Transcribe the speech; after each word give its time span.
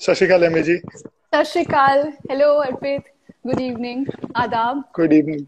ਸਤਿ 0.00 0.14
ਸ਼੍ਰੀ 0.14 0.26
ਅਕਾਲ 0.28 0.44
ਐਮੀ 0.44 0.62
ਜੀ। 0.62 0.78
ਸਤਿ 1.26 1.44
ਸ਼੍ਰੀ 1.44 1.62
ਅਕਾਲ। 1.64 2.08
ਹੈਲੋ 2.30 2.50
ਅਰਪਿਤ। 2.62 3.08
ਗੁੱਡ 3.46 3.60
ਈਵਨਿੰਗ 3.60 4.06
ਆਦਾਬ। 4.36 4.82
ਗੁੱਡ 4.96 5.12
ਈਵਨਿੰਗ 5.12 5.46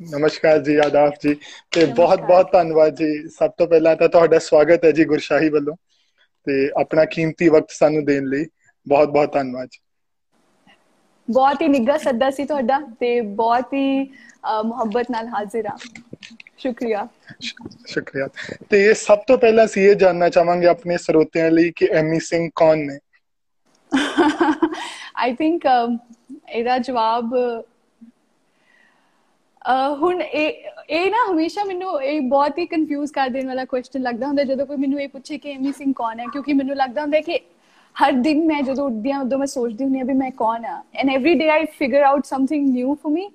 ਨਮਸਕਾਰ 0.00 0.58
ਜੀ 0.62 0.74
ਆਦਾਬ 0.78 1.12
ਜੀ। 1.22 1.34
ਤੇ 1.72 1.84
ਬਹੁਤ 1.92 2.20
ਬਹੁਤ 2.22 2.52
ਧੰਨਵਾਦ 2.52 2.94
ਜੀ। 2.96 3.28
ਸਭ 3.30 3.50
ਤੋਂ 3.58 3.66
ਪਹਿਲਾਂ 3.66 3.94
ਤਾਂ 3.96 4.08
ਤੁਹਾਡਾ 4.08 4.38
ਸਵਾਗਤ 4.40 4.84
ਹੈ 4.84 4.90
ਜੀ 4.92 5.04
ਗੁਰਸ਼ਾਹੀ 5.06 5.48
ਵੱਲੋਂ। 5.50 5.74
ਤੇ 6.46 6.54
ਆਪਣਾ 6.80 7.04
ਕੀਮਤੀ 7.06 7.48
ਵਕਤ 7.48 7.70
ਸਾਨੂੰ 7.70 8.04
ਦੇਣ 8.04 8.26
ਲਈ 8.26 8.44
ਬਹੁਤ 8.86 9.08
ਬਹੁਤ 9.08 9.32
ਧੰਨਵਾਦ 9.32 9.68
ਜੀ। 9.68 9.78
ਬਹੁਤ 11.28 11.62
ਹੀ 11.62 11.66
ਨਿੱਘਾ 11.68 11.96
ਸੱਦਾ 11.98 12.30
ਸੀ 12.30 12.44
ਤੁਹਾਡਾ 12.44 12.78
ਤੇ 13.00 13.20
ਬਹੁਤ 13.36 13.72
ਹੀ 13.74 14.02
ਮੁਹੱਬਤ 14.64 15.10
ਨਾਲ 15.10 15.28
ਹਾਜ਼ਰ 15.28 15.66
ਆ 15.66 15.76
ਸ਼ੁਕਰੀਆ। 16.58 17.06
ਸ਼ੁਕਰੀਆ। 17.86 18.26
ਤੇ 18.70 18.92
ਸਭ 18.96 19.18
ਤੋਂ 19.28 19.36
ਪਹਿਲਾਂ 19.38 19.66
ਸੀ 19.66 19.84
ਇਹ 19.84 19.94
ਜਾਨਣਾ 19.96 20.28
ਚਾਹਾਂਗੇ 20.28 20.66
ਆਪਣੇ 20.66 20.96
ਸਰੋਤਿਆਂ 20.98 21.50
ਲਈ 21.50 21.70
ਕਿ 21.76 21.88
ਐਮੀ 21.92 22.18
ਸਿੰਘ 22.22 22.48
ਕੌਣ 22.54 22.78
ਨੇ? 22.78 22.98
ਆਈ 23.92 25.34
ਥਿੰਕ 25.34 25.66
um, 25.66 25.96
ਇਹਦਾ 26.48 26.78
ਜਵਾਬ 26.80 27.34
ਹੁਣ 30.00 30.20
ਇਹ 30.22 30.68
ਇਹ 30.90 31.10
ਨਾ 31.10 31.24
ਹਮੇਸ਼ਾ 31.30 31.64
ਮੈਨੂੰ 31.64 32.00
ਇਹ 32.02 32.20
ਬਹੁਤ 32.28 32.58
ਹੀ 32.58 32.66
ਕਨਫਿਊਜ਼ 32.66 33.12
ਕਰ 33.12 33.28
ਦੇਣ 33.28 33.46
ਵਾਲਾ 33.46 33.64
ਕੁਐਸਚਨ 33.64 34.02
ਲੱਗਦਾ 34.02 34.26
ਹੁੰਦਾ 34.26 34.44
ਜਦੋਂ 34.44 34.66
ਕੋਈ 34.66 34.76
ਮੈਨੂੰ 34.76 35.00
ਇਹ 35.00 35.08
ਪੁੱਛੇ 35.08 35.38
ਕਿ 35.38 35.52
ਐਮੀ 35.52 35.72
ਸਿੰਘ 35.72 35.92
ਕੌਣ 35.96 36.20
ਹੈ, 36.20 36.24
ਕਿਉਂਕਿ 36.26 36.52
ਮੈਨੂੰ 36.52 36.76
ਲੱਗਦਾ 36.76 37.02
ਹੁੰਦਾ 37.02 37.20
ਕਿ 37.20 37.38
ਹਰ 37.96 38.12
ਦਿਨ 38.22 38.44
ਮੈਂ 38.46 38.62
ਜਦੋਂ 38.62 38.84
ਉੱਠਦੀ 38.86 39.12
ਹਾਂ, 39.12 39.20
ਉਦੋਂ 39.20 39.38
ਮੈਂ 39.38 39.46
ਸੋਚਦੀ 39.46 39.84
ਹੁੰਦੀ 39.84 39.98
ਹਾਂ 39.98 40.06
ਵੀ 40.06 40.14
ਮੈਂ 40.14 40.30
ਕੌਣ 40.36 40.64
ਆ 40.64 40.82
and 40.94 41.10
every 41.10 41.34
day 41.34 41.48
I 41.50 41.64
figure 41.78 42.02
out 42.02 42.24
something 42.24 42.68
new 42.68 42.94
for 42.94 43.12
me 43.12 43.28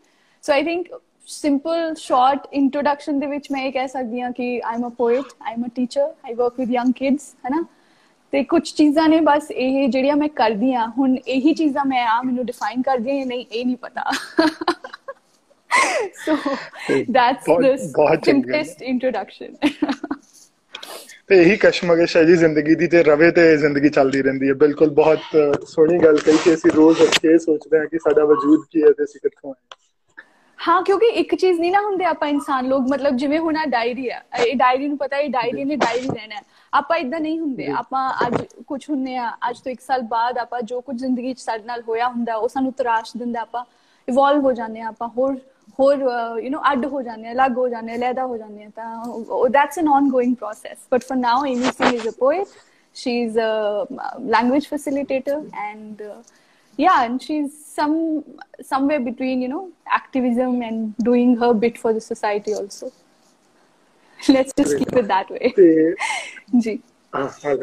so 0.44 0.54
I 0.54 0.64
think 0.64 0.88
simple 1.28 1.94
short 1.98 2.48
introduction 2.54 3.20
ਦੇ 3.20 3.28
ਵਿੱਚ 3.28 3.52
ਮੈਂ 3.52 3.62
ਇਹ 3.64 3.72
ਕਹਿ 3.74 3.88
ਸਕਦੀ 3.88 4.22
ਹਾਂ 4.22 4.32
ਕਿ 4.32 4.50
I 4.62 4.76
am 4.76 4.88
a 4.88 4.92
poet 4.98 5.34
I 5.42 5.54
am 5.54 5.66
a 5.66 5.70
teacher 5.76 6.14
I 6.24 6.34
work 6.34 6.60
with 6.60 6.72
young 6.72 6.94
kids 6.94 7.34
ਹੈਨਾ 7.46 7.64
ਤੇ 8.34 8.44
ਕੁਝ 8.44 8.62
ਚੀਜ਼ਾਂ 8.72 9.08
ਨੇ 9.10 9.20
ਬਸ 9.22 9.50
ਇਹ 9.52 9.88
ਜਿਹੜੀਆਂ 9.90 10.16
ਮੈਂ 10.16 10.28
ਕਰਦੀ 10.36 10.74
ਆ 10.74 10.86
ਹੁਣ 10.98 11.16
ਇਹੀ 11.18 11.54
ਚੀਜ਼ਾਂ 11.54 11.86
ਮੈਂ 11.86 12.06
ਆ 12.08 12.22
ਮੈਨੂੰ 12.22 12.46
ਡਿਫਾਈਨ 12.46 12.82
ਕਰਦੀ 12.82 13.20
ਆ 13.22 13.26
ਨਹੀਂ 13.26 13.46
ਇਹ 13.52 13.66
ਨਹੀਂ 13.66 13.78
ਪਤਾ। 13.78 14.12
So 16.16 16.36
that's 17.10 17.50
the 17.62 17.76
simplest 18.24 18.82
introduction 18.84 19.56
ਤੇ 21.30 21.42
ਇਹੀ 21.42 21.56
ਕਸ਼ਮਕਸ਼ 21.58 22.16
ਹੈ 22.18 22.24
ਜੀ 22.24 22.36
ਜ਼ਿੰਦਗੀ 22.36 22.76
ਦੀ 22.76 22.88
ਤੇ 22.88 23.04
ਰਵੇ 23.04 23.30
ਤੇ 23.32 23.46
ਜ਼ਿੰਦਗੀ 23.58 23.90
ਚੱਲਦੀ 23.90 24.22
ਰਹਿੰਦੀ 24.22 24.50
ਹੈ। 24.50 24.54
ਬਿਲਕੁਲ 24.54 24.90
ਬਹੁਤ 24.94 25.20
ਸੋਹਣੀ 25.68 25.98
ਗੱਲ 26.00 26.18
ਕਹੀ 26.18 26.38
ਕਿ 26.44 26.54
ਅਸੀਂ 26.54 26.72
ਰੋਜ਼ 26.72 27.02
ਕੇ 27.22 27.38
ਸੋਚਦੇ 27.38 27.78
ਹਾਂ 27.78 27.86
ਕਿ 27.86 27.98
ਸਾਡਾ 28.00 28.26
ਵਜੂਦ 28.26 28.66
ਕੀ 28.72 28.82
ਹੈ 28.84 28.92
ਤੇ 28.92 29.04
ਅਸੀਂ 29.04 29.20
ਕਿੱਥੋਂ 29.24 29.54
ਆਏ 29.54 29.62
ਹਾਂ। 30.60 30.82
ਕਿਉਂਕਿ 30.84 31.06
ਇੱਕ 31.22 31.36
ਚੀਜ਼ 31.36 31.60
ਨਹੀਂ 31.60 31.72
ਨਾ 31.72 31.82
ਹੁੰਦੇ 31.82 32.06
ਆਪਾਂ 32.06 32.28
ਇਨਸਾਨ 32.28 32.68
ਲੋਕ 32.68 32.88
ਮਤਲਬ 32.90 33.16
ਜਿਵੇਂ 33.18 33.40
ਹੁਣ 33.40 33.58
ਆ 33.58 33.66
ਡਾਇਰੀ 33.70 34.10
ਆ 34.10 34.22
ਇਹ 34.40 34.56
ਡਾਇਰੀ 34.56 34.88
ਨੂੰ 34.88 34.98
ਪਤਾ 34.98 35.18
ਹੈ 35.18 35.28
ਡਾਇਰੀ 35.30 35.64
ਨੇ 35.64 35.76
ਡਾਇਰੀ 35.76 36.08
ਰਹਿਣਾ 36.08 36.42
ਆਪਾਂ 36.74 36.98
ਇਦਾਂ 36.98 37.20
ਨਹੀਂ 37.20 37.40
ਹੁੰਦੇ। 37.40 37.68
ਆਪਾਂ 37.78 38.10
ਅੱਜ 38.28 38.36
ਕੁਝ 38.68 38.84
ਹੁੰਨੇ 38.90 39.16
ਆ 39.18 39.30
ਅੱਜ 39.50 39.60
ਤੋਂ 39.60 39.72
1 39.72 39.82
ਸਾਲ 39.88 40.02
ਬਾਅਦ 40.02 40.38
ਆਪਾਂ 40.38 40.62
ਜੋ 40.62 40.82
ਕੁਝ 40.82 40.98
ਜ਼ਿੰਦਗੀ 40.98 41.34
'ਚ 41.34 41.40
ਸਾਡੇ 41.40 41.64
ਨਾਲ 41.64 41.82
ਹੋਇਆ 41.88 42.08
ਹੁੰਦਾ 42.08 42.36
ਉਹ 42.36 42.48
ਸਾਨੂੰ 42.48 42.72
ਤਰਾਸ਼ 42.74 43.18
ਦਿੰਦਾ 43.18 43.42
ਆਪਾਂ 43.42 43.64
ਇਵੋਲਵ 44.08 44.46
ਹੋ 44.46 44.52
ਜਾਂਦੇ 44.54 44.82
ਆ 44.82 44.88
ਆਪਾਂ 44.88 45.08
ਹੋਰ 45.18 45.38
ਹੋਰ 45.80 45.98
ਯੂ 46.44 46.50
نو 46.52 46.60
ਅੱਡ 46.72 46.86
ਹੋ 46.86 47.02
ਜਾਂਦੇ 47.02 47.28
ਆ 47.28 47.32
ਅਲੱਗ 47.32 47.58
ਹੋ 47.58 47.68
ਜਾਂਦੇ 47.70 47.94
ਆ 47.94 47.98
ਲੈਦਾ 47.98 48.26
ਹੋ 48.26 48.38
ਜਾਂਦੇ 48.38 48.64
ਆ 48.64 48.70
ਤਾਂ 48.76 49.50
that's 49.50 49.78
an 49.80 49.88
ongoing 49.88 50.36
process 50.36 50.78
but 50.92 51.04
for 51.04 51.18
now 51.18 51.46
Amy 51.46 51.72
Singh 51.78 51.94
is 51.94 52.08
a 52.08 52.12
poet 52.20 52.48
she 52.96 53.22
is 53.22 53.38
a 53.40 53.86
language 54.30 54.68
facilitator 54.68 55.42
and 55.60 56.04
yeah 56.80 57.04
and 57.06 57.22
she's 57.22 57.50
some 57.74 58.24
somewhere 58.68 59.00
between 59.00 59.42
you 59.42 59.48
know 59.50 59.60
activism 59.98 60.62
and 60.62 60.96
doing 61.08 61.36
her 61.38 61.54
bit 61.54 61.78
for 61.78 61.94
the 61.94 62.02
society 62.02 62.54
also. 62.54 62.92
Let's 64.30 64.54
just 64.54 64.78
keep 64.80 64.94
it 64.94 65.08
that 65.08 65.30
way. 65.30 65.52
ਜੀ। 66.54 66.78
ਹਾਂ 67.14 67.56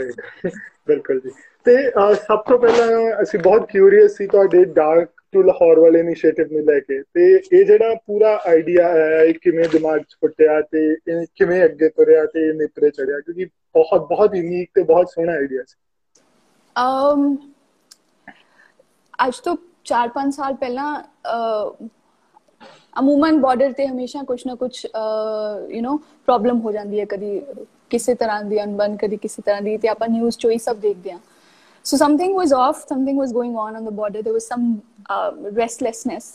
ਬਿਲਕੁਲ 0.88 1.20
ਜੀ। 1.20 1.30
ਤੇ 1.66 1.76
ਸਭ 2.18 2.42
ਤੋਂ 2.44 2.58
ਪਹਿਲਾਂ 2.58 3.22
ਅਸੀਂ 3.22 3.38
ਬਹੁਤ 3.40 3.66
ਕਿਊਰੀਅਸ 3.68 4.16
ਸੀ 4.16 4.26
ਤੁਹਾਡੇ 4.26 4.64
ਡਾਰਕ 4.74 5.10
ਟੂ 5.32 5.42
ਲਾਹੌਰ 5.42 5.78
ਵਾਲੇ 5.80 5.98
ਇਨੀਸ਼ੀਏਟਿਵ 6.00 6.52
ਨੂੰ 6.52 6.62
ਲੈ 6.64 6.78
ਕੇ। 6.80 7.00
ਤੇ 7.04 7.26
ਇਹ 7.50 7.64
ਜਿਹੜਾ 7.66 7.94
ਪੂਰਾ 8.06 8.34
ਆਈਡੀਆ 8.46 8.88
ਹੈ 8.90 9.22
ਇਹ 9.24 9.34
ਕਿਵੇਂ 9.42 9.68
ਦਿਮਾਗ 9.72 10.00
'ਚ 10.00 10.16
ਫੁੱਟਿਆ 10.20 10.60
ਤੇ 10.62 10.84
ਇਹ 10.92 11.26
ਕਿਵੇਂ 11.36 11.64
ਅੱਗੇ 11.64 11.88
ਤੁਰਿਆ 11.90 12.24
ਤੇ 12.26 12.48
ਇਹ 12.48 12.54
ਨਿਪਰੇ 12.54 12.90
ਚੜਿਆ? 12.90 13.20
ਕਿਉਂਕਿ 13.20 13.44
ਬਹੁਤ 13.74 14.06
ਬਹੁਤ 14.08 14.34
ਯੂਨੀਕ 14.34 14.70
ਤੇ 14.74 14.82
ਬਹੁਤ 14.84 15.10
ਸੋਹਣਾ 15.10 15.32
ਆਈਡੀਆ 15.34 15.62
ਸੀ। 15.64 15.76
ਅਮ 16.76 17.22
ਅੱਜ 19.18 19.40
ਤੋਂ 19.40 19.56
4-5 19.84 20.30
ਸਾਲ 20.32 20.54
ਪਹਿਲਾਂ 20.56 20.88
ਅਮੂਮਨ 22.96 23.40
ਬਾਰਡਰ 23.40 23.72
ਤੇ 23.72 23.86
ਹਮੇਸ਼ਾ 23.86 24.22
ਕੁਝ 24.24 24.40
ਨਾ 24.46 24.54
ਕੁਝ 24.54 24.72
ਯੂ 24.84 25.80
نو 25.82 25.96
ਪ੍ਰੋਬਲਮ 26.28 26.60
ਹੋ 26.60 26.72
ਜਾਂਦੀ 26.72 27.00
ਹੈ 27.00 27.04
ਕਦੀ। 27.06 27.40
ਕਿਸੇ 27.90 28.14
ਤਰ੍ਹਾਂ 28.14 28.42
ਦੀ 28.44 28.62
ਅਨਬਨ 28.62 28.96
ਕਦੀ 28.96 29.16
ਕਿਸੇ 29.16 29.42
ਤਰ੍ਹਾਂ 29.42 29.62
ਦੀ 29.62 29.76
ਤੇ 29.76 29.88
ਆਪਾਂ 29.88 30.08
ਨਿਊਜ਼ 30.08 30.38
ਚੋਂ 30.38 30.50
ਹੀ 30.50 30.58
ਸਭ 30.58 30.76
ਦੇਖਦੇ 30.76 31.10
ਆ 31.10 31.18
so 31.84 31.98
something 31.98 32.32
was 32.34 32.50
off 32.52 32.80
something 32.88 33.20
was 33.20 33.30
going 33.32 33.54
on 33.56 33.76
on 33.76 33.84
the 33.84 33.92
border. 33.92 34.22
There 34.22 34.34
was 34.34 34.46
some 34.46 34.64
uh, 35.10 35.30
restlessness. 35.58 36.26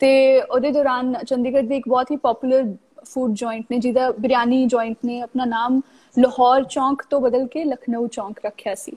ਤੇ 0.00 0.40
ਉਹਦੇ 0.40 0.70
ਦੌਰਾਨ 0.70 1.14
ਚੰਡੀਗੜ੍ਹ 1.26 1.66
ਦੇ 1.68 1.76
ਇੱਕ 1.76 1.88
ਬਹੁਤ 1.88 2.10
ਹੀ 2.10 2.16
ਪਪੂਲਰ 2.16 2.64
ਫੂਡ 3.04 3.34
ਜੁਆਇੰਟ 3.34 3.66
ਨੇ 3.70 3.78
ਜਿਹਦਾ 3.78 4.10
ਬਿਰਿਆਨੀ 4.10 4.64
ਜੁਆਇੰਟ 4.66 4.96
ਨੇ 5.04 5.20
ਆਪਣਾ 5.20 5.44
ਨਾਮ 5.44 5.80
ਲਾਹੌਰ 6.16 6.64
ਚੌਂਕ 6.64 7.02
ਤੋਂ 7.10 7.20
ਬਦਲ 7.20 7.46
ਕੇ 7.46 7.64
ਲਖਨਊ 7.64 8.06
ਚੌਂਕ 8.06 8.40
ਰੱਖਿਆ 8.44 8.74
ਸੀ। 8.74 8.92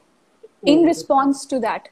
ਇਨ 0.68 0.86
ਰਿਸਪੌਂਸ 0.86 1.46
ਟੂ 1.46 1.60
ਥੈਟ 1.60 1.88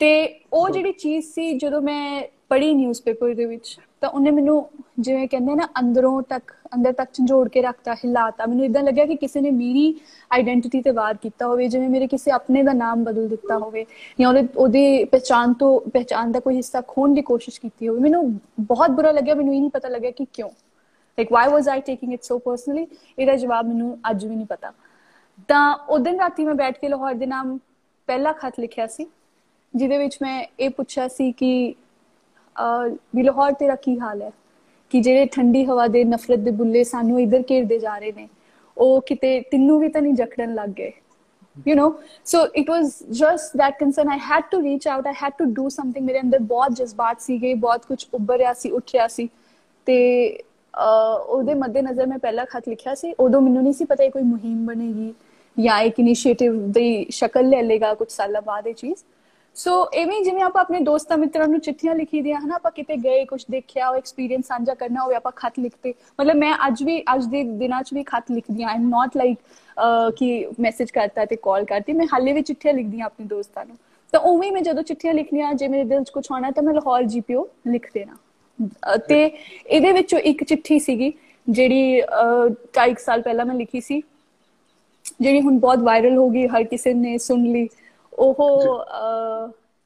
ਤੇ 0.00 0.10
ਉਹ 0.52 0.68
ਜਿਹੜੀ 0.68 0.92
ਚੀਜ਼ 0.92 1.26
ਸੀ 1.26 1.52
ਜਦੋਂ 1.58 1.80
ਮੈਂ 1.82 2.22
ਪੜ੍ਹੀ 2.50 2.74
ਨਿਊਜ਼ਪੇਪਰ 2.74 3.34
ਦੇ 3.34 3.44
ਵਿੱਚ, 3.44 3.78
ਤਾਂ 4.00 4.08
ਉਹਨੇ 4.08 4.30
ਮੈਨੂੰ 4.30 4.68
ਜਿਵੇਂ 5.00 5.26
ਕਹਿੰਦੇ 5.28 5.54
ਨਾ, 5.54 5.66
ਅੰਦਰੋਂ 5.80 6.22
ਤੱਕ, 6.22 6.52
ਅੰਦਰ 6.74 6.92
ਤੱਕ 6.92 7.10
ਝੰਜੋੜ 7.14 7.48
ਕੇ 7.48 7.62
ਰੱਖਤਾ, 7.62 7.94
ਹਿਲਾਤਾ। 7.94 8.46
ਮੈਨੂੰ 8.46 8.64
ਇਦਾਂ 8.64 8.82
ਲੱਗਿਆ 8.82 9.06
ਕਿ 9.06 9.16
ਕਿਸੇ 9.16 9.40
ਨੇ 9.40 9.50
ਮੇਰੀ 9.50 9.94
ਆਇਡੈਂਟੀਟੀ 10.30 10.80
ਤੇ 10.82 10.90
ਵਾਰ 10.90 11.16
ਕੀਤਾ 11.16 11.46
ਹੋਵੇ, 11.46 11.68
ਜਿਵੇਂ 11.68 11.88
ਮੇਰੇ 11.88 12.06
ਕਿਸੇ 12.06 12.30
ਆਪਣੇ 12.30 12.62
ਦਾ 12.62 12.72
ਨਾਮ 12.72 13.04
ਬਦਲ 13.04 13.28
ਦਿੱਤਾ 13.28 13.58
ਹੋਵੇ, 13.58 13.84
ਜਾਂ 14.20 14.28
ਉਹਦੇ, 14.28 14.46
ਉਹਦੀ 14.56 15.04
ਪਛਾਣ 15.04 15.52
ਤੋਂ 15.52 15.80
ਪਛਾਣ 15.94 16.32
ਦਾ 16.32 16.40
ਕੋਈ 16.40 16.56
ਹਿੱਸਾ 16.56 16.82
ਖੋਣ 16.88 17.14
ਦੀ 17.14 17.22
ਕੋਸ਼ਿਸ਼ 17.22 17.60
ਕੀਤੀ 17.60 17.88
ਹੋਵੇ। 17.88 18.00
ਮੈਨੂੰ 18.00 18.24
ਬਹੁਤ 18.60 18.90
ਬੁਰਾ 18.90 19.10
ਲੱਗਿਆ, 19.10 19.34
ਮੈਨੂੰ 19.34 19.54
ਇਹ 19.54 19.60
ਨਹੀਂ 19.60 19.70
ਪਤਾ 19.70 19.88
ਲੱਗਿਆ 19.88 20.10
ਕਿ 20.10 20.26
ਕਿਉਂ। 20.32 20.50
Like 21.18 21.32
why 21.32 21.48
was 21.48 21.68
I 21.68 21.80
taking 21.80 22.12
it 22.12 22.22
so 22.22 22.38
personally 22.38 22.86
ਇਹਦਾ 23.18 23.34
ਜਵਾਬ 23.36 23.66
ਮੈਨੂੰ 23.66 23.96
ਅੱਜ 24.10 24.24
ਵੀ 24.26 24.34
ਨਹੀਂ 24.36 24.46
ਪਤਾ। 24.46 24.72
ਤਾਂ 25.48 25.76
ਉਹ 25.88 25.98
ਦਿਨ 25.98 26.18
ਰਾਤੀ 26.20 26.44
ਮੈਂ 26.44 26.54
ਬੈਠ 26.54 26.78
ਕੇ 26.78 26.88
ਲਾਹੌਰ 26.88 27.14
ਦੇ 27.14 27.26
ਨਾਮ 27.26 27.56
ਪਹਿਲਾ 28.08 28.32
ਖਤ 28.32 28.60
ਲਿਖਿਆ 28.60 28.86
ਸੀ, 28.86 29.06
ਜਿਹਦੇ 29.74 29.98
ਵਿੱਚ 29.98 30.18
ਮੈਂ 30.22 30.42
ਇਹ 30.60 30.70
ਪੁੱਛਿਆ 30.70 31.08
ਸੀ 31.08 31.30
ਕਿ 31.32 31.74
ਵੀ 33.16 33.22
ਲਾਹੌਰ 33.22 33.52
ਤੇਰਾ 33.52 33.74
ਕੀ 33.74 33.98
ਹਾਲ 34.00 34.22
ਹੈ? 34.22 34.30
ਕਿ 34.90 35.00
ਜਿਹੜੇ 35.00 35.26
ਠੰਡੀ 35.26 35.64
ਹਵਾ 35.66 35.86
ਦੇ 35.86 36.04
ਨਫ਼ਰਤ 36.04 36.38
ਦੇ 36.38 36.50
ਬੁੱਲੇ 36.50 36.84
ਸਾਨੂੰ 36.84 37.20
ਇਧਰ 37.20 37.42
ਘੇਰਦੇ 37.50 37.78
ਜਾ 37.78 37.96
ਰਹੇ 37.98 38.12
ਨੇ, 38.12 38.28
ਉਹ 38.78 39.00
ਕਿਤੇ 39.06 39.40
ਤਿੰਨੂ 39.40 39.78
ਵੀ 39.78 39.88
ਤਾਂ 39.88 40.02
ਨਹੀਂ 40.02 40.14
ਜਕੜਨ 40.14 40.54
ਲੱਗ 40.54 40.68
ਗਏ? 40.68 40.92
You 41.56 41.76
know? 41.78 41.90
So 42.30 42.40
it 42.60 42.70
was 42.70 42.88
just 43.20 43.52
that 43.60 43.76
concern. 43.82 44.10
I 44.14 44.18
had 44.22 44.48
to 44.52 44.58
reach 44.64 44.88
out, 44.92 45.06
i 45.10 45.14
had 45.20 45.36
to 45.38 45.46
do 45.50 45.64
something. 45.76 46.04
ਮੇਰੇ 46.04 46.20
ਅੰਦਰ 46.20 46.38
ਬਹੁਤ 46.50 46.74
ਜਜ਼ਬਾਤ 46.76 47.20
ਸੀਗੇ, 47.20 47.54
ਬਹੁਤ 47.54 47.86
ਕੁਝ 47.86 48.04
ਉੱਭਰ 48.14 48.38
ਰਿਹਾ 48.38 48.52
ਸੀ, 48.52 48.70
ਉੱਠ 48.70 48.92
ਰਿਹਾ 48.94 49.06
ਸੀ। 49.08 49.28
ਤੇ 49.86 49.98
ਉਹਦੇ 51.28 51.54
ਮੱਦੇ 51.54 51.82
ਨਜ਼ਰ 51.82 52.06
ਮੈਂ 52.06 52.18
ਪਹਿਲਾ 52.18 52.44
ਖਤ 52.44 52.68
ਲਿਖਿਆ 52.68 52.94
ਸੀ। 52.94 53.12
ਉਦੋਂ 53.20 53.40
ਮੈਨੂੰ 53.40 53.62
ਨਹੀਂ 53.62 53.72
ਸੀ 53.72 53.84
ਪਤਾ 53.84 54.04
ਇਹ 54.04 54.10
ਕੋਈ 54.10 54.22
ਮੁਹਿੰਮ 54.22 54.66
ਬਣੇਗੀ 54.66 55.12
ਜਾਂ 55.56 55.80
ਇੱਕ 55.80 55.98
ਇਨੀਸ਼ੀਏਟਿਵ 56.00 56.70
ਦੀ 56.72 57.06
ਸ਼ਕਲ 57.10 57.48
ਲੈ 57.48 57.62
ਲੇਗਾ 57.62 57.92
ਕੁਝ 57.94 58.10
ਸਾਲਾਂ 58.12 58.42
ਬਾਅਦ 58.42 58.66
ਇਹ 58.66 58.74
ਚੀਜ਼। 58.74 59.04
ਸੋ 59.56 59.72
ਐਵੇਂ 59.94 60.20
ਜਿਵੇਂ 60.22 60.42
ਆਪਾਂ 60.42 60.60
ਆਪਣੇ 60.60 60.78
ਦੋਸਤਾਂ 60.80 61.16
ਮਿੱਤਰਾਂ 61.18 61.46
ਨੂੰ 61.48 61.58
ਚਿੱਠੀਆਂ 61.60 61.94
ਲਿਖੀ 61.94 62.20
ਦੀਆਂ, 62.22 62.40
ਹਨਾ, 62.40 62.54
ਆਪਾਂ 62.54 62.70
ਕਿਤੇ 62.70 62.96
ਗਏ 62.96 63.24
ਕੁਝ 63.24 63.44
ਦੇਖਿਆ, 63.50 63.88
ਉਹ 63.88 63.96
ਐਕਸਪੀਰੀਅੰਸ 63.96 64.46
ਸਾਂਝਾ 64.48 64.74
ਕਰਨਾ 64.74 65.02
ਹੋਵੇ, 65.02 65.14
ਆਪਾਂ 65.14 65.32
ਖਤ 65.36 65.58
ਲਿਖਤੇ। 65.58 65.94
ਮਤਲਬ 66.20 66.36
ਮੈਂ 66.36 66.52
ਅੱਜ 66.66 66.82
ਵੀ, 66.82 67.00
ਅੱਜ 67.14 67.24
ਦੇ 67.26 67.42
ਦਿਨਾਂ 67.60 67.82
'ਚ 67.82 67.94
ਵੀ 67.94 68.02
ਖਤ 68.06 68.30
ਲਿਖਦੀ 68.30 68.62
ਆ 68.62 68.68
ਆਮ 68.68 68.88
ਨਾਟ 68.88 69.16
ਲਾਈਕ 69.16 69.38
ਕਿ 70.16 70.28
ਮੈਸੇਜ 70.60 70.90
ਕਰਤਾ 70.90 71.24
ਤੇ 71.24 71.36
ਕਾਲ 71.42 71.64
ਕਰਤੀ। 71.64 71.92
ਮੈਂ 71.92 72.06
ਹਾਲੇ 72.12 72.32
ਵੀ 72.32 72.42
ਚਿੱਠੀਆਂ 72.42 72.74
ਲਿਖਦੀ 72.74 73.00
ਆ 73.00 73.04
ਆਪਣੇ 73.04 73.26
ਦੋਸਤਾਂ 73.26 73.64
ਨੂੰ। 73.66 73.76
ਤਾਂ 74.12 74.20
ਉਵੇਂ 74.30 74.50
ਮੈਂ 74.52 74.62
ਜਦੋਂ 74.62 74.82
ਚਿੱਠੀਆਂ 74.82 75.14
ਲਿਖਣੀਆਂ 75.14 75.52
ਜੇ 75.54 75.68
ਮੇਰੇ 75.68 75.84
ਦਿਲ 75.84 76.02
'ਚ 76.04 76.10
ਕੁਝ 76.10 76.26
ਆਉਣਾ 76.32 76.50
ਤਾਂ 76.50 76.62
ਮੈਂ 76.62 76.74
ਲਾਹੌਰ 76.74 77.02
ਜੀਪੀਓ 77.04 77.48
ਲਿਖ 77.66 77.90
ਦੇਣਾ। 77.94 78.16
ਤੇ 79.08 79.18
ਇਹਦੇ 79.66 79.92
ਵਿੱਚੋਂ 79.92 80.18
ਇੱਕ 80.20 80.44
ਚਿੱਠੀ 80.44 80.78
ਸੀਗੀ, 80.78 81.12
ਜਿਹੜੀ 81.46 82.00
ਕਈ 82.72 82.94
ਸਾਲ 82.98 83.22
ਪਹਿਲਾਂ 83.22 83.46
ਮੈਂ 83.46 83.54
ਲਿਖੀ 83.54 83.80
ਸੀ। 83.80 84.02
ਜਿਹੜੀ 85.20 85.40
ਹੁਣ 85.40 85.58
ਬਹੁਤ 85.58 85.78
ਵਾਇਰਲ 85.78 86.16
ਹੋ 86.16 86.28
ਗਈ, 86.30 86.46
ਹਰ 86.46 86.64
ਕਿਸੇ 86.64 86.94
ਨੇ 86.94 87.16
ਸੁਣ 87.18 87.42
ਲਈ। 87.42 87.68
ਉਹ 88.18 88.84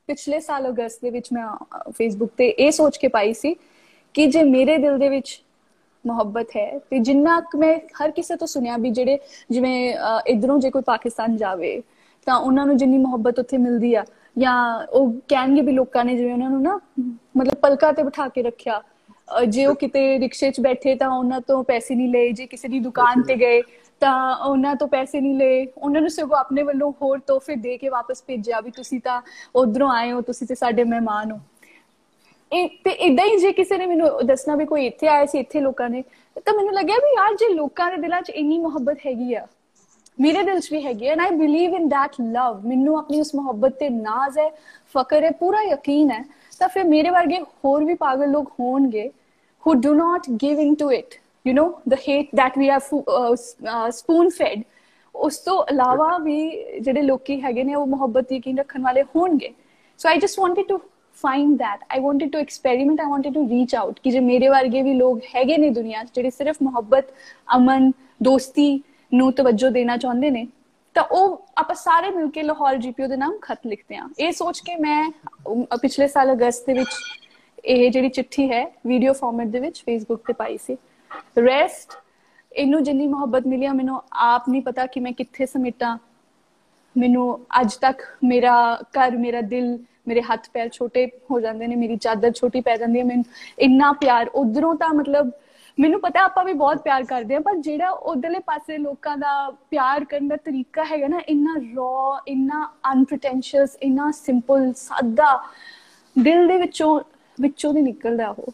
ਪਿਛਲੇ 0.09 0.41
ਸਾਲ 0.41 0.69
ਅਗਸਤ 0.69 1.03
ਦੇ 1.03 1.11
ਵਿੱਚ 1.11 1.29
ਮੈਂ 1.33 1.47
ਫੇਸਬੁੱਕ 1.91 2.33
ਤੇ 2.37 2.49
ਇਹ 2.49 2.71
ਸੋਚ 2.71 2.97
ਕੇ 2.97 3.09
ਪਾਈ 3.09 3.33
ਸੀ 3.33 3.55
ਕਿ 4.15 4.27
ਜੇ 4.27 4.43
ਮੇਰੇ 4.43 4.77
ਦਿਲ 4.77 4.99
ਦੇ 4.99 5.09
ਵਿੱਚ 5.09 5.41
ਮੁਹੱਬਤ 6.05 6.57
ਹੈ 6.57 6.79
ਤੇ 6.91 6.99
ਜਿੰਨਾ 6.99 7.41
ਮੈਂ 7.57 7.77
ਹਰ 8.03 8.11
ਕਿਸੇ 8.11 8.37
ਤੋਂ 8.37 8.47
ਸੁਣਿਆ 8.47 8.77
ਵੀ 8.77 8.91
ਜਿਹੜੇ 8.91 9.19
ਜਿਵੇਂ 9.51 9.95
ਇਧਰੋਂ 10.27 10.59
ਜੇ 10.59 10.71
ਕੋਈ 10.71 10.83
ਪਾਕਿਸਤਾਨ 10.83 11.37
ਜਾਵੇ 11.37 11.81
ਤਾਂ 12.27 12.37
ਉਹਨਾਂ 12.37 12.67
ਨੂੰ 12.67 12.77
ਜਿੰਨੀ 12.77 12.99
ਮੁਹੱਬਤ 12.99 13.39
ਉੱਥੇ 13.39 13.59
ਮਿਲਦੀ 13.59 13.95
ਆ 13.95 14.05
ਜਾਂ 14.37 14.87
ਉਹ 14.89 15.13
ਕਹਿਣਗੇ 15.29 15.63
ਵੀ 15.63 15.73
ਲੋਕਾਂ 15.73 16.05
ਨੇ 16.05 16.17
ਜਿਵੇਂ 16.17 16.33
ਉਹਨਾਂ 16.33 16.51
ਨੂੰ 16.51 16.63
ਨਾ 16.63 16.79
ਮਤਲਬ 17.37 17.55
ਪਲਕਾ 17.55 17.93
ਤੇ 17.93 18.03
ਬਿਠਾ 18.03 18.29
ਕੇ 18.29 18.43
ਰੱਖਿਆ 18.43 18.81
ਜੇ 19.49 19.67
ਉਹ 19.67 19.75
ਕਿਤੇ 19.75 20.19
ਰਿਕਸ਼ੇ 20.19 20.51
'ਚ 20.51 20.61
ਬੈਠੇ 20.61 20.95
ਤਾਂ 20.95 21.09
ਉਹਨਾਂ 21.09 21.41
ਤੋਂ 21.41 21.63
ਪੈਸੇ 21.65 21.95
ਨਹੀਂ 21.95 22.09
ਲਏ 22.09 22.31
ਜੇ 22.33 22.47
ਕਿਸੇ 22.47 22.69
ਦੀ 22.69 22.81
ਦੁਕਾਨ 22.81 23.23
ਤੇ 23.23 23.35
ਗਏ 23.37 23.61
ਤਾਂ 24.01 24.37
ਉਹਨਾਂ 24.37 24.75
ਤੋਂ 24.77 24.89
ਪੈਸੇ 24.89 25.21
ਨਹੀਂ 25.21 25.35
ਲਏ। 25.37 25.67
ਉਹਨਾਂ 25.79 26.01
ਨੂੰ 26.01 26.11
ਸਿਰਫ 26.11 26.33
ਆਪਣੇ 26.33 26.63
ਵੱਲੋਂ 26.63 26.91
ਹੋਰ 27.03 27.19
ਤੋਹਫੇ 27.27 27.57
ਦੇ 27.57 27.77
ਕੇ 27.79 27.89
ਵਾਪਸ 27.89 28.23
ਭੇਜਿਆ 28.27 28.61
ਵੀ 28.61 28.71
ਤੁਸੀਂ 28.71 29.01
ਤਾਂ 29.01 29.21
ਉਧਰੋਂ 29.55 29.91
ਆਏ 29.91 30.13
ਹੋ, 30.13 30.21
ਤੁਸੀਂ 30.21 30.47
ਤੇ 30.47 30.55
ਸਾਡੇ 30.55 30.85
ਮਹਿਮਾਨ 30.85 31.33
ਹੋ। 31.33 31.39
ਇਹ 32.53 32.69
ਤੇ 32.85 32.91
ਇਦਾਂ 32.91 33.27
ਹੀ 33.27 33.37
ਜੇ 33.37 33.53
ਕਿਸੇ 33.53 33.79
ਨੇ 33.79 33.87
ਮੈਨੂੰ 33.87 34.27
ਦੱਸਣਾ 34.27 34.55
ਵੀ 34.57 34.65
ਕੋਈ 34.65 34.87
ਇੱਥੇ 34.87 35.09
ਆਇਆ 35.09 35.27
ਸੀ, 35.27 35.39
ਇੱਥੇ 35.39 35.61
ਲੋਕਾਂ 35.61 35.89
ਨੇ, 35.91 36.03
ਤਾਂ 36.37 36.55
ਮੈਨੂੰ 36.55 36.75
ਲੱਗਿਆ 36.75 36.97
ਵੀ 36.97 37.15
ਯਾਰ 37.17 37.35
ਜੇ 37.35 37.49
ਲੋਕਾਂ 37.55 37.91
ਦੇ 37.91 37.97
ਦਿਲਾਂ 37.97 38.21
'ਚ 38.23 38.31
ਇੰਨੀ 38.31 38.59
ਮੁਹੱਬਤ 38.59 39.07
ਹੈਗੀ 39.07 39.35
ਆ, 39.35 39.47
ਮੇਰੇ 40.19 40.43
ਦਿਲ 40.43 40.61
'ਚ 40.61 40.73
ਵੀ 40.73 40.85
ਹੈਗੀ 40.85 41.07
and 41.07 41.21
I 41.21 41.31
believe 41.37 41.75
in 41.75 41.89
that 41.89 42.21
love 42.23 42.67
ਮੈਨੂੰ 42.67 42.99
ਆਪਣੀ 42.99 43.21
ਉਸ 43.21 43.35
ਮੁਹੱਬਤ 43.35 43.79
ਤੇ 43.79 43.89
ਨਾਜ਼ 43.91 44.39
ਹੈ, 44.39 44.51
ਫਕਰ 44.95 45.25
ਹੈ, 45.25 45.31
ਪੂਰਾ 45.31 45.63
ਯਕੀਨ 45.63 46.11
ਹੈ। 46.11 46.25
ਤਾਂ 46.59 46.69
ਫਿਰ 46.69 46.85
ਮੇਰੇ 46.85 47.11
ਵਰਗੇ 47.11 47.41
ਹੋਰ 47.65 47.85
ਵੀ 47.85 47.95
ਪਾਗਲ 47.95 48.31
ਲੋਕ 48.31 48.53
ਹੋਣਗੇ 48.61 49.11
who 49.63 49.73
do 49.77 49.91
not 49.95 50.27
give 50.35 50.61
into 50.61 50.87
it 50.95 51.20
you 51.45 51.55
know 51.55 51.69
the 51.87 51.99
hate 51.99 52.31
that 52.39 52.57
we 52.57 52.71
are 52.71 52.83
uh, 52.93 53.35
uh, 53.69 53.89
spoon 53.99 54.31
fed 54.39 54.63
ਉਸ 55.15 55.37
ਤੋਂ 55.39 55.55
ਇਲਾਵਾ 55.71 56.17
ਵੀ 56.23 56.37
ਜਿਹੜੇ 56.81 57.03
ਲੋਕੀ 57.03 57.41
ਹੈਗੇ 57.43 57.65
ਨੇ 57.65 57.75
ਉਹ 57.75 57.87
ਮੁਹੱਬਤ 57.87 58.33
ਯਕੀਨ 58.33 58.59
ਰੱਖਣ 58.59 58.83
ਵਾਲੇ 58.83 59.03
ਹੋਣਗੇ। 59.17 59.53
So 60.01 60.09
I 60.09 60.19
just 60.19 60.41
wanted 60.41 60.67
to 60.69 60.81
find 61.23 61.59
that. 61.61 61.81
I 61.95 61.99
wanted 62.03 62.31
to 62.35 62.41
experiment. 62.43 63.01
I 63.05 63.07
wanted 63.09 63.35
to 63.37 63.41
reach 63.49 63.73
out 63.79 64.01
ਕਿ 64.03 64.11
ਜੇ 64.11 64.21
ਮੇਰੇ 64.21 64.49
ਵਰਗੇ 64.49 64.83
ਵੀ 64.83 64.93
ਲੋਕ 64.95 65.21
ਹੈਗੇ 65.35 65.57
ਨੇ 65.57 65.71
ਦੁਨੀਆ 65.71 66.05
'ਚ 66.05 66.15
ਜਿਹੜੇ 66.15 66.31
ਸਿਰਫ 66.31 66.57
ਮੁਹੱਬਤ 66.63 67.11
ਅਮਨ 67.57 67.91
ਦੋਸਤੀ 68.23 68.69
ਨੂੰ 69.13 69.33
ਤਵੱਜੋ 69.33 69.71
ਦੇਣਾ 69.71 69.97
ਚਾਹੁੰਦੇ 69.97 70.31
ਨੇ 70.31 70.47
ਤਾਂ 70.97 71.05
ਉਹ 71.13 71.37
ਆਪਾਂ 71.59 71.75
ਸਾਰੇ 71.75 72.11
ਮਿਲ 72.11 72.31
ਕੇ 72.31 72.43
ਲਾਹੌਰ 72.43 72.77
ਜੀਪੀਓ 72.77 73.07
ਦੇ 73.09 73.17
ਨਾਮ 73.17 73.37
ਖਤ 73.43 73.67
ਲਿਖਦੇ 73.67 73.97
ਆ 73.97 74.09
ਇਹ 74.19 74.33
ਸੋਚ 74.33 74.61
ਕੇ 74.67 74.77
ਮੈਂ 74.77 75.03
ਪਿਛਲੇ 75.83 76.09
ਸਾਲ 76.09 76.33
ਅਗਸਤ 76.33 76.67
ਦੇ 76.67 76.75
ਵਿੱਚ 76.75 76.95
ਇਹ 77.65 77.91
ਜਿਹੜੀ 77.91 78.09
ਚਿੱਠੀ 78.09 78.51
ਹੈ 78.51 78.65
ਵੀਡੀਓ 78.87 79.13
ਫਾਰਮੈਟ 79.13 79.49
ਦੇ 79.49 79.61
ਵਿੱਚ 79.61 79.83
ਫੇਸਬੁੱਕ 79.87 80.23
ਤੇ 80.27 80.33
ਪਾਈ 80.33 80.57
ਸੀ। 80.67 80.77
ਰੈਸਟ 81.39 81.93
ਇਹਨੂੰ 82.53 82.83
ਜਿੰਨੀ 82.83 83.07
ਮੁਹੱਬਤ 83.07 83.47
ਮਿਲੀ 83.47 83.65
ਆ, 83.65 83.73
ਮੈਨੂੰ 83.73 84.03
ਆਪ 84.13 84.49
ਨਹੀਂ 84.49 84.63
ਪਤਾ 84.63 84.87
ਕਿ 84.87 85.01
ਮੈਂ 85.01 85.13
ਕਿੱਥੇ 85.13 85.47
ਸਮੇਟਾਂ। 85.47 85.97
ਮੈਨੂੰ 86.97 87.41
ਅੱਜ 87.61 87.75
ਤੱਕ 87.75 88.03
ਮੇਰਾ 88.25 88.55
ਘਰ, 88.99 89.17
ਮੇਰਾ 89.17 89.41
ਦਿਲ, 89.41 89.79
ਮੇਰੇ 90.09 90.23
ਹੱਥ 90.23 90.49
ਪੈਰ 90.53 90.69
ਛੋਟੇ 90.69 91.07
ਹੋ 91.31 91.41
ਜਾਂਦੇ 91.41 91.67
ਨੇ, 91.67 91.77
ਮੇਰੀ 91.77 91.97
ਚਾਦਰ 91.97 92.33
ਛੋਟੀ 92.33 92.61
ਪੈ 92.61 92.77
ਜਾਂਦੀ 92.77 92.99
ਹੈ। 92.99 93.05
ਮੈਨੂੰ 93.05 93.25
ਇੰਨਾ 93.59 93.93
ਪਿਆਰ, 93.93 94.29
ਉਧਰੋਂ 94.35 94.75
ਤਾਂ 94.75 94.89
ਮਤਲਬ 94.95 95.31
ਮੈਨੂੰ 95.79 96.01
ਪਤਾ 96.01 96.21
ਆਪਾਂ 96.21 96.45
ਵੀ 96.45 96.53
ਬਹੁਤ 96.53 96.83
ਪਿਆਰ 96.83 97.05
ਕਰਦੇ 97.05 97.35
ਆ 97.35 97.41
ਪਰ 97.41 97.57
ਜਿਹੜਾ 97.57 97.91
ਉਧਰਲੇ 97.91 98.39
ਪਾਸੇ 98.39 98.79
ਲੋਕਾਂ 98.79 99.17
ਦਾ 99.17 99.51
ਪਿਆਰ 99.71 100.05
ਕਰਨ 100.05 100.29
ਦਾ 100.29 100.37
ਤਰੀਕਾ 100.37 100.85
ਹੈਗਾ 100.85 101.09
ਨਾ, 101.09 101.21
ਇੰਨਾ 101.29 101.55
ਰॉ 101.77 102.19
ਇੰਨਾ 102.29 102.65
ਅਨਪ੍ਰੀਟੈਂਸ਼ੀਅਸ 102.93 103.77
ਇੰਨਾ 103.83 104.11
ਸਿੰਪਲ 104.11 104.73
ਸਾਦਾ 104.77 105.37
ਦਿਲ 106.17 106.49
ਦੇ 106.49 106.57
ਵਿੱਚੋਂ 106.57 107.01
ਵਿੱਚੋਂ 107.41 107.73
ਦੀ 107.75 107.83
ਨਿਕਲਦਾ 107.83 108.29
ਉਹ। 108.29 108.53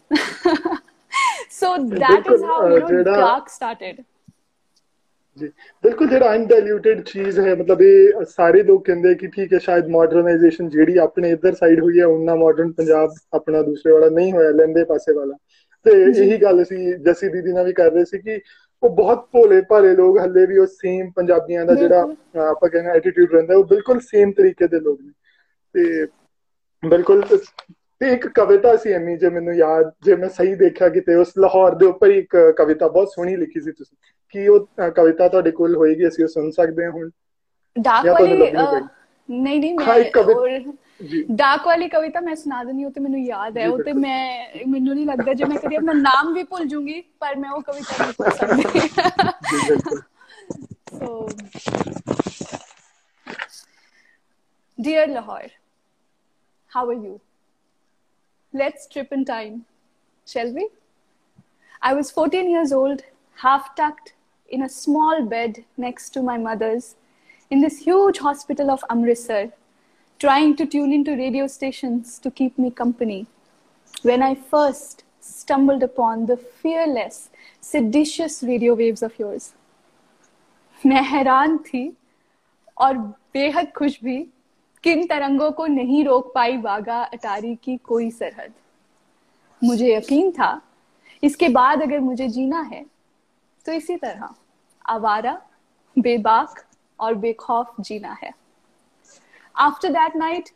So 1.52 1.76
that 1.88 2.30
is 2.32 2.44
how 2.44 2.68
you 2.68 2.78
know 2.78 3.02
dark 3.04 3.48
started 3.48 4.02
ਜੀ 5.40 5.50
ਬਿਲਕੁਲ 5.84 6.08
ਜਿਹੜਾ 6.08 6.34
ਅਨਡਾਇਲੂਟਡ 6.34 7.00
ਚੀਜ਼ 7.04 7.38
ਹੈ 7.40 7.54
ਮਤਲਬ 7.54 7.82
ਇਹ 7.82 8.24
ਸਾਰੇ 8.26 8.62
ਲੋਕ 8.62 8.84
ਕਹਿੰਦੇ 8.84 9.14
ਕਿ 9.14 9.26
ਠੀਕ 9.28 9.52
ਹੈ 9.52 9.58
ਸ਼ਾਇਦ 9.58 9.88
ਮਾਡਰਨਾਈਜੇਸ਼ਨ 9.90 10.68
ਜਿਹੜੀ 10.68 10.96
ਆਪਣੇ 10.98 11.30
ਇੱਧਰ 11.30 11.54
ਸਾਈਡ 11.54 11.80
ਹੋਈ 11.80 12.00
ਹੈ 12.00 12.06
ਉਹਨਾਂ 12.06 12.36
ਮਾਡਰਨ 12.36 12.70
ਪੰਜਾਬ 12.72 13.14
ਆਪਣਾ 13.34 13.62
ਦੂਸਰੇ 13.62 13.92
ਵਾਲਾ 13.92 14.08
ਨਹੀਂ 14.10 14.32
ਹੋਇਆ 14.32 14.50
ਲੈਂਦੇ 14.52 14.84
ਪਾਸੇ 14.84 15.12
ਵਾਲਾ 15.12 15.36
ਤੇ 15.86 15.92
ਇਹੀ 16.04 16.40
ਗੱਲ 16.42 16.64
ਸੀ 16.64 16.92
ਜਸੀ 17.00 17.28
ਦੀਦੀ 17.28 17.52
ਨਾਲ 17.52 17.66
ਵੀ 17.66 17.72
ਕਰ 17.72 17.90
ਰਹੇ 17.92 18.04
ਸੀ 18.04 18.18
ਕਿ 18.18 18.40
ਉਹ 18.82 18.90
ਬਹੁਤ 18.96 19.26
ਭੋਲੇ 19.32 19.60
ਭਾਲੇ 19.60 19.94
ਲੋਕ 19.94 20.18
ਹੱਲੇ 20.18 20.46
ਵੀ 20.46 20.58
ਉਹ 20.58 20.66
ਸੇਮ 20.66 21.10
ਪੰਜਾਬੀਆਂ 21.10 21.64
ਦਾ 21.64 21.74
ਜਿਹੜਾ 21.74 22.00
ਆਪਾਂ 22.48 22.68
ਕਹਿੰਦੇ 22.68 22.90
ਐਟੀਟਿਊਡ 22.90 23.32
ਰਹਿੰਦਾ 23.32 23.56
ਉਹ 23.56 23.64
ਬਿਲਕੁਲ 23.64 24.00
ਸੇਮ 24.02 24.32
ਤਰੀਕੇ 24.32 24.66
ਦੇ 24.66 24.80
ਲੋਕ 24.80 25.00
ਨੇ 25.00 25.12
ਤੇ 25.74 26.06
ਬਿਲਕੁਲ 26.82 27.22
ਤੇ 28.00 28.12
ਇੱਕ 28.12 28.26
ਕਵਿਤਾ 28.28 28.76
ਸੀ 28.76 28.92
ਐਮੀ 28.92 29.16
ਜੇ 29.16 29.28
ਮੈਨੂੰ 29.28 29.54
ਯਾਦ 29.54 29.92
ਜੇ 30.02 30.16
ਮੈਂ 30.16 30.28
ਸਹੀ 30.28 30.54
ਦੇਖਿਆ 30.54 30.88
ਕਿ 30.88 31.00
ਤੇ 31.00 31.14
ਉਸ 31.14 31.32
ਲਾਹੌਰ 31.38 31.74
ਦੇ 31.74 31.86
ਉੱਪਰ 31.86 32.10
ਇੱਕ 32.10 32.36
ਕਵਿਤਾ 32.56 32.88
ਬਹੁਤ 32.88 33.08
ਸੋਹਣੀ 33.08 33.36
ਲਿਖੀ 33.36 33.60
ਸੀ 33.60 33.72
ਤੁਸੀਂ। 33.72 33.96
ਕੀ 34.34 34.46
ਉਹ 34.48 34.66
ਕਵਿਤਾ 34.96 35.28
ਤੁਹਾਡੇ 35.28 35.50
ਕੋਲ 35.50 35.76
ਹੋਏਗੀ 35.76 36.08
ਅਸੀਂ 36.08 36.24
ਉਹ 36.24 36.28
ਸੁਣ 36.28 36.50
ਸਕਦੇ 36.50 36.84
ਹਾਂ 36.84 36.90
ਹੁਣ? 36.90 37.10
ਡਾਕ 37.76 38.06
ਵਾਲੀ 38.06 38.36
ਨਹੀਂ 39.28 39.60
ਨਹੀਂ 39.60 39.74
ਮੈਂ 39.74 39.86
ਡਾਕ 41.36 41.66
ਵਾਲੀ 41.66 41.88
ਕਵਿਤਾ 41.88 42.20
ਮੈਂ 42.20 42.34
ਸੁਣਾ 42.36 42.62
ਦਿੰਦੀ 42.64 42.84
ਹਾਂ 42.84 42.90
ਤੇ 42.90 43.00
ਮੈਨੂੰ 43.00 43.20
ਯਾਦ 43.20 43.58
ਹੈ। 43.58 43.68
ਉਹ 43.68 43.82
ਤੇ 43.82 43.92
ਮੈਂ 43.92 44.46
ਮੈਨੂੰ 44.68 44.94
ਨਹੀਂ 44.94 45.06
ਲੱਗਦਾ 45.06 45.32
ਜੇ 45.34 45.44
ਮੈਂ 45.44 45.56
ਕਦੀ 45.58 45.76
ਆਪਣਾ 45.76 45.92
ਨਾਮ 45.92 46.32
ਵੀ 46.34 46.42
ਭੁੱਲ 46.42 46.64
ਜੂੰਗੀ 46.64 47.00
ਪਰ 47.20 47.36
ਮੈਂ 47.36 47.50
ਉਹ 47.50 47.62
ਕਵਿਤਾ 47.62 48.04
ਨਹੀਂ 48.04 48.12
ਭੁੱਲ 48.18 48.30
ਸਕਦੀ। 48.30 48.88
ਸੋ 50.98 51.28
Dear 54.78 55.06
Lahore, 55.06 55.48
how 56.70 56.82
are 56.88 56.94
you? 56.94 57.20
Let's 58.55 58.87
trip 58.87 59.11
in 59.11 59.25
time, 59.25 59.65
shall 60.25 60.53
we? 60.53 60.69
I 61.81 61.93
was 61.93 62.11
14 62.11 62.49
years 62.49 62.71
old, 62.71 63.03
half 63.35 63.75
tucked 63.75 64.13
in 64.49 64.61
a 64.61 64.69
small 64.69 65.25
bed 65.25 65.63
next 65.77 66.09
to 66.11 66.21
my 66.21 66.37
mother's 66.37 66.95
in 67.49 67.61
this 67.61 67.79
huge 67.79 68.19
hospital 68.19 68.69
of 68.69 68.83
Amritsar, 68.89 69.51
trying 70.19 70.55
to 70.55 70.65
tune 70.65 70.91
into 70.93 71.15
radio 71.15 71.47
stations 71.47 72.19
to 72.19 72.29
keep 72.29 72.57
me 72.57 72.71
company. 72.71 73.27
When 74.03 74.21
I 74.21 74.35
first 74.35 75.03
stumbled 75.19 75.83
upon 75.83 76.25
the 76.25 76.37
fearless, 76.37 77.29
seditious 77.61 78.43
radio 78.43 78.75
waves 78.75 79.03
of 79.03 79.17
yours. 79.19 79.53
मैं 80.85 81.01
हैरान 81.07 81.57
थी 81.57 81.97
और 82.77 82.97
बेहद 83.33 83.71
खुश 83.75 83.99
भी 84.03 84.17
किन 84.86 85.06
तरंगों 85.06 85.50
को 85.52 85.66
नहीं 85.66 86.04
रोक 86.04 86.30
पाई 86.34 86.56
वागा 86.56 87.00
अटारी 87.04 87.54
की 87.64 87.76
कोई 87.78 88.10
सरहद? 88.10 88.52
मुझे 89.62 89.94
यकीन 89.94 90.30
था, 90.30 90.60
इसके 91.22 91.48
बाद 91.48 91.82
अगर 91.82 92.00
मुझे 92.00 92.28
जीना 92.28 92.60
है 92.62 92.84
तो 93.66 93.72
इसी 93.72 93.96
तरह 93.96 94.28
आवारा, 94.84 95.32
बेबाक 95.96 96.62
और 96.98 97.14
बेखौफ 97.16 97.74
जीना 97.80 98.16
है। 98.22 98.30
After 99.54 99.92
that 99.92 100.16
night 100.16 100.50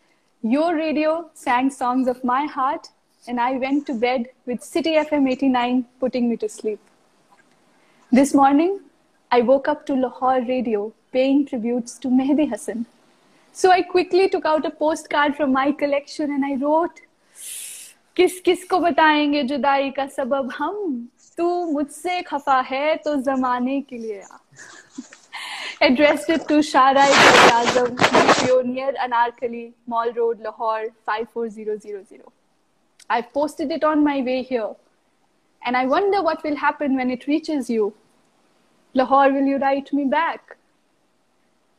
your 0.44 0.75
radio 0.75 1.17
sang 1.37 1.71
songs 1.71 2.09
of 2.09 2.27
my 2.27 2.47
heart 2.50 2.87
and 3.25 3.41
I 3.41 3.59
went 3.59 3.87
to 3.87 3.94
bed 3.99 4.29
with 4.49 4.61
City 4.61 4.94
F 5.03 5.15
M 5.15 5.29
at 5.29 5.49
nine 5.49 5.85
putting 6.00 6.29
me 6.29 6.37
to 6.37 6.49
sleep 6.50 6.79
this 8.12 8.37
morning 8.37 8.79
I 9.31 9.43
woke 9.43 9.69
up 9.69 9.85
to 9.88 9.97
Lahore 9.97 10.41
radio 10.44 10.87
paying 11.12 11.44
tribute 11.47 12.00
to 12.03 12.11
Mehdi 12.17 12.47
Hassan 12.55 12.85
So 13.53 13.71
I 13.71 13.81
quickly 13.81 14.27
took 14.30 14.45
out 14.45 14.65
a 14.65 14.69
postcard 14.69 15.36
from 15.36 15.53
my 15.53 15.71
collection 15.71 16.31
and 16.31 16.45
I 16.45 16.56
wrote, 16.63 17.01
किस 18.15 18.39
किस 18.42 18.63
को 18.69 18.80
बताएंगे 18.80 19.44
जुदाई 19.44 19.89
का 19.92 20.06
सबब 20.07 20.51
हम 20.57 20.75
तू 21.38 21.47
मुझसे 21.71 22.21
खफा 22.21 22.59
है 22.69 22.95
तो 23.06 23.15
जमाने 23.21 23.80
के 23.89 23.97
लिए 23.97 24.21
आ 24.21 24.38
addressed 25.81 26.30
it 26.30 26.47
to 26.47 26.59
Shara 26.59 27.03
Azam, 27.03 27.97
pioneer 27.97 28.94
Anarkali, 28.94 29.74
Mall 29.88 30.12
Road, 30.13 30.39
Lahore 30.39 30.88
54000. 31.06 32.21
I've 33.09 33.31
posted 33.33 33.71
it 33.71 33.83
on 33.83 34.03
my 34.03 34.21
way 34.21 34.42
here. 34.42 34.71
And 35.65 35.75
I 35.75 35.86
wonder 35.86 36.21
what 36.21 36.44
will 36.44 36.56
happen 36.56 36.95
when 36.95 37.12
it 37.12 37.27
reaches 37.27 37.69
you. 37.69 37.94
Lahore, 38.94 39.31
will 39.31 39.44
you 39.44 39.57
write 39.57 39.92
me 39.94 40.06
back? 40.06 40.57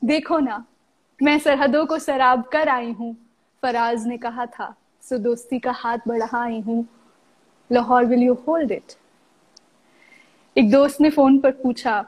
देखो 0.05 0.39
ना 0.39 0.65
मैं 1.22 1.38
सरहदों 1.40 1.86
को 1.86 1.98
शराब 2.00 2.44
कर 2.44 2.70
आई 2.70 2.92
हूँ। 2.92 3.16
फराज 3.64 4.06
ने 4.08 4.18
कहा 4.18 4.46
था, 4.46 4.74
सो 5.04 5.18
दोस्ती 5.18 5.60
का 5.60 5.72
हाथ 5.72 5.98
बढ़ा 6.08 6.38
आई 6.38 6.60
हूँ। 6.60 6.86
Lahore 7.70 8.06
will 8.06 8.24
you 8.24 8.34
hold 8.48 8.72
it 8.72 8.94
एक 10.56 10.72
दोस्त 10.72 11.02
ने 11.02 11.10
फ़ोन 11.10 11.40
पर 11.40 11.52
पूछा, 11.54 12.06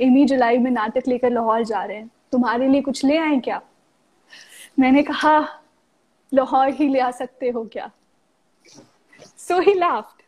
एमी, 0.00 0.24
जुलाई 0.24 0.58
में 0.58 0.70
नाटक 0.70 1.08
लेकर 1.08 1.30
लाहौर 1.30 1.64
जा 1.64 1.84
रहे 1.84 1.96
हैं। 1.96 2.10
तुम्हारे 2.32 2.68
लिए 2.68 2.80
कुछ 2.82 3.04
ले 3.04 3.16
आए 3.18 3.38
क्या? 3.38 3.60
मैंने 4.78 5.02
कहा, 5.02 5.38
लाहौर 6.32 6.68
ही 6.70 6.88
ले 6.88 7.00
आ 7.00 7.10
सकते 7.10 7.50
हो 7.50 7.64
क्या? 7.72 7.90
So 9.38 9.60
he 9.60 9.74
laughed 9.74 10.22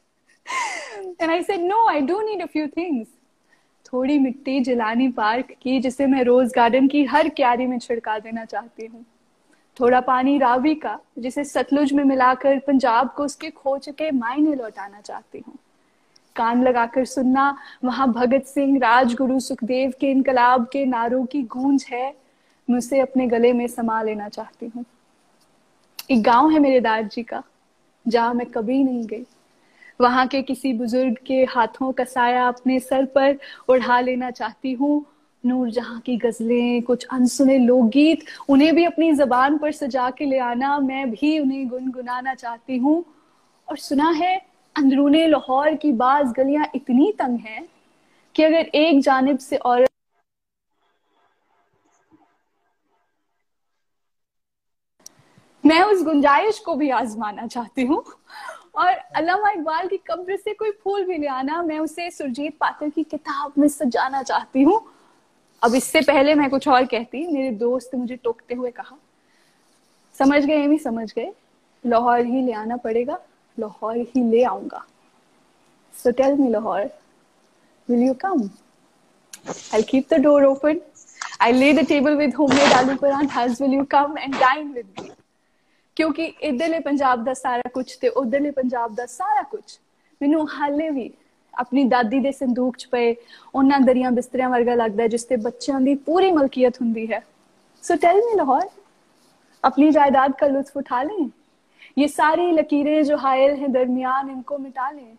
and 1.21 1.31
I 1.31 1.43
said 1.43 1.61
no 1.61 1.87
I 1.89 2.01
don't 2.03 2.25
need 2.27 2.43
a 2.43 2.47
few 2.47 2.67
things 2.67 3.09
थोड़ी 3.93 4.19
मिट्टी 4.19 4.61
जिलानी 4.61 5.09
पार्क 5.09 5.47
की, 5.63 5.81
जिसे 5.81 6.07
मैं 6.07 6.23
रोज 6.25 6.53
गार्डन 6.57 6.87
की 6.89 7.05
हर 7.05 7.29
क्यारी 7.29 7.67
में 7.67 7.79
छिड़का 7.79 8.19
देना 8.19 8.45
चाहती 8.45 8.87
हूँ। 8.87 9.05
थोड़ा 9.81 10.01
पानी 10.01 10.39
रावी 10.39 10.75
का, 10.75 10.99
जिसे 11.19 11.45
सतलुज 11.45 11.93
में 11.93 12.05
मिलाकर 12.05 12.59
पंजाब 12.59 13.13
को 13.17 13.25
उसके 13.25 13.51
खो 13.51 13.79
चुके 13.79 14.11
मायने 14.11 14.55
लौटाना 14.55 15.01
चाहती 15.01 15.39
हूँ। 15.39 15.55
कान 16.37 16.63
लगाकर 16.63 17.05
सुनना, 17.05 17.59
वहाँ 17.85 18.13
भगत 18.13 18.45
सिंह, 18.45 18.79
राजगुरु 18.79 19.41
सुखदेव 19.41 19.93
के 20.01 20.11
इनकलाब 20.11 20.67
के 20.73 20.85
नारों 20.87 21.25
की 21.27 21.43
गूंज 21.43 21.87
है, 21.91 22.17
मैं 22.71 22.79
उसे 22.79 23.01
अपने 23.01 23.27
गले 23.27 23.53
में 23.53 23.67
समा 23.67 24.03
लेना 24.03 24.29
चाहती 24.29 24.67
हूँ। 24.67 24.85
एक 26.11 26.23
गाँव 26.23 26.51
है 26.51 26.59
मेरे 26.59 26.81
दार 26.81 27.03
जी 27.03 27.23
का, 27.23 27.43
जहाँ 28.09 28.35
मैं 28.35 28.47
कभी 28.47 28.85
नहीं 28.85 29.07
गई। 29.07 29.27
वहाँ 30.03 30.27
के 30.27 30.43
किसी 30.43 30.73
बुज़ुर्ग 30.73 31.17
के 31.27 31.45
हाथों 31.45 31.93
का 31.93 32.05
साया 32.05 32.47
अपने 32.49 32.79
सर 32.81 33.05
पर 33.05 33.39
उड़ा 33.69 34.01
लेना 34.01 34.31
चाहती 34.31 34.73
हूँ। 34.73 35.05
नूर 35.45 35.71
जहाँ 35.71 36.01
की 36.01 36.17
गजलें, 36.17 36.83
कुछ 36.83 37.07
अनसुने 37.13 37.59
लोकगीत, 37.59 38.25
उन्हें 38.49 38.75
भी 38.75 38.85
अपनी 38.85 39.13
जबान 39.13 39.59
पर 39.59 39.73
सजा 39.73 40.11
के 40.11 40.25
ले 40.25 40.39
आना, 40.39 40.79
मैं 40.79 41.11
भी 41.11 41.39
उन्हें 41.39 41.69
गुनगुनाना 41.69 42.35
चाहती 42.35 42.77
हूँ। 42.79 43.05
और 43.69 43.77
सुना 43.77 44.11
है, 44.11 44.37
अंदरूने 44.77 45.27
लाहौर 45.27 45.75
की 45.75 45.93
बाज 45.93 46.33
गलियाँ 46.33 46.67
इतनी 46.75 47.13
तंग 47.13 47.39
हैं 47.39 47.69
कि 48.35 48.43
अगर 48.43 48.71
एक 48.75 49.01
जानब 49.01 49.39
से 49.39 49.57
औरत 49.57 49.89
मैं 55.65 55.83
उस 55.83 56.03
गुंजाइश 56.03 56.59
को 56.59 56.75
भी 56.75 56.91
आजमाना 56.91 57.47
चाहती 57.47 57.83
हूँ। 57.83 58.03
और 58.75 58.93
अलामा 59.17 59.51
इकबाल 59.51 59.89
की 59.89 59.97
कब्र 60.07 60.37
से 60.37 60.53
कोई 60.55 60.71
फूल 60.85 61.05
भी 61.07 61.19
ले 61.19 61.27
आना 61.27 61.61
मैं 61.63 61.79
उसे 61.79 62.11
सुरजीत 62.11 62.57
पात्र 62.61 62.89
की 62.89 63.03
किताब 63.03 63.53
में 63.59 63.69
सजाना 63.69 64.23
चाहती 64.23 64.63
हूँ 64.63 64.81
अब 65.63 65.75
इससे 65.75 66.01
पहले 66.01 66.35
मैं 66.35 66.49
कुछ 66.51 66.69
और 66.69 66.85
कहती, 66.87 67.27
मेरे 67.33 67.51
दोस्त 67.57 67.95
मुझे 67.95 68.17
टोकते 68.17 68.55
हुए 68.55 68.71
कहा, 68.71 68.97
समझ 70.15 70.45
गए 70.45 70.67
नहीं 70.67 70.79
समझ 70.79 71.13
गए 71.13 71.33
लाहौर 71.85 72.25
ही 72.27 72.43
ले 72.47 72.53
आना 72.53 72.77
पड़ेगा, 72.77 73.19
लाहौर 73.59 73.97
ही 73.97 74.31
ले 74.31 74.43
आऊँगा 74.45 74.85
so 75.95 76.11
tell 76.11 76.35
me 76.39 76.51
Lahore 76.51 76.91
will 77.89 78.03
you 78.07 78.15
come 78.25 78.49
I'll 79.75 79.83
keep 79.83 80.09
the 80.09 80.19
door 80.21 80.45
open. 80.45 80.81
I'll 81.41 81.57
lay 81.57 81.73
the 81.73 81.85
table 81.85 82.17
with 82.17 82.35
homemade 82.35 82.75
aloo 82.81 82.97
paranthas. 82.97 83.61
Will 83.61 83.73
you 83.73 83.85
come 83.85 84.17
and 84.17 84.39
dine 84.39 84.73
with 84.73 84.87
me? 85.01 85.11
ਕਿਉਂਕਿ 85.98 86.26
ਇਧਰਲੇ 86.42 86.80
ਪੰਜਾਬ 86.80 87.24
ਦਾ 87.24 87.34
ਸਾਰਾ 87.34 87.70
ਕੁਝ 87.74 87.86
ਤੇ 87.96 88.10
ਉਧਰਲੇ 88.10 88.52
ਪੰਜਾਬ 88.52 88.96
ਦਾ 88.96 89.06
ਸਾਰਾ 89.06 89.44
ਕੁਝ 89.44 89.64
ਮੈਨੂੰ 90.22 90.48
ਹਾਲੇ 90.50 90.90
ਵੀ 90.90 91.12
ਆਪਣੀ 91.54 91.84
ਦਾਦੀ 91.84 92.20
ਦੇ 92.20 92.32
ਸੰਦੂਕ 92.32 92.78
'ਚ 92.78 92.88
ਪਏ 92.88 93.16
ਉਹਨਾਂ 93.56 93.80
ਦਰੀਆਂ 93.80 94.12
ਬਿਸਤਰਿਆਂ 94.12 94.50
ਵਰਗਾ 94.50 94.76
ਲੱਗਦਾ 94.76 95.08
ਜਿਸ 95.08 95.24
ਤੇ 95.24 95.36
ਬੱਚਿਆਂ 95.46 95.80
ਦੀ 95.82 95.96
ਪੂਰੀ 96.06 96.32
ਮਲਕੀਅਤ 96.32 96.82
ਹੁੰਦੀ 96.82 97.12
ਹੈ 97.12 97.24
ਸੋ 97.84 97.96
ਟੈਲ 97.96 98.22
ਮੀ 98.26 98.36
ਲਾਹੌਰ 98.36 98.68
अपनी 99.64 99.92
जायदाद 99.92 100.34
का 100.36 100.48
लुत्फ 100.48 100.78
उठा 100.78 101.02
लें 101.04 101.30
ये 101.98 102.08
सारी 102.08 102.52
लकीरें 102.52 103.04
जो 103.04 103.18
हायल 103.18 103.56
हैं 103.56 103.72
दरमियान 103.72 104.30
इनको 104.30 104.58
मिटा 104.58 104.90
लें 104.92 105.14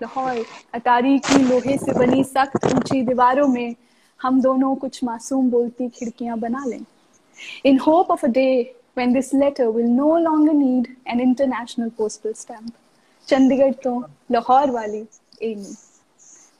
लाहौर 0.00 0.44
अटारी 0.74 1.18
की 1.20 1.38
लोहे 1.42 1.76
से 1.78 1.92
बनी 1.92 2.24
सख्त 2.24 2.66
ऊंची 2.66 3.02
दीवारों 3.02 3.46
में 3.48 3.74
हम 4.20 4.40
दोनों 4.42 4.74
कुछ 4.76 5.02
मासूम 5.04 5.50
बोलती 5.50 5.88
खिड़कियां 5.90 6.38
बना 6.40 6.64
लें 6.64 6.84
in 7.64 7.78
hope 7.78 8.10
of 8.10 8.24
a 8.24 8.28
day 8.30 8.54
when 8.96 9.12
this 9.12 9.32
letter 9.34 9.66
will 9.70 9.90
no 9.98 10.10
longer 10.22 10.54
need 10.54 10.88
an 11.14 11.20
international 11.20 11.90
postal 12.00 12.34
stamp 12.34 12.70
Chandigarh 13.28 13.72
ਤੋਂ 13.82 14.02
ਲਾਹੌਰ 14.32 14.70
ਵਾਲੀ 14.70 15.06
ਏਮੀ 15.42 15.74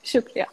ਸ਼ੁਕਰੀਆ 0.05 0.47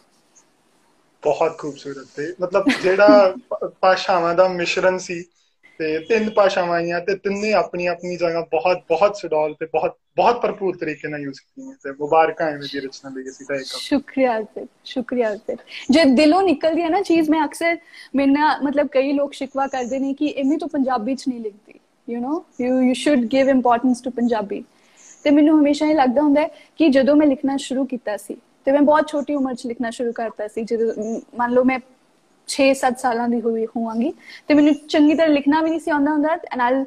ਬਹੁਤ 1.24 1.58
ਖੂਬਸੂਰਤ 1.58 2.08
ਤੇ 2.16 2.34
ਮਤਲਬ 2.42 2.70
ਜਿਹੜਾ 2.84 3.36
ਭਾਸ਼ਾਵਾਂ 3.80 4.36
ਦਾ 4.36 4.48
ਮਿਸ਼ਰਣ 4.48 4.98
ਸੀ 4.98 5.26
ਤੇ 5.79 5.99
ਤਿੰਨ 5.99 6.31
ਭਾਸ਼ਾਵਾਂ 6.31 6.77
ਆਈਆਂ 6.77 7.01
ਤੇ 7.01 7.15
ਤਿੰਨੇ 7.15 7.53
ਆਪਣੀ 7.53 7.87
ਆਪਣੀ 7.87 8.17
ਜਗ੍ਹਾ 8.17 8.41
ਬਹੁਤ 8.41 8.83
ਬਹੁਤ 8.89 9.17
ਸਡੋਲ 9.17 9.55
ਤੇ 9.55 9.67
ਬਹੁਤ 9.67 9.97
ਬਹੁਤ 10.17 10.43
ਭਰਪੂਰ 10.43 10.77
ਤਰੀਕੇ 10.77 11.09
ਨਾਲ 11.09 11.21
ਯੂਜ਼ 11.21 11.41
ਕੀਤੀਆਂ 11.41 11.75
ਤੇ 11.83 11.91
ਮੁਬਾਰਕਾਂ 11.91 12.47
ਐਵੇਂ 12.47 12.69
ਦੀ 12.73 12.81
ਰਚਨਾ 12.81 13.11
ਲਈ 13.11 13.31
ਅਸੀਂ 13.31 13.47
ਤਾਂ 13.47 13.57
ਇੱਕ 13.57 13.65
ਸ਼ੁਕਰੀਆ 13.65 14.37
ਅਰਪਿਤ 14.39 14.69
ਸ਼ੁਕਰੀਆ 14.85 15.33
ਅਰਪਿਤ 15.33 15.59
ਜੇ 15.91 16.05
ਦਿਲੋਂ 16.05 16.43
ਨਿਕਲਦੀ 16.43 16.83
ਹੈ 16.83 16.89
ਨਾ 16.89 17.01
ਚੀਜ਼, 17.03 17.31
ਮੈਂ 17.31 17.45
ਅਕਸਰ 17.45 17.77
ਮੈਨਾਂ 18.17 18.59
ਮਤਲਬ 18.63 18.87
ਕਈ 18.87 19.13
ਲੋਕ 19.13 19.33
ਸ਼ਿਕਵਾ 19.33 19.67
ਕਰਦੇ 19.67 19.99
ਨੇ 19.99 20.15
ਕਿ 20.15 20.35
ਐਵੇਂ 20.39 20.59
ਤੋਂ 20.59 20.69
ਪੰਜਾਬੀ 20.69 21.15
ਚ 21.15 21.29
ਨਹੀਂ 21.29 21.41
ਲਿਖਦੀ 21.41 21.81
you 22.09 22.21
know 22.21 22.41
you 22.61 22.81
you 22.83 22.95
should 22.95 23.25
give 23.25 23.49
importance 23.49 24.01
to 24.01 24.11
Punjabi. 24.11 24.65
ਤੇ 25.25 25.31
ਮੈਨੂੰ 25.31 25.59
ਹਮੇਸ਼ਾ 25.61 25.87
ਇਹ 25.87 25.95
ਲੱਗਦਾ 25.95 26.23
ਹੁੰਦਾ 26.23 26.49
ਕਿ 26.77 26.89
ਜਦੋਂ 26.89 27.17
ਮੈਂ 27.17 27.27
ਲਿਖਣਾ 27.27 27.57
ਸ਼ੁਰੂ 27.57 27.85
ਕੀਤਾ 27.85 28.17
ਸੀ, 28.17 28.37
ਤੇ 28.65 28.73
ਮੈਂ 28.73 28.83
ਬਹੁਤ 28.83 29.09
ਛੋਟੀ 29.09 29.35
ਉਮਰ 29.35 29.55
'ਚ 29.55 29.67
ਲਿਖਣਾ 29.67 29.91
ਸ਼ੁਰੂ 29.91 30.13
ਕਰਤਾ 30.13 30.49
ਸੀ, 30.49 30.63
ਜਦੋਂ, 30.63 31.21
ਮੰਨ 31.39 31.53
ਲਓ 31.53 31.65
ਮੈਂ 31.65 31.79
6-7 32.49 32.99
ਸਾਲਾਂ 32.99 33.29
ਦੀ 33.29 33.41
ਹੋਈ 33.41 33.67
ਹੋਵਾਂਗੀ। 33.67 34.13
ਤੇ 34.49 34.55
ਮੈਨੂੰ 34.55 34.75
ਚੰਗੀ 34.89 35.15
ਤਰ੍ਹਾਂ 35.15 35.35
ਲਿਖਣਾ 35.35 35.61
ਵੀ 35.63 35.71
ਨਹੀਂ 35.71 35.81
ਸੀ 35.81 35.91
ਆਉਂਦਾ 35.91 36.13
ਹੁੰਦਾ 36.13 36.33
and 36.53 36.61
I'll 36.61 36.85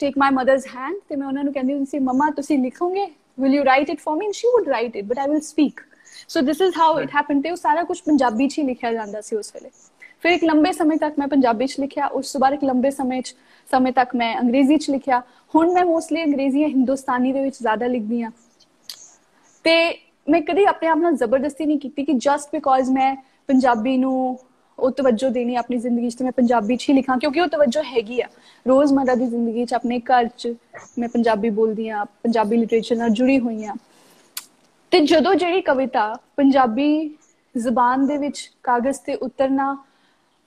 take 0.00 0.18
my 0.18 0.30
mother's 0.34 0.66
hand 0.76 0.96
ਤੇ 1.08 1.16
ਮੈਂ 1.16 1.26
ਉਹਨਾਂ 1.26 1.44
ਨੂੰ 1.44 1.52
ਕਹਿੰਦੀ 1.52 1.72
ਹੁੰਦੀ 1.72 1.90
ਸੀ, 1.90 1.98
ਮਮਾ, 1.98 2.30
ਤੁਸੀਂ 2.36 2.58
ਲਿਖੋਗੇ? 2.58 3.06
Will 3.40 3.54
you 3.54 3.64
write 3.64 3.90
it 3.90 4.00
for 4.00 4.16
me 4.18 4.26
and 4.26 4.34
she 4.34 4.48
would 4.48 4.68
write 4.68 4.96
it 4.96 5.04
but 5.04 5.18
I 5.18 5.28
will 5.30 5.40
speak 5.40 5.80
so 6.28 6.40
this 6.46 6.60
is 6.62 6.78
how 6.78 6.98
it 7.00 7.14
happened 7.16 7.42
ਤੇ 7.42 7.50
ਉਹ 7.50 7.56
ਸਾਰਾ 7.56 7.82
ਕੁਝ 7.82 8.00
ਪੰਜਾਬੀ 8.02 8.48
'ਚ 8.48 8.58
ਹੀ 8.58 8.62
ਲਿਖਿਆ 8.64 8.92
ਜਾਂਦਾ 8.92 9.20
ਸੀ 9.20 9.36
ਉਸ 9.36 9.54
ਵੇਲੇ। 9.54 9.70
ਫਿਰ 10.22 10.32
ਇੱਕ 10.32 10.44
ਲੰਬੇ 10.44 10.72
ਸਮੇਂ 10.72 10.96
ਤੱਕ 10.98 11.18
ਮੈਂ 11.18 11.28
ਪੰਜਾਬੀ 11.28 11.66
'ਚ 11.66 11.78
ਲਿਖਿਆ, 11.80 12.06
ਉਸ 12.06 12.32
ਤੋਂ 12.32 12.40
ਬਾਅਦ 12.40 12.54
ਇੱਕ 12.54 12.64
ਲੰਬੇ 12.64 12.90
ਸਮੇਂ 12.90 13.20
'ਚ, 13.22 13.34
ਸਮੇਂ 13.68 13.92
ਤੱਕ 13.92 14.14
ਮੈਂ 14.16 14.34
ਅੰਗਰੇਜ਼ੀ 14.40 14.76
'ਚ 14.76 14.90
ਲਿਖਿਆ। 14.90 15.22
ਹੁਣ 15.54 15.72
ਮੈਂ 15.72 15.84
ਮੋਸਟਲੀ 15.84 16.24
ਅੰਗਰੇਜ਼ੀ 16.24 16.60
ਜਾਂ 16.60 16.68
ਹਿੰਦੁਸਤਾਨੀ 16.68 17.32
ਦੇ 17.32 17.40
ਵਿੱਚ 17.40 17.58
ਜ਼ਿਆਦਾ 17.58 17.86
ਲਿਖਦੀ 17.86 18.22
ਆ 18.22 18.30
ਤੇ 19.64 19.74
ਮੈਂ 20.26 20.40
ਕਦੀ 20.42 20.64
ਆਪਣੇ 20.64 20.88
ਆਪ 20.88 20.98
ਨਾਲ 20.98 21.14
ਜ਼ਬਰਦਸਤੀ 21.16 21.66
ਨਹੀਂ 21.66 21.78
ਕੀਤੀ 21.78 22.04
ਕਿ 22.04 22.12
ਜਸਟ 22.16 22.48
ਬਿਕੋਜ਼ 22.52 22.90
ਮੈਂ 22.90 23.14
ਪੰਜਾਬੀ 23.48 23.96
ਨੂੰ 23.96 24.38
ਉਹ 24.78 24.90
ਤਵੱਜੋ 24.90 25.28
ਦੇਣੀ 25.28 25.54
ਆਪਣੀ 25.54 25.76
ਜ਼ਿੰਦਗੀ 25.76 26.08
'ਚ 26.10 26.14
ਤੇ 26.14 26.24
ਮੈਂ 26.24 26.32
ਪੰਜਾਬੀ 26.32 26.76
'ਚ 26.76 26.88
ਹੀ 26.88 26.94
ਲਿਖਾਂ 26.94 27.16
ਕਿਉਂਕਿ 27.18 27.40
ਉਹ 27.40 27.46
ਤਵੱਜੋ 27.46 27.82
ਹੈਗੀ 27.86 28.20
ਆ। 28.20 28.26
ਰੋਜ਼ਮਰਰਾ 28.66 29.14
ਦੀ 29.14 29.26
ਜ਼ਿੰਦਗੀ 29.26 29.64
'ਚ 29.64 29.74
ਆਪਣੇ 29.74 29.98
ਘਰ 30.00 30.28
'ਚ 30.28 30.54
ਮੈਂ 30.98 31.08
ਪੰਜਾਬੀ 31.08 31.50
ਬੋਲਦੀ 31.50 31.88
ਆ, 31.88 32.04
ਪੰਜਾਬੀ 32.22 32.56
ਲਿਟਰੇਚਰ 32.56 32.96
ਨਾਲ 32.96 33.10
ਜੁੜੀ 33.10 33.38
ਹੋਈ 33.38 33.64
ਆ। 33.64 33.74
ਤੇ 34.92 35.00
ਜਦੋਂ 35.00 35.34
ਜਿਹੜੀ 35.34 35.60
ਕਵਿਤਾ 35.60 36.12
ਪੰਜਾਬੀ 36.36 36.88
ਜ਼ੁਬਾਨ 37.54 38.06
ਦੇ 38.06 38.16
ਵਿੱਚ 38.16 38.50
ਕਾਗਜ਼ 38.62 39.00
ਤੇ 39.00 39.14
ਉਤਰਨਾ 39.16 39.76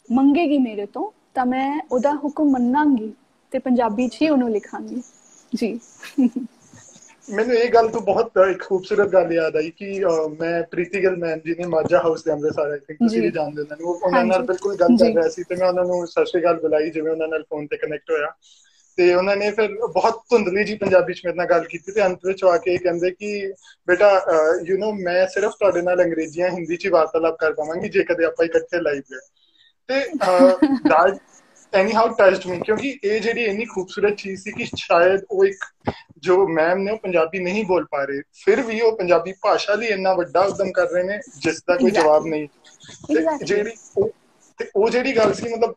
ਮੰਗੇਗੀ 0.09 0.57
ਮੇਰੇ 0.57 0.85
ਤੋਂ, 0.85 1.09
ਤਾਂ 1.33 1.45
ਮੈਂ 1.45 1.79
ਉਹਦਾ 1.91 2.13
ਹੁਕਮ 2.15 2.49
ਮੰਨਾਂਗੀ 2.49 3.11
ਤੇ 3.51 3.59
ਪੰਜਾਬੀ 3.59 4.07
'ਚ 4.07 4.21
ਹੀ 4.21 4.29
ਉਹਨੂੰ 4.29 4.49
ਲਿਖਾਂਗੀ। 4.51 5.01
ਜੀ। 5.53 5.79
ਮੈਨੂੰ 7.31 7.55
ਇਹ 7.55 7.69
ਗੱਲ 7.71 7.87
ਤੋਂ 7.89 8.01
ਬਹੁਤ 8.01 8.37
ਇੱਕ 8.49 8.63
ਖੂਬਸੂਰਤ 8.63 9.09
ਗੱਲ 9.09 9.31
ਯਾਦ 9.33 9.55
ਆਈ 9.55 9.69
ਕਿ 9.71 9.89
ਮੈਂ 10.39 10.61
ਪ੍ਰੀਤੀ 10.63 11.01
ਗਿਲ 11.03 11.15
ਮੈਮ 11.17 11.39
ਜੀ 11.39 11.55
ਨੇ 11.55 11.65
ਮਾਜਾ 11.67 11.99
ਹਾਊਸ 11.99 12.23
ਦੇ 12.23 12.31
ਅੰਮ੍ਰਿਤਸਰ 12.31 12.71
ਆਈ 12.71 12.79
ਥਿੰਕ 12.79 12.99
ਤੁਸੀਂ 12.99 13.21
ਵੀ 13.21 13.31
ਜਾਣਦੇ 13.31 13.63
ਹੋ। 13.63 13.91
ਉਹ 13.91 13.99
ਉਹਨਾਂ 14.03 14.23
ਨਾਲ 14.25 14.41
ਬਿਲਕੁਲ 14.45 14.75
ਗੱਲ 14.75 14.97
ਕਰ 14.97 15.13
ਰਿਹਾ 15.13 15.27
ਸੀ 15.29 15.43
ਤੇ 15.43 15.55
ਮੈਂ 15.55 15.67
ਉਹਨਾਂ 15.67 15.85
ਨੂੰ 15.85 16.07
ਸਤਿ 16.07 16.25
ਸ਼੍ਰੀ 16.25 16.41
ਅਕਾਲ 16.41 16.59
ਬੁਲਾਈ 16.59 16.89
ਜਿਵੇਂ 16.89 17.11
ਉਹਨਾਂ 17.11 17.27
ਨਾਲ 17.27 17.43
ਫੋਨ 17.43 17.67
ਤੇ 17.67 17.77
ਕਨੈਕਟ 17.77 18.11
ਹੋਇਆ। 18.11 18.31
ਤੇ 18.97 19.13
ਉਹਨਾਂ 19.13 19.35
ਨੇ 19.35 19.51
ਫਿਰ 19.51 19.75
ਬਹੁਤ 19.93 20.21
ਧੁੰਦਲੀ 20.29 20.63
ਜੀ 20.63 20.75
ਪੰਜਾਬੀ 20.77 21.13
ਚ 21.13 21.21
ਮੇਰੇ 21.25 21.35
ਨਾਲ 21.35 21.47
ਗੱਲ 21.47 21.63
ਕੀਤੀ 21.63 21.91
ਤੇ 21.91 22.05
ਅੰਤ 22.05 22.25
ਵਿੱਚ 22.25 22.43
ਆ 22.43 22.57
ਕੇ 22.57 22.77
ਕਹਿੰਦੇ 22.77 23.11
ਕਿ 23.11 23.53
ਬੇਟਾ 23.87 24.09
ਯੂ 24.65 24.77
نو 24.77 24.91
ਮੈਂ 25.03 25.27
ਸਿਰਫ 25.27 25.53
ਤੁਹਾਡੇ 25.59 25.81
ਨਾਲ 25.81 26.03
ਅੰਗਰੇਜ਼ੀਆਂ 26.03 26.49
ਹਿੰਦੀ 26.49 26.75
ਚ 26.75 26.87
ਵਾਰਤਾਲਾਪ 26.87 27.37
ਕਰ 27.39 27.53
ਪਾਵਾਂਗੀ 27.53 27.89
ਜੇ 27.89 28.03
ਕਦੇ 28.03 28.25
ਆਪਾਂ 28.25 28.45
ਇਕੱਠੇ 28.45 28.81
ਲਾਈਵ 28.81 29.01
ਗਏ 29.11 29.19
ਤੇ 29.89 30.03
ਐਨੀ 31.73 31.93
ਹਾਊ 31.93 32.07
ਟਚਡ 32.07 32.47
ਮੀ 32.47 32.59
ਕਿਉਂਕਿ 32.59 32.99
ਇਹ 33.03 33.19
ਜਿਹੜੀ 33.21 33.43
ਇੰਨੀ 33.43 33.65
ਖੂਬਸੂਰਤ 33.65 34.15
ਚੀਜ਼ 34.15 34.43
ਸੀ 34.43 34.51
ਕਿ 34.51 34.65
ਸ਼ਾਇਦ 34.75 35.21
ਉਹ 35.31 35.45
ਇੱਕ 35.45 35.65
ਜੋ 36.17 36.47
ਮੈਮ 36.47 36.77
ਨੇ 36.77 36.91
ਉਹ 36.91 36.97
ਪੰਜਾਬੀ 36.97 37.39
ਨਹੀਂ 37.39 37.65
ਬੋਲ 37.65 37.85
ਪਾ 37.85 38.03
ਰਹੇ 38.03 38.21
ਫਿਰ 38.45 38.61
ਵੀ 38.61 38.81
ਉਹ 38.81 38.97
ਪੰਜਾਬੀ 38.97 39.33
ਭਾਸ਼ਾ 39.41 39.75
ਲਈ 39.75 39.87
ਇੰਨਾ 39.87 40.13
ਵੱਡਾ 40.13 40.41
ਉਦਮ 40.41 40.71
ਕਰ 40.71 40.89
ਰਹੇ 40.89 41.03
ਨੇ 41.03 41.19
ਜਿਸ 41.37 41.63
ਦਾ 41.67 41.75
ਕੋਈ 41.75 41.91
ਜਵਾਬ 41.91 42.27
ਨਹੀਂ 42.27 42.47
ਜਿਹੜੀ 43.43 43.71
ਤੇ 44.59 44.65
ਉਹ 44.75 44.89
ਜਿਹੜੀ 44.89 45.15
ਗੱਲ 45.17 45.33
ਸੀ 45.33 45.53
ਮਤਲਬ 45.53 45.73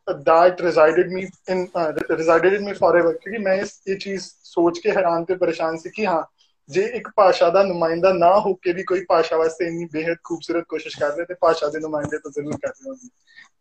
resided 0.60 1.08
me 1.10 1.22
in 1.50 1.60
uh, 1.78 1.90
resided 2.18 2.56
in 2.58 2.66
me 2.68 2.74
forever 2.74 3.12
ਕਿਉਂਕਿ 3.12 3.38
ਮੈਂ 3.38 3.54
ਇਸ 3.54 3.80
ਇਹ 3.88 3.96
ਚੀਜ਼ 3.96 4.22
ਸੋਚ 4.44 4.78
ਕੇ 4.78 4.90
ਹੈਰਾਨ 4.90 5.24
ਤੇ 5.24 5.34
ਪਰੇਸ਼ਾਨ 5.34 5.76
ਸੀ 5.76 5.90
ਕਿ 5.90 6.06
ਹਾਂ 6.06 6.22
ਜੇ 6.68 6.82
ਇੱਕ 6.82 7.08
ਭਾਸ਼ਾ 7.16 7.50
ਦਾ 7.50 7.62
ਨੁਮਾਇੰਦਾ 7.62 8.12
ਨਾ 8.12 8.38
ਹੋ 8.40 8.54
ਕੇ 8.54 8.72
ਵੀ 8.72 8.82
ਕੋਈ 8.82 9.04
ਭਾਸ਼ਾ 9.08 9.36
ਵਾਸਤੇ 9.36 9.66
ਇੰਨੀ 9.66 9.84
ਬੇहद 9.84 10.16
ਖੂਬਸੂਰਤ 10.24 10.64
ਕੋਸ਼ਿਸ਼ 10.68 10.98
ਕਰ 11.00 11.12
ਰਿਹਾ 11.14 11.24
ਤੇ 11.24 11.34
ਭਾਸ਼ਾ 11.34 11.68
ਦੇ 11.68 11.80
ਨੁਮਾਇੰਦੇ 11.80 12.18
ਤਾਂ 12.18 12.30
ਜ਼ਰੂਰ 12.30 12.52
ਕਰ 12.52 12.68
ਰਹੇ 12.68 12.88
ਹੋਣਗੇ 12.88 13.08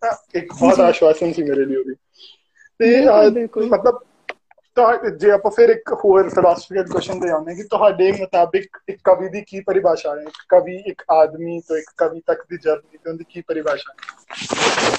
ਤਾਂ 0.01 0.11
ਇੱਕ 0.35 0.53
ਬਹੁਤ 0.53 0.79
ਆਸ਼ਵਾਸਨ 0.79 1.33
ਸੀ 1.33 1.43
ਮੇਰੇ 1.43 1.65
ਲਈ 1.65 1.75
ਉਹਦੀ। 1.75 1.95
ਤੇ 2.79 3.05
ਮਤਲਬ 3.65 3.99
ਤਾਂ 4.77 5.09
ਜੇ 5.09 5.31
ਆਪਾਂ 5.31 5.51
ਫਿਰ 5.51 5.69
ਇੱਕ 5.69 5.93
ਹੋਰ 6.05 6.29
ਫਿਲਾਸਫੀਕਲ 6.29 6.83
ਕੁਐਸਚਨ 6.83 7.19
ਤੇ 7.19 7.29
ਆਉਂਦੇ 7.29 7.55
ਕਿ 7.55 7.63
ਤੁਹਾਡੇ 7.63 8.11
ਮੁਤਾਬਿਕ 8.11 8.77
ਇੱਕ 8.89 8.99
ਕਵੀ 9.03 9.29
ਦੀ 9.29 9.41
ਕੀ 9.41 9.59
ਪਰਿਭਾਸ਼ਾ 9.59 10.15
ਹੈ? 10.15 10.21
ਇੱਕ 10.21 10.45
ਕਵੀ 10.49 10.75
ਇੱਕ 10.75 11.03
ਆਦਮੀ 11.11 11.59
ਤੋਂ 11.59 11.77
ਇੱਕ 11.77 11.91
ਕਵੀ 11.97 12.21
ਤੱਕ 12.27 12.41
ਦੀ 12.49 12.57
ਜਰਨੀ 12.57 12.97
ਤੇ 12.97 13.09
ਉਹਦੀ 13.09 13.25
ਕੀ 13.29 13.41
ਪਰਿਭਾਸ਼ਾ 13.41 13.93
ਹੈ? 13.93 14.95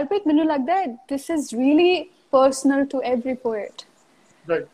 ਅਰਪਿਤ 0.00 0.26
ਮੈਨੂੰ 0.26 0.46
ਲੱਗਦਾ 0.46 0.76
ਹੈ 0.76 0.84
this 0.84 1.26
is 1.36 1.50
really 1.58 1.92
personal 2.36 2.86
to 2.94 3.00
every 3.10 3.34
poet. 3.46 3.84
Right. 4.44 4.66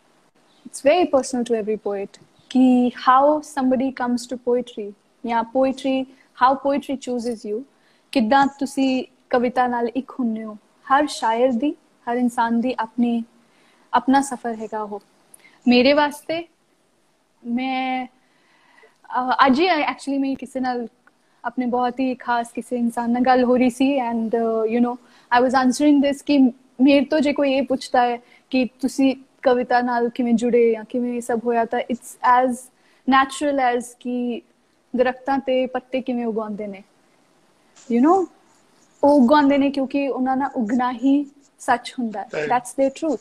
It's 0.73 0.81
very 0.83 1.07
personal 1.07 1.45
to 1.45 1.55
every 1.55 1.77
poet. 1.79 2.19
Ki 2.51 2.93
how 2.97 3.41
somebody 3.43 3.91
comes 3.93 4.27
to 4.27 4.37
poetry 4.39 4.89
ਜਾਂ 5.25 5.43
poetry, 5.55 5.97
how 6.39 6.51
poetry 6.65 6.97
chooses 7.07 7.45
you, 7.45 7.61
ਕਿੱਦਾਂ 8.13 8.47
ਤੁਸੀਂ 8.59 9.05
ਕਵਿਤਾ 9.31 9.67
ਨਾਲ 9.67 9.89
ਇੱਕ 9.89 10.13
ਹੁੰਨੇ 10.21 10.45
ਹੋ? 10.45 10.57
ਹਰ 10.87 11.07
ਸ਼ਾਇਰ 11.07 11.53
ਦੀ, 11.53 11.75
ਹਰ 12.07 12.17
ਇਨਸਾਨ 12.17 12.61
ਦੀ 12.61 12.75
ਆਪਣੀ, 12.79 13.23
ਆਪਣਾ 13.93 14.21
ਸਫ਼ਰ 14.21 14.55
ਹੈਗਾ 14.55 14.83
ਉਹ। 14.83 15.01
ਮੇਰੇ 15.67 15.93
ਵਾਸਤੇ 15.93 16.43
ਮੈਂ 17.43 18.07
ਅੱਜ 19.47 19.61
ਹੀ 19.61 19.67
ਐਕਚੁਅਲੀ 19.67 20.19
ਮੈਂ 20.19 20.35
ਕਿਸੇ 20.37 20.61
ਨਾਲ 20.61 20.87
ਆਪਣੇ 21.45 21.67
ਬਹੁਤ 21.67 22.01
ਹੀ 22.01 22.15
ਖਾਸ 22.15 22.51
ਕਿਸੇ 22.53 22.77
ਇਨਸਾਨ 22.77 23.11
ਨਾਲ 23.11 23.23
ਗੱਲ 23.23 23.45
ਹੋ 23.45 23.57
ਰਹੀ 23.57 23.71
ਸੀ 23.71 23.93
and 23.99 24.35
you 24.71 24.81
know 24.81 24.97
I 25.31 25.43
was 25.43 25.55
answering 25.55 26.03
this 26.03 26.23
ਕਿ 26.23 26.39
ਮੇਰੇ 26.81 27.05
ਤੋਂ 27.05 27.21
ਜੇ 27.21 27.33
ਕੋਈ 27.33 27.53
ਇਹ 27.55 27.63
ਪੁੱਛਦਾ 27.63 28.03
ਹੈ 28.03 28.19
ਕਿ 28.51 28.65
ਤੁਸੀਂ 28.81 29.15
ਕਵਿਤਾ 29.43 29.81
ਨਾਲ 29.81 30.09
ਕਿਵੇਂ 30.09 30.35
ਜੁੜੇ 30.35 30.71
ਜਾਂ 30.73 30.85
ਕਿਵੇਂ 30.85 31.21
ਸਭ 31.21 31.41
ਹੋਇਆ 31.45 31.65
ਤਾਂ 31.65 31.81
ਇਟਸ 31.81 32.17
ਐਜ਼ 32.31 32.59
ਨੈਚੁਰਲ 33.09 33.61
ਐਜ਼ 33.61 33.87
ਕਿ 34.01 34.41
ਦਰਖਤਾਂ 34.95 35.39
ਤੇ 35.39 35.65
ਪੱਤੇ 35.67 36.01
ਕਿਵੇਂ 36.01 36.27
ਉਗਾਉਂਦੇ 36.27 36.67
ਨੇ। 36.67 36.83
ਯੂ 37.89 38.01
نو 38.03 38.15
ਉਹ 39.03 39.21
ਉਗਾਉਂਦੇ 39.23 39.59
ਨੇ 39.59 39.71
ਕਿਉਂਕਿ 39.71 40.07
ਉਹਨਾਂ 40.09 40.37
ਦਾ 40.37 40.51
ਉਗਣਾ 40.57 40.91
ਹੀ 40.95 41.15
ਸੱਚ 41.61 41.93
ਹੁੰਦਾ। 41.99 42.25
That's 42.49 42.75
their 42.81 42.91
truth 42.95 43.21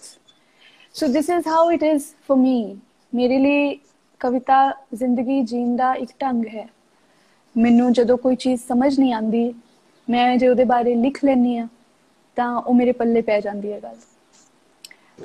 so 0.96 1.08
this 1.14 1.30
is 1.30 1.48
how 1.48 1.72
it 1.72 1.84
is 1.84 2.04
for 2.28 2.38
me 2.38 2.56
ਮੇਰੇ 3.14 3.38
ਲਈ 3.38 3.76
ਕਵਿਤਾ 4.22 4.60
ਜ਼ਿੰਦਗੀ 4.94 5.42
ਜੀਣ 5.44 5.76
ਦਾ 5.76 5.94
ਇੱਕ 5.96 6.12
ਢੰਗ 6.22 6.46
ਹੈ। 6.48 6.68
ਮੈਨੂੰ 7.56 7.92
ਜਦੋਂ 7.94 8.18
ਕੋਈ 8.18 8.36
ਚੀਜ਼ 8.36 8.62
ਸਮਝ 8.62 9.00
ਨਹੀਂ 9.00 9.14
ਆਂਦੀ 9.14 9.44
ਮੈਂ 10.08 10.36
ਜੇ 10.38 10.48
ਉਹਦੇ 10.48 10.64
ਬਾਰੇ 10.66 10.96
ਲਿਖ 10.96 11.24
ਲੈਣੀ 11.26 11.58
ਆ 11.58 11.68
ਤਾਂ 12.38 12.50
ਉਹ 12.56 12.74
ਮੇਰੇ 12.74 12.92
ਪੱਲੇ 12.92 13.22
ਪੈ 13.22 13.40
ਜਾਂਦੀ 13.42 13.72
ਹੈ 13.74 13.80
ਗੱਲ। 13.80 13.96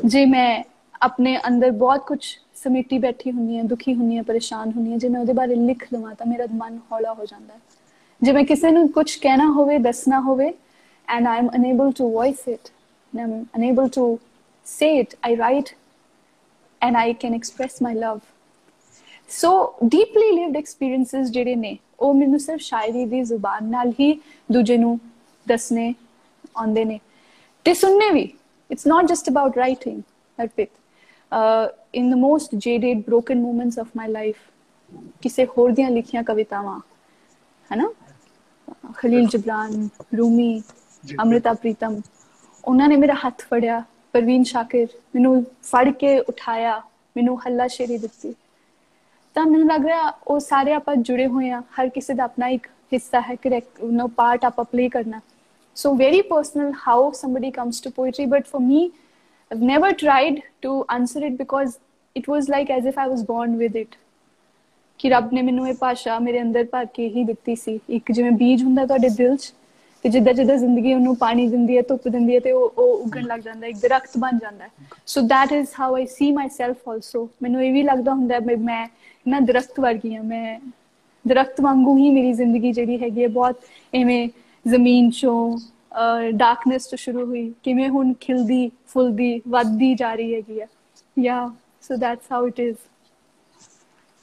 ਜੇ 0.04 0.24
ਮੈਂ 0.26 0.62
ਆਪਣੇ 1.04 1.38
ਅੰਦਰ 1.46 1.70
ਬਹੁਤ 1.70 2.06
ਕੁਝ 2.06 2.26
ਸਮੇਟੀ 2.54 2.98
ਬੈਠੀ 2.98 3.30
ਹੁੰਨੀ 3.30 3.58
ਹੈ, 3.58 3.62
ਦੁਖੀ 3.62 3.94
ਹੁੰਨੀ 3.94 4.16
ਹੈ, 4.16 4.22
ਪਰੇਸ਼ਾਨ 4.22 4.70
ਹੁੰਨੀ 4.70 4.92
ਹੈ। 4.92 4.96
ਜੇ 4.96 5.08
ਮੈਂ 5.08 5.20
ਉਹਦੇ 5.20 5.32
ਬਾਰੇ 5.32 5.54
ਲਿਖ 5.54 5.86
ਲਵਾਂ 5.92 6.14
ਤਾਂ 6.14 6.26
ਮੇਰਾ 6.26 6.46
ਮਨ 6.52 6.78
ਹੌਲਾ 6.92 7.14
ਹੋ 7.14 7.24
ਜਾਂਦਾ 7.24 7.54
ਹੈ। 7.54 7.60
ਜੇ 8.22 8.32
ਮੈਂ 8.32 8.44
ਕਿਸੇ 8.44 8.70
ਨੂੰ 8.70 8.92
ਕੁਝ 8.92 9.16
ਕਹਿਣਾ 9.16 9.46
ਹੋਵੇ, 9.46 9.78
ਦੱਸਣਾ 9.78 10.20
ਹੋਵੇ, 10.20 10.54
and 11.08 11.26
i'm 11.26 11.48
unable 11.58 11.90
to 11.90 12.04
voice 12.12 12.42
it, 12.52 12.70
and 13.12 13.22
i'm 13.22 13.32
unable 13.58 13.88
to 13.96 14.04
say 14.66 15.02
it, 15.02 15.16
i 15.28 15.32
write, 15.36 15.72
and 16.86 16.96
i 16.96 17.12
can 17.24 17.34
express 17.38 17.74
my 17.86 17.92
love. 17.96 18.20
So 19.28 19.74
deeply 19.84 20.32
lived 20.32 20.56
experiences 20.56 21.30
ਜਿਹੜੇ 21.30 21.54
ਨੇ, 21.54 21.78
ਉਹ 22.00 22.14
ਮੈਨੂੰ 22.14 22.38
ਸਿਰਫ 22.38 22.60
ਸ਼ਾਇਰੀ 22.60 23.04
ਦੀ 23.04 23.22
ਜ਼ੁਬਾਨ 23.22 23.64
ਨਾਲ 23.64 23.92
ਹੀ 24.00 24.20
ਦੂਜੇ 24.52 24.76
ਨੂੰ 24.76 25.00
ਦੱਸਣੇ 25.48 25.94
ਆਉਂਦੇ 26.56 26.84
ਨੇ। 26.84 27.00
ਤੇ 27.64 27.74
ਸੁਣਨੇ 27.74 28.10
ਵੀ 28.10 28.32
it's 28.70 28.86
not 28.86 29.04
just 29.04 29.30
about 29.30 29.56
writing 29.56 30.02
Harpit 31.34 31.76
in 31.94 32.10
the 32.10 32.14
most 32.14 32.54
jaded 32.54 33.02
broken 33.06 33.40
moments 33.40 33.78
of 33.78 33.86
my 33.96 34.08
life 34.08 34.36
ਕਿਸੇ 35.22 35.46
ਹੋਰ 35.46 35.72
ਦੀਆਂ 35.72 35.90
ਲਿਖੀਆਂ 35.90 36.22
ਕਵਿਤਾਵਾਂ 36.22 36.80
ਹੈਨਾ 37.72 37.88
ਖਲੀਲ 38.94 39.26
ਜਬਰਾਨ 39.26 39.88
ਰੂਮੀ 40.18 40.62
ਅਮ੍ਰਿਤਾ 41.22 41.52
ਪ੍ਰੀਤਮ 41.52 42.00
ਉਹਨਾਂ 42.64 42.88
ਨੇ 42.88 42.96
ਮੇਰਾ 42.96 43.14
ਹੱਥ 43.26 43.42
ਫੜਿਆ 43.42 43.82
ਪਰਵੀਨ 44.12 44.44
ਸ਼ਾਕਿਰ 44.44 44.88
ਮੈਨੂੰ 45.14 45.44
ਫੜ 45.62 45.88
ਕੇ 45.90 46.18
ਉਠਾਇਆ 46.18 46.82
ਮੈਨੂੰ 47.16 47.38
ਹੱਲਾ 47.38 47.66
ਸ਼ੇਰੀ 47.66 47.98
ਦਿੱਤੀ 47.98 48.34
ਤਾਂ 49.34 49.46
ਮੈਨੂੰ 49.46 49.68
ਲੱਗ 49.68 49.84
ਰਿਹਾ 49.84 50.12
ਉਹ 50.26 50.40
ਸਾਰੇ 50.40 50.72
ਆਪਾਂ 50.72 50.96
ਜੁੜੇ 50.96 51.26
ਹੋਏ 51.26 51.50
ਆ 51.50 51.62
ਹਰ 51.80 51.88
ਕਿਸੇ 51.88 52.14
ਦਾ 52.14 52.24
ਆਪਣਾ 52.24 52.48
ਇੱਕ 52.48 52.66
ਹਿੱਸਾ 52.92 53.20
ਹੈ 53.20 53.34
ਕਰੈਕਟ 53.34 53.84
ਨੋ 53.84 54.06
ਪਾਰਟ 54.06 54.44
ਆਪਾਂ 54.44 54.64
ਪਲੇ 54.64 54.88
ਕਰਨਾ 54.88 55.20
so 55.76 55.94
very 55.94 56.22
personal 56.22 56.72
how 56.86 57.12
somebody 57.12 57.50
comes 57.50 57.80
to 57.80 57.90
poetry 57.90 58.26
but 58.26 58.46
for 58.46 58.60
me 58.60 58.92
i've 59.54 59.62
never 59.62 59.92
tried 59.94 60.42
to 60.62 60.84
answer 60.90 61.20
it 61.20 61.36
because 61.36 61.78
it 62.16 62.26
was 62.26 62.48
like 62.48 62.70
as 62.70 62.86
if 62.86 62.98
i 62.98 63.06
was 63.08 63.22
born 63.24 63.58
with 63.58 63.76
it. 63.76 64.00
ਕਿ 65.00 65.08
ਰੱਬ 65.10 65.32
ਨੇ 65.32 65.40
ਮੈਨੂੰ 65.42 65.68
ਇਹ 65.68 65.74
ਭਾਸ਼ਾ 65.74 66.18
ਮੇਰੇ 66.18 66.40
ਅੰਦਰ 66.42 66.64
ਭਰ 66.64 66.84
ਕੇ 66.94 67.06
ਹੀ 67.08 67.22
ਦਿੱਤੀ 67.24 67.54
ਸੀ 67.54 67.78
ਇੱਕ 67.90 68.10
ਜਿਵੇਂ 68.12 68.30
ਬੀਜ 68.32 68.62
ਹੁੰਦਾ 68.62 68.84
ਤੁਹਾਡੇ 68.86 69.08
ਦਿਲ 69.08 69.36
'ਚ 69.36 69.52
ਤੇ 70.04 70.08
ਜਿੱਦਾਂ 70.08 70.34
ਜਿੱਦਾਂ 70.34 70.56
ਜ਼ਿੰਦਗੀ 70.56 70.92
ਉਹਨੂੰ 70.94 71.14
ਪਾਣੀ 71.16 71.46
ਦਿੰਦੀ 71.48 71.76
ਹੈ 71.76 71.82
ਧੁੱਪ 71.88 72.06
ਦਿੰਦੀ 72.08 72.34
ਹੈ 72.34 72.40
ਤੇ 72.40 72.52
ਉਹ 72.52 72.74
ਉਹ 72.78 73.02
ਉੱਗਣ 73.04 73.24
ਲੱਗ 73.24 73.40
ਜਾਂਦਾ 73.40 73.66
ਇੱਕ 73.66 73.78
ਦਰਖਤ 73.78 74.16
ਬਣ 74.18 74.38
ਜਾਂਦਾ 74.38 74.64
ਹੈ 74.64 74.70
so 75.06 75.26
that 75.28 75.52
is 75.52 75.68
how 75.80 75.94
I 75.94 76.06
see 76.06 76.30
myself 76.32 76.88
also 76.88 77.28
ਮੈਨੂੰ 77.42 77.64
ਇਹ 77.64 77.72
ਵੀ 77.72 77.82
ਲੱਗਦਾ 77.82 78.14
ਹੁੰਦਾ 78.14 78.38
ਮੈਂ 78.40 78.56
ਮੈਂ 78.60 78.86
ਨਾ 79.26 79.40
ਦਰਖਤ 79.42 79.80
ਵਰਗੀ 79.80 80.14
ਹਾਂ 80.14 80.22
ਮੈਂ 80.24 80.58
ਦਰਖਤ 81.24 81.60
ਵਾਂਗੂ 81.60 81.96
ਹੀ 81.98 82.10
ਮੇਰੀ 82.10 82.32
ਜ਼ਿੰਦਗੀ 82.32 82.72
ਜਿਹੜੀ 82.72 83.02
ਹੈਗੀ 83.02 83.22
ਹੈ 83.22 83.28
ਬਹੁਤ 83.30 83.60
ਐਵੇਂ 83.92 84.28
ਜ਼ਮੀਨ 84.66 85.10
ਚੋਂ 85.10 85.36
ਡਾਰਕਨੈਸ 86.32 86.86
ਤੋਂ 86.86 86.98
ਸ਼ੁਰੂ 86.98 87.24
ਹੋਈ। 87.26 87.48
ਕਿਵੇਂ 87.62 87.88
ਹੁਣ 87.90 88.12
ਖਿਲਦੀ 88.20 88.70
ਫੁੱਲਦੀ 88.88 89.40
ਵੱਧਦੀ 89.48 89.94
ਜਾ 89.96 90.14
ਰਹੀ 90.14 90.34
ਹੈਗੀ 90.34 90.60
ਹੈ 90.60 90.66
yeah 91.16 91.46
so 91.84 91.96
that's 91.98 92.32
how 92.32 92.46
it 92.46 92.60
is 92.60 92.76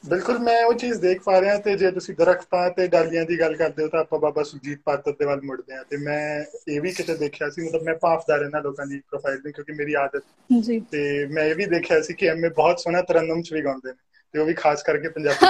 ਬਿਲਕੁਲ 0.04 0.38
ਮੈਂ 0.40 0.64
ਉਹ 0.66 0.74
ਚੀਜ਼ 0.76 1.00
ਦੇਖ 1.02 1.22
ਪਾ 1.24 1.40
ਰਿਹਾ 1.42 1.58
ਤੇ 1.60 1.76
ਜੇ 1.78 1.92
ਤੁਸੀਂ 1.92 2.16
ਦਰਖਤਾਂ 2.16 2.70
ਤੇ 2.72 2.88
ਡਾਲੀਆਂ 2.90 3.26
ਦੀ 3.26 3.40
ਗੱਲ 3.40 3.56
ਕਰਦੇ 3.56 3.84
ਹੋ 3.84 3.88
ਤਾਂ 3.90 4.00
ਆਪਾਂ 4.02 4.20
ਬਾਬਾ 4.20 4.44
ਸੁਜੀਤ 4.44 4.80
ਪਾਤਰ 4.86 5.12
ਦੇ 5.14 5.26
ਵੱਲ 5.26 5.42
ਮੁੜਦੇ 5.44 5.76
ਆ 5.76 5.84
ਤੇ 5.86 5.98
ਮੈਂ 6.00 6.22
ਇਹ 6.68 6.82
ਵੀ 6.82 6.92
ਕਿਤੇ 6.94 7.16
ਦੇਖਿਆ 7.18 7.50
ਸੀ 7.50 7.68
ਮਤਲਬ 7.68 7.84
ਮੈਂ 7.84 7.96
ਭਾਫਦਾ 8.00 8.36
ਰਹਿਣਾ 8.36 8.60
ਲੋਕਾਂ 8.62 8.86
ਦੀ 8.88 9.00
ਪ੍ਰੋਫਾਈਲ 9.02 9.42
ਤੇ 9.42 9.52
ਕਿਉਂਕਿ 9.52 9.74
ਮੇਰੀ 9.74 9.94
ਆਦਤ 9.98 10.24
ਜੀ। 10.60 10.82
ਤੇ 10.92 11.26
ਮੈਂ 11.28 11.44
ਇਹ 11.46 11.56
ਵੀ 11.56 11.66
ਦੇਖਿਆ 11.68 12.02
ਸੀ 12.02 12.14
ਕਿ 12.14 12.28
ਐਮਏ 12.28 12.50
ਬਹੁਤ 12.52 12.80
ਸੋਹਣਾ 12.80 13.02
ਤਰਨਮ 13.04 13.42
ਚ 13.42 13.54
ਵੀ 13.54 13.64
ਗਾਉਂਦੇ 13.64 13.92
ਨੇ। 13.92 13.98
ਤੇ 14.34 14.40
ਉਹ 14.40 14.46
ਵੀ 14.46 14.54
ਖਾਸ 14.54 14.84
ਕਰਕੇ 14.84 15.10
ਪੰਜਾਬੀ 15.10 15.46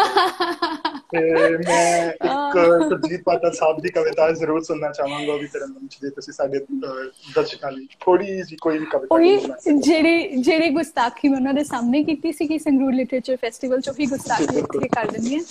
ਤੇ 1.11 1.19
ਮੈਂ 1.57 2.11
ਇੱਕ 2.11 2.57
ਸੁਰਜੀਤ 2.89 3.23
ਪਾਤਰ 3.23 3.51
ਸਾਹਿਬ 3.53 3.81
ਦੀ 3.81 3.89
ਕਵਿਤਾ 3.89 4.31
ਜ਼ਰੂਰ 4.31 4.61
ਸੁਣਨਾ 4.63 4.91
ਚਾਹਾਂਗਾ 4.91 5.35
ਵੀ 5.35 5.47
ਤਰਨਮ 5.47 5.87
ਚ 5.87 5.97
ਜੇ 6.01 6.09
ਤੁਸੀਂ 6.09 6.33
ਸਾਡੇ 6.33 6.59
ਦਰਸ਼ਕਾਂ 7.35 7.71
ਲਈ 7.71 7.87
ਥੋੜੀ 7.99 8.41
ਜੀ 8.41 8.55
ਕੋਈ 8.55 8.79
ਵੀ 8.79 8.85
ਕਵਿਤਾ 8.85 9.15
ਉਹ 9.15 9.79
ਜਿਹੜੀ 9.81 10.41
ਜਿਹੜੀ 10.41 10.69
ਗੁਸਤਾਖੀ 10.69 11.29
ਮੈਂ 11.29 11.37
ਉਹਨਾਂ 11.37 11.53
ਦੇ 11.53 11.63
ਸਾਹਮਣੇ 11.63 12.03
ਕੀਤੀ 12.03 12.31
ਸੀ 12.31 12.47
ਕਿ 12.47 12.59
ਸੰਗਰੂਰ 12.59 12.93
ਲਿਟਰੇਚਰ 12.93 13.35
ਫੈਸਟੀਵਲ 13.35 13.81
ਚ 13.81 13.99
ਹੀ 13.99 14.05
ਗੁਸਤਾਖੀ 14.05 14.87
ਕਰ 14.95 15.11
ਦਿੰਦੀ 15.11 15.35
ਹੈ। 15.35 15.41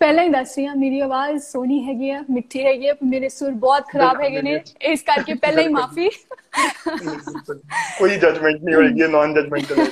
ਪਹਿਲਾਂ 0.00 0.24
ਹੀ 0.24 0.28
ਦੱਸ 0.28 0.56
ਰਹੀ 0.56 0.66
ਹਾਂ 0.66 0.74
ਮੇਰੀ 0.76 1.00
ਆਵਾਜ਼ 1.00 1.42
ਸੋਹਣੀ 1.42 1.82
ਹੈਗੀ 1.84 2.10
ਆ 2.10 2.22
ਮਿੱਠੀ 2.30 2.64
ਹੈਗੀ 2.64 2.88
ਆ 2.88 2.94
ਮੇਰੇ 3.04 3.28
ਸੁਰ 3.28 3.50
ਬਹੁਤ 3.58 3.88
ਖਰਾਬ 3.88 4.20
ਹੈਗੇ 4.20 4.42
ਨੇ। 4.42 4.60
ਇਸ 4.82 5.02
ਕਰਕੇ 5.04 5.34
ਪਹਿਲਾਂ 5.36 5.62
ਹੀ 5.62 5.68
ਮਾਫੀ। 5.70 6.08
ਕੋਈ 7.94 8.16
ਜਜਮੈਂਟ 8.16 8.62
ਨਹੀਂ 8.62 8.74
ਹੋਏਗੀ 8.74 9.08
non 9.08 9.34
judgemental 9.34 9.86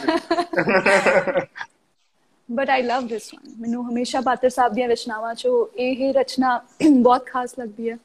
but 2.49 2.71
I 2.71 2.83
love 2.83 3.07
this 3.09 3.29
one 3.35 3.55
ਮੈਨੂੰ 3.59 3.85
ਹਮੇਸ਼ਾ 3.85 4.21
ਪਾਤਰ 4.23 4.49
ਸਾਹਿਬ 4.51 4.73
ਦੀਆਂ 4.73 4.89
ਰਚਨਾਵਾਂ 4.89 5.35
ਚੋਂ 5.35 5.67
ਇਹ 5.79 6.13
ਰਚਨਾ 6.15 6.59
ਬਹੁਤ 6.83 7.27
ਖਾਸ 7.27 7.59
ਲੱਗਦੀ 7.59 7.91
ਹੈ। 7.91 7.99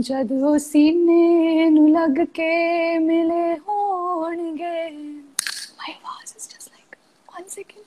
ਜਦੋਂ 0.00 0.56
ਸੀਨੇ 0.60 1.68
ਨੂੰ 1.70 1.88
ਲੱਗ 1.90 2.24
ਕੇ 2.34 2.98
ਮਿਲੇ 2.98 3.56
ਹੋਣਗੇ 3.60 4.90
one 7.39 7.47
second. 7.49 7.83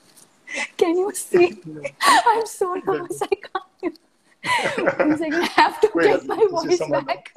Can 0.77 0.97
you 0.97 1.11
see? 1.13 1.61
I'm 2.01 2.45
so 2.45 2.75
nervous. 2.75 3.21
I 3.21 3.27
can't. 3.27 3.99
One 4.99 5.17
second. 5.17 5.33
I 5.35 5.45
have 5.45 5.79
to 5.81 5.91
Wait, 5.93 6.05
get 6.05 6.25
my 6.25 6.47
voice 6.49 6.81
back. 6.89 7.33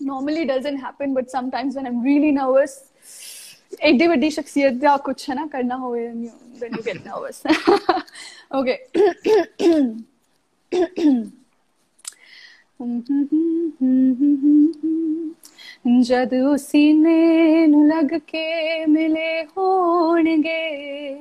Normally 0.00 0.44
doesn't 0.44 0.78
happen, 0.78 1.14
but 1.14 1.30
sometimes 1.30 1.76
when 1.76 1.86
I'm 1.86 2.02
really 2.02 2.32
nervous, 2.32 2.90
एडी 3.82 4.06
बड़ी 4.08 4.30
शख्सियत 4.30 4.80
का 4.82 4.96
कुछ 5.06 5.28
है 5.28 5.34
ना 5.36 5.46
करना 5.52 5.74
हो 5.74 5.94
then 6.58 6.72
you 6.72 6.82
get 6.82 7.04
nervous. 7.04 7.42
okay. 8.52 8.78
ਜਦ 15.85 16.33
ਸੀਨੇ 16.55 17.65
ਨੂੰ 17.67 17.87
ਲੱਗ 17.87 18.17
ਕੇ 18.27 18.85
ਮਿਲੇ 18.85 19.43
ਹੋਣਗੇ 19.57 21.17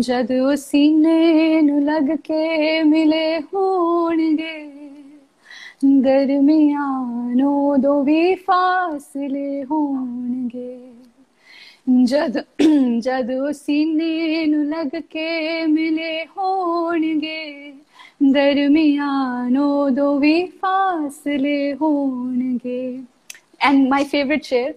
ਜਦ 0.00 0.32
ਸੀਨੇ 0.54 1.60
ਨੂੰ 1.60 1.82
ਲੱਗ 1.82 2.10
ਕੇ 2.24 2.82
ਮਿਲੇ 2.82 3.40
ਹੋਣਗੇ 3.54 4.70
ਦਰਮਿਆਨੋ 6.02 7.76
ਦੋ 7.76 8.02
ਵੀ 8.02 8.34
ਫਾਸਲੇ 8.34 9.64
ਹੋਣਗੇ 9.64 10.78
ਜਦ 12.04 12.38
ਜਦ 12.98 13.30
ਸੀਨੇ 13.52 14.44
ਨੂੰ 14.46 14.64
ਲੱਗ 14.66 15.00
ਕੇ 15.10 15.66
ਮਿਲੇ 15.66 16.24
ਹੋਣਗੇ 16.36 17.72
ਦਰਮਿਆਨੋ 18.24 19.88
ਦੋ 19.90 20.18
ਵੀ 20.18 20.44
ਫਾਸਲੇ 20.60 21.72
ਹੋਣਗੇ 21.74 23.02
ਐਂਡ 23.62 23.88
ਮਾਈ 23.88 24.04
ਫੇਵਰਿਟ 24.04 24.44
ਸ਼ੇਅਰ 24.44 24.74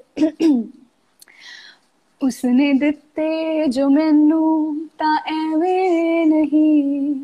ਉਸਨੇ 2.21 2.71
ਦਿੱਤੇ 2.73 3.67
ਜੋ 3.67 3.89
ਮੈਨੂੰ 3.89 4.87
ਤਾਂ 4.97 5.17
ਐਵੇਂ 5.27 6.25
ਨਹੀਂ 6.25 7.15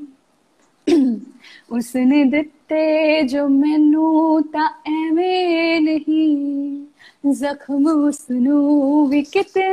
ਉਸਨੇ 1.72 2.24
ਦਿੱਤੇ 2.24 3.22
ਜੋ 3.22 3.48
ਮੈਨੂੰ 3.48 4.44
ਤਾਂ 4.44 4.70
ਐਵੇਂ 4.90 5.82
ਨਹੀਂ 5.82 7.32
ਜ਼ਖਮ 7.32 7.88
ਉਸਨੂੰ 7.88 9.08
ਵੀ 9.10 9.22
ਕਿਤੇ 9.24 9.68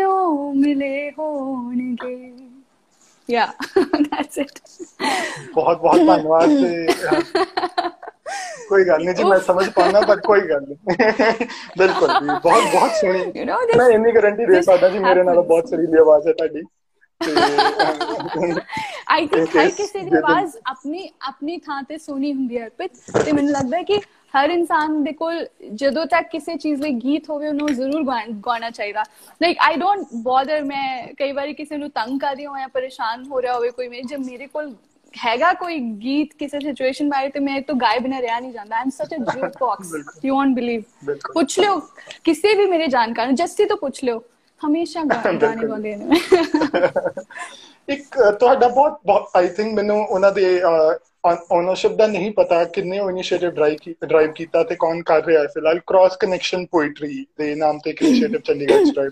ਮਿਲੇ 0.54 1.10
ਹੋਣਗੇ 1.10 2.32
ਯਾ 3.28 3.46
ਦੈਟਸ 3.78 4.38
ਇਟ 4.38 4.58
ਬਹੁਤ 5.54 5.80
ਬਹੁਤ 5.80 6.06
ਧੰਨਵਾਦ 6.06 6.50
ਤੇ 6.50 7.87
ਕੋਈ 8.68 8.84
ਗੱਲ 8.84 9.04
ਨਹੀਂ 9.04 9.14
ਜੀ 9.14 9.24
ਮੈਂ 9.24 9.38
ਸਮਝ 9.40 9.68
ਪਾਉਣਾ 9.70 10.00
ਪਰ 10.02 10.20
ਕੋਈ 10.22 10.40
ਗੱਲ 10.42 10.62
ਨਹੀਂ 10.62 11.46
ਬਿਲਕੁਲ 11.78 12.08
ਜੀ 12.10 12.26
ਬਹੁਤ 12.26 12.62
ਬਹੁਤ 12.64 12.90
ਸੋਹਣੀ। 12.94 13.32
ਮੈਂ 13.74 13.88
ਇੰਨੀ 13.90 14.14
ਗਾਰੰਟੀ 14.14 14.46
ਦੇ 14.46 14.60
ਸਕਦਾ 14.62 14.88
ਜੀ 14.88 14.98
ਮੇਰੇ 15.00 15.22
ਨਾਲ 15.24 15.40
ਬਹੁਤ 15.42 15.68
ਸਰੀਲੀ 15.68 15.98
ਆਵਾਜ਼ 15.98 16.26
ਹੈ 16.28 16.32
ਤੁਹਾਡੀ। 16.34 16.62
ਆਈ 19.10 19.26
ਥਿੰਕ 19.26 19.56
ਹਰ 19.56 19.70
ਕਿਸੇ 19.70 20.00
ਦੀ 20.00 20.16
ਆਵਾਜ਼ 20.16 20.56
ਆਪਣੀ 20.66 21.08
ਆਪਣੀ 21.28 21.56
ਥਾਂ 21.58 21.82
ਤੇ 21.82 21.98
ਸੋਹਣੀ 21.98 22.32
ਹੁੰਦੀ 22.32 22.58
ਹੈ 22.58 22.68
ਪਰ 22.78 22.88
ਤੇ 23.22 23.32
ਮੈਨੂੰ 23.32 23.50
ਲੱਗਦਾ 23.50 23.76
ਹੈ 23.76 23.82
ਕਿ 23.82 23.98
ਹਰ 24.34 24.50
ਇਨਸਾਨ 24.50 25.02
ਦੇ 25.04 25.12
ਕੋਲ 25.12 25.46
ਜਦੋਂ 25.74 26.04
ਤੱਕ 26.06 26.28
ਕਿਸੇ 26.30 26.54
ਚੀਜ਼ 26.56 26.80
ਲਈ 26.82 26.92
ਗੀਤ 26.96 27.28
ਹੋਵੇ 27.30 27.48
ਉਹਨੂੰ 27.48 27.68
ਜ਼ਰੂਰ 27.74 28.04
ਗਾਣਾ 28.46 28.70
ਚਾਹੀਦਾ। 28.70 29.02
ਲਾਈਕ 29.40 29.58
ਆਈ 29.60 29.76
ਡੋਨਟ 29.76 30.06
ਬੋਦਰ 30.22 30.62
ਮੈਂ 30.64 31.06
ਕਈ 31.18 31.32
ਵਾਰੀ 31.32 31.54
ਕਿਸੇ 31.54 31.76
ਨੂੰ 31.76 31.90
ਤੰਗ 31.90 32.18
ਕਰ 32.20 32.34
ਰਹੀ 32.36 32.46
ਹਾਂ 32.46 32.58
ਜਾਂ 32.58 32.68
ਪਰੇਸ਼ਾਨ 32.68 33.24
ਹੋ 33.24 33.40
ਰਿਹਾ 33.42 33.54
ਹੋਵੇ 33.54 33.70
ਕੋਈ 33.70 33.88
ਮੇਰੇ 33.88 34.02
ਜਦ 34.04 34.24
ਮੇਰੇ 34.26 34.46
ਕੋਲ 34.46 34.74
ਹੈਗਾ 35.14 35.52
ਕੋਈ 35.54 35.78
ਗੀਤ 36.00 36.32
ਕਿਸੇ 36.38 36.60
ਸਿਚੁਏਸ਼ਨ 36.60 37.08
ਬਾਰੇ 37.08 37.28
ਤੇ 37.30 37.40
ਮੈਂ 37.40 37.60
ਤਾਂ 37.62 37.74
ਗਾਇ 37.76 37.98
ਬਿਨਾ 37.98 38.20
ਰਿਹਾ 38.22 38.38
ਨਹੀਂ 38.40 38.52
ਜਾਂਦਾ। 38.52 38.76
ਆਮ 38.76 38.90
ਸੱਚ 38.92 39.14
a 39.14 39.18
jukebox 39.60 39.94
you 40.24 40.34
won't 40.34 40.54
believe 40.54 40.82
ਪੁੱਛ 41.34 41.58
ਲਿਓ 41.58 41.80
ਕਿਸੇ 42.24 42.54
ਵੀ 42.54 42.64
ਮੇਰੇ 42.66 42.86
ਜਾਣਕਾਰ 42.88 43.26
ਨੂੰ 43.26 43.34
ਜਸਤੀ 43.36 43.64
ਤੋਂ 43.66 43.76
ਪੁੱਛ 43.78 44.02
ਲਿਓ। 44.04 44.22
ਹਮੇਸ਼ਾ 44.60 45.02
ਗਾਣੇ 45.36 45.64
ਗਾਉਂਦੇ 45.64 45.94
ਨੇ। 45.96 46.20
ਇੱਕ 47.88 48.16
ਤੁਹਾਡਾ 48.32 48.68
ਬਹੁਤ 48.68 49.36
ਆਈ 49.36 49.48
ਥਿੰਕ 49.50 49.74
ਮੈਨੂੰ 49.74 49.96
ਉਹਨਾਂ 50.06 50.30
ਦੇ 50.32 50.46
ਓਨਰਸ਼ਿਪ 51.24 51.92
ਦਾ 51.92 52.06
ਨਹੀਂ 52.06 52.30
ਪਤਾ 52.32 52.62
ਕਿੰਨੇ 52.72 52.98
ਉਹ 52.98 53.10
ਇਨੀਸ਼ੀਏਟਿਵ 53.10 53.50
ਡਰਾਈਵ 54.02 54.32
ਕੀਤਾ 54.32 54.62
ਤੇ 54.64 54.74
ਕੌਣ 54.76 55.02
ਕਰ 55.04 55.24
ਰਿਹਾ 55.24 55.40
ਹੈ। 55.42 55.46
ਫਿਲਹਾਲ 55.54 55.78
ਕ੍ਰਾਸ 55.86 56.16
ਕਨੈਕਸ਼ਨ 56.16 56.64
ਪੋਇਟਰੀ 56.68 57.24
ਦੇ 57.34 57.54
ਨਾਮ 57.56 57.78
ਤੇ 57.78 57.90
ਇੱਕ 57.90 58.02
ਇਨੀਸ਼ੀਏਟਿਵ 58.02 58.40
ਚੰਡੀਗੜ੍ਹ 58.42 58.80
ਚ 58.80 58.92
ਡਰਾਈਵ 58.92 59.10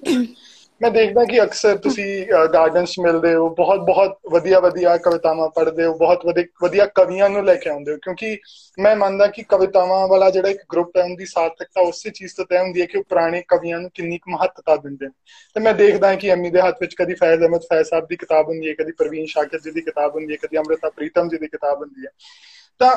ਮੈਂ 0.80 0.90
ਦੇਖਦਾ 0.90 1.24
ਕਿ 1.24 1.42
ਅਕਸਰ 1.42 1.76
ਤੁਸੀਂ 1.78 2.06
ਗਾਰਡਨਸ 2.52 2.94
ਮਿਲਦੇ 2.98 3.34
ਹੋ, 3.34 3.48
ਬਹੁਤ 3.50 3.80
ਬਹੁਤ 3.80 4.18
ਵਧੀਆ 4.32 4.58
ਵਧੀਆ 4.60 4.96
ਕਵਿਤਾਵਾਂ 4.98 5.48
ਪੜ੍ਹਦੇ 5.50 5.84
ਹੋ, 5.84 5.94
ਬਹੁਤ 5.98 6.26
ਵਧੀਆ 6.62 6.86
ਕਵੀਆਂ 6.94 7.28
ਨੂੰ 7.30 7.44
ਲੈ 7.44 7.54
ਕੇ 7.54 7.70
ਆਉਂਦੇ 7.70 7.92
ਹੋ, 7.92 7.98
ਕਿਉਂਕਿ 8.02 8.36
ਮੈਂ 8.78 8.94
ਮੰਨਦਾ 8.96 9.26
ਕਿ 9.26 9.42
ਕਵਿਤਾਵਾਂ 9.48 10.06
ਵਾਲਾ 10.08 10.30
ਜਿਹੜਾ 10.30 10.48
ਇੱਕ 10.48 10.60
ਗਰੁੱਪ 10.72 10.96
ਹੈ, 10.96 11.02
ਉਹਦੀ 11.02 11.26
ਸਾਰਥਕਤਾ 11.26 11.80
ਉਸੇ 11.82 12.10
ਚੀਜ਼ 12.10 12.34
ਤੋਂ 12.36 12.44
ਤੈਅ 12.44 12.62
ਹੁੰਦੀ 12.62 12.80
ਹੈ 12.80 12.86
ਕਿ 12.86 12.98
ਉਹ 12.98 13.04
ਪੁਰਾਣੇ 13.08 13.42
ਕਵੀਆਂ 13.48 13.78
ਨੂੰ 13.80 13.90
ਕਿੰਨੀ 13.94 14.18
ਕੁ 14.18 14.30
ਮਹੱਤਤਾ 14.30 14.76
ਦਿੰਦੇ 14.76 15.06
ਨੇ। 15.06 15.12
ਤੇ 15.56 15.60
ਮੈਂ 15.60 15.72
ਦੇਖਦਾ 15.74 16.14
ਕਿ 16.14 16.30
ਐਮੀ 16.30 16.50
ਦੇ 16.50 16.60
ਹੱਥ 16.60 16.80
ਵਿੱਚ 16.80 16.94
ਕਦੀ 16.94 17.14
ਫੈਜ਼ 17.14 17.40
ਅਹਿਮਦ 17.40 17.62
ਫੈਜ਼ 17.62 17.88
ਸਾਹਿਬ 17.88 18.06
ਦੀ 18.06 18.16
ਕਿਤਾਬ 18.16 18.48
ਹੁੰਦੀ 18.48 18.68
ਹੈ, 18.68 18.74
ਕਦੀ 18.74 18.92
ਪ੍ਰਵੀਨ 18.92 19.26
ਸ਼ਾਕਿਰ 19.26 19.60
ਜੀ 19.60 19.70
ਦੀ 19.70 19.80
ਕਿਤਾਬ 19.80 20.14
ਹੁੰਦੀ 20.14 20.32
ਹੈ, 20.32 20.38
ਕਦੀ 20.42 20.58
ਅਮ੍ਰਿਤਾ 20.58 20.90
ਪ੍ਰੀਤਮ 20.90 21.28
ਜੀ 21.28 21.38
ਦੀ 21.38 21.48
ਕਿਤਾਬ 21.48 21.78
ਹੁੰਦੀ 21.78 22.06
ਹੈ। 22.06 22.10
ਤਾਂ 22.80 22.96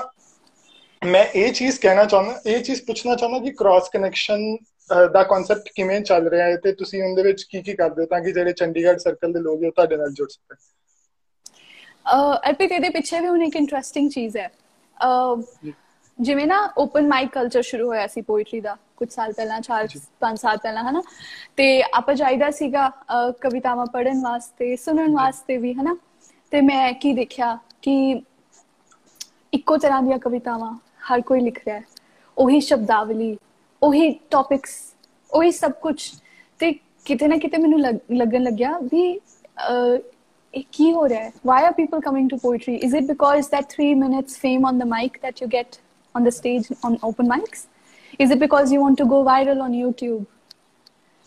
ਮੈਂ 1.02 1.24
ਇਹ 1.26 1.54
ਚੀਜ਼ 1.54 1.80
ਕਹਿਣਾ 1.80 2.04
ਚਾਹੁੰਦਾ, 2.06 2.42
ਇਹ 2.46 2.64
ਚੀਜ਼ 2.64 2.82
ਪੁੱਛਣਾ 2.84 3.16
ਚਾਹੁੰਦਾ 3.16 3.40
ਕਿ 3.40 3.52
ਕ੍ਰਾਸ 3.52 3.90
ਕਨੈਕਸ਼ਨ 3.90 4.56
ਦਾ 4.90 5.24
ਕਨਸੈਪਟ 5.24 5.70
ਕਿਵੇਂ 5.76 6.00
ਚੱਲ 6.02 6.28
ਰਿਹਾ 6.30 6.46
ਹੈ 6.48 6.56
ਤੇ 6.58 6.72
ਤੁਸੀਂ 6.72 7.02
ਉਹਦੇ 7.04 7.24
ਵਿੱਚ 7.24 7.44
ਕੀ 7.44 7.62
ਕੀ 7.62 7.74
ਕਰਦੇ 7.74 8.02
ਹੋ 8.02 8.08
ਤਾਂ 8.08 8.20
ਕਿ 8.22 8.32
ਜਿਹੜੇ 8.32 8.54
ਚੰਡੀਗੜ੍ਹ 8.54 8.98
ਸਰਕਲ 8.98 9.34
ਦੇ 9.34 9.40
ਲੋਕ 9.40 9.64
ਉਹ 9.64 9.72
ਤੁਹਾਡੇ 9.72 9.98
ਨਾਲ 9.98 10.12
ਜੁੜ 10.14 10.28
ਸਕਣ? 10.30 10.56
ਅਰਪਿਤ 12.50 12.72
ਇਹਦੇ 12.72 12.90
ਪਿੱਛੇ 12.90 13.20
ਵੀ 13.20 13.28
ਹੁਣ 13.28 13.42
ਇੱਕ 13.44 13.56
ਇੰਟਰਸਟਿੰਗ 13.56 14.10
ਚੀਜ਼ 14.10 14.38
ਹੈ। 14.38 14.50
ਜਿਵੇਂ 16.20 16.46
ਨਾ 16.48 16.58
ਓਪਨ 16.78 17.08
ਮਾਈਕ 17.08 17.30
ਕਲਚਰ 17.32 17.62
ਸ਼ੁਰੂ 17.62 17.88
ਹੋਇਆ 17.88 18.08
ਸੀ 18.08 18.22
ਪੋਇਟਰੀ 18.22 18.60
ਦਾ 18.62 18.76
ਕੁਝ 18.98 19.10
ਸਾਲ 19.12 19.34
ਪਹਿਲਾਂ 19.34 19.60
4 19.62 19.86
5 20.22 20.36
ਸਾਲ 20.36 20.58
ਪਹਿਲਾਂ 20.58 20.84
ਹਨਾ? 20.84 21.02
ਤੇ 21.58 21.68
ਆਪਾਂ 21.94 22.14
ਜਾਈਦਾ 22.14 22.50
ਸੀਗਾ 22.52 22.90
ਕਵਿਤਾਵਾਂ 23.42 23.86
ਪੜਨ 23.94 24.22
ਵਾਸਤੇ 24.24 24.76
ਸੁਣਨ 24.76 25.16
ਵਾਸਤੇ 25.16 25.58
ਵੀ 25.58 25.74
ਹਨਾ? 25.74 25.96
ਤੇ 26.52 26.62
ਮੈਂ 26.62 26.92
ਕੀ 26.94 27.14
ਦੇਖਿਆ 27.14 27.58
ਕਿ 27.82 27.96
ਇੱਕੋ 29.54 29.78
ਤਰ੍ਹਾਂ 29.78 30.02
ਦੀਆਂ 30.04 30.18
ਕਵਿਤਾਵਾਂ 30.20 30.74
ਹਰ 31.08 31.22
ਕੋਈ 31.22 31.40
ਲਿਖ 31.40 31.60
ਰਿਹਾ 31.66 31.78
ਹੈ। 31.78 31.84
ਉਹੀ 32.38 32.60
ਸ਼ਬਦਾਵਲੀ 32.62 33.36
ਉਹੀ 33.83 34.13
ਟੌਪਿਕਸ 34.31 34.75
ਉਹੀ 35.31 35.51
ਸਭ 35.51 35.73
ਕੁਝ 35.83 35.97
ਤੇ 36.61 36.73
ਕਿਤੇ 37.05 37.27
ਨਾ 37.29 37.37
ਕਿਤੇ 37.37 37.59
ਮੈਨੂੰ 37.59 37.81
ਲੱਗਣ 37.81 38.43
ਲੱਗਿਆ 38.43 38.79
ਵੀ 38.83 39.09
ਇਹ 40.55 40.63
ਕੀ 40.73 40.93
ਹੋ 40.93 41.09
ਰਿਹਾ 41.09 41.23
ਹੈ 41.25 41.33
why 41.47 41.65
are 41.65 41.73
people 41.73 42.01
coming 42.01 42.29
to 42.31 42.37
poetry 42.43 42.75
is 42.75 42.95
it 42.97 43.05
because 43.05 43.49
that 43.55 43.75
3 43.77 43.95
minutes 44.03 44.41
fame 44.45 44.69
on 44.71 44.83
the 44.83 44.89
mic 44.95 45.21
that 45.27 45.43
you 45.43 45.49
get 45.55 45.79
on 46.15 46.29
the 46.29 46.35
stage 46.37 46.71
on 46.89 46.97
open 47.09 47.31
mics 47.35 47.67
is 48.25 48.33
it 48.35 48.41
because 48.45 48.73
you 48.75 48.81
want 48.85 48.99
to 49.03 49.07
go 49.13 49.21
viral 49.29 49.63
on 49.67 49.73
youtube 49.79 50.25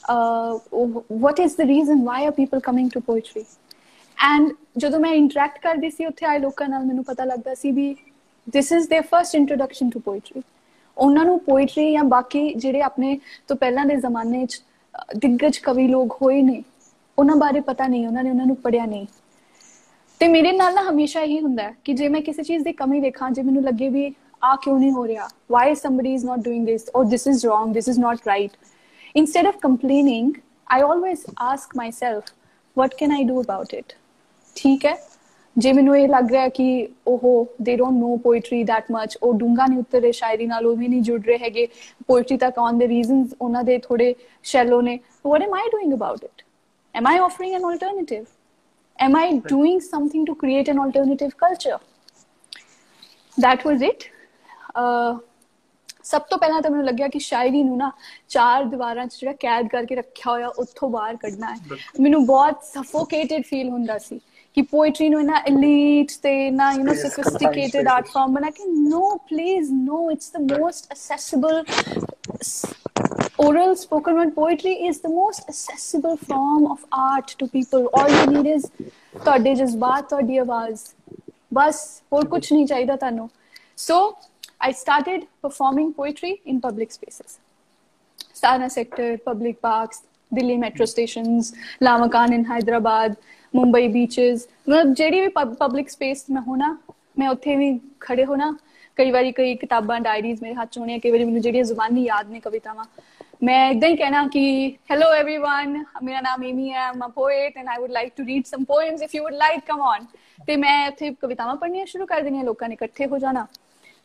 uh, 0.03 0.51
what 1.25 1.41
is 1.45 1.55
the 1.61 1.67
reason 1.71 2.03
why 2.09 2.19
are 2.27 2.31
people 2.31 2.61
coming 2.69 2.89
to 2.95 3.01
poetry 3.11 3.45
and 4.17 4.53
ਜਦੋਂ 4.77 4.99
ਮੈਂ 4.99 5.11
interact 5.13 5.59
ਕਰਦੀ 5.61 5.89
ਸੀ 5.89 6.05
ਉੱਥੇ 6.05 6.25
ਆਏ 6.25 6.39
ਲੋਕਾਂ 6.39 6.67
ਨਾਲ 6.69 6.85
ਮੈਨੂੰ 6.85 7.03
ਪਤਾ 7.03 7.23
ਲੱਗਦਾ 7.25 7.53
ਸੀ 7.53 7.71
ਵੀ 7.71 7.95
this 8.47 8.69
is 8.77 8.87
their 8.93 9.05
first 9.13 9.37
introduction 9.39 9.89
to 9.95 10.01
poetry 10.07 10.41
ਉਹਨਾਂ 10.96 11.24
ਨੂੰ 11.24 11.38
ਪੋਇਟਰੀ 11.40 11.92
ਜਾਂ 11.92 12.04
ਬਾਕੀ 12.04 12.52
ਜਿਹੜੇ 12.54 12.82
ਆਪਣੇ 12.82 13.18
ਤੋਂ 13.48 13.56
ਪਹਿਲਾਂ 13.56 13.86
ਦੇ 13.86 13.96
ਜ਼ਮਾਨੇ 13.96 14.44
'ਚ 14.46 14.60
ਦਿੱਗਜ 15.16 15.58
ਕਵੀ 15.58 15.86
ਲੋਕ 15.88 16.16
ਹੋਏ 16.22 16.42
ਨੇ 16.42 16.62
ਉਹਨਾਂ 17.18 17.36
ਬਾਰੇ 17.36 17.60
ਪਤਾ 17.60 17.86
ਨਹੀਂ 17.86 18.06
ਉਹਨਾਂ 18.06 18.24
ਨੇ 18.24 18.30
ਉਹਨਾਂ 18.30 18.46
ਨੂੰ 18.46 18.56
ਪੜਿਆ 18.56 18.84
ਨਹੀਂ 18.86 19.06
ਤੇ 20.20 20.28
ਮੇਰੇ 20.28 20.52
ਨਾਲ 20.52 20.74
ਨਾ 20.74 20.82
ਹਮੇਸ਼ਾ 20.82 21.20
ਇਹੀ 21.20 21.40
ਹੁੰਦਾ 21.40 21.70
ਕਿ 21.84 21.92
ਜੇ 21.92 22.08
ਮੈਂ 22.08 22.20
ਕਿਸੇ 22.20 22.42
ਚੀਜ਼ 22.42 22.64
ਦੀ 22.64 22.72
ਕਮੀ 22.72 23.00
ਦੇਖਾਂ 23.00 23.30
ਜੇ 23.30 23.42
ਮੈਨੂੰ 23.42 23.62
ਲੱਗੇ 23.62 23.88
ਵੀ 23.88 24.12
ਆ 24.42 24.54
ਕਿਉਂ 24.56 24.78
ਨਹੀਂ 24.78 24.92
ਹੋ 24.92 25.06
ਰਿਹਾ 25.06 25.28
why 25.50 25.74
somebody 25.74 26.12
is 26.14 26.24
not 26.24 26.38
doing 26.38 26.66
this 26.66 26.90
or 26.96 27.10
this 27.10 27.26
is 27.26 27.46
wrong 27.46 27.74
this 27.74 27.88
is 27.88 27.98
not 28.00 28.26
right 28.26 28.56
instead 29.14 29.46
of 29.46 29.58
complaining 29.62 30.32
I 30.70 30.82
always 30.82 31.24
ask 31.42 31.76
myself 31.76 32.32
what 32.76 32.94
can 32.94 33.10
i 33.10 33.22
do 33.22 33.40
about 33.40 33.74
it 33.78 33.94
ਠੀਕ 34.56 34.84
ਹੈ 34.86 34.94
ਜੇ 35.58 35.72
ਮੈਨੂੰ 35.72 35.98
ਇਹ 35.98 36.08
ਲੱਗ 36.08 36.30
ਰਿਹਾ 36.30 36.48
ਕਿ 36.48 36.88
ਉਹ 37.06 37.54
they 37.62 37.76
don't 37.76 37.98
know 38.00 38.16
poetry 38.16 38.64
that 38.64 38.84
much 38.92 39.18
ਉਹ 39.22 39.34
ਡੂੰਗਾ 39.34 39.66
ਨਹੀਂ 39.66 39.78
ਉਤਰੇ 39.78 40.12
ਸ਼ਾਇਰੀ 40.12 40.46
ਨਾਲ 40.46 40.66
ਉਹ 40.66 40.76
ਵੀ 40.76 40.88
ਨਹੀਂ 40.88 41.02
ਜੁੜ 41.02 41.20
ਰਹੇ 41.26 41.38
ਹੈਗੇ 41.38 41.68
ਪੋਇਟਰੀ 42.06 42.36
ਤੱਕ 42.36 42.58
ਆਨ 42.58 42.78
ਦੇ 42.78 42.88
ਰੀਜ਼ਨਸ 42.88 43.34
ਉਹਨਾਂ 43.40 43.64
ਦੇ 43.64 43.78
ਥੋੜੇ 43.78 44.14
ਸ਼ੈਲੋ 44.42 44.80
ਨੇ 44.80 44.98
what 45.26 45.42
am 45.42 45.54
I 45.54 45.68
doing 45.68 45.94
about 45.94 46.24
it 46.24 46.42
am 46.94 47.06
i 47.06 47.18
offering 47.18 47.54
an 47.54 47.64
alternative? 47.64 48.24
Am 48.98 49.16
i 49.16 49.38
doing 49.48 49.80
something 49.80 50.26
to 50.26 50.34
create 50.34 50.68
an 50.68 50.78
alternative 50.78 51.36
culture? 51.36 51.78
That 53.36 53.64
was 53.64 53.82
it. 53.82 54.08
Uh, 54.74 55.18
ਸਭ 56.04 56.22
ਤੋਂ 56.22 56.38
ਪਹਿਲਾਂ 56.38 56.60
ਤਾਂ 56.62 56.70
ਮੈਨੂੰ 56.70 56.84
ਲੱਗਿਆ 56.86 57.08
ਕਿ 57.08 57.18
ਸ਼ਾਇਰੀ 57.18 57.62
ਨੂੰ 57.62 57.76
ਨਾ 57.76 57.90
ਚਾਰ 58.28 58.64
ਦੀਵਾਰਾਂ 58.64 59.06
'ਚ 59.06 59.20
ਜਿਹੜਾ 59.20 59.32
ਕੈਦ 59.40 59.68
ਕਰਕੇ 59.68 59.94
ਰੱਖਿਆ 59.94 60.32
ਹੋਇਆ 60.32 60.48
ਉੱਥੋਂ 60.48 60.90
ਬਾਹਰ 60.90 61.16
ਕੱਢਣਾ 61.16 61.54
ਹੈ। 61.54 61.76
ਮੈਨੂੰ 62.00 62.26
ਬਹੁਤ 62.26 62.64
ਸਫੋਕੇਟਡ 62.64 63.42
ਫੀਲ 63.42 63.68
ਹੁੰਦਾ 63.68 63.98
ਸੀ। 63.98 64.20
ਕਿ 64.53 64.61
ਪੋਇਟਰੀ 64.71 65.09
ਨੂੰ 65.09 65.25
ਨਾ 65.25 65.41
elite 65.49 66.13
ਤੇ 66.21 66.49
ਨਾ 66.51 66.71
you 66.73 66.83
know 66.83 66.95
sophisticated 67.01 67.89
art 67.95 68.07
form 68.13 68.33
ਬਣਾ 68.35 68.49
ਕੇ 68.49 68.63
no 68.93 69.01
please 69.31 69.73
no 69.79 69.99
it's 70.13 70.31
the 70.37 70.43
most 70.51 70.87
accessible 70.95 71.59
oral 73.45 73.75
spoken 73.81 74.19
word 74.19 74.33
poetry 74.37 74.73
is 74.89 75.01
the 75.03 75.13
most 75.17 75.51
accessible 75.53 76.17
form 76.31 76.65
of 76.75 76.87
art 77.01 77.35
to 77.41 77.49
people 77.57 77.85
all 77.99 78.15
you 78.17 78.25
need 78.31 78.49
is 78.55 78.69
ਤੁਹਾਡੇ 79.23 79.53
ਜਜ਼ਬਾਤ 79.55 80.09
ਤੁਹਾਡੀ 80.09 80.37
ਆਵਾਜ਼ 80.37 80.81
ਬਸ 81.53 81.85
ਹੋਰ 82.13 82.27
ਕੁਝ 82.27 82.41
ਨਹੀਂ 82.53 82.65
ਚਾਹੀਦਾ 82.65 82.95
ਤੁਹਾਨੂੰ 82.95 83.29
so 83.77 83.97
I 84.59 84.71
started 84.71 85.27
performing 85.41 85.93
poetry 85.93 86.41
in 86.45 86.59
public 86.61 86.91
spaces. 86.91 87.37
Sana 88.33 88.69
sector, 88.69 89.17
public 89.17 89.61
parks, 89.61 90.01
Delhi 90.34 90.56
metro 90.56 90.84
stations 90.84 91.52
Lamakaan 91.82 92.32
in 92.32 92.44
Hyderabad, 92.50 93.14
Mumbai 93.54 93.88
beaches 93.88 94.46
ਮਤਲਬ 94.68 94.92
ਜਿਹੜੀ 94.94 95.20
ਵੀ 95.20 95.28
ਪਬਲਿਕ 95.28 95.88
ਸਪੇਸ 95.90 96.24
ਮੈਂ 96.30 96.42
ਹੋਣਾ, 96.42 96.76
ਮੈਂ 97.18 97.28
ਉੱਥੇ 97.28 97.56
ਵੀ 97.56 97.78
ਖੜੇ 98.00 98.24
ਹੋਣਾ। 98.24 98.54
ਕਈ 98.96 99.10
ਵਾਰੀ 99.10 99.32
ਕਈ 99.32 99.54
ਕਿਤਾਬਾਂ 99.54 100.00
ਡਾਇਰੀਜ਼ 100.00 100.42
ਮੇਰੇ 100.42 100.54
ਹੱਥ 100.54 100.70
'ਚ 100.70 100.78
ਹੋਣੀਆਂ, 100.78 100.98
ਕਈ 100.98 101.10
ਵਾਰੀ 101.10 101.24
ਮੈਨੂੰ 101.24 101.40
ਜਿਹੜੀਆਂ 101.40 101.64
ਜ਼ੁਬਾਨੀ 101.64 102.04
ਯਾਦ 102.04 102.30
ਨੇ 102.30 102.40
ਕਵਿਤਾਵਾਂ। 102.40 102.84
ਮੈਂ 103.44 103.70
ਇਦਾਂ 103.70 103.88
ਹੀ 103.88 103.96
ਕਹਿਣਾ 103.96 104.26
ਕਿ 104.26 104.42
ਹੈਲੋ 104.90 105.06
एवरीवन 105.14 105.78
ਮੇਰਾ 106.02 106.20
ਨਾਮ 106.20 106.44
ਏਮੀ 106.44 106.70
ਹੈ 106.70 106.80
I'm 106.80 107.06
a 107.06 107.08
poet 107.08 107.56
and 107.58 107.68
I 107.68 107.82
would 107.82 107.90
like 107.90 108.12
to 108.16 108.24
read 108.24 108.44
some 108.44 108.64
poems 108.64 109.02
if 109.02 109.14
you 109.14 109.24
would 109.24 109.34
like 109.34 109.64
come 109.66 109.80
on 109.80 110.04
ਤੇ 110.46 110.56
ਮੈਂ 110.56 110.88
ਉੱਥੇ 110.88 111.10
ਕਵਿਤਾਵਾਂ 111.20 111.56
ਪੜ੍ਹਨੀਆਂ 111.56 111.86
ਸ਼ੁਰੂ 111.86 112.06
ਕਰ 112.06 112.20
ਦੇਣੀਆਂ, 112.20 112.44
ਲੋਕਾਂ 112.44 112.68
ਨੇ 112.68 112.74
ਇਕੱਠੇ 112.74 113.06
ਹੋ 113.06 113.18
ਜਾਣਾ। 113.18 113.46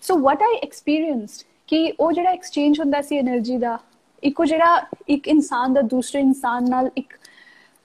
ਸੋ 0.02 0.18
ਵਾਟ 0.20 0.42
ਆਈ 0.44 0.58
ਐਕਸਪੀਰੀਐਂਸਡ 0.64 1.46
ਕਿ 1.68 1.94
ਉਹ 2.00 2.12
ਜਿਹੜਾ 2.12 2.32
ਐਕਸਚੇਂਜ 2.32 2.80
ਹੁੰਦਾ 2.80 3.02
ਸੀ 3.02 3.20
એનર્ਜੀ 3.20 3.58
ਦਾ 3.58 3.78
ਇੱਕੋ 4.24 4.46
ਜਿਹੜਾ 4.46 4.88
ਇੱਕ 5.08 5.28
ਇਨਸਾਨ 5.28 5.74
ਦਾ 5.74 5.82
ਦੂਸਰੇ 5.82 6.22
ਇਨਸਾਨ 6.22 6.70
ਨਾਲ 6.70 6.90
ਇੱਕ 6.98 7.14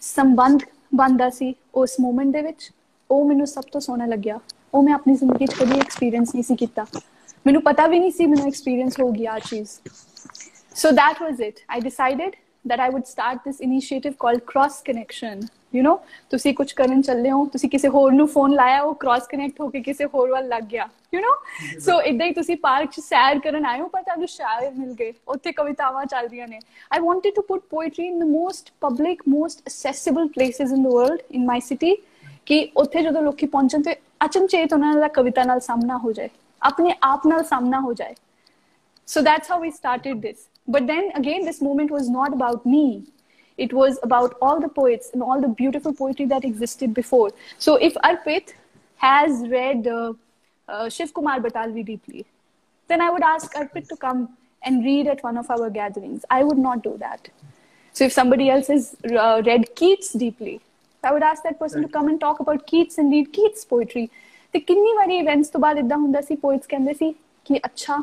ਸੰਬੰਧ 0.00 0.60
ਬੰਦਾ 0.94 1.30
ਸੀ 1.30 1.54
ਉਸ 1.74 1.96
ਮੂਮੈਂਟ 2.00 2.32
ਦੇ 2.32 2.42
ਵਿੱਚ, 2.42 2.70
ਉਹ 3.10 3.24
ਮੈਨੂੰ 3.24 3.46
ਸਭ 3.46 3.62
ਤੋਂ 3.72 3.80
ਸੋਹਣਾ 3.80 4.06
ਲੱਗਿਆ। 4.06 4.40
ਉਹ 4.74 4.82
ਮੈਂ 4.82 4.94
ਆਪਣੀ 4.94 5.14
ਜ਼ਿੰਦਗੀ 5.14 5.46
'ਚ 5.46 5.54
ਕਦੀ 5.54 5.80
ਐਕਸਪੀਰੀਅੰਸ 5.80 6.34
ਨਹੀਂ 6.34 6.44
ਸੀ 6.44 6.56
ਕੀਤਾ। 6.56 6.86
ਮੈਨੂੰ 7.46 7.62
ਪਤਾ 7.62 7.86
ਵੀ 7.86 7.98
ਨਹੀਂ 7.98 8.10
ਸੀ 8.12 8.26
ਮੈਨੂੰ 8.26 8.46
ਐਕਸਪੀਰੀਅੰਸ 8.46 9.00
ਹੋ 9.00 9.10
ਗਿਆ 9.12 9.32
ਆ 9.32 9.38
ਚੀਜ਼। 9.38 9.70
So 10.82 10.90
that 10.90 11.18
was 11.22 11.40
it. 11.40 11.58
I 11.76 11.80
decided 11.80 12.36
that 12.70 12.80
i 12.80 12.90
would 12.90 13.06
start 13.08 13.40
this 13.46 13.58
initiative 13.60 14.14
called 14.24 14.42
cross 14.52 14.80
connection. 14.90 15.42
You 15.73 15.83
know 15.83 15.95
ਤੁਸੀਂ 16.31 16.53
ਕੁਝ 16.53 16.71
ਕਰਨ 16.73 17.01
ਚੱਲੇ 17.01 17.31
ਹੋ 17.31 17.45
ਤੁਸੀਂ 17.45 17.69
ਕਿਸੇ 17.69 17.87
ਹੋਰ 17.87 18.11
ਨੂੰ 18.11 18.27
ਫੋਨ 18.27 18.53
ਲਾਇਆ 18.55 18.81
ਉਹ 18.81 18.93
ਕ੍ਰਾਸ 18.95 19.27
ਕਨੈਕਟ 19.27 19.61
ਹੋ 19.61 19.67
ਕੇ 19.69 19.79
ਕਿਸੇ 19.81 20.05
ਹੋਰ 20.05 20.29
ਵੱਲ 20.31 20.47
ਲੱਗ 20.47 20.63
ਗਿਆ 20.63 20.87
ਯੂ 21.13 21.21
نو 21.21 21.79
ਸੋ 21.79 21.99
ਇਦਾਂ 22.01 22.27
ਹੀ 22.27 22.33
ਤੁਸੀਂ 22.33 22.57
ਪਾਰਕ 22.57 22.91
'ਚ 22.91 22.99
ਸੈਰ 22.99 23.39
ਕਰਨ 23.39 23.65
ਆਏ 23.65 23.79
ਹੋ 23.81 23.87
ਪਰ 23.87 24.01
ਤੁਹਾਨੂੰ 24.01 24.27
ਸ਼ਾਇਰ 24.27 24.71
ਮਿਲ 24.73 24.93
ਗਏ 24.93 25.13
ਉੱਥੇ 25.27 25.51
ਕਵਿਤਾਵਾਂ 25.51 26.05
ਚੱਲ 26.05 26.27
ਰਹੀਆਂ 26.27 26.47
ਨੇ 26.47 26.59
I 26.91 26.99
wanted 26.99 27.33
to 27.35 27.41
put 27.41 27.63
poetry 27.71 28.07
in 28.07 28.19
the 28.19 28.29
most 28.29 28.71
public 28.81 29.23
most 29.29 29.67
accessible 29.67 30.27
places 30.27 30.71
in 30.71 30.83
the 30.83 30.93
world 30.93 31.21
in 31.31 31.45
my 31.45 31.59
city 31.61 31.95
ਕਿ 32.45 32.67
ਉੱਥੇ 32.75 33.01
ਜਦੋਂ 33.01 33.21
ਲੋਕੀ 33.21 33.47
ਪਹੁੰਚਣ 33.47 33.81
ਤੇ 33.81 33.95
ਅਚਨਚੇਤ 34.25 34.73
ਉਹਨਾਂ 34.73 34.93
ਦਾ 34.93 35.07
ਕਵਿਤਾ 35.07 35.43
ਨਾਲ 35.43 35.59
ਸਾਹਮਣਾ 35.59 35.97
ਹੋ 35.97 36.11
ਜਾਏ 36.11 36.29
ਆਪਣੇ 36.61 36.93
ਆਪ 37.03 37.27
ਨਾਲ 37.27 37.43
ਸਾਹਮਣਾ 37.43 37.79
ਹੋ 37.79 37.93
ਜਾਏ 37.93 38.13
so 39.07 39.21
that's 39.21 39.47
how 39.47 39.59
we 39.59 39.71
started 39.71 40.21
this 40.21 40.47
but 40.67 40.85
then 40.85 41.11
again 41.15 41.45
this 41.45 41.61
moment 41.61 41.89
was 41.89 42.09
not 42.09 42.33
about 42.33 42.65
me 42.65 43.03
it 43.57 43.73
was 43.73 43.99
about 44.03 44.35
all 44.41 44.59
the 44.59 44.69
poets 44.69 45.09
and 45.13 45.23
all 45.23 45.41
the 45.41 45.47
beautiful 45.47 45.93
poetry 45.93 46.25
that 46.25 46.45
existed 46.45 46.93
before. 46.93 47.31
So 47.57 47.75
if 47.75 47.93
Arpit 47.95 48.53
has 48.97 49.47
read 49.47 49.87
uh, 49.87 50.13
uh, 50.67 50.89
Shiv 50.89 51.13
Kumar 51.13 51.39
Batalvi 51.39 51.85
deeply, 51.85 52.25
then 52.87 53.01
I 53.01 53.09
would 53.09 53.23
ask 53.23 53.53
Arpit 53.53 53.89
to 53.89 53.97
come 53.97 54.29
and 54.63 54.83
read 54.83 55.07
at 55.07 55.23
one 55.23 55.37
of 55.37 55.49
our 55.49 55.69
gatherings. 55.69 56.23
I 56.29 56.43
would 56.43 56.57
not 56.57 56.83
do 56.83 56.97
that. 56.99 57.29
So 57.95 58.05
if 58.05 58.13
somebody 58.13 58.49
else 58.49 58.67
has 58.67 58.95
uh, 59.11 59.41
read 59.45 59.75
Keats 59.75 60.13
deeply, 60.13 60.61
I 61.03 61.11
would 61.11 61.23
ask 61.23 61.43
that 61.43 61.59
person 61.59 61.81
to 61.81 61.87
come 61.87 62.07
and 62.09 62.19
talk 62.19 62.39
about 62.39 62.67
Keats 62.67 62.97
and 62.97 63.11
read 63.11 63.33
Keats 63.33 63.65
poetry. 63.65 64.09
ਤੇ 64.51 64.59
ਕਿੰਨੀ 64.59 64.93
ਵਾਰੀ 64.95 65.17
events 65.19 65.49
ਤੋਂ 65.49 65.59
ਬਾਅਦ 65.61 65.77
ਇਦਾਂ 65.77 65.97
ਹੁੰਦਾ 65.97 66.21
ਸੀ 66.21 66.35
poets 66.35 66.67
ਕਹਿੰਦੇ 66.67 66.93
ਸੀ 66.93 67.11
ਕਿ 67.45 67.59
ਅੱਛਾ 67.65 67.97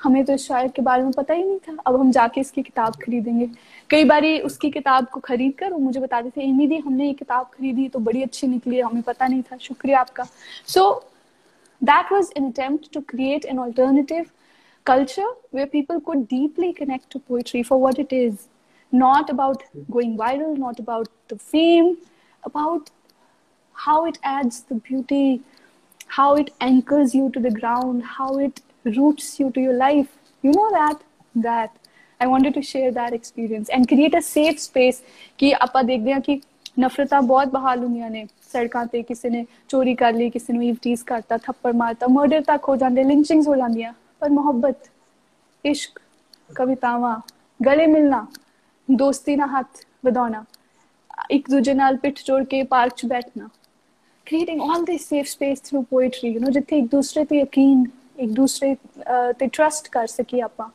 हमें 0.00 0.24
तो 0.24 0.32
इस 0.32 0.46
शायर 0.46 0.68
के 0.76 0.82
बारे 0.82 1.02
में 1.02 1.12
पता 1.12 1.34
ही 1.34 1.42
नहीं 1.44 1.58
था। 1.58 1.76
अब 1.86 1.98
हम 2.00 2.10
जाके 2.12 2.40
इसकी 2.40 2.62
किताब 2.62 2.94
खरीदेंगे। 3.02 3.48
कई 3.90 4.04
बार 4.04 4.24
उसकी 4.44 4.70
किताब 4.70 5.06
को 5.12 5.20
खरीद 5.20 5.52
कर 5.58 5.72
वो 5.72 5.78
मुझे 5.78 6.00
बताते 6.00 6.30
थे 6.30 6.42
एमी 6.42 6.66
दी, 6.66 6.76
हमने 6.78 7.06
ये 7.06 7.12
किताब 7.14 7.46
खरीदी 7.54 7.88
तो 7.88 7.98
बड़ी 8.00 8.22
अच्छी 8.22 8.46
निकली 8.46 8.76
है, 8.76 8.82
हमें 8.82 9.02
पता 9.02 9.26
नहीं 9.26 9.42
था। 9.42 9.56
शुक्रिया 9.58 10.00
आपका। 10.00 10.24
So 10.66 10.90
that 11.82 12.12
was 12.12 12.30
an 12.36 12.46
attempt 12.46 12.92
to 12.94 13.00
create 13.08 13.44
an 13.44 13.58
alternative 13.58 14.26
culture 14.86 15.34
way 15.54 15.64
people 15.66 15.98
को 15.98 16.12
deeply 16.12 16.72
connect 16.72 17.12
to 17.12 17.18
poetry 17.28 17.62
for 17.62 17.78
what 17.80 17.98
it 18.00 18.12
is 18.12 18.36
not 18.92 19.30
about 19.30 19.62
going 19.90 20.18
viral 20.18 20.56
not 20.58 20.80
about 20.80 21.08
the 21.32 21.36
fame 21.36 21.94
about 22.42 22.88
how 23.76 24.06
it 24.06 24.16
adds 24.26 24.64
the 24.72 24.76
beauty 24.88 25.40
how 26.10 26.36
it 26.36 26.50
anchors 26.62 27.14
you 27.14 27.28
to 27.28 27.40
the 27.40 27.52
ground 27.54 28.02
how 28.06 28.38
it 28.40 28.60
roots 28.84 29.38
you 29.40 29.50
to 29.50 29.60
your 29.60 29.74
life. 29.74 30.08
You 30.44 30.52
know 30.52 30.70
that? 30.70 31.00
That. 31.34 31.70
I 32.20 32.26
wanted 32.26 32.54
to 32.54 32.62
share 32.62 32.90
that 32.92 33.12
experience 33.12 33.68
and 33.68 33.88
create 33.88 34.14
a 34.14 34.22
safe 34.22 34.58
space 34.60 35.02
ਕਿ 35.38 35.52
ਆਪਾਂ 35.54 35.82
ਦੇਖਦੇ 35.84 36.12
ਹਾਂ 36.12 36.20
ਕਿ 36.20 36.40
ਨਫ਼ਰਤਾਂ 36.80 37.20
ਬਹੁਤ 37.22 37.48
ਬਹਾਲ 37.48 37.82
ਹੁੰਦੀਆਂ 37.84 38.10
ਨੇ 38.10 38.26
ਸੜਕਾਂ 38.52 38.84
ਤੇ 38.86 39.02
ਕਿਸੇ 39.02 39.30
ਨੇ 39.30 39.44
ਚੋਰੀ 39.68 39.94
ਕਰ 39.94 40.12
ਲਈ 40.12 40.28
ਕਿਸੇ 40.30 40.52
ਨੂੰ 40.52 40.64
ਈਵਟੀਜ਼ 40.64 41.04
ਕਰਤਾ 41.04 41.38
ਥੱਪੜ 41.38 41.74
ਮਾਰਤਾ 41.74 42.06
ਮਰਡਰ 42.06 42.42
ਤੱਕ 42.42 42.68
ਹੋ 42.68 42.76
ਜਾਂਦੇ 42.76 43.04
ਲਿੰਚਿੰਗਸ 43.04 43.48
ਹੋ 43.48 43.56
ਜਾਂਦੀਆਂ 43.56 43.92
ਪਰ 44.20 44.30
ਮੁਹੱਬਤ 44.30 44.90
ਇਸ਼ਕ 45.64 46.00
ਕਵਿਤਾਵਾਂ 46.54 47.18
ਗਲੇ 47.60 47.86
ਮਿਲਣਾ 47.86 48.26
ਦੋਸਤੀ 48.88 49.36
ਨਾਲ 49.36 49.48
ਹੱਥ 49.48 49.84
ਵਧਾਉਣਾ 50.04 50.44
ਇੱਕ 51.30 51.50
ਦੂਜੇ 51.50 51.74
ਨਾਲ 51.74 51.96
ਪਿੱਠ 51.96 52.22
ਜੋੜ 52.26 52.42
ਕੇ 52.44 52.62
ਪਾਰਕ 52.62 52.94
'ਚ 52.96 53.06
ਬੈਠਣਾ 53.06 53.48
creating 54.26 54.60
all 54.60 54.84
this 54.84 55.06
safe 55.06 55.28
space 55.28 55.60
through 55.60 55.80
poetry, 55.84 56.28
you 56.32 56.40
know 56.40 56.50
ਜਿੱਥੇ 56.52 56.78
ਇੱਕ 56.78 56.86
ਦੂਸਰੇ 56.90 57.24
ਤੇ 57.24 57.38
ਯਕੀਨ 57.38 57.84
ਇੱਕ 58.20 58.30
ਦੂਸਰੇ 58.32 58.74
ਤੇ 59.38 59.46
ਟਰਸਟ 59.46 59.88
ਕਰ 59.92 60.06
ਸਕੀਏ 60.06 60.40
ਆਪਾਂ 60.42 60.68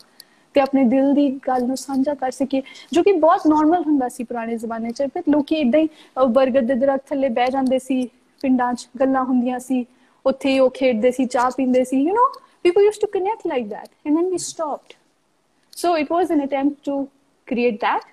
ਤੇ 0.55 0.61
ਆਪਣੇ 0.61 0.83
ਦਿਲ 0.89 1.13
ਦੀ 1.13 1.29
ਗੱਲ 1.47 1.65
ਨੂੰ 1.67 1.77
ਸਾਂਝਾ 1.77 2.13
ਕਰ 2.13 2.31
ਸਕੀਏ, 2.31 2.61
ਜੋ 2.93 3.03
ਕਿ 3.03 3.11
ਬਹੁਤ 3.11 3.47
ਨਾਰਮਲ 3.47 3.83
ਹੁੰਦਾ 3.85 4.07
ਸੀ 4.09 4.23
ਪੁਰਾਣੇ 4.23 4.55
ਜ਼ਮਾਨੇ 4.57 4.91
'ਚ, 4.91 5.07
ਫਿਰ 5.13 5.23
ਲੋਕੀ 5.29 5.55
ਇਦਾਂ 5.55 5.79
ਹੀ 5.79 5.89
ਬਰਗਰ 6.27 6.61
ਦੇ 6.61 6.75
ਦਰਖਤ 6.75 7.07
ਥੱਲੇ 7.09 7.29
ਬਹਿ 7.29 7.51
ਜਾਂਦੇ 7.51 7.79
ਸੀ, 7.79 8.05
ਪਿੰਡਾਂ 8.41 8.73
'ਚ 8.73 8.87
ਗੱਲਾਂ 8.99 9.23
ਹੁੰਦੀਆਂ 9.23 9.59
ਸੀ, 9.59 9.85
ਉੱਥੇ 10.25 10.57
ਉਹ 10.59 10.69
ਖੇਡਦੇ 10.75 11.11
ਸੀ, 11.11 11.25
ਚਾਹ 11.25 11.49
ਪੀਂਦੇ 11.57 11.83
ਸੀ 11.83 12.01
you 12.01 12.13
know 12.15 12.27
people 12.65 12.83
used 12.83 13.01
to 13.01 13.07
connect 13.13 13.43
like 13.49 13.65
that 13.71 13.89
and 14.05 14.17
then 14.17 14.29
we 14.29 14.37
stopped. 14.43 14.93
So 15.73 15.89
it 15.95 16.07
was 16.09 16.31
an 16.35 16.39
attempt 16.45 16.79
to 16.85 16.93
create 17.47 17.75
that 17.81 18.07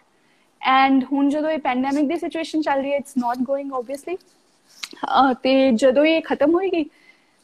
and 0.62 1.06
ਹੁਣ 1.12 1.28
ਜਦੋਂ 1.28 1.50
ਇਹ 1.50 1.58
ਪੈਂਡੈਮਿਕ 1.58 2.08
ਦੀ 2.08 2.16
ਸਿਚੁਏਸ਼ਨ 2.16 2.62
ਚੱਲ 2.62 2.80
ਰਹੀ 2.80 2.90
ਹੈ 2.92 2.96
ਇਟਸ 2.96 3.16
ਨਾਟ 3.18 3.38
ਗੋਇੰਗ 3.42 3.72
ਆਬਵੀਅਸਲੀ 3.74 4.16
ਤੇ 5.42 5.54
ਜਦੋਂ 5.74 6.04
ਇਹ 6.04 6.20
ਖਤਮ 6.22 6.54
ਹੋਏਗੀ 6.54 6.84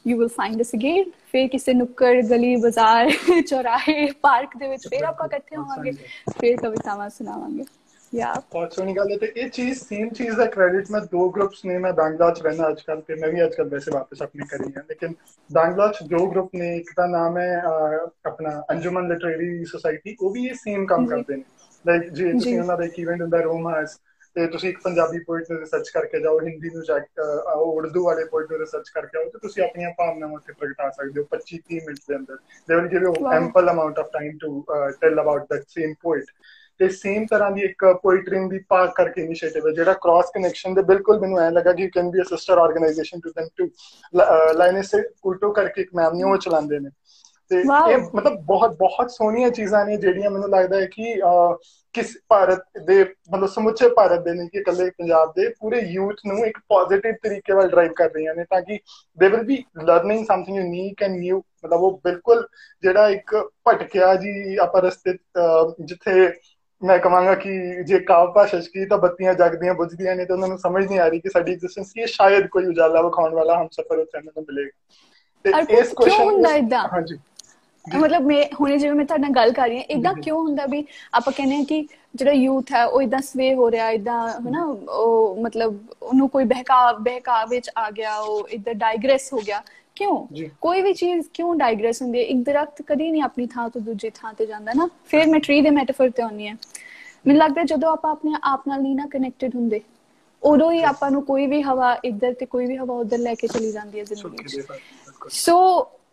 you 0.08 0.18
will 0.18 0.28
find 0.28 0.60
us 0.60 0.74
again 0.74 1.10
ਫਿਰ 1.32 1.48
ਕਿਸੇ 1.48 1.72
ਨੁੱਕੜ 1.74 2.14
ਗਲੀ 2.22 2.54
ਬਾਜ਼ਾਰ 2.56 3.10
ਚੌਰਾਹੇ 3.48 4.06
ਪਾਰਕ 4.22 4.56
ਦੇ 4.56 4.68
ਵਿੱਚ 4.68 4.88
ਫਿਰ 4.88 5.04
ਆਪਾਂ 5.04 5.26
ਇਕੱਠੇ 5.26 5.56
ਹੋਵਾਂਗੇ 5.56 5.92
ਫਿਰ 6.40 6.56
ਕਵਿਤਾਵਾਂ 6.56 7.08
ਸੁਣਾਵਾਂਗੇ 7.08 7.64
ਯਾ 8.12 8.32
ਬਹੁਤ 8.52 8.72
ਸੋਹਣੀ 8.72 8.94
ਗੱਲ 8.96 9.10
ਹੈ 9.12 9.16
ਤੇ 9.16 9.32
ਇਹ 9.36 9.48
ਚੀਜ਼ 9.48 9.78
ਸੇਮ 9.78 10.08
ਚੀਜ਼ 10.08 10.36
ਦਾ 10.36 10.44
ਕ੍ਰੈਡਿਟ 10.46 10.90
ਮੈਂ 10.90 11.00
ਦੋ 11.00 11.28
ਗਰੁੱਪਸ 11.30 11.64
ਨੇ 11.64 11.78
ਮੈਂ 11.78 11.92
ਬੰਗਲਾ 11.92 12.30
ਚ 12.30 12.42
ਰਹਿਣਾ 12.42 12.68
ਅੱਜ 12.68 12.80
ਕੱਲ 12.80 13.00
ਤੇ 13.00 13.14
ਮੈਂ 13.14 13.28
ਵੀ 13.28 13.44
ਅੱਜ 13.44 13.54
ਕੱਲ 13.54 13.68
ਵੈਸੇ 13.68 13.90
ਵਾਪਸ 13.90 14.22
ਆਪਣੀ 14.22 14.46
ਕਰੀ 14.46 14.72
ਹਾਂ 14.76 14.82
ਲੇਕਿਨ 14.88 15.14
ਬੰਗਲਾ 15.50 15.86
ਚ 15.88 16.02
ਦੋ 16.02 16.26
ਗਰੁੱਪ 16.26 16.54
ਨੇ 16.54 16.74
ਇੱਕ 16.76 16.90
ਦਾ 16.96 17.06
ਨਾਮ 17.06 17.38
ਹੈ 17.38 17.62
ਆਪਣਾ 18.26 18.62
ਅੰਜੁਮਨ 18.70 19.08
ਲਿਟਰੇਰੀ 19.08 19.64
ਸੁਸਾਇਟੀ 19.64 20.16
ਉਹ 20.20 20.32
ਵੀ 20.32 20.46
ਇਹ 20.46 20.54
ਸੇਮ 20.54 20.86
ਕੰਮ 20.86 21.06
ਕਰਦੇ 21.06 21.36
ਨੇ 21.36 21.44
ਲਾਈਕ 21.84 22.08
ਜੇ 22.08 22.32
ਤੁਸੀਂ 22.32 22.58
ਉਹਨਾਂ 22.60 22.76
ਦਾ 22.76 22.84
ਇੱਕ 22.84 22.98
ਇਵੈਂਟ 22.98 23.22
ਹੁੰਦਾ 23.22 23.40
ਰੋਮ 23.40 23.68
ਹਾਸ 23.68 23.98
ਤੇ 24.38 24.46
ਤੁਸੀਂ 24.48 24.68
ਇੱਕ 24.68 24.78
ਪੰਜਾਬੀ 24.80 25.18
ਪੋਇਟ 25.24 25.50
ਨੂੰ 25.50 25.58
ਰਿਸਰਚ 25.60 25.88
ਕਰਕੇ 25.90 26.20
ਜਾਓ 26.20 26.38
ਹਿੰਦੀ 26.40 26.70
ਨੂੰ 26.70 26.82
ਚੈੱਕ 26.84 27.20
ਉਰਦੂ 27.54 28.04
ਵਾਲੇ 28.04 28.24
ਪੋਇਟ 28.26 28.50
ਨੂੰ 28.50 28.58
ਰਿਸਰਚ 28.60 28.90
ਕਰਕੇ 28.90 29.18
ਆਓ 29.18 29.28
ਤੇ 29.30 29.38
ਤੁਸੀਂ 29.38 29.62
ਆਪਣੀਆਂ 29.62 29.90
ਭਾਵਨਾਵਾਂ 29.98 30.36
ਉੱਤੇ 30.36 30.52
ਪ੍ਰਗਟਾ 30.54 30.88
ਸਕਦੇ 30.90 31.20
ਹੋ 31.20 31.26
25 31.32 31.58
30 31.66 31.80
ਮਿੰਟ 31.86 31.98
ਦੇ 32.02 32.16
ਅੰਦਰ। 32.16 32.36
They 32.68 32.74
will 32.74 32.86
give 32.88 33.02
you 33.02 33.14
ample 33.32 33.70
amount 33.70 33.98
of 33.98 34.10
time 34.12 34.36
to 34.38 34.52
tell 35.00 35.20
about 35.20 35.46
that 35.48 35.64
same 35.70 35.94
poet 36.02 36.30
ਤੇ 36.80 36.88
ਸੇਮ 36.90 37.24
ਤਰ੍ਹਾਂ 37.26 37.50
ਦੀ 37.50 37.62
ਇੱਕ 37.62 37.84
ਪੋਇਟਰੀ 38.02 38.38
ਦੀ 38.48 38.58
ਪਾਰਕ 38.68 38.92
ਕਰਕੇ 38.96 39.22
ਇਨੀਸ਼ੀਏਟਿਵ 39.22 39.66
ਹੈ 39.66 39.72
ਜਿਹੜਾ 39.72 39.92
ਕ੍ਰਾਸ 40.02 40.30
ਕਨੈਕਸ਼ਨ 40.34 40.74
ਦੇ 40.74 40.82
ਬਿਲਕੁਲ 40.84 41.20
ਮੈਨੂੰ 41.20 41.38
ਐ 41.40 41.50
ਲੱਗਾ 41.50 41.72
ਕਿ 41.72 41.82
you 41.82 41.88
can 41.90 42.10
be 42.10 42.20
a 42.20 42.24
sister 42.26 42.58
organisation 42.58 43.20
to 43.20 43.30
them 43.30 43.48
two 43.56 43.68
lines 44.54 44.94
ਕੁਲਟੋ 45.22 45.52
ਕਰਕੇ 45.52 45.80
ਇੱਕ 45.82 45.94
ਮੈਮ 45.94 46.14
ਨੇ 46.14 46.24
ਉਹ 46.24 46.36
ਚਲਾਉਂਦੇ 46.38 46.78
ਨੇ। 46.78 46.90
ਤੇ 47.48 47.58
ਇਹ 47.90 47.98
ਮਤਲਬ 48.14 48.40
ਬਹੁਤ 48.40 48.70
ਬਹੁਤ 48.76 49.10
ਸੋਹਣੀਆਂ 49.10 49.50
ਚੀਜ਼ਾਂ 49.50 49.86
ਨੇ 49.86 49.96
ਜਿਹੜੀਆਂ 49.96 50.30
ਮੈਨੂੰ 50.30 50.50
ਲੱਗਦਾ 50.50 50.80
ਹੈ 50.80 50.86
ਕਿ 50.86 51.20
ਕਿਸ 51.92 52.18
ਭਾਰਤ 52.28 52.62
ਦੇ 52.84 53.14
ਮਤਲਬ 53.32 53.46
ਸਮੁੱਚੇ 53.46 53.88
ਭਾਰਤ 53.88 54.20
ਦੇ 54.20 54.32
ਨਹੀਂ 54.32 54.48
ਕਿ 54.48 54.58
ਇਕੱਲੇ 54.58 54.90
ਪੰਜਾਬ 54.90 55.32
ਦੇ 55.36 55.48
ਪੂਰੇ 55.48 55.80
ਯੂਥ 55.80 56.16
ਨੂੰ 56.26 56.46
ਇੱਕ 56.46 56.58
ਪੋਜ਼ਿਟਿਵ 56.58 57.14
ਤਰੀਕੇ 57.22 57.54
ਨਾਲ 57.54 57.68
ਡਰਾਈਵ 57.68 57.92
ਕਰ 57.92 58.10
ਰਹੀਆਂ 58.10 58.34
ਨੇ 58.34 58.44
ਤਾਂ 58.44 58.62
ਕਿ 58.62 58.78
they 59.18 59.28
will 59.28 59.42
be 59.42 59.64
learning 59.84 60.26
something 60.26 60.56
unique 60.56 61.02
and 61.02 61.16
new 61.16 61.38
ਮਤਲਬ 61.38 61.80
ਉਹ 61.80 62.00
ਬਿਲਕੁਲ 62.04 62.48
ਜਿਹੜਾ 62.82 63.08
ਇੱਕ 63.08 63.50
ਭਟਕਿਆ 63.68 64.14
ਜੀ 64.14 64.56
ਆਪਾਂ 64.56 64.82
ਰਸਤੇ 64.82 65.14
ਜਿੱਥੇ 65.84 66.32
ਮੈਂ 66.84 66.98
ਕਹਾਂਗਾ 66.98 67.34
ਕਿ 67.34 67.82
ਜੇ 67.84 67.98
ਕਾਵ 67.98 68.32
ਭਾਸ਼ਾ 68.32 68.60
ਚ 68.60 68.68
ਕੀ 68.68 68.84
ਤਾਂ 68.84 68.98
ਬੱਤੀਆਂ 68.98 69.34
ਜਗਦੀਆਂ 69.34 69.74
ਬੁਝਦੀਆਂ 69.74 70.16
ਨੇ 70.16 70.24
ਤੇ 70.24 70.32
ਉਹਨਾਂ 70.32 70.48
ਨੂੰ 70.48 70.58
ਸਮਝ 70.58 70.86
ਨਹੀਂ 70.86 70.98
ਆ 70.98 71.08
ਰਹੀ 71.08 71.20
ਕਿ 71.20 71.28
ਸਾਡੀ 71.28 71.52
ਐਗਜ਼ਿਸਟੈਂਸ 71.52 71.92
ਕੀ 71.92 72.00
ਹੈ 72.00 72.06
ਸ਼ਾਇਦ 72.06 72.46
ਕੋਈ 72.46 72.66
ਉਜਾਲਾ 72.66 73.02
ਵਿਖਾਉਣ 73.02 73.34
ਵਾਲਾ 73.34 73.62
ਹਮ 73.62 73.68
ਸਫਰ 73.72 73.98
ਉੱਥੇ 73.98 74.20
ਨੂੰ 74.20 74.42
ਮਿਲੇਗਾ। 74.42 74.70
ਤੇ 75.44 75.74
ਇਸ 75.74 75.88
ਕੁਐਸਚਨ 75.88 76.44
ਹਾਂਜੀ। 76.92 77.18
ਮਤਲਬ 77.92 78.22
ਮੈਂ 78.22 78.42
ਹੁਣੇ 78.60 78.76
ਜਿਵੇਂ 78.78 78.94
ਮੈਂ 78.94 79.04
ਤੁਹਾਡੇ 79.04 79.22
ਨਾਲ 79.22 79.32
ਗੱਲ 79.34 79.52
ਕਰ 79.52 79.68
ਰਹੀ 79.68 79.76
ਹਾਂ 79.76 79.84
ਇਦਾਂ 79.90 80.12
ਕਿਉਂ 80.16 80.38
ਹੁੰਦਾ 80.38 80.66
ਵੀ 80.66 80.84
ਆਪਾਂ 81.14 81.32
ਕਹਿੰਦੇ 81.32 81.56
ਆ 81.56 81.64
ਕਿ 81.64 81.86
ਜਿਹੜਾ 82.14 82.32
ਯੂਥ 82.32 82.72
ਹੈ 82.72 82.84
ਉਹ 82.86 83.02
ਇਦਾਂ 83.02 83.20
ਸਵੇ 83.22 83.52
ਹੋ 83.54 83.70
ਰਿਹਾ 83.70 83.88
ਇਦਾਂ 83.90 84.18
ਹਨਾ 84.40 84.64
ਉਹ 84.64 85.36
ਮਤਲਬ 85.42 85.78
ਉਹਨੂੰ 86.02 86.28
ਕੋਈ 86.28 86.44
ਬਹਿਕਾ 86.44 86.80
ਬਹਿਕਾ 87.00 87.44
ਵਿੱਚ 87.46 87.70
ਆ 87.76 87.90
ਗਿਆ 87.90 88.16
ਉਹ 88.18 88.48
ਇਦਾਂ 88.50 88.74
ਡਾਈਗ੍ਰੈਸ 88.76 89.32
ਹੋ 89.32 89.38
ਗਿਆ। 89.40 89.62
ਕਿਉਂ? 89.96 90.26
ਕੋਈ 90.60 90.82
ਵੀ 90.82 90.92
ਚੀਜ਼ 90.94 91.26
ਕਿਉਂ 91.34 91.54
ਡਾਈਗ੍ਰੈਸ 91.56 92.00
ਹੁੰਦੀ 92.02 92.18
ਹੈ? 92.18 92.24
ਇੱਕ 92.24 92.42
ਦਰਖਤ 92.44 92.82
ਕਦੀ 92.86 93.10
ਨਹੀਂ 93.10 93.22
ਆਪਣੀ 93.22 93.46
ਥਾਂ 93.46 93.68
ਤੋਂ 93.70 93.80
ਦੂਜੀ 93.80 94.10
ਥਾਂ 94.14 94.32
ਤੇ 94.34 94.46
ਜਾਂਦਾ 94.46 94.72
ਨਾ। 94.74 94.88
ਫਿਰ 95.04 95.26
ਮੈਂ 95.26 95.40
ਟਰੀ 95.40 95.60
ਦੇ 95.60 95.70
ਮੈਟਾਫਰ 95.72 96.10
ਤੇ 96.10 96.22
ਆਉਣੀ 96.22 96.48
ਹੈ। 96.48 96.54
ਮੈਨੂੰ 97.24 97.38
ਲੱਗਦਾ 97.38 97.62
ਜਦੋਂ 97.66 97.92
ਆਪਾਂ 97.92 98.10
ਆਪਣੇ 98.12 98.32
ਆਪ 98.44 98.68
ਨਾਲ 98.68 98.82
ਨਹੀਂ 98.82 98.94
ਨਾ 98.96 99.06
ਕਨੈਕਟਡ 99.10 99.54
ਹੁੰਦੇ 99.54 99.80
ਉਦੋਂ 100.42 100.70
ਹੀ 100.72 100.82
ਆਪਾਂ 100.84 101.10
ਨੂੰ 101.10 101.22
ਕੋਈ 101.24 101.46
ਵੀ 101.46 101.60
ਹਵਾ 101.62 101.92
ਇੱਧਰ 102.04 102.34
ਤੇ 102.34 102.46
ਕੋਈ 102.46 102.66
ਵੀ 102.66 102.76
ਹਵਾ 102.76 102.94
ਉੱਧਰ 102.96 103.18
ਲੈ 103.18 103.34
ਕੇ 103.34 103.46
ਚਲੀ 103.48 103.70
ਜਾਂਦੀ 103.72 103.98
ਹੈ 103.98 104.04
ਜ਼ਿੰਦਗੀ 104.04 104.44
ਸੋ 105.30 105.56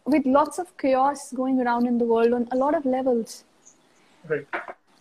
with 0.06 0.26
lots 0.28 0.60
of 0.60 0.68
chaos 0.78 1.32
going 1.34 1.62
around 1.62 1.88
in 1.88 1.98
the 1.98 2.06
world 2.06 2.34
on 2.34 2.48
a 2.52 2.56
lot 2.56 2.76
of 2.76 2.86
levels. 2.86 3.44
Right. 4.26 4.48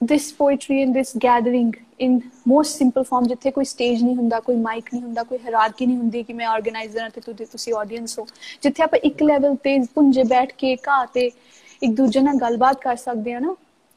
this 0.01 0.33
poetry 0.33 0.83
and 0.83 0.95
this 0.95 1.15
gathering 1.15 1.75
in 1.99 2.31
most 2.47 2.77
simple 2.77 3.05
form 3.05 3.29
ਜਿੱਥੇ 3.29 3.51
ਕੋਈ 3.51 3.65
ਸਟੇਜ 3.65 4.03
ਨਹੀਂ 4.03 4.17
ਹੁੰਦਾ 4.17 4.41
ਕੋਈ 4.41 4.57
ਮਾਈਕ 4.57 4.89
ਨਹੀਂ 4.93 5.03
ਹੁੰਦਾ 5.03 5.23
ਕੋਈ 5.23 5.39
ਹਾਇਰਾਰਕੀ 5.45 5.87
ਨਹੀਂ 5.87 5.97
ਹੁੰਦੀ 5.97 6.23
ਕਿ 6.23 6.33
ਮੈਂ 6.33 6.47
ਆਰਗੇਨਾਈਜ਼ਰ 6.47 7.01
ਹਾਂ 7.03 7.11
ਤੇ 7.11 7.21
ਤੁਸੀਂ 7.21 7.47
ਤੁਸੀਂ 7.47 7.75
ਆਡੀਅנס 7.75 8.19
ਹੋ 8.19 8.27
ਜਿੱਥੇ 8.63 8.83
ਆਪਾਂ 8.83 8.99
ਇੱਕ 9.05 9.23
ਲੈਵਲ 9.23 9.55
ਤੇ 9.65 9.79
ਪੁੰਜੇ 9.95 10.25
ke 10.33 10.53
ਕੇ 10.59 10.75
ਘਾ 10.89 11.05
ek 11.15 11.27
ਇੱਕ 11.27 11.95
ਦੂਜੇ 11.97 12.21
ਨਾਲ 12.21 12.37
ਗੱਲਬਾਤ 12.41 12.81
ਕਰ 12.81 12.97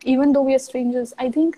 even 0.02 0.34
though 0.34 0.41
we 0.48 0.54
are 0.56 0.63
strangers 0.63 1.12
i 1.24 1.28
think 1.36 1.56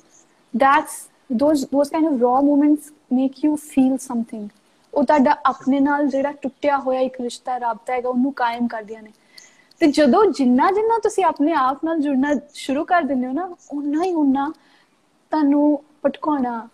that's 0.54 0.94
those 1.40 1.64
those 1.72 1.90
kind 1.96 2.08
of 2.10 2.22
raw 2.26 2.38
moments 2.46 2.86
make 3.18 3.42
you 3.46 3.56
feel 3.66 3.98
something 4.06 4.48
ਉਹ 4.94 5.04
ਤੁਹਾਡਾ 5.04 5.36
ਆਪਣੇ 5.46 5.80
ਨਾਲ 5.80 6.08
ਜਿਹੜਾ 6.10 6.32
ਟੁੱਟਿਆ 6.42 6.78
ਹੋਇਆ 6.86 7.00
ਇੱਕ 7.00 7.20
ਰਿਸ਼ਤਾ 7.22 7.60
ਰਾਬਤਾ 7.60 7.94
ਹੈਗਾ 7.94 8.10
ਉਹਨੂੰ 8.10 8.32
ਕਾਇਮ 8.34 8.68
ਕਰਦੀਆਂ 8.68 9.02
ਨੇ 9.04 9.12
ਤੇ 9.82 9.88
ਜਦੋਂ 9.92 10.24
ਜਿੰਨਾ 10.32 10.72
ਜਿੰਨਾ 10.72 10.98
ਤੁਸੀਂ 11.04 11.24
ਆਪਣੇ 11.26 11.54
ਆਪ 11.58 11.84
ਨਾਲ 11.86 12.00
ਜੁੜਨਾ 12.00 12.34
ਸ਼ੁਰੂ 12.56 12.84
ਕਰ 12.86 13.04
ਦਿੰਦੇ 13.04 13.28
ਹੋ 13.28 13.32
ਨਾ 13.34 13.50
ਉਨਾ 13.74 14.04
ਹੀ 14.04 14.14
ਉਨਾ 14.16 14.52
ਤੁਹਾਨੂੰ 15.32 15.84
ਪਟਕਾਉਣਾ 16.02 16.68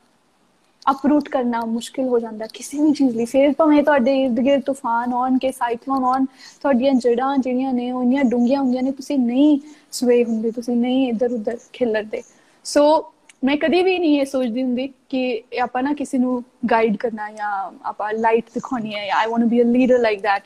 ਅਪਰੂਟ 0.85 1.29
ਕਰਨਾ 1.29 1.59
ਮੁਸ਼ਕਿਲ 1.65 2.07
ਹੋ 2.07 2.19
ਜਾਂਦਾ 2.19 2.47
ਕਿਸੇ 2.53 2.77
ਵੀ 2.79 2.91
ਚੀਜ਼ 2.93 3.15
ਲਈ। 3.17 3.25
ਫਿਰ 3.25 3.53
ਭਾਵੇਂ 3.57 3.81
ਤੁਹਾਡੇ 3.83 4.13
ਇਰਦ 4.23 4.39
ਗਿਰਦ 4.39 4.61
ਤੂਫਾਨ 4.63 5.13
ਆਉਣ 5.13 5.37
ਕੇ 5.37 5.51
ਸਾਈਕਲੋਨ 5.51 6.03
ਆਉਣ, 6.03 6.25
ਤੁਹਾਡੀਆਂ 6.61 6.93
ਜੜਾਂ 6.95 7.37
ਜਿਹੜੀਆਂ 7.37 7.73
ਨੇ 7.73 7.91
ਉਹ 7.91 8.03
ਇੰਨੀਆਂ 8.03 8.23
ਡੂੰਘੀਆਂ 8.23 8.59
ਹੁੰਦੀਆਂ 8.61 8.83
ਨੇ, 8.83 8.91
ਤੁਸੀਂ 8.91 9.17
ਨਹੀਂ 9.19 9.59
ਸਵੇ 9.93 10.23
ਹੁੰਦੇ, 10.23 10.51
ਤੁਸੀਂ 10.51 10.75
ਨਹੀਂ 10.75 11.07
ਇੱਧਰ 11.09 11.33
ਉੱਧਰ 11.33 11.57
ਖਿਲਰਦੇ। 11.73 12.21
ਸੋ 12.65 12.83
ਮੈਂ 13.43 13.55
ਕਦੀ 13.57 13.81
ਵੀ 13.83 13.97
ਨਹੀਂ 13.99 14.19
ਇਹ 14.19 14.25
ਸੋਚਦੀ 14.25 14.63
ਹੁੰਦੀ 14.63 14.87
ਕਿ 15.09 15.41
ਆਪਾਂ 15.61 15.81
ਨਾ 15.83 15.93
ਕਿਸੇ 15.93 16.17
ਨੂੰ 16.17 16.43
ਗਾਈਡ 16.71 16.95
ਕਰਨਾ 16.97 17.29
ਜਾਂ 17.31 17.49
ਆਪਾਂ 17.85 18.11
ਲਾਈਟ 18.15 18.45
ਦਿਖਾਉਣੀ 18.53 18.93
ਹੈ 18.95 19.07
I 19.11 19.29
want 19.29 19.41
to 19.41 19.47
be 19.49 19.61
a 19.61 19.65
leader 19.67 19.99
like 19.99 20.21
that 20.21 20.43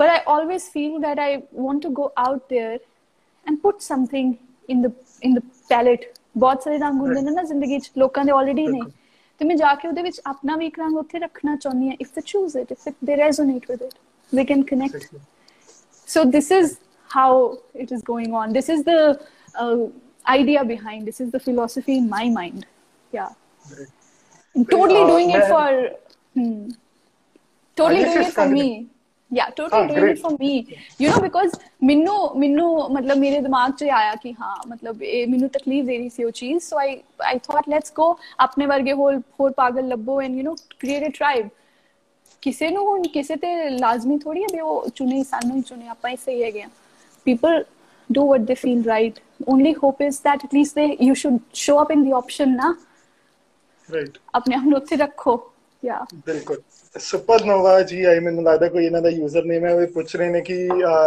but 0.00 0.10
i 0.10 0.18
always 0.34 0.64
feel 0.76 0.94
that 1.00 1.18
i 1.18 1.30
want 1.66 1.82
to 1.86 1.90
go 2.00 2.06
out 2.24 2.48
there 2.54 2.78
and 3.46 3.62
put 3.66 3.82
something 3.90 4.32
in 4.68 4.82
the 4.86 4.92
in 5.28 5.38
the 5.38 5.44
palette 5.70 6.10
ਬਹੁਤ 6.38 6.62
ਸਾਰੇ 6.62 6.78
ਰੰਗ 6.78 7.00
ਹੁੰਦੇ 7.00 7.20
ਨੇ 7.22 7.30
ਨਾ 7.30 7.42
ਜ਼ਿੰਦਗੀ 7.42 7.78
'ਚ 7.78 7.90
ਲੋਕਾਂ 7.98 8.24
ਦੇ 8.24 8.32
ਆਲਰੇਡੀ 8.32 8.66
ਨੇ 8.66 8.80
ਤੇ 9.40 9.44
ਮੈਂ 9.44 9.56
ਜਾ 9.56 9.74
ਕੇ 9.74 9.88
ਉਹਦੇ 9.88 10.02
ਵਿੱਚ 10.02 10.20
ਆਪਣਾ 10.26 10.56
ਵੀ 10.56 10.66
ਇੱਕ 10.66 10.78
ਰੰਗ 10.78 10.96
ਉੱਥੇ 10.98 11.18
ਰੱਖਣਾ 11.18 11.56
ਚਾਹੁੰਦੀ 11.56 11.88
ਹਾਂ 11.88 11.96
if 12.00 12.14
they 12.14 12.20
choose 12.26 12.56
it 12.56 12.72
if 12.72 12.94
they 13.04 13.16
resonate 13.16 13.70
with 13.70 13.82
it 13.82 13.98
we 14.32 14.42
can 14.48 14.60
connect 14.68 15.02
so 16.12 16.20
this 16.34 16.46
is 16.58 16.70
how 17.14 17.30
it 17.84 17.90
is 17.96 18.04
going 18.10 18.36
on 18.42 18.54
this 18.56 18.68
is 18.74 18.84
the 18.84 19.00
uh, 19.62 19.78
idea 20.34 20.62
behind 20.70 21.10
this 21.10 21.18
is 21.24 21.32
the 21.34 21.40
philosophy 21.46 21.96
in 22.02 22.06
my 22.12 22.22
mind 22.36 22.62
yeah 23.12 23.30
I'm 24.54 24.64
totally 24.70 25.02
doing 25.10 25.34
it 25.38 25.44
for 25.50 25.66
hmm, 26.36 26.70
totally 27.76 28.04
doing 28.04 28.24
it 28.28 28.34
for 28.38 28.48
me 28.54 28.66
totally 29.31 29.87
doing 29.87 30.09
it 30.09 30.19
for 30.19 30.31
me 30.39 30.51
you 30.99 31.09
know 31.09 31.21
because 31.21 31.51
ਮੈਨੂੰ 31.83 32.17
ਮੈਨੂੰ 32.39 32.69
ਮਤਲਬ 32.93 33.17
ਮੇਰੇ 33.17 33.39
ਦਿਮਾਗ 33.41 33.71
'ਚ 33.71 33.83
ਆਇਆ 33.93 34.15
ਕਿ 34.15 34.33
ਹਾਂ 34.33 34.55
ਮਤਲਬ 34.67 35.03
ਇਹ 35.03 35.27
ਮੈਨੂੰ 35.27 35.49
ਤਕਲੀਫ 35.49 35.85
ਦੇ 35.85 35.97
ਰਹੀ 35.97 36.09
ਸੀ 36.09 36.23
ਉਹ 36.23 36.31
ਚੀਜ਼ 36.31 36.63
ਸੋ 36.63 36.77
ਆਈ 36.77 36.97
ਆਈ 37.25 37.39
ਥਾਟ 37.43 37.69
ਲੈਟਸ 37.69 37.93
ਗੋ 37.93 38.17
ਆਪਣੇ 38.39 38.65
ਵਰਗੇ 38.65 38.93
ਹੋਰ 38.93 39.19
ਹੋਰ 39.39 39.51
ਪਾਗਲ 39.51 39.87
ਲੱਭੋ 39.87 40.21
and 40.21 40.35
you 40.35 40.43
know 40.43 40.55
create 40.79 41.07
a 41.07 41.11
tribe 41.17 41.49
ਕਿਸੇ 42.41 42.69
ਨੂੰ 42.69 42.85
ਹੁਣ 42.87 43.07
ਕਿਸੇ 43.13 43.35
ਤੇ 43.35 43.69
ਲਾਜ਼ਮੀ 43.69 44.17
ਥੋੜੀ 44.17 44.43
ਹੈ 44.43 44.47
ਵੀ 44.53 44.59
ਉਹ 44.59 44.89
ਚੁਣੇ 44.89 45.23
ਸਾਨੂੰ 45.23 45.55
ਹੀ 45.57 45.61
ਚੁਣੇ 45.61 45.87
ਆਪਾਂ 45.87 46.09
ਹੀ 46.09 46.15
ਸਹੀ 46.15 46.43
ਹੈਗੇ 46.43 46.61
ਆ 46.61 46.69
people 47.25 47.63
do 48.09 48.21
what 48.23 48.43
they 48.49 48.55
feel 48.55 48.83
right 48.89 49.17
only 49.53 49.71
hope 49.73 50.01
is 50.01 50.19
that 50.27 50.43
at 50.47 50.53
least 50.53 50.77
they 50.79 50.85
you 51.07 51.15
should 51.21 51.39
show 51.61 51.75
up 51.77 51.89
in 51.95 52.03
the 52.05 52.13
option 52.19 52.53
na 52.61 52.69
right 53.89 54.19
ਆਪਣੇ 54.35 54.55
ਆਪ 54.55 54.63
ਨੂੰ 54.63 54.77
ਉੱਥੇ 54.77 54.95
ਰੱਖੋ 54.95 55.35
ਯਾ 55.83 56.05
ਬਿਲਕੁਲ। 56.25 56.61
ਸੁਪਰਨੋਵਾ 56.95 57.81
ਜੀ 57.81 58.03
ਆਈ 58.03 58.19
ਮੈਨੂੰ 58.19 58.43
ਲੱਗਦਾ 58.43 58.67
ਕੋਈ 58.69 58.85
ਇਹਨਾਂ 58.85 59.01
ਦਾ 59.01 59.09
ਯੂਜ਼ਰ 59.09 59.45
ਨੇਮ 59.45 59.65
ਹੈ 59.65 59.73
ਉਹ 59.73 59.85
ਪੁੱਛ 59.93 60.15
ਰਹੇ 60.15 60.29
ਨੇ 60.29 60.41
ਕਿ 60.41 60.55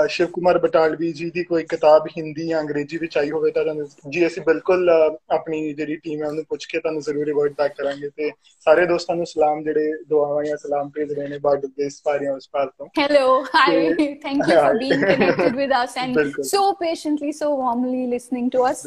ਸ਼ਿਵ 0.08 0.26
ਕੁਮਾਰ 0.32 0.58
ਬਟਾਲਵੀ 0.58 1.12
ਜੀ 1.12 1.30
ਦੀ 1.30 1.44
ਕੋਈ 1.44 1.64
ਕਿਤਾਬ 1.66 2.06
ਹਿੰਦੀ 2.16 2.46
ਜਾਂ 2.48 2.60
ਅੰਗਰੇਜ਼ੀ 2.60 2.98
ਵਿੱਚ 2.98 3.16
ਆਈ 3.18 3.30
ਹੋਵੇ 3.30 3.50
ਤਾਂ 3.50 3.64
ਜੀ 4.10 4.26
ਅਸੀਂ 4.26 4.42
ਬਿਲਕੁਲ 4.42 4.90
ਆਪਣੀ 4.90 5.72
ਜਿਹੜੀ 5.74 5.96
ਟੀਮ 5.96 6.22
ਹੈ 6.22 6.28
ਉਹਨੂੰ 6.28 6.44
ਪੁੱਛ 6.48 6.66
ਕੇ 6.66 6.78
ਤੁਹਾਨੂੰ 6.78 7.02
ਜ਼ਰੂਰ 7.02 7.26
ਰਿਵਰਟ 7.26 7.52
ਬੈਕ 7.58 7.74
ਕਰਾਂਗੇ 7.76 8.08
ਤੇ 8.16 8.30
ਸਾਰੇ 8.66 8.86
ਦੋਸਤਾਂ 8.86 9.16
ਨੂੰ 9.16 9.26
ਸਲਾਮ 9.26 9.62
ਜਿਹੜੇ 9.62 9.92
ਦੁਆਵਾਂ 10.08 10.44
ਜਾਂ 10.44 10.56
ਸਲਾਮ 10.56 10.90
ਭੇਜ 10.90 11.12
ਰਹੇ 11.12 11.28
ਨੇ 11.28 11.38
ਬਾਗ 11.40 11.64
ਦੇਸ 11.66 12.00
ਪਾਰੀਆਂ 12.04 12.32
ਉਸ 12.32 12.48
ਪਾਰ 12.52 12.66
ਤੋਂ। 12.68 12.86
Hello 12.98 13.40
hi 13.46 14.14
thank 14.16 14.48
you 14.48 14.56
for 14.56 14.78
being 14.78 15.04
connected 15.04 15.56
with 15.56 15.72
us 15.82 15.96
and 15.98 16.18
so 16.44 16.70
patiently 16.80 17.32
so 17.32 17.56
warmly 17.56 18.06
listening 18.06 18.50
to 18.50 18.70
us 18.70 18.86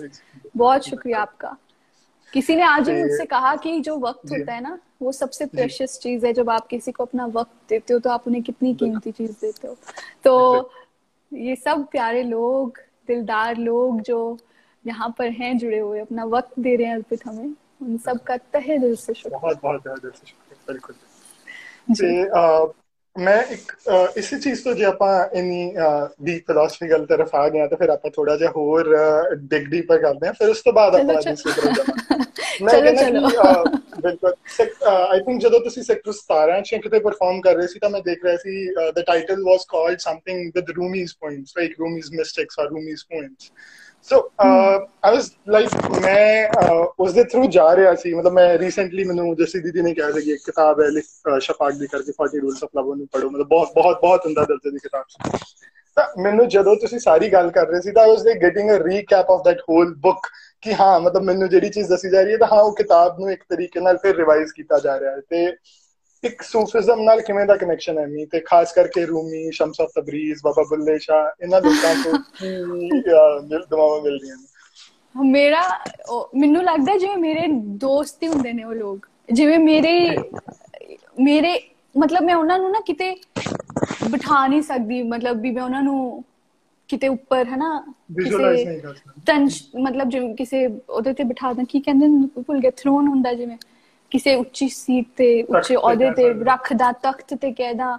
ਬਹੁਤ 0.55 0.83
ਸ਼ੁਕਰੀਆ 0.83 1.19
ਆਪਕਾ। 1.21 1.55
किसी 2.33 2.55
ने 2.55 2.63
आज 2.63 2.89
ही 2.89 2.95
मुझसे 2.95 3.25
कहा 3.25 3.55
कि 3.55 3.79
जो 3.79 3.97
वक्त 3.97 4.31
होता 4.31 4.53
है 4.53 4.61
ना 4.61 4.77
वो 5.01 5.11
सबसे 5.11 5.45
प्रेशियस 5.45 5.97
चीज़ 5.99 6.25
है 6.25 6.33
जब 6.33 6.49
आप 6.49 6.67
किसी 6.67 6.91
को 6.91 7.05
अपना 7.05 7.25
वक्त 7.25 7.51
देते 7.69 7.93
हो 7.93 7.99
तो 7.99 8.09
आप 8.09 8.27
उन्हें 8.27 8.43
कितनी 8.43 8.73
कीमती 8.75 9.11
चीज़ 9.11 9.31
देते 9.31 9.67
हो। 9.67 9.77
तो 10.23 10.71
ये 11.31 11.55
सब 11.55 11.85
प्यारे 11.87 12.23
लोग 12.23 12.77
दिलदार 13.07 13.57
लोग 13.57 14.01
जो 14.01 14.37
यहाँ 14.85 15.13
पर 15.17 15.29
हैं 15.31 15.57
जुड़े 15.57 15.79
हुए 15.79 15.99
अपना 15.99 16.23
वक्त 16.25 16.59
दे 16.59 16.75
रहे 16.75 16.87
हैं 16.87 16.95
अर्पित 16.95 17.25
हमें 17.27 17.55
उन 17.81 17.97
सब 17.97 18.23
का 18.23 18.37
तहे 18.37 18.77
दिल 18.77 18.95
से 18.95 19.13
शुक्रिया। 19.13 19.39
बहुत 19.39 19.61
बहुत 19.63 19.87
दिल 19.87 20.11
से 20.11 20.27
शुक्रिया। 20.27 20.63
बिल्कुल। 20.67 20.95
जी। 21.89 22.82
ਮੈਂ 23.15 23.41
ਇੱਕ 23.45 23.71
ਇਸੇ 24.17 24.37
ਚੀਜ਼ 24.39 24.63
ਤੋਂ 24.63 24.73
ਜੇ 24.73 24.85
ਆਪਾਂ 24.85 25.09
ਇਨੀ 25.35 25.65
ਡੀਪ 26.23 26.45
ਫਿਲਾਸਫੀ 26.47 26.89
ਗੱਲ 26.91 27.05
ਤਰਫ 27.05 27.35
ਆ 27.35 27.47
ਗਿਆ 27.49 27.67
ਤਾਂ 27.67 27.77
ਫਿਰ 27.77 27.89
ਆਪਾਂ 27.89 28.11
ਥੋੜਾ 28.11 28.35
ਜਿਹਾ 28.37 28.51
ਹੋਰ 28.51 28.89
ਡਿਗ 29.49 29.67
ਡੀਪਰ 29.69 29.97
ਕਰਦੇ 29.97 30.27
ਹਾਂ। 30.27 30.33
ਫਿਰ 30.33 30.49
ਉਸ 30.49 30.61
ਤੋਂ 30.61 30.73
ਬਾਅਦ 30.73 30.95
ਆਪਾਂ 30.95 31.21
ਦੂਸਰੀ 31.23 31.51
ਤਰਫ 31.51 31.75
ਜਾਵਾਂਗੇ 31.75 32.81
ਕਹਿੰਦਾ 32.81 33.29
ਕਿ 33.29 34.01
ਬਿਲਕੁਲ। 34.01 34.33
ਆਈ 34.87 35.19
ਥਿੰਕ 35.19 35.41
ਜਦੋਂ 35.41 35.59
ਤੁਸੀਂ 35.59 35.83
ਸੈਕਟਰ 35.83 36.11
17 36.23 36.59
ਚ 36.61 36.75
ਕਿਤੇ 36.83 36.99
ਪਰਫਾਰਮ 36.99 37.41
ਕਰ 37.41 37.55
ਰਹੇ 37.55 37.67
ਸੀ 37.67 37.79
ਤਾਂ 37.79 37.89
ਮੈਂ 37.89 38.01
ਦੇਖ 38.01 38.23
ਰਿਹਾ 38.25 38.35
ਸੀ 38.37 38.65
the 38.95 39.03
title 39.07 39.43
was 39.43 39.65
called 39.69 39.99
something 39.99 40.51
with 40.55 40.69
Rumi's 40.77 41.13
points 41.19 41.53
like 41.57 41.79
Rumi's 41.79 42.11
mistakes 42.13 42.59
or 42.59 42.69
Rumi's 42.69 43.03
points 43.09 43.51
so 44.07 44.17
I 44.39 45.11
was 45.11 45.29
like 45.49 45.69
ਮੈਂ 46.01 46.47
ਉਸ 46.99 47.13
ਦੇ 47.13 47.23
ਥਰੂ 47.25 47.45
ਜਾ 47.51 47.75
ਰਿਹਾ 47.75 47.93
ਸੀ। 47.95 48.13
ਮਤਲਬ 48.13 48.33
ਮੈਂ 48.33 48.57
ਰੀਸੈਂਟਲੀ 48.59 49.03
ਮੈਨੂੰ 49.03 49.35
ਜਸੀ 49.37 49.59
ਦੀਦੀ 49.61 49.81
ਨੇ 49.81 49.93
ਕਿਹਾ 49.93 50.11
ਸੀ 50.11 50.21
ਕਿ 50.21 50.31
ਇੱਕ 50.33 50.43
ਕਿਤਾਬ 50.45 50.81
ਹੈ 50.81 51.39
ਸ਼ਫਾਕ 51.41 51.73
ਦੀ 51.75 51.87
ਕਰਕੇ 51.87 52.11
40 52.17 52.39
ਰੂਲਸ 52.41 52.63
ਆਫ 52.63 52.69
ਲਵ 52.73 52.93
ਨੂੰ 52.93 53.07
ਪੜੋ 53.09 53.29
ਮਤਲਬ 53.29 53.47
ਬਹੁਤ 53.49 53.71
ਬਹੁਤ 53.75 53.99
ਬਹੁਤ 54.01 54.25
ਹੁੰਦਾ 54.25 54.43
ਦਰਜੇ 54.45 54.71
ਦੀ 54.71 54.77
ਕਿਤਾਬ 54.79 55.05
ਸੀ। 55.09 55.37
ਤਾਂ 55.97 56.05
ਮੈਨੂੰ 56.17 56.47
ਜਦੋਂ 56.49 56.75
ਤੁਸੀਂ 56.77 56.99
ਸਾਰੀ 56.99 57.29
ਗੱਲ 57.29 57.49
ਕਰ 57.51 57.67
ਰਹੇ 57.67 57.81
ਸੀ 57.81 57.91
ਤਾਂ 57.91 58.05
ਉਸ 58.07 58.21
ਦੇ 58.23 58.33
getting 58.41 58.69
a 58.71 58.77
recap 58.83 59.31
of 59.31 59.43
that 59.45 59.59
whole 59.61 59.93
book 59.99 60.27
ਕਿ 60.63 60.73
ਹਾਂ 60.73 60.99
ਮਤਲਬ 61.01 61.23
ਮੈਨੂੰ 61.23 61.49
ਜਿਹੜੀ 61.49 61.69
ਚੀਜ਼ 61.69 61.89
ਦੱਸੀ 61.89 62.09
ਜਾ 62.09 62.21
ਰਹੀ 62.21 62.31
ਹੈ 62.33 62.37
ਤਾਂ 62.37 62.47
ਹਾਂ 62.47 62.61
ਉਹ 62.61 62.75
ਕਿਤਾਬ 62.75 63.19
ਨੂੰ 63.19 63.31
ਇੱਕ 63.31 63.43
ਤਰੀਕੇ 63.49 63.79
ਨਾਲ 63.79 63.97
ਫਿਰ 63.97 64.15
ਰਿਵਾਈਜ਼ 64.15 64.53
ਕੀਤਾ 64.53 64.79
ਜਾ 64.79 64.99
ਰਿਹਾ 64.99 65.11
ਹੈ। 65.11 65.19
ਤੇ 65.21 65.45
ਇੱਕ 66.23 66.41
ਸੂਫੀਜ਼ਮ 66.43 67.01
ਨਾਲ 67.03 67.21
ਕਿਵੇਂ 67.21 67.45
ਦਾ 67.45 67.55
ਕਨੈਕਸ਼ਨ 67.57 67.97
ਹੈ? 67.99 68.05
ਮੀ 68.07 68.25
ਤੇ 68.25 68.39
ਖਾਸ 68.41 68.73
ਕਰਕੇ 68.73 69.05
ਰੂਮੀ 69.05 69.49
ਸ਼ਮਸ 69.51 69.77
ਤਬਰੀਜ਼ 69.95 70.39
ਬਾਬਾ 70.43 70.63
ਬੁੱਲੇ 70.69 70.97
ਸ਼ਾ 70.99 71.21
ਇਹਨਾਂ 71.41 71.61
ਲੋਕਾਂ 71.61 71.95
ਤੋਂ 72.03 72.17
ਕੀ 72.35 73.01
ਦਵਾਵਾਂ 73.01 74.01
ਮਿਲਦੀਆਂ 74.01 74.35
ਨੇ। 74.37 74.45
ਮੇਰਾ 75.15 75.61
ਮੈਨੂੰ 76.35 76.63
ਲੱਗਦਾ 76.63 76.95
ਜਿਵੇਂ 76.97 77.17
ਮੇਰੇ 77.17 77.47
ਦੋਸਤ 77.79 78.23
ਹੀ 78.23 78.27
ਹੁੰਦੇ 78.27 78.53
ਨੇ 78.53 78.63
ਉਹ 78.63 78.73
ਲੋਕ। 78.75 79.07
ਜਿਵੇਂ 79.29 79.59
ਮੇਰੇ 79.59 79.93
ਮੇਰੇ 81.21 81.53
ਮਤਲਬ 81.95 82.23
ਮੈਂ 82.23 82.35
ਉਹਨਾਂ 82.35 82.57
ਨੂੰ 82.59 82.71
ਨਾ 82.71 82.79
ਕਿਤੇ 82.85 83.15
ਬਿਠਾ 84.11 84.45
ਨਹੀਂ 84.47 84.61
ਸਕਦੀ। 84.61 85.01
ਮਤਲਬ 85.05 85.41
ਵੀ 85.41 85.51
ਮੈਂ 85.51 85.63
ਉਹਨਾਂ 85.63 85.81
ਨੂੰ 85.83 86.23
ਕਿਤੇ 86.89 87.07
ਉੱਪਰ 87.07 87.45
ਹੈ 87.47 87.55
ਨਾ 87.57 87.69
ਕਿਸੇ 88.15 88.65
ਤਨ 89.25 89.47
ਮਤਲਬ 89.81 90.09
ਜਿਵੇਂ 90.09 90.33
ਕਿਸੇ 90.35 90.65
ਉਹਦੇ 90.89 91.13
ਤੇ 91.13 91.23
ਬਿਠਾ 91.23 91.53
ਦਾਂ 91.53 91.65
ਕੀ 91.69 91.79
ਕਹਿੰਦੇ 91.79 92.07
ਨੇ? 92.07 92.27
ਭੁੱਲ 92.37 92.59
ਗਿਆ। 92.59 92.71
ਥਰੋਨ 92.77 93.07
ਹੁੰਦਾ 93.07 93.33
ਜਿਵੇਂ। 93.33 93.57
ਕਿਸੇ 94.13 94.35
ਉੱਚੀ 94.35 94.67
ਸੀਟ 94.69 95.05
ਤੇ 95.17 95.27
ਉੱਚੇ 95.43 95.75
ਅਹੁਦੇ 95.75 96.09
ਤੇ 96.11 96.29
ਰੱਖਦਾ 96.43 96.91
ਤਖਤ 97.03 97.33
ਤੇ 97.33 97.51
ਕਹਿਦਾ 97.51 97.97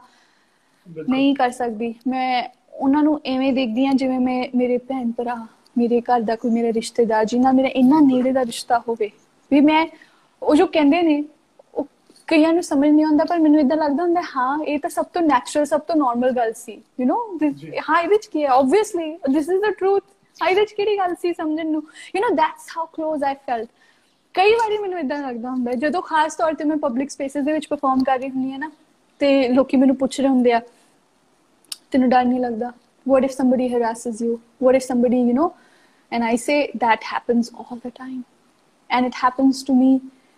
ਨਹੀਂ 1.08 1.34
ਕਰ 1.34 1.50
ਸਕਦੀ। 1.50 1.94
ਮੈਂ 2.08 2.42
ਉਹਨਾਂ 2.72 3.02
ਨੂੰ 3.02 3.20
ਐਵੇਂ 3.26 3.52
ਦੇਖਦੀ 3.52 3.86
ਆ 3.86 3.92
ਜਿਵੇਂ 3.94 4.18
ਮੈਂ 4.20 4.42
ਮੇਰੇ 4.56 4.78
ਭੈਣ 4.88 5.10
ਭਰਾ 5.12 5.34
ਮੇਰੇ 5.76 6.00
ਘਰ 6.00 6.20
ਦਾ 6.20 6.36
ਕੋਈ 6.36 6.50
ਮੇਰਾ 6.50 6.72
ਰਿਸ਼ਤੇਦਾਰ 6.72 7.24
ਜਿਨ੍ਹਾਂ 7.24 7.52
ਮੇਰਾ 7.52 7.68
ਇੰਨਾ 7.74 8.00
ਨੇੜੇ 8.00 8.32
ਦਾ 8.32 8.44
ਰਿਸ਼ਤਾ 8.44 8.78
ਹੋਵੇ। 8.88 9.10
ਵੀ 9.50 9.60
ਮੈਂ 9.60 9.86
ਉਹ 10.42 10.54
ਜੋ 10.56 10.66
ਕਹਿੰਦੇ 10.66 11.00
ਨੇ 11.02 11.22
ਉਹ 11.74 11.86
ਕਈਆਂ 12.28 12.52
ਨੂੰ 12.52 12.62
ਸਮਝ 12.62 12.88
ਨਹੀਂ 12.88 13.04
ਆਉਂਦਾ 13.04 13.24
ਪਰ 13.24 13.38
ਮੈਨੂੰ 13.38 13.60
ਇਦਾਂ 13.60 13.76
ਲੱਗਦਾ 13.76 14.02
ਹੁੰਦਾ 14.02 14.20
ਹਾਂ 14.36 14.58
ਇਹ 14.64 14.78
ਤਾਂ 14.78 14.90
ਸਭ 14.90 15.04
ਤੋਂ 15.12 15.22
ਨੈਚੁਰਲ 15.22 15.64
ਸਭ 15.66 15.80
ਤੋਂ 15.80 15.96
ਨਾਰਮਲ 15.96 16.30
ਗੱਲ 16.32 16.52
ਸੀ 16.56 16.72
ਯੂ 17.00 17.06
نو 17.06 17.16
ਹਾਂ 17.90 18.00
ਇਹ 18.02 18.08
ਵਿੱਚ 18.08 18.26
ਕੀ 18.26 18.42
ਹੈ? 18.44 18.48
Obviously 18.48 19.12
this 19.34 19.48
is 19.48 19.60
the 19.62 19.70
truth 19.78 20.02
ਆਈ 20.38 20.54
ਵਿੱਚ 20.54 20.72
ਕਿਹੜੀ 20.72 20.96
ਗੱਲ 20.98 21.14
ਸੀ 21.14 21.32
ਸਮਝਣ 21.32 21.66
ਨੂੰ? 21.66 21.82
You 22.16 22.22
know 22.22 22.34
that's 22.34 22.68
how 22.76 22.86
close 22.94 23.24
I 23.24 23.34
felt 23.46 23.68
ਕਈ 24.35 24.53
ਵਾਰੀ 24.55 24.77
ਮੈਨੂੰ 24.77 24.99
ਇਦਾਂ 24.99 25.21
ਲੱਗਦਾ 25.21 25.49
ਹੁੰਦਾ 25.49 25.73
ਜਦੋਂ 25.83 26.01
ਖਾਸ 26.01 26.35
ਤੌਰ 26.35 26.53
ਤੇ 26.55 26.63
ਮੈਂ 26.63 26.77
ਪਬਲਿਕ 26.77 27.09
ਸਪੇਸਸ 27.11 27.43
ਦੇ 27.43 27.53
ਵਿੱਚ 27.53 27.67
ਪਰਫਾਰਮ 27.67 28.03
ਕਰ 28.03 28.19
ਰਹੀ 28.19 28.29
ਹੁੰਦੀ 28.29 28.53
ਆ 28.53 28.57
ਨਾ 28.57 28.69
ਤੇ 29.21 29.47
ਲੋਕੀ 29.53 29.77
ਮੈਨੂੰ 29.77 29.95
ਪੁੱਛ 29.95 30.19
ਰਹੇ 30.19 30.29
ਹੁੰਦੇ 30.29 30.51
ਆ 30.53 30.61
ਤੈਨੂੰ 31.91 32.09
ਡਰ 32.09 32.23
ਨਹੀਂ 32.25 32.39
ਲੱਗਦਾ 32.39 32.71
what 33.05 33.25
if 33.25 33.31
somebody 33.33 33.67
harasses 33.73 34.17
you 34.21 34.31
what 34.63 34.75
if 34.79 34.83
somebody 34.85 35.19
you 35.27 35.33
know 35.35 35.45
and 36.11 36.25
i 36.29 36.35
say 36.41 36.55
that 36.81 37.05
happens 37.11 37.49
all 37.61 37.79
the 37.85 37.91
time 37.99 38.17
and 38.89 39.09
it 39.09 39.15
happens 39.19 39.61
to 39.69 39.75
me 39.77 39.87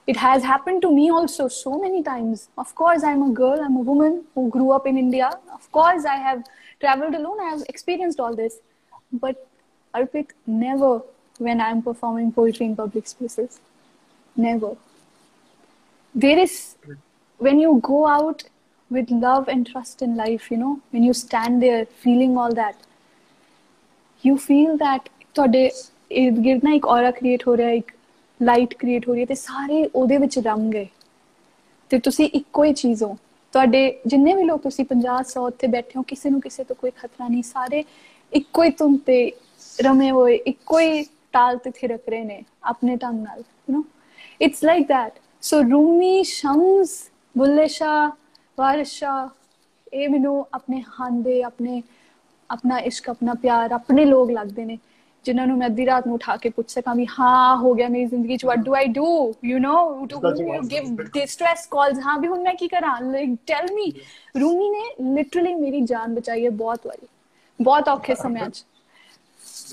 it 0.07 0.17
has 0.17 0.45
happened 0.49 0.81
to 0.85 0.91
me 0.97 1.07
also 1.17 1.47
so 1.55 1.73
many 1.81 2.01
times 2.09 2.43
of 2.63 2.69
course 2.81 3.07
i'm 3.11 3.23
a 3.25 3.31
girl 3.39 3.63
i'm 3.65 3.75
a 3.81 3.85
woman 3.89 4.15
who 4.35 4.45
grew 4.55 4.69
up 4.77 4.87
in 4.91 5.01
india 5.03 5.31
of 5.57 5.65
course 5.79 6.05
i 6.13 6.17
have 6.27 6.45
traveled 6.85 7.19
alone 7.21 7.41
i 7.47 7.49
have 7.49 7.65
experienced 7.73 8.23
all 8.27 8.39
this 8.43 8.55
but 9.25 9.43
arpit 9.93 10.37
never 10.61 10.93
when 11.39 11.65
i'm 11.67 11.83
performing 11.89 12.31
poetry 12.39 12.69
in 12.71 12.75
public 12.83 13.11
spaces 13.15 13.59
Never. 14.36 14.76
There 16.14 16.38
is, 16.38 16.76
when 17.40 17.58
you 17.60 17.80
go 17.82 18.06
out 18.06 18.44
with 18.90 19.10
love 19.10 19.48
and 19.48 19.66
trust 19.66 20.02
in 20.02 20.16
life, 20.16 20.50
you 20.50 20.56
know, 20.56 20.80
when 20.90 21.02
you 21.02 21.12
stand 21.12 21.62
there 21.62 21.86
feeling 21.86 22.36
all 22.38 22.54
that, 22.54 22.76
you 24.24 24.36
feel 24.38 24.76
that 24.78 25.08
ਤੁਹਾਡੇ 25.34 25.70
ਇਰਦ 26.10 26.38
ਗਿਰਦ 26.44 26.64
ਨਾ 26.64 26.72
ਇੱਕ 26.74 26.86
ਔਰਾ 26.86 27.10
create 27.10 27.46
ਹੋ 27.48 27.56
ਰਿਹਾ 27.56 27.70
ਇੱਕ 27.70 27.90
light 28.40 28.74
create 28.74 29.08
ਹੋ 29.08 29.12
ਰਹੀ 29.12 29.20
ਹੈ 29.20 29.26
ਤੇ 29.26 29.34
ਸਾਰੇ 29.34 29.84
ਉਹਦੇ 29.94 30.16
ਵਿੱਚ 30.18 30.38
ਰੰਗ 30.38 30.72
ਗਏ 30.72 30.86
ਤੇ 31.90 31.98
ਤੁਸੀਂ 31.98 32.28
ਇੱਕੋ 32.34 32.64
ਹੀ 32.64 32.72
ਚੀਜ਼ 32.74 33.02
ਹੋ। 33.02 33.16
ਤੁਹਾਡੇ 33.52 33.80
ਜਿੰਨੇ 34.06 34.34
ਵੀ 34.34 34.44
ਲੋਕ 34.44 34.62
ਤੁਸੀਂ 34.62 34.84
50 34.92 35.18
100 35.32 35.42
ਉੱਤੇ 35.46 35.66
ਬੈਠੇ 35.74 35.98
ਹੋ 35.98 36.02
ਕਿਸੇ 36.08 36.30
ਨੂੰ 36.30 36.40
ਕਿਸੇ 36.40 36.64
ਤੋਂ 36.64 36.76
ਕੋਈ 36.76 36.90
ਖਤਰਾ 36.90 37.28
ਨਹੀਂ 37.28 37.42
ਸਾਰੇ 37.42 37.84
ਇੱਕੋ 38.32 38.62
ਹੀ 38.62 38.70
ਤੁਮ 38.78 38.96
ਤੇ 39.06 39.18
ਰਮੇ 39.78 40.10
ਹੋਏ 40.10 40.34
ਇੱਕੋ 40.52 40.78
ਹੀ 40.78 41.02
ਤਾਲ 41.32 41.58
ਤੇ 41.64 41.70
ਥਿਰਕ 41.70 42.08
ਰਹੇ 42.08 42.24
ਨੇ 42.24 42.42
ਆਪਣੇ 42.72 42.96
ਢੰਗ 42.96 43.22
ਨਾਲ 43.24 43.38
you 43.38 43.76
know 43.76 43.82
it's 44.40 44.62
like 44.62 44.88
that. 44.88 45.18
So 45.42 45.62
rumi 45.64 46.24
shams 46.24 47.10
bulle 47.34 47.68
shah 47.70 48.12
ਵਾਰਸ਼ਾ 48.58 49.28
ਇਹ 49.92 50.08
ਮੈਨੂੰ 50.08 50.46
ਆਪਣੇ 50.54 50.82
ਹਾਂਦੇ 51.00 51.42
ਆਪਣੇ 51.42 51.82
ਆਪਣਾ 52.50 52.78
ਇਸ਼ਕ 52.80 53.08
ਆਪਣਾ 53.10 53.34
ਪਿਆਰ 53.34 53.72
ਆਪਣੇ 53.72 54.04
ਲੋਕ 54.04 54.30
ਲੱਗਦੇ 54.30 54.64
ਨੇ 54.64 54.78
ਜਿਨ੍ਹਾਂ 55.24 55.46
ਨੂੰ 55.46 55.56
ਮੈਂ 55.58 55.66
ਅੱਧੀ 55.66 55.86
ਰਾਤ 55.86 56.06
ਨੂੰ 56.06 56.14
ਉਠਾ 56.14 56.36
ਕੇ 56.36 56.48
ਪੁੱਛ 56.48 56.68
ਸਕਾਂ 56.70 56.94
ਵੀ 56.94 57.06
ਹਾਂ 57.18 57.56
ਹੋ 57.56 57.72
ਗਿਆ 57.74 57.88
ਮੇਰੀ 57.88 58.04
ਜ਼ਿੰਦਗੀ 58.04 58.36
ਚ 58.36 58.46
what 58.46 58.58
do 58.58 58.74
I 58.74 58.86
do 58.92 59.06
you 59.44 59.58
know 59.58 60.06
to 60.06 60.20
give 60.70 61.02
distress 61.14 61.66
calls 61.66 61.98
ਹਾਂ 61.98 62.18
ਵੀ 62.20 62.28
ਹੁਣ 62.28 62.42
ਮੈਂ 62.42 62.54
ਕੀ 62.54 62.68
ਕਰਾਂ 62.68 63.00
ਲਾਈਕ 63.02 63.36
ਟੈਲ 63.46 63.66
ਮੀ 63.74 63.92
ਰੂਮੀ 64.40 64.68
ਨੇ 64.70 65.12
ਲਿਟਰਲੀ 65.14 65.54
ਮੇਰੀ 65.54 65.80
ਜਾਨ 65.82 66.14
ਬਚਾਈ 66.14 66.44
ਹੈ 66.44 66.50
ਬਹੁਤ 66.62 66.86
ਵਾਰੀ 66.86 67.06
ਬਹੁਤ 67.60 67.88
ਔਖੇ 67.88 68.14
ਸਮਿਆਂ 68.14 68.48
'ਚ 68.50 68.64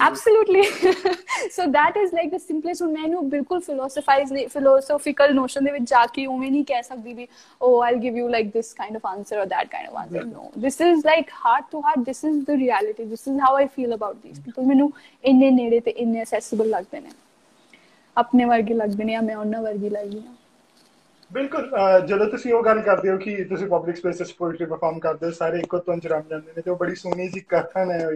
absolutely 0.00 0.62
so 1.50 1.66
that 1.76 1.96
is 1.96 2.12
like 2.12 2.30
the 2.34 2.38
simplest 2.38 2.82
ਹੁਣ 2.82 2.92
ਮੈਨੂੰ 2.92 3.28
ਬਿਲਕੁਲ 3.30 3.60
philosophize 3.68 4.32
philosophical 4.54 5.34
notion 5.38 5.64
ਦੇ 5.64 5.70
ਵਿੱਚ 5.72 5.88
ਜਾ 5.90 6.04
ਕੇ 6.14 6.26
ਉਵੇਂ 6.26 6.50
ਨਹੀਂ 6.50 6.64
ਕਹਿ 6.64 6.82
ਸਕਦੀ 6.82 7.12
ਵੀ 7.14 7.26
oh 7.66 7.72
i'll 7.86 8.00
give 8.04 8.18
you 8.20 8.26
like 8.36 8.50
this 8.56 8.72
kind 8.80 9.00
of 9.00 9.08
answer 9.12 9.40
or 9.42 9.46
that 9.54 9.70
kind 9.74 9.90
of 9.90 9.98
answer 10.02 10.24
no 10.32 10.44
this 10.66 10.80
is 10.88 11.04
like 11.10 11.32
heart 11.44 11.68
to 11.74 11.82
heart 11.86 12.04
this 12.10 12.22
is 12.30 12.36
the 12.50 12.58
reality 12.64 13.08
this 13.14 13.26
is 13.32 13.40
how 13.46 13.52
i 13.62 13.66
feel 13.78 13.96
about 13.98 14.20
these 14.26 14.42
people 14.46 14.68
ਮੈਨੂੰ 14.72 14.90
ਇੰਨੇ 15.32 15.50
ਨੇੜੇ 15.50 15.80
ਤੇ 15.80 15.90
ਇੰਨੇ 16.04 16.22
accessible 16.24 16.70
ਲੱਗਦੇ 16.76 17.00
ਨੇ 17.00 17.10
ਆਪਣੇ 18.16 18.44
ਵਰਗੇ 18.44 18.74
ਲੱਗਦੇ 18.74 19.04
ਨੇ 19.04 19.12
ਜਾਂ 19.12 19.22
ਮੈਂ 19.22 19.36
ਉਹਨਾਂ 19.36 19.62
ਵਰਗੀ 19.62 19.88
ਲੱਗਦੀ 19.88 20.20
ਹਾਂ 20.26 20.34
ਬਿਲਕੁਲ 21.33 21.69
ਜਦੋਂ 22.07 22.25
ਤੁਸੀਂ 22.29 22.53
ਉਹ 22.53 22.63
ਗੱਲ 22.63 22.79
ਕਰਦੇ 22.81 23.09
ਹੋ 23.09 23.17
ਕਿ 23.17 23.35
ਤੁਸੀਂ 23.49 23.67
ਪਬਲਿਕ 23.67 23.95
ਸਪੇਸਸ 23.97 24.31
ਪੋਇਟਰੀ 24.37 24.65
ਪਰਫਾਰਮ 24.65 24.99
ਕਰਦੇ 24.99 25.25
ਹੋ, 25.25 25.31
ਸਾਰੇ 25.31 25.59
ਇੱਕੋ 25.59 25.77
ਤੋਂ 25.77 25.95
ਚ 25.97 26.07
ਰਮ 26.07 26.27
ਜਾਂਦੇ 26.29 26.51
ਨੇ, 26.55 26.61
ਤੇ 26.61 26.71
ਉਹ 26.71 26.75
ਬੜੀ 26.77 26.95
ਸੋਹਣੀ 26.95 27.27
ਜੀ 27.29 27.39
ਕਥਨ 27.49 27.91
ਹੈ 27.91 28.07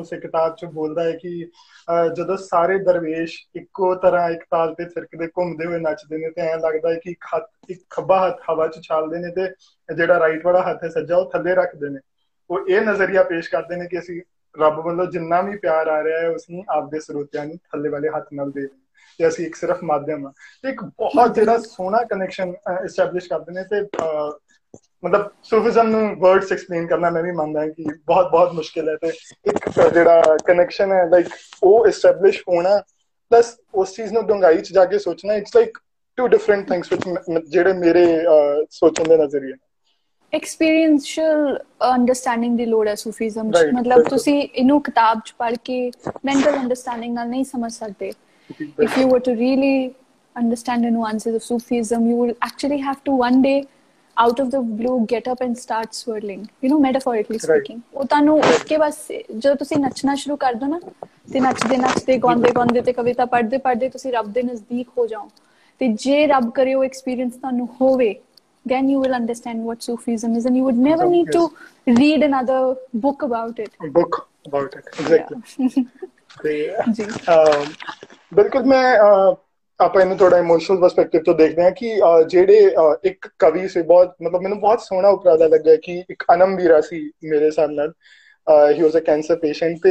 ਉਸੇ 0.00 0.18
ਕਿਤਾਬ 0.20 0.54
ਚ 0.56 0.64
ਬੋਲਦਾ 0.74 1.02
ਹੈ 1.04 1.12
ਕਿ 1.22 1.50
ਜਦੋਂ 2.16 2.36
ਸਾਰੇ 2.36 2.78
ਦਰਵੇਸ਼ 2.84 3.36
ਇੱਕੋ 3.56 3.94
ਤਰ੍ਹਾਂ 4.04 4.30
ਇੱਕ 4.30 4.44
ਤਾਲ 4.50 4.74
ਤੇ 4.74 4.84
ਫਿਰਕਦੇ, 4.94 5.26
ਘੁੰਮਦੇ 5.38 5.66
ਹੋਏ 5.66 5.78
ਨੱਚਦੇ 5.80 6.18
ਨੇ, 6.18 6.30
ਤੇ 6.30 6.42
ਐਂ 6.42 6.56
ਲੱਗਦਾ 6.58 6.90
ਹੈ 6.90 6.98
ਕਿ 7.04 7.10
ਇੱਕ 7.10 7.24
ਹੱਥ, 7.34 7.50
ਇੱਕ 7.70 7.82
ਖੱਬਾ 7.90 8.26
ਹੱਥ 8.26 8.40
ਹਵਾ 8.50 8.66
'ਚ 8.68 8.80
ਛਾਲਦੇ 8.88 9.18
ਨੇ, 9.18 9.30
ਤੇ 9.32 9.94
ਜਿਹੜਾ 9.94 10.18
ਰਾਈਟ 10.20 10.44
ਵਾਲਾ 10.46 10.62
ਹੱਥ 10.70 10.84
ਹੈ 10.84 10.88
ਸੱਜਾ, 10.88 11.16
ਉਹ 11.16 11.30
ਥੱਲੇ 11.32 11.54
ਰੱਖਦੇ 11.54 11.88
ਨੇ। 11.90 12.00
ਉਹ 12.50 12.68
ਇਹ 12.68 12.80
ਨਜ਼ਰੀਆ 12.82 13.22
ਪੇਸ਼ 13.22 13.50
ਕਰਦੇ 13.50 13.76
ਨੇ 13.76 13.86
ਕਿ 13.86 13.98
ਅਸੀਂ 13.98 14.20
ਰੱਬ 14.54 14.78
ਵੱਲੋਂ 14.84 15.06
ਜਿੰਨਾ 15.06 15.40
ਵੀ 15.42 15.56
ਪਿਆਰ 15.58 15.88
ਆ 15.88 16.02
ਰਿਹਾ 16.04 16.20
ਹੈ 16.20 16.28
ਉਸ 16.28 16.48
ਨੂੰ 16.50 16.64
ਆਪਦੇ 16.76 17.00
ਸਰੋਤਿਆਂ 17.00 17.44
ਨੂੰ 17.46 17.56
ਥੱਲੇ 17.72 17.88
ਵਾਲੇ 17.88 18.08
ਹੱਥ 18.16 18.28
ਨਾਲ 18.34 18.50
ਦੇ 18.52 18.60
ਦੇ 18.60 18.68
ਤੇ 19.18 19.28
ਅਸੀਂ 19.28 19.46
ਇੱਕ 19.46 19.54
ਸਿਰਫ 19.54 19.82
ਮਾਧਿਅਮ 19.84 20.26
ਆ। 20.26 20.32
ਤੇ 20.62 20.68
ਇੱਕ 20.68 20.84
ਬਹੁਤ 20.84 21.34
ਜਿਹੜਾ 21.34 21.58
ਸੋਹਣਾ 21.58 21.98
ਕਨੈਕਸ਼ਨ 22.04 22.52
ਐਸਟੈਬਲਿਸ਼ 22.84 23.28
ਕਰਦੇ 23.28 23.52
ਨੇ 23.52 23.64
ਤੇ 23.64 23.80
ਮਤਲਬ 25.04 25.30
ਸੂਫੀਜ਼ਮ 25.42 25.88
ਨੂੰ 25.88 26.16
ਵਰਡਸ 26.18 26.52
ਐਕਸਪਲੇਨ 26.52 26.86
ਕਰਨਾ 26.86 27.10
ਮੈਂ 27.10 27.22
ਵੀ 27.22 27.32
ਮੰਨਦਾ 27.32 27.60
ਹਾਂ 27.60 27.68
ਕਿ 27.68 27.84
ਬਹੁਤ 28.06 28.30
ਬਹੁਤ 28.30 28.52
ਮੁਸ਼ਕਿਲ 28.52 28.88
ਹੈ 28.88 28.96
ਤੇ 28.96 29.08
ਇੱਕ 29.44 29.68
ਜਿਹੜਾ 29.94 30.22
ਕਨੈਕਸ਼ਨ 30.44 30.92
ਹੈ 30.92 31.04
ਲਾਈਕ 31.08 31.26
ਉਹ 31.62 31.86
ਐਸਟੈਬਲਿਸ਼ 31.86 32.42
ਹੋਣਾ 32.48 32.78
ਪਲੱਸ 33.30 33.54
ਉਸ 33.74 33.94
ਚੀਜ਼ 33.94 34.12
ਨੂੰ 34.12 34.26
ਡੰਗਾਈ 34.26 34.58
ਚ 34.58 34.72
ਜਾ 34.72 34.84
ਕੇ 34.84 34.98
ਸੋਚਣਾ 34.98 35.34
it's 35.34 35.56
like 35.56 35.78
two 36.18 36.26
different 36.26 36.68
things 36.68 36.92
ਵਿਚ 36.92 37.02
ਜਿਹੜੇ 37.48 37.72
ਮੇਰੇ 37.72 38.06
ਸੋਚਣ 38.70 39.08
ਦੇ 39.08 39.16
ਨਜ਼ਰੀਏ 39.16 39.52
ਐਕਸਪੀਰੀਐਂਸ਼ੀਅਲ 40.32 41.58
ਅੰਡਰਸਟੈਂਡਿੰਗ 41.94 42.56
ਦੀ 42.58 42.64
ਲੋੜ 42.66 42.88
ਹੈ 42.88 42.94
ਸੂਫੀਜ਼ਮ 42.94 43.50
ਚ। 43.50 43.64
ਮਤਲਬ 43.74 44.08
ਤੁਸੀਂ 44.08 44.40
ਇਹਨੂੰ 44.42 44.80
ਕਿਤਾਬ 44.82 45.20
ਚ 45.26 45.34
ਪੜ੍ਹ 45.38 45.56
ਕੇ 45.64 45.90
ਮੈਂਟਲ 46.24 46.56
ਅੰਡਰਸਟੈਂਡਿੰਗ 46.56 47.14
ਨਾਲ 47.14 47.28
ਨਹੀਂ 47.28 47.44
ਸਮਝ 47.44 47.72
ਸਕਦੇ। 47.72 48.12
if 48.77 48.97
you 48.97 49.07
were 49.07 49.19
to 49.19 49.35
really 49.35 49.95
understand 50.35 50.83
the 50.83 50.91
nuances 50.91 51.35
of 51.35 51.43
Sufism, 51.43 52.07
you 52.07 52.15
will 52.15 52.35
actually 52.41 52.79
have 52.79 53.03
to 53.03 53.11
one 53.11 53.41
day 53.41 53.67
out 54.17 54.39
of 54.39 54.51
the 54.51 54.61
blue 54.61 55.05
get 55.07 55.27
up 55.27 55.41
and 55.41 55.57
start 55.57 55.95
swirling 55.95 56.41
you 56.61 56.69
know 56.71 56.79
metaphorically 56.79 57.39
speaking 57.45 57.79
ਉਹ 57.93 58.05
ਤੁਹਾਨੂੰ 58.05 58.41
ਕੇ 58.67 58.77
ਬਸ 58.77 58.97
ਜਦੋਂ 59.11 59.55
ਤੁਸੀਂ 59.55 59.77
ਨੱਚਣਾ 59.77 60.15
ਸ਼ੁਰੂ 60.23 60.35
ਕਰ 60.43 60.53
ਦੋ 60.53 60.67
ਨਾ 60.67 60.79
ਤੇ 61.33 61.39
ਨੱਚਦੇ 61.39 61.77
ਨੱਚਦੇ 61.77 62.17
ਗਾਉਂਦੇ 62.25 62.51
ਗਾਉਂਦੇ 62.55 62.81
ਤੇ 62.81 62.93
ਕਵਿਤਾ 62.93 63.25
ਪੜ੍ਹਦੇ 63.33 63.57
ਪੜ੍ਹਦੇ 63.65 63.89
ਤੁਸੀਂ 63.89 64.11
ਰੱਬ 64.13 64.31
ਦੇ 64.33 64.43
ਨਜ਼ਦੀਕ 64.43 64.89
ਹੋ 64.97 65.07
ਜਾਓ 65.07 65.27
ਤੇ 65.79 65.87
ਜੇ 66.03 66.25
ਰੱਬ 66.27 66.49
ਕਰੇ 66.55 66.73
ਉਹ 66.73 66.83
ਐਕਸਪੀਰੀਅੰਸ 66.83 67.35
ਤੁਹਾਨੂੰ 67.35 67.67
ਹੋਵੇ 67.81 68.15
then 68.65 68.85
you 68.89 68.99
will 68.99 69.13
understand 69.15 69.63
what 69.69 69.81
Sufism 69.83 70.35
is 70.39 70.45
and 70.45 70.57
you 70.57 70.63
would 70.63 70.77
never 70.77 71.05
need 71.05 71.31
to 71.31 71.41
read 71.87 72.21
another 72.23 72.59
book 73.05 73.25
about 73.27 73.59
it. 73.59 73.73
A 73.87 73.89
book 73.97 74.29
about 74.45 74.73
it, 74.73 74.85
exactly. 74.99 75.41
Yeah. 75.57 75.83
ਤੇ 76.42 76.72
ਬਿਲਕੁਲ 78.32 78.64
ਮੈਂ 78.64 78.84
ਆਪਾਂ 79.80 80.00
ਇਹਨੂੰ 80.00 80.16
ਥੋੜਾ 80.16 80.38
ਇਮੋਸ਼ਨਲ 80.38 80.80
ਪਰਸਪੈਕਟਿਵ 80.80 81.22
ਤੋਂ 81.22 81.34
ਦੇਖਦੇ 81.34 81.62
ਹਾਂ 81.62 81.70
ਕਿ 81.70 82.00
ਜਿਹੜੇ 82.28 82.74
ਇੱਕ 83.04 83.28
ਕਵੀ 83.38 83.68
ਸੀ 83.68 83.82
ਬਹੁਤ 83.82 84.14
ਮਤਲਬ 84.22 84.42
ਮੈਨੂੰ 84.42 84.60
ਬਹੁਤ 84.60 84.80
ਸੋਹਣਾ 84.80 85.08
ਉਪਰਾਲਾ 85.08 85.46
ਲੱਗਾ 85.46 85.76
ਕਿ 85.82 85.98
ਇੱਕ 86.10 86.24
ਅਨਮ 86.34 86.56
ਵੀਰਾ 86.56 86.80
ਸੀ 86.80 87.00
ਮੇਰੇ 87.24 87.50
ਸਾਹਮਣੇ 87.50 87.88
ਹੀ 88.48 88.82
ਵਾਸ 88.82 88.96
ਅ 88.96 89.00
ਕੈਂਸਰ 89.00 89.36
ਪੇਸ਼ੈਂਟ 89.36 89.78
ਤੇ 89.82 89.90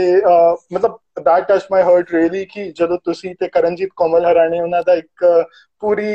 ਮਤਲਬ 0.74 0.98
that 1.20 1.46
touched 1.46 1.70
my 1.74 1.82
heart 1.86 2.12
really 2.16 2.44
ਕਿ 2.54 2.72
ਜਦੋਂ 2.72 2.98
ਤੁਸੀਂ 3.04 3.34
ਤੇ 3.36 3.48
ਕਰਨਜੀਤ 3.48 3.90
ਕੋਮਲ 3.96 4.26
ਹਰਾਣੇ 4.26 4.60
ਉਹਨਾਂ 4.62 4.82
ਦਾ 4.84 4.94
ਇੱਕ 4.94 5.26
ਪੂਰੀ 5.84 6.06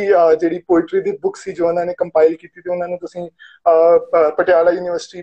ਜਿਹੜੀ 0.40 0.58
ਪੋਇਟਰੀ 0.58 1.00
ਦੀ 1.00 1.12
ਬੁੱਕ 1.22 1.36
ਸੀ 1.36 1.52
ਜੋ 1.52 1.66
ਉਹਨਾਂ 1.68 1.84
ਨੇ 1.86 1.94
ਕੰਪਾਈਲ 1.98 2.34
ਕੀਤੀ 2.36 2.60
ਤੇ 2.60 2.70
ਉਹਨਾਂ 2.70 2.88
ਨੂੰ 2.88 2.98
ਤੁਸੀਂ 2.98 3.28
ਪਟਿਆਲਾ 4.38 4.70
ਯੂਨੀਵਰਸਿਟੀ 4.70 5.22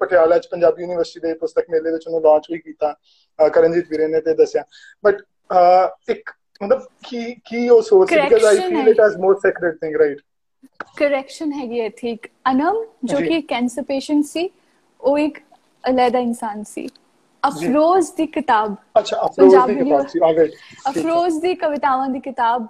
ਪਟਿਆਲਾ 0.00 0.38
ਚ 0.38 0.46
ਪੰਜਾਬੀ 0.46 0.82
ਯੂਨੀਵਰਸਿਟੀ 0.82 1.26
ਦੇ 1.28 1.34
ਪੁਸਤਕ 1.34 1.70
ਮੇਲੇ 1.70 1.90
ਵਿੱਚ 1.90 2.06
ਉਹਨੂੰ 2.06 2.22
ਲਾਂਚ 2.22 2.46
ਵੀ 2.52 2.58
ਕੀਤਾ 2.58 2.94
ਕਰਨਜੀਤ 3.38 3.90
ਵੀਰੇ 3.90 4.06
ਨੇ 4.06 4.20
ਤੇ 4.20 4.34
ਦੱਸਿਆ। 4.34 4.64
ਬਟ 5.04 5.22
ਇੱਕ 6.08 6.30
ਮਤਲਬ 6.60 6.82
ਕੀ 7.08 7.34
ਕੀ 7.44 7.68
ਉਹ 7.68 7.82
ਸੋਚ 7.82 8.14
because 8.14 8.44
I 8.44 8.56
feel 8.58 8.88
it 8.88 9.00
as 9.00 9.16
more 9.16 9.38
sacred 9.38 9.76
thing 9.76 9.96
right 9.96 10.18
correction 10.96 11.52
ਹੈਗੀ 11.52 11.80
ਹੈ 11.80 11.88
ਠੀਕ 11.96 12.26
ਅਨਮ 12.50 12.84
ਜੋ 13.04 13.18
ਕਿ 13.18 13.40
ਕੈਂਸਰ 13.42 13.82
ਪੇਸ਼ੈਂਟ 13.82 14.24
ਸੀ 14.24 14.48
ਉਹ 15.00 15.18
ਇੱਕ 15.18 15.38
ਅਲੈਦਾ 15.84 16.18
ਇਨਸਾਨ 16.20 16.62
ਸੀ। 16.64 16.88
ਅਫਰੋਜ਼ 17.42 18.10
ਦੀ 18.16 18.26
ਕਿਤਾਬ 18.28 18.74
ਅੱਛਾ 18.98 19.16
ਅਫਰੋਜ਼ 19.26 19.66
ਦੀ 19.66 19.74
ਕਿਤਾਬ 19.76 20.06
ਸੀ 20.06 20.20
ਆਗੇ 20.24 20.46
ਅਫਰੋਜ਼ 20.90 21.38
ਦੀ 21.40 21.54
ਕਵਿਤਾਵਾਂ 21.54 22.08
ਦੀ 22.08 22.20
ਕਿਤਾਬ 22.20 22.66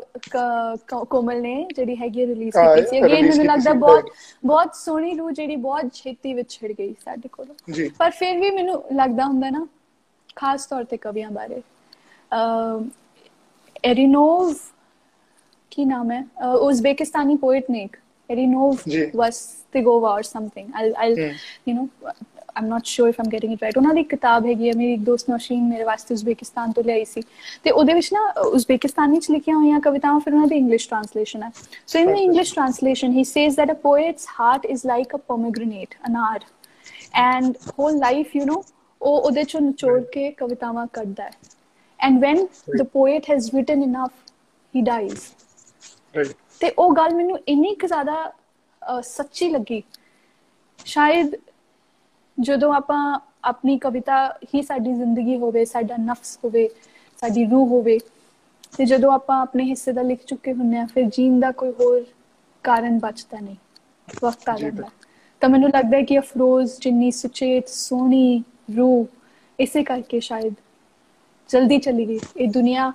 ਕੋਮਲ 1.08 1.40
ਨੇ 1.42 1.54
ਜਿਹੜੀ 1.70 1.96
ਹੈਗੀ 1.96 2.26
ਰਿਲੀਜ਼ 2.26 2.58
ਕੀਤੀ 2.58 2.82
ਸੀ। 2.82 3.00
ਅਗੇਨ 3.00 3.26
ਮੈਨੂੰ 3.26 3.46
ਲੱਗਦਾ 3.46 3.72
ਬਹੁਤ 3.76 4.10
ਬਹੁਤ 4.44 4.74
ਸੋਹਣੀ 4.76 5.14
ਰੂਹ 5.14 5.30
ਜਿਹੜੀ 5.32 5.56
ਬਹੁਤ 5.58 5.92
ਛੇਤੀ 5.94 6.34
ਵਿਛੜ 6.34 6.72
ਗਈ 6.72 6.94
ਸਾਡੇ 7.00 7.28
ਕੋਲੋਂ। 7.28 7.54
ਪਰ 7.98 8.10
ਫਿਰ 8.12 8.38
ਵੀ 8.38 8.50
ਮੈਨੂੰ 8.50 8.82
ਲੱਗਦਾ 8.92 9.24
ਹੁੰਦਾ 9.24 9.50
ਨਾ 9.50 9.66
ਖਾਸ 10.36 10.66
ਤੌਰ 10.66 10.84
ਤੇ 10.84 10.96
ਕਵੀਆਂ 10.98 11.30
ਬਾਰੇ। 11.30 11.62
ਐਰੀਨੋਵ 13.84 14.54
ਕੀ 15.72 15.84
ਨਾਮ 15.84 16.10
ਹੈ? 16.10 16.24
ਉਜ਼ਬੇਕਿਸਤਾਨੀ 16.60 17.36
ਪੋਇਟ 17.36 17.70
ਨੇ 17.70 17.82
ਇੱਕ। 17.82 17.96
ਐਰੀਨੋਵ 18.30 18.76
ਵਸ 19.16 19.38
ਤਿਗੋਵਾ 19.72 20.14
or 20.14 20.22
something 20.24 20.74
I 20.74 20.92
I 20.96 21.12
you 21.68 21.74
know 21.76 21.86
I'm 22.60 22.66
not 22.66 22.84
sure 22.86 23.08
if 23.08 23.20
I'm 23.20 23.28
getting 23.32 23.52
it 23.52 23.62
right 23.62 23.76
ਉਹਨਾਂ 23.78 23.94
ਦੀ 23.94 24.02
ਕਿਤਾਬ 24.12 24.46
ਹੈਗੀ 24.46 24.68
ਹੈ 24.68 24.74
ਮੇਰੀ 24.76 24.92
ਇੱਕ 24.94 25.02
ਦੋਸਤ 25.02 25.30
ਨੌਸ਼ੀਨ 25.30 25.62
ਮੇਰੇ 25.68 25.84
ਵਾਸਤੇ 25.84 26.14
ਉਜ਼ਬੇਕਿਸਤਾਨ 26.14 26.72
ਤੋਂ 26.72 26.84
ਲਿਆਈ 26.84 27.04
ਸੀ। 27.04 27.22
ਤੇ 27.64 27.70
ਉਹਦੇ 27.70 27.94
ਵਿੱਚ 27.94 28.12
ਨਾ 28.12 28.20
ਉਜ਼ਬੇਕਿਸਤਾਨੀ 28.40 29.20
ਚ 29.20 29.30
ਲਿਖੀਆਂ 29.30 29.56
ਹੋਈਆਂ 29.56 29.80
ਕਵਿਤਾਵਾਂ 29.80 30.20
ਫਿਰ 30.20 30.34
ਉਹਨਾਂ 30.34 30.48
ਦੀ 30.48 30.56
ਇੰਗਲਿਸ਼ 30.56 30.88
ਟ੍ਰਾਂਸਲੇਸ਼ਨ 30.88 31.42
ਹੈ। 31.42 31.50
So 31.86 31.98
in 31.98 32.12
the 32.14 32.22
English 32.22 32.54
translation 32.54 33.12
he 33.12 33.24
says 33.24 33.56
that 33.56 33.70
a 33.70 33.80
poet's 33.82 34.26
heart 34.40 34.66
is 34.66 34.86
like 34.86 35.14
a 35.16 35.18
pomegranate 35.28 35.94
ਅਨਾਰ 36.08 36.44
and 37.14 37.56
whole 37.78 37.98
life 37.98 38.36
you 38.36 38.44
know 38.44 38.62
ਉਹ 39.00 39.20
ਉਹਦੇ 39.20 39.44
ਚੋਂ 39.44 39.60
ਨਿਚੋੜ 39.60 40.00
ਕੇ 40.12 40.30
ਕਵਿਤਾਵਾਂ 40.32 40.86
ਕੱਢਦਾ 40.92 41.24
ਹੈ। 41.24 41.30
And 41.98 42.22
when 42.24 42.38
right. 42.38 42.76
the 42.80 42.84
poet 42.92 43.26
has 43.30 43.46
written 43.54 43.80
enough 43.86 44.12
he 44.74 44.82
dies 44.84 45.24
right. 46.14 46.30
ਤੇ 46.60 46.70
ਉਹ 46.78 46.94
ਗੱਲ 46.96 47.14
ਮੈਨੂੰ 47.14 47.38
ਇੰਨੀ 47.48 47.74
ਕਿ 47.74 47.86
ਜ਼ਿਆਦਾ 47.86 49.00
ਸੱਚੀ 49.02 49.48
ਲੱਗੀ। 49.48 49.82
ਸ਼ਾਇਦ 50.84 51.34
ਜਦੋਂ 52.40 52.72
ਆਪਾਂ 52.74 52.98
ਆਪਣੀ 53.44 53.76
ਕਵਿਤਾ 53.78 54.16
ਹੀ 54.54 54.62
ਸਾਡੀ 54.62 54.92
ਜ਼ਿੰਦਗੀ 54.94 55.36
ਹੋਵੇ 55.36 55.64
ਸਾਡਾ 55.64 55.96
ਨਫਸ 56.00 56.38
ਹੋਵੇ 56.44 56.68
ਸਾਡੀ 57.18 57.44
ਰੂਹ 57.44 57.66
ਹੋਵੇ 57.68 57.98
ਤੇ 58.78 58.84
ਜਦੋਂ 58.84 59.12
ਆਪਾਂ 59.12 59.40
ਆਪਣੇ 59.42 59.64
ਹਿੱਸੇ 59.64 59.92
ਦਾ 59.92 60.02
ਲਿਖ 60.02 60.24
ਚੁੱਕੇ 60.26 60.52
ਹੁੰਨੇ 60.52 60.78
ਆ 60.78 60.86
ਫਿਰ 60.86 61.04
ਜੀਣ 61.10 61.38
ਦਾ 61.40 61.50
ਕੋਈ 61.52 61.70
ਹੋਰ 61.80 62.04
ਕਾਰਨ 62.64 62.98
ਬਚਦਾ 62.98 63.40
ਨਹੀਂ 63.40 63.56
ਵਕਤ 64.22 64.48
ਆ 64.48 64.56
ਜਾਂਦਾ। 64.58 64.88
ਤਾਂ 65.42 65.48
ਮੈਨੂੰ 65.48 65.68
ਲੱਗਦਾ 65.70 65.96
ਹੈ 65.96 66.02
ਕਿ 66.02 66.18
ਅਫਰੋਜ਼ 66.18 66.72
ਜਿੰਨੀ 66.80 67.10
ਸੁਚੇਤ 67.12 67.68
ਸੋਹਣੀ 67.68 68.42
ਰੂਹ 68.76 69.06
ਇਸੇ 69.58 69.82
ਕਰਕੇ 69.84 70.20
ਸ਼ਾਇਦ 70.20 70.54
ਜਲਦੀ 71.50 71.78
ਚਲੀ 71.78 72.06
ਗਈ। 72.08 72.18
ਇਹ 72.36 72.48
ਦੁਨੀਆ 72.48 72.92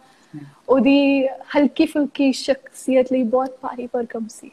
ਉਹਦੀ 0.69 1.27
ਹਲਕੀ 1.55 1.85
ਫੁਲਕੀ 1.85 2.31
ਸ਼ਖਸੀਅਤ 2.33 3.11
ਲਈ 3.11 3.23
ਬਹੁਤ 3.25 3.57
ਭਾਰੀ 3.61 3.87
ਭਰਕਮ 3.87 4.27
ਸੀ। 4.29 4.51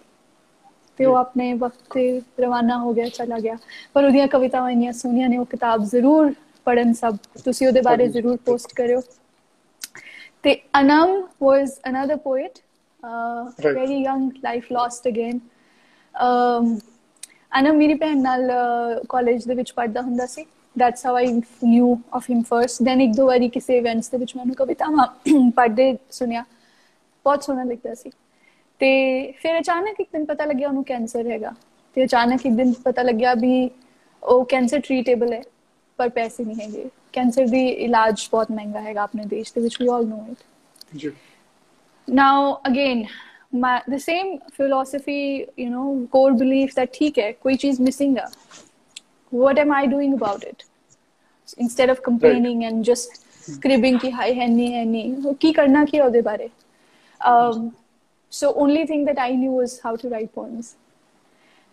ਤੇ 1.02 1.06
ਉਹ 1.06 1.16
ਆਪਣੇ 1.16 1.52
ਵਕਤ 1.54 1.78
ਤੇ 1.90 2.04
ਰਵਾਨਾ 2.40 2.78
ਹੋ 2.78 2.92
ਗਿਆ 2.94 3.08
ਚਲਾ 3.08 3.38
ਗਿਆ। 3.38 3.56
ਪਰ 3.94 4.04
ਉਹਦੀਆਂ 4.04 4.26
ਕਵਿਤਾਵਾਂ 4.28 4.70
ਇੰਨੀਆਂ 4.70 4.92
ਸੋਹਣੀਆਂ 4.92 5.28
ਨੇ 5.28 5.38
ਉਹ 5.38 5.46
ਕਿਤਾਬ 5.46 5.84
ਜ਼ਰੂਰ 5.84 6.32
ਪੜਨ 6.66 6.92
ਸਭ 6.92 7.16
ਤੁਸੀਂ 7.44 7.66
ਉਹਦੇ 7.66 7.80
ਬਾਰੇ 7.82 8.06
ਜ਼ਰੂਰ 8.08 8.36
ਪੋਸਟ 8.44 8.72
ਕਰਿਓ। 8.74 9.00
ਤੇ 10.44 10.54
Anam 10.80 11.10
was 11.42 11.78
another 11.88 12.16
poet 12.16 12.58
very 13.74 14.02
young 14.02 14.30
life 14.44 14.70
lost 14.72 15.08
again 15.08 15.38
Anam 17.52 17.76
ਮੇਰੀ 17.76 17.94
ਭੈਣ 17.94 18.20
ਨਾਲ 18.22 18.50
ਕਾਲਜ 19.08 19.44
ਦੇ 19.46 19.54
ਵਿੱਚ 19.54 19.72
ਪੜਦਾ 19.72 20.00
ਹੁੰਦਾ 20.02 20.26
ਸੀ। 20.26 20.44
That's 20.76 21.02
how 21.02 21.12
I 21.16 21.24
knew 21.62 21.88
of 22.12 22.26
him 22.26 22.38
first. 22.44 22.78
Then 22.84 23.00
ਇੱਕ 23.00 23.14
ਦੋ 23.16 23.26
ਵਾਰੀ 23.26 23.48
ਕਿਸੇ 23.48 23.76
ਇਵੈਂਟਸ 23.78 24.08
ਦੇ 24.10 24.18
ਵਿੱਚ 24.18 24.36
ਮੈਨੂੰ 24.36 24.54
ਕਵਿਤਾਵਾਂ 24.54 25.06
ਪੜ੍ਹਦੇ 25.56 25.96
ਸੁਨਿਆ 26.10 26.44
ਬਹੁਤ 27.26 27.42
ਸੋਹਣਾ 27.44 27.64
ਲੱਗਦਾ 27.64 27.94
ਸੀ। 27.94 28.10
ਤੇ 28.82 29.32
ਫਿਰ 29.32 29.58
ਅਚਾਨਕ 29.58 30.00
ਇੱਕ 30.00 30.08
ਦਿਨ 30.12 30.24
ਪਤਾ 30.24 30.44
ਲੱਗਿਆ 30.44 30.68
ਉਹਨੂੰ 30.68 30.84
ਕੈਂਸਰ 30.84 31.26
ਹੈਗਾ 31.30 31.52
ਤੇ 31.96 32.04
ਅਚਾਨਕ 32.04 32.46
ਇੱਕ 32.46 32.54
ਦਿਨ 32.54 32.72
ਪਤਾ 32.84 33.02
ਲੱਗਿਆ 33.02 33.34
ਵੀ 33.34 33.70
ਉਹ 34.22 34.44
ਕੈਂਸਰ 34.44 34.80
ਟ੍ਰੀਟੇਬਲ 34.80 35.32
ਹੈ 35.32 35.42
ਪਰ 35.98 36.08
ਪੈਸੇ 36.08 36.44
ਨਹੀਂ 36.44 36.60
ਹੈਗੇ 36.60 36.88
ਕੈਂਸਰ 37.12 37.46
ਦੀ 37.46 37.66
ਇਲਾਜ 37.84 38.26
ਬਹੁਤ 38.32 38.50
ਮਹਿੰਗਾ 38.50 38.80
ਹੈਗਾ 38.80 39.02
ਆਪਣੇ 39.02 39.24
ਦੇਸ਼ 39.24 39.52
ਦੇ 39.54 39.60
ਵਿੱਚ 39.60 39.76
ਵੀ 39.82 39.88
ਆਲ 39.88 40.06
ਨੋ 40.06 40.24
ਇਟ 40.30 40.96
ਜੀ 40.96 41.10
now 42.08 42.54
again 42.66 43.04
my 43.54 43.70
the 43.86 43.98
same 43.98 44.28
philosophy 44.52 45.46
you 45.56 45.70
know 45.70 45.86
core 46.12 46.32
belief 46.34 46.70
that 46.76 46.94
theek 46.94 47.18
hai 47.22 47.26
koi 47.46 47.52
cheez 47.64 47.80
missing 47.88 48.14
hai 48.20 48.28
what 49.32 49.58
am 49.58 49.74
I 49.78 49.80
doing 49.86 50.14
about 50.14 50.46
it? 50.50 50.64
Instead 51.58 51.90
of 51.90 52.00
complaining 52.02 52.60
right. 52.60 52.72
and 52.72 52.84
just 52.84 53.20
cribbing 53.62 53.98
ki 53.98 54.12
hi 54.12 54.30
hai 54.32 54.48
nahi 54.48 54.70
hai 54.72 54.86
nahi 54.86 55.36
ki 55.36 55.52
karna 55.52 55.84
ki 55.86 56.00
ਉਹਦੇ 56.00 56.22
ਬਾਰੇ 56.22 56.48
um 57.20 57.70
so 58.31 58.53
only 58.55 58.85
thing 58.85 59.05
that 59.05 59.19
I 59.19 59.31
knew 59.31 59.51
was 59.51 59.79
how 59.81 59.95
to 59.95 60.09
write 60.09 60.33
poems 60.33 60.75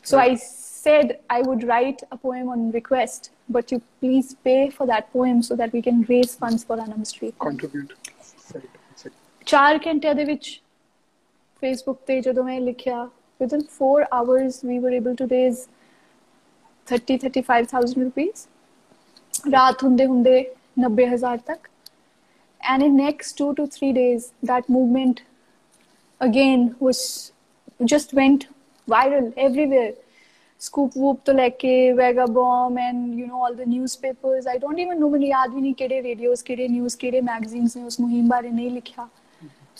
so 0.02 0.16
right. 0.16 0.32
I 0.32 0.36
said 0.36 1.18
I 1.28 1.42
would 1.42 1.64
write 1.64 2.02
a 2.10 2.16
poem 2.16 2.48
on 2.48 2.70
request 2.72 3.30
but 3.48 3.72
you 3.72 3.80
please 4.00 4.34
pay 4.44 4.70
for 4.70 4.86
that 4.86 5.12
poem 5.12 5.42
so 5.42 5.56
that 5.56 5.72
we 5.72 5.82
can 5.82 6.02
raise 6.08 6.34
funds 6.34 6.64
for 6.64 6.80
Anam 6.86 7.04
Street 7.04 7.34
contribute 7.38 7.94
ਚਾਰ 9.46 9.78
ਘੰਟਿਆਂ 9.86 10.14
ਦੇ 10.14 10.24
ਵਿੱਚ 10.24 10.48
Facebook 11.60 11.98
ਤੇ 12.06 12.20
ਜਦੋਂ 12.20 12.44
ਮੈਂ 12.44 12.60
ਲਿਖਿਆ 12.60 13.08
within 13.42 13.62
4 13.76 14.04
hours 14.16 14.58
we 14.68 14.76
were 14.84 14.92
able 14.98 15.16
to 15.20 15.26
raise 15.32 15.60
30 16.92 17.18
35000 17.26 18.04
rupees 18.04 18.46
ਰਾਤ 19.52 19.84
ਹੁੰਦੇ 19.84 20.06
ਹੁੰਦੇ 20.06 20.34
90000 20.80 21.44
ਤੱਕ 21.46 21.68
and 22.72 22.86
in 22.86 22.98
next 23.00 23.42
2 23.44 23.50
to 23.60 23.66
3 23.76 23.92
days 24.00 24.28
that 24.50 24.70
movement 24.76 25.22
again 26.20 26.74
was 26.80 27.00
just 27.92 28.14
went 28.14 28.46
viral 28.88 29.32
everywhere 29.36 29.92
scoop 30.60 30.92
whoop 30.94 31.24
to 31.24 31.32
like 31.32 31.62
vega 32.00 32.26
bomb 32.26 32.78
and 32.78 33.18
you 33.18 33.26
know 33.26 33.40
all 33.42 33.54
the 33.54 33.66
newspapers 33.66 34.46
i 34.46 34.56
don't 34.58 34.78
even 34.84 34.98
know 35.00 35.10
ਮੈਨੂੰ 35.10 35.28
ਯਾਦ 35.28 35.54
ਵੀ 35.54 35.60
ਨਹੀਂ 35.60 35.74
ਕਿਹੜੇ 35.74 36.00
radios 36.02 36.42
ਕਿਹੜੇ 36.42 36.68
news 36.68 36.96
ਕਿਹੜੇ 36.96 37.20
magazines 37.20 37.76
ਨੇ 37.76 37.82
ਉਸ 37.84 38.00
ਮੁਹਿੰਮ 38.00 38.28
ਬਾਰੇ 38.28 38.50
ਨਹੀਂ 38.50 38.70
ਲਿਖਿਆ 38.70 39.08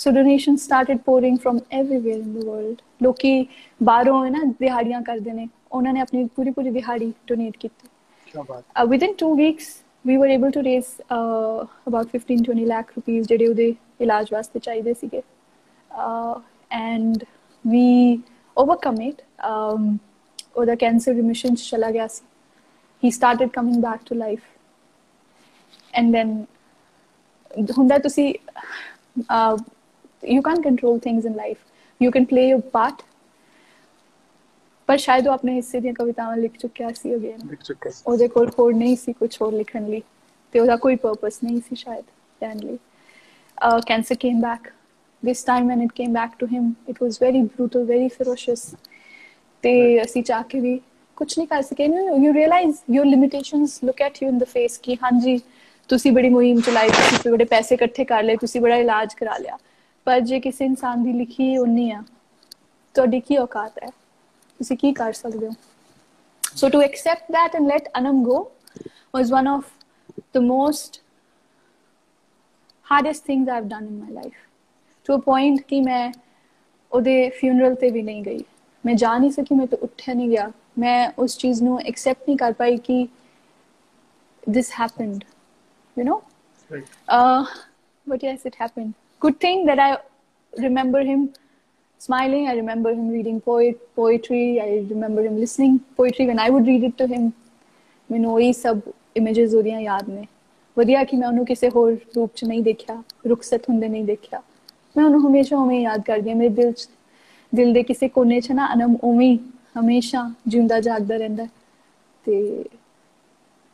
so 0.03 0.11
donations 0.15 0.63
started 0.69 1.01
pouring 1.09 1.37
from 1.43 1.59
everywhere 1.81 2.21
in 2.21 2.31
the 2.37 2.45
world 2.47 2.83
ਲੋਕੀ 3.03 3.47
ਬਾਹਰੋਂ 3.91 4.25
ਹੈ 4.25 4.31
ਨਾ 4.31 4.39
ਦਿਹਾੜੀਆਂ 4.61 5.03
ਕਰਦੇ 5.03 5.33
ਨੇ 5.33 5.49
ਉਹਨਾਂ 5.73 5.93
ਨੇ 5.93 6.01
ਆਪਣੀ 6.01 6.25
ਪੂਰੀ 6.37 6.51
ਪੂਰੀ 6.51 6.71
ਦਿਹਾੜੀ 6.71 7.13
ਡੋਨੇਟ 7.29 7.57
ਕੀਤੀ 7.57 7.89
ਕੀ 8.27 8.43
ਬਾਤ 8.49 8.65
uh, 8.79 8.87
within 8.93 9.15
2 9.25 9.31
weeks 9.43 9.71
we 10.05 10.17
were 10.23 10.31
able 10.37 10.55
to 10.57 10.65
raise 10.67 10.91
uh, 11.17 11.61
about 11.91 12.17
15 12.17 12.43
20 12.49 12.67
lakh 12.73 12.91
rupees 12.99 13.29
ਜਿਹੜੇ 13.29 13.47
ਉਹਦੇ 13.47 13.75
ਇਲਾਜ 14.01 14.33
ਵਾਸਤੇ 14.33 14.61
ਚਾਹੀਦੇ 14.61 14.95
ਸੀਗੇ 14.95 15.23
uh, 15.91 16.41
and 16.71 17.25
we 17.65 18.21
overcome 18.57 19.01
it 19.03 19.23
um, 19.43 19.97
ਉਹਦਾ 20.57 20.75
ਕੈਂਸਰ 20.75 21.15
ਰਿਮਿਸ਼ਨ 21.15 21.55
ਚਲਾ 21.55 21.91
ਗਿਆ 21.91 22.07
ਸੀ 22.07 22.23
he 23.03 23.11
started 23.13 23.55
coming 23.55 23.81
back 23.81 24.05
to 24.11 24.19
life 24.19 24.45
and 25.95 26.17
then 26.17 26.35
ਹੁੰਦਾ 27.79 27.99
ਤੁਸੀਂ 27.99 28.33
uh, 29.31 29.57
you 30.35 30.43
can't 30.43 30.65
control 30.69 31.01
things 31.07 31.27
in 31.31 31.37
life 31.41 31.61
you 32.01 32.11
can 32.11 32.31
play 32.33 32.47
your 32.53 32.63
part 32.77 33.05
ਪਰ 34.89 34.97
ਸ਼ਾਇਦ 34.99 35.29
ਉਹ 35.29 35.33
ਆਪਣੇ 35.33 35.55
ਹਿੱਸੇ 35.55 35.81
ਦੀਆਂ 35.81 35.95
ਕਵਿਤਾਵਾਂ 35.95 36.37
ਲਿਖ 36.37 36.57
ਚੁੱਕਿਆ 36.59 36.91
ਸੀ 36.93 37.15
ਅਗੇਨ 37.15 37.39
ਲਿਖ 37.51 37.63
ਚੁੱਕਾ 37.63 37.91
ਸੀ 37.91 38.03
ਉਹਦੇ 38.07 38.29
ਕੋਲ 38.29 38.51
ਹੋਰ 38.59 38.75
ਨਹੀਂ 38.75 38.97
ਸੀ 38.97 39.13
ਕੁਝ 39.13 39.37
ਹੋਰ 39.43 39.53
ਲਿਖਣ 39.53 39.89
ਲਈ 39.89 40.03
ਤੇ 40.55 40.61
ਉਹਦਾ 40.61 40.77
ਕੋਈ 40.77 40.97
ਪਰਪਸ 41.05 41.43
ਨਹੀਂ 41.45 41.61
ਸੀ 41.69 41.77
ਸ਼ਾਇਦ 41.77 42.05
ਦੈਨ 42.41 42.59
ਲਈ 42.59 42.79
cancer 43.87 44.15
came 44.21 44.41
back 44.41 44.69
this 45.23 45.43
time 45.45 45.69
when 45.69 45.81
it 45.81 45.95
came 45.95 46.13
back 46.13 46.39
to 46.39 46.47
him 46.47 46.65
it 46.87 47.01
was 47.01 47.19
very 47.19 47.43
brutal 47.53 47.87
very 47.93 48.11
ferocious 48.19 48.65
ਤੇ 49.65 50.03
ਅਸੀਂ 50.03 50.23
ਚਾਹ 50.23 50.43
ਕੇ 50.43 50.59
ਵੀ 50.61 50.81
ਕੁਝ 51.17 51.27
ਨਹੀਂ 51.39 51.47
ਕਰ 51.49 51.63
ਸਕੇ 51.63 51.85
you 52.25 52.33
realise 52.35 52.77
your 52.91 53.07
limitations 53.07 53.79
look 53.85 54.03
at 54.03 54.23
you 54.23 54.29
in 54.29 54.39
the 54.39 54.45
face 54.45 54.79
ਕਿ 54.79 54.97
ਹਾਂਜੀ 55.03 55.41
ਤੁਸੀਂ 55.89 56.13
ਬੜੀ 56.13 56.29
ਮੁਹਿੰਮ 56.29 56.61
ਚਲਾਈ 56.61 56.89
ਤੁਸੀਂ 56.89 57.31
ਬੜੇ 57.33 57.45
ਪੈਸੇ 57.45 57.75
ਇਕੱਠੇ 57.75 58.05
ਕਰ 58.05 58.23
ਲਏ 58.23 58.37
ਤੁਸੀਂ 58.37 58.61
ਬੜਾ 58.61 58.77
ਇਲਾਜ 58.77 59.15
ਕਰਾ 59.15 59.37
ਲਿਆ 59.39 59.59
ਪਰ 60.07 60.21
ਜੇ 60.21 60.41
ਕਿਸੇ 60.41 60.65
ਇਨਸਾਨ 60.65 61.03
ਦੀ 61.05 61.13
ਲਿਖੀ 61.13 61.57
ਉਨੀ 61.59 61.91
ਆ 61.91 62.03
ਤੁਹਾਡੀ 62.95 63.21
ਕੀ 63.21 63.37
ਔਕਾਤ 63.37 63.83
ਹੈ 63.83 63.89
ਤੁਸੀਂ 63.89 64.77
ਕੀ 64.77 64.93
ਕਰ 64.93 65.13
ਸਕਦੇ 65.13 65.47
ਹੋ 65.47 65.53
so 66.57 66.69
to 66.69 66.81
accept 66.81 67.31
that 67.35 67.55
and 67.55 67.67
let 67.67 67.89
anam 67.95 68.19
go 68.25 68.37
was 69.15 69.31
one 69.31 69.49
of 69.49 69.71
the 70.33 70.41
most 70.41 71.01
hardest 72.87 73.25
things 73.25 73.49
i've 73.49 73.69
done 73.69 73.89
in 73.93 73.97
my 74.01 74.11
life 74.21 74.43
to 75.10 75.18
point 75.18 75.62
ਕਿ 75.68 75.82
ਮੈਂ 75.82 76.12
ਉਹਦੇ 76.92 77.30
ਫਿਊਨਰਲ 77.30 77.76
ਤੇ 77.76 77.90
ਵੀ 77.92 78.02
ਨਹੀਂ 78.02 78.24
ਗਈ 78.24 78.44
ਮੈਂ 78.84 78.94
ਜਾ 78.96 79.18
ਨਹੀਂ 79.18 79.32
ਸਕੀ 79.32 79.56
ਮੈਂ 79.56 79.66
ਤਾਂ 79.68 79.78
ਉੱਠਿਆ 79.82 80.14
ਨਹੀਂ 80.14 80.30
ਗਿਆ 80.30 80.52
ਮੈਂ 80.80 81.10
ਉਸ 81.20 81.38
ਚੀਜ਼ 81.38 81.64
ਨੂੰ 81.64 81.80
ਐਕਸੈਪਟ 81.82 82.30
ਨਹੀਂ 82.30 82.38
ਕਰ 82.38 82.54
ਪਾਈ 82.54 82.78
ਕਿ 82.84 83.08
this 84.48 84.70
happened 84.76 85.24
you 85.98 86.04
know 86.06 86.16
right. 86.72 86.88
uh 87.16 87.42
but 88.08 88.24
yes 88.28 88.46
it 88.50 88.56
happened 88.62 88.94
good 89.22 89.36
thing 89.46 89.60
that 89.70 89.82
i 89.86 89.90
remember 90.54 91.02
him 91.10 91.26
smiling 92.02 92.48
i 92.52 92.56
remember 92.60 92.94
him 92.94 93.10
reading 93.16 93.42
poet 93.50 93.82
poetry 94.00 94.42
i 94.66 94.70
remember 94.94 95.26
him 95.28 95.36
listening 95.44 95.76
poetry 96.00 96.28
when 96.30 96.42
i 96.46 96.48
would 96.56 96.72
read 96.74 96.88
it 96.90 96.96
to 97.04 97.08
him 97.14 97.30
ਮੈਨੂੰ 98.10 98.34
ਉਹੀ 98.34 98.54
ਸਭ 98.54 98.80
images 99.18 99.56
ਉਹਦੀਆਂ 99.58 99.80
ਯਾਦ 99.82 100.10
ਨੇ 100.10 100.26
ਵਧੀਆ 100.78 101.04
ਕਿ 101.04 101.18
ਮੈਂ 101.18 101.28
ਉਹਨੂੰ 101.28 101.46
ਕਿਸੇ 101.46 101.70
ਹੋਰ 101.70 101.98
ਰੂਪ 102.16 102.36
ਚ 102.36 102.44
ਨਹੀਂ 102.44 102.62
ਦੇਖਿਆ 102.64 103.02
ਰੁਖਸਤ 103.30 103.70
ਹੁੰਦੇ 103.70 103.88
ਨਹੀਂ 103.88 104.04
ਦੇਖਿਆ 104.04 104.42
ਮੈਂ 105.00 105.06
ਉਹਨੂੰ 105.06 105.22
ਹਮੇਸ਼ਾ 105.22 105.58
ਉਵੇਂ 105.58 105.80
ਯਾਦ 105.82 106.02
ਕਰਦੀ 106.04 106.30
ਹਾਂ। 106.30 106.36
ਮੇਰੇ 106.36 106.50
ਦਿਲ 106.54 106.72
ਚ 106.74 106.88
ਦਿਲ 107.54 107.74
ਦੇ 107.74 107.84
ਕਿਸੇ 107.84 108.08
ਕੋਨੇ 108.10 108.40
ਚ 108.42 108.52
ਨਾ 108.52 108.68
ਅਨਮ 108.74 108.96
ਉਵੇਂ 109.04 109.38
ਹਮੇਸ਼ਾ 109.80 110.30
ਜਿਉਂਦਾ 110.48 110.80
ਜਾਗਦਾ 110.80 111.18
ਰਹਿੰਦਾ 111.18 111.46
ਤੇ 112.26 112.64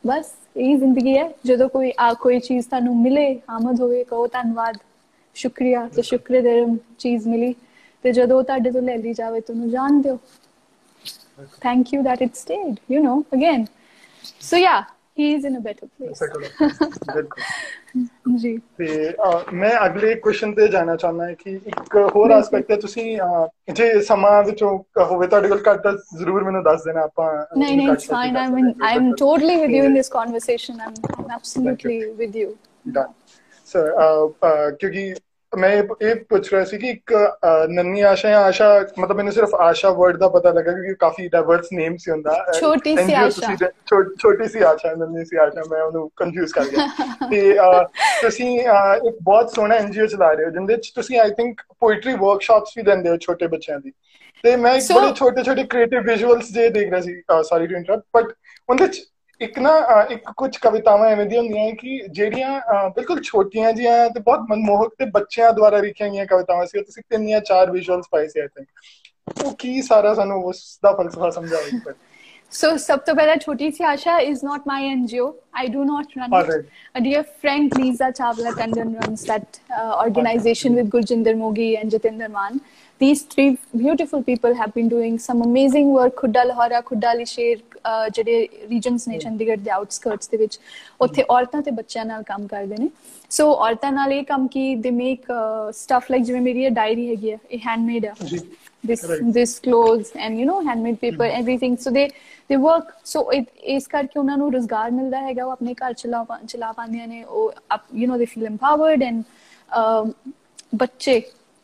ਬਸ 0.03 0.31
ਇਹ 0.57 0.77
ਜ਼ਿੰਦਗੀ 0.77 1.17
ਹੈ। 1.17 1.29
ਜਦੋਂ 1.45 1.67
ਕੋਈ 1.69 1.91
ਆ 1.99 2.13
ਕੋਈ 2.13 2.39
ਚੀਜ਼ 2.39 2.67
ਤੁਹਾਨੂੰ 2.67 2.95
ਮਿਲੇ 2.97 3.27
ਆਮਦ 3.49 3.81
ਹੋਵੇ 3.81 4.03
ਕਹੋ 4.03 4.27
ਧੰਨਵਾਦ 4.27 4.77
ਸ਼ੁਕਰੀਆ 5.35 5.87
ਤੇ 5.95 6.01
ਸ਼ੁਕਰ 6.01 6.41
ਦੇ 6.41 6.53
ਚੀਜ਼ 6.99 7.27
ਮਿਲੀ 7.27 7.53
ਤੇ 8.03 8.11
ਜਦੋਂ 8.11 8.43
ਤੁਹਾਡੇ 8.43 8.71
ਤੋਂ 8.71 8.81
ਲੈ 8.81 8.97
ਲਈ 8.97 9.13
ਜਾਵੇ 9.13 9.39
ਤੁਹਾਨੂੰ 9.41 9.69
ਜਾਣ 9.69 10.01
ਦਿਓ। 10.01 10.17
Thank 11.61 11.93
you 11.93 12.01
that 12.03 12.21
it 12.25 12.39
stayed 12.39 12.79
you 12.93 13.01
know 13.05 13.15
again 13.31 13.65
so 14.41 14.59
yeah 14.59 14.81
he 15.17 15.27
is 15.31 15.47
in 15.49 15.57
a 15.57 15.61
better 15.61 15.89
place 15.91 16.23
ਬਿਲਕੁਲ। 17.09 17.43
ਜੀ। 18.37 18.57
ਤੇ 18.77 19.13
ਮੈਂ 19.53 19.71
ਅਗਲੇ 19.85 20.13
ਕੁਐਸਚਨ 20.17 20.53
ਤੇ 20.53 20.67
ਜਾਣਾ 20.67 20.95
ਚਾਹੁੰਦਾ 20.95 21.25
ਹਾਂ 21.25 21.33
ਕਿ 21.35 21.51
ਇੱਕ 21.67 21.95
ਹੋਰ 22.15 22.31
ਐਸਪੈਕਟ 22.31 22.71
ਹੈ 22.71 22.75
ਤੁਸੀਂ 22.77 23.05
ਜੇ 23.73 23.91
ਸਮਾਂ 24.03 24.41
ਵਿੱਚੋਂ 24.43 24.77
ਹੋਵੇ 25.01 25.27
ਤੁਹਾਡੇ 25.27 25.47
ਕੋਲ 25.47 25.61
ਘੱਟ 25.67 25.87
ਜ਼ਰੂਰ 26.17 26.43
ਮੈਨੂੰ 26.43 26.63
ਦੱਸ 26.63 26.83
ਦੇਣਾ 26.83 27.01
ਆਪਾਂ 27.03 27.31
ਨਹੀਂ 27.57 27.75
ਨਹੀਂ 27.75 27.89
it's 27.89 28.07
fine 28.07 28.37
I 28.37 28.47
mean 28.49 28.71
I 28.83 28.95
am 28.95 29.11
totally 29.15 29.55
with 29.57 29.71
you 29.71 29.83
in 29.83 29.93
this 29.93 30.09
conversation 30.11 30.81
I 30.81 30.87
am 30.87 31.29
absolutely 31.31 31.99
with 32.13 32.35
you 32.35 32.55
done 32.89 33.11
sir 33.67 33.91
ਕਿਉਂਕਿ 34.73 35.13
ਮੈਂ 35.55 35.69
ਇਹ 36.01 36.15
ਪੁੱਛ 36.29 36.51
ਰਿਹਾ 36.51 36.63
ਸੀ 36.65 36.77
ਕਿ 36.77 36.89
ਇੱਕ 36.89 37.13
ਨੰਨੀ 37.69 38.01
ਆਸ਼ਾ 38.03 38.29
ਜਾਂ 38.29 38.41
ਆਸ਼ਾ 38.43 38.67
ਮਤਲਬ 38.99 39.15
ਮੈਨੂੰ 39.17 39.31
ਸਿਰਫ 39.33 39.53
ਆਸ਼ਾ 39.61 39.89
ਵਰਡ 39.91 40.17
ਦਾ 40.17 40.27
ਪਤਾ 40.29 40.51
ਲੱਗਾ 40.51 40.71
ਕਿਉਂਕਿ 40.71 40.93
ਕਾਫੀ 40.99 41.27
ਡਾਈਵਰਸ 41.29 41.67
ਨੇਮ 41.73 41.97
ਸੀ 41.97 42.11
ਹੁੰਦਾ 42.11 42.35
ਛੋਟੀ 42.53 42.97
ਸੀ 42.99 43.13
ਆਸ਼ਾ। 43.15 43.55
ਛੋਟੀ 44.17 44.47
ਸੀ 44.47 44.61
ਆਸ਼ਾ 44.63 44.93
ਨੰਨੀ 44.95 45.25
ਸੀ 45.25 45.37
ਆਸ਼ਾ 45.37 45.63
ਮੈਂ 45.65 45.81
ਉਹਨੂੰ 45.83 46.09
ਕੰਫਿਊਜ਼ 46.13 46.53
ਕਰ 46.53 46.67
ਗਿਆ। 46.67 46.81
ਤੇ 47.29 47.53
ਤੁਸੀਂ 48.21 48.47
ਇੱਕ 48.59 49.15
ਬਹੁਤ 49.21 49.51
ਸੋਹਣਾ 49.51 49.75
ਐਨਜੀਓ 49.75 50.05
ਚਲਾ 50.07 50.31
ਰਹੇ 50.33 50.45
ਹੋ 50.45 50.49
ਜਿੰਦੇ 50.49 50.73
ਵਿੱਚ 50.75 50.91
ਤੁਸੀਂ 50.95 51.19
ਆਈ 51.19 51.31
ਥਿੰਕ 51.33 51.61
ਪੋਇਟਰੀ 51.79 52.13
ਵਰਕਸ਼ਾਪਸ 52.15 52.73
ਵੀ 52.77 52.83
ਦਿੰਦੇ 52.83 53.09
ਹੋ 53.09 53.17
ਛੋਟੇ 53.19 53.47
ਬੱਚਿਆਂ 53.47 53.79
ਦੀ। 53.79 53.91
ਤੇ 54.43 54.55
ਮੈਂ 54.57 54.73
ਇੱਕ 54.75 54.91
ਬੜੇ 54.91 55.11
ਛੋਟੇ 55.11 55.43
ਛੋਟੇ 55.43 55.63
ਕ੍ਰੀਏਟਿਵ 55.65 56.01
ਵਿਜ਼ੂਅਲਸ 56.03 56.51
ਜੇ 56.53 56.67
ਦੇਖ 56.69 56.89
ਰਿਹਾ 56.89 57.01
ਸੀ 57.01 57.21
ਸੌਰੀ 57.43 57.67
ਟੂ 57.67 57.75
ਇੰਟਰਪਟ 57.75 58.03
ਬਟ 58.13 58.33
ਉਹਦੇ 58.69 58.87
ਚ 58.87 59.01
ਇੱਕ 59.41 59.57
ਨਾ 59.59 59.71
ਇੱਕ 60.11 60.31
ਕੁਝ 60.37 60.57
ਕਵਿਤਾਵਾਂ 60.57 61.09
ਐਵੇਂ 61.09 61.25
ਦੀਆਂ 61.25 61.41
ਹੁੰਦੀਆਂ 61.41 61.71
ਕਿ 61.75 61.99
ਜਿਹੜੀਆਂ 62.09 62.89
ਬਿਲਕੁਲ 62.89 63.21
ਛੋਟੀਆਂ 63.21 63.71
ਜੀਆਂ 63.73 64.09
ਤੇ 64.09 64.19
ਬਹੁਤ 64.19 64.45
ਮਨਮੋਹਕ 64.49 64.93
ਤੇ 64.99 65.05
ਬੱਚਿਆਂ 65.05 65.51
ਦੁਆਰਾ 65.53 65.77
ਲਿਖੀਆਂ 65.77 66.09
ਗਈਆਂ 66.09 66.25
ਕਵਿਤਾਵਾਂ 66.25 66.65
ਸੀ 66.65 66.81
ਤੁਸੀਂ 66.81 67.03
ਤਿੰਨ 67.09 67.27
ਜਾਂ 67.27 67.41
ਚਾਰ 67.41 67.71
ਵਿਜ਼ੂਅਲਸ 67.71 68.05
ਪਾਏ 68.11 68.27
ਸੀ 68.27 68.39
ਆਈ 68.39 68.47
ਥਿੰਕ 68.47 69.45
ਉਹ 69.45 69.55
ਕੀ 69.59 69.81
ਸਾਰਾ 69.81 70.13
ਸਾਨੂੰ 70.13 70.43
ਉਸ 70.43 70.79
ਦਾ 70.83 70.93
ਫਲਸਫਾ 70.93 71.29
ਸਮਝਾਓ 71.29 71.93
So, 72.53 72.77
ਸਭ 72.77 72.99
ਤੋਂ 73.05 73.13
ਪਹਿਲਾਂ 73.15 73.35
ਛੋਟੀ 73.35 73.69
ਸੀ 73.71 73.83
Asha 73.83 74.17
my 74.67 74.81
NGO. 74.89 75.25
I 75.61 75.67
do 75.67 75.85
not 75.85 76.13
run 76.15 76.31
it. 76.31 76.49
Right. 76.49 76.65
A 76.95 77.01
dear 77.01 77.23
friend 77.23 77.73
Lisa 77.77 78.11
Chawla 78.19 78.53
Tandon 78.59 78.93
runs 78.99 79.23
that 79.25 79.59
uh, 79.69 79.95
organization 80.03 80.75
with 80.75 80.89
Gurjinder 80.89 81.33
Mogi 81.35 81.69
and 81.79 81.91
Jatinder 81.91 82.29
Man. 82.29 82.61
These 83.01 83.23
three 83.23 83.57
beautiful 83.75 84.23
people 84.23 84.55
have 84.55 84.73
been 84.73 84.87
doing 84.87 85.17
some 85.19 85.41
amazing 85.41 85.89
work. 85.89 86.15
Khudda 86.15 86.45
Lahora, 86.45 86.81
Khudda 86.83 87.15
Lisher, 87.17 87.55
ਜਿਹੜੇ 88.13 88.47
regions 88.69 89.07
ਨੇ 89.07 89.17
ਚੰਡੀਗੜ੍ਹ 89.19 89.61
ਦੇ 89.61 89.71
ਆਊਟਸਕਰਟਸ 89.71 90.29
ਦੇ 90.29 90.37
ਵਿੱਚ 90.37 90.59
ਉੱਥੇ 91.01 91.25
ਔਰਤਾਂ 91.29 91.61
ਤੇ 91.61 91.71
ਬੱਚਿਆਂ 91.71 92.05
ਨਾਲ 92.05 92.23
ਕੰਮ 92.23 92.47
ਕਰਦੇ 92.47 92.75
ਨੇ। 92.79 92.89
ਸੋ 93.31 93.51
ਔਰਤਾਂ 93.53 93.91
ਨਾਲ 93.91 94.13
ਇਹ 94.13 94.23
ਕੰਮ 94.25 94.47
ਕੀ 94.47 94.75
ਦੇ 94.75 94.91
ਮੇਕ 94.91 95.31
ਸਟਫ 95.75 96.11
ਲਾਈਕ 96.11 96.23
ਜਿਵੇਂ 96.23 96.41
ਮੇਰੀ 96.41 96.63
ਇਹ 96.65 96.71
ਡਾਇਰੀ 96.71 97.09
ਹੈਗੀ 97.09 97.31
ਹੈ 97.31 97.37
ਇਹ 97.51 97.59
ਹੈਂਡਮੇਡ 97.67 98.05
ਹੈ 98.05 98.13
this 98.83 99.03
right. 99.09 99.21
this 99.35 99.51
clothes 99.65 100.09
and 100.23 100.39
you 100.39 100.43
know 100.47 100.55
handmade 100.65 100.97
paper 101.03 101.23
mm-hmm. 101.27 101.37
everything. 101.37 101.77
So 101.83 101.93
they 101.93 102.03
they 102.49 102.57
work. 102.65 102.91
So 103.11 103.23
it 103.37 103.47
ਇਸ 103.75 103.87
ਕਰਕੇ 103.87 104.19
ਉਹਨਾਂ 104.19 104.37
ਨੂੰ 104.37 104.51
ਰੋਜ਼ਗਾਰ 104.53 104.91
ਮਿਲਦਾ 104.91 105.21
ਹੈਗਾ। 105.21 105.45
ਉਹ 105.45 105.51
ਆਪਣੇ 105.51 105.73
ਘਰ 105.79 105.93
ਚਲਾ 105.93 106.25
ਚਲਾ 106.47 106.71
ਪਾਉਂਦੀਆਂ 106.71 107.07
ਨੇ। 107.07 107.23
ਉਹ 107.23 107.53
you 108.01 108.09
know 108.11 108.19
they 108.21 108.27
feel 108.33 108.45
empowered 108.51 109.05
and 109.07 109.17
ਬੱਚੇ 110.75 111.21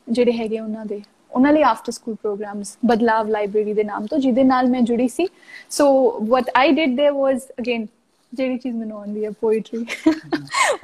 ਜਿਹੜੇ 0.07 0.31
ਹੈਗੇ 0.37 0.59
ਉਹਨਾਂ 0.59 0.85
ਦੇ। 0.85 1.01
ਉਹਨਾਂ 1.30 1.52
ਲਈ 1.52 1.62
after 1.62 1.92
school 1.92 2.14
programmes 2.14 2.76
Badlaav 2.86 3.28
library 3.28 3.72
ਦੇ 3.74 3.84
ਨਾਮ 3.84 4.06
ਤੋਂ 4.06 4.18
ਜਿਹਦੇ 4.18 4.42
ਨਾਲ 4.44 4.68
ਮੈਂ 4.70 4.80
ਜੁੜੀ 4.82 5.08
ਸੀ 5.08 5.28
so 5.70 5.86
what 6.28 6.50
I 6.56 6.72
did 6.72 7.00
there 7.00 7.14
was 7.14 7.48
again 7.60 7.86
ਜਿਹੜੀ 8.32 8.58
ਚੀਜ਼ 8.58 8.76
ਮੈਨੂੰ 8.76 8.98
ਆਉਂਦੀ 8.98 9.24
ਹੈ 9.24 9.30
poetry 9.40 9.84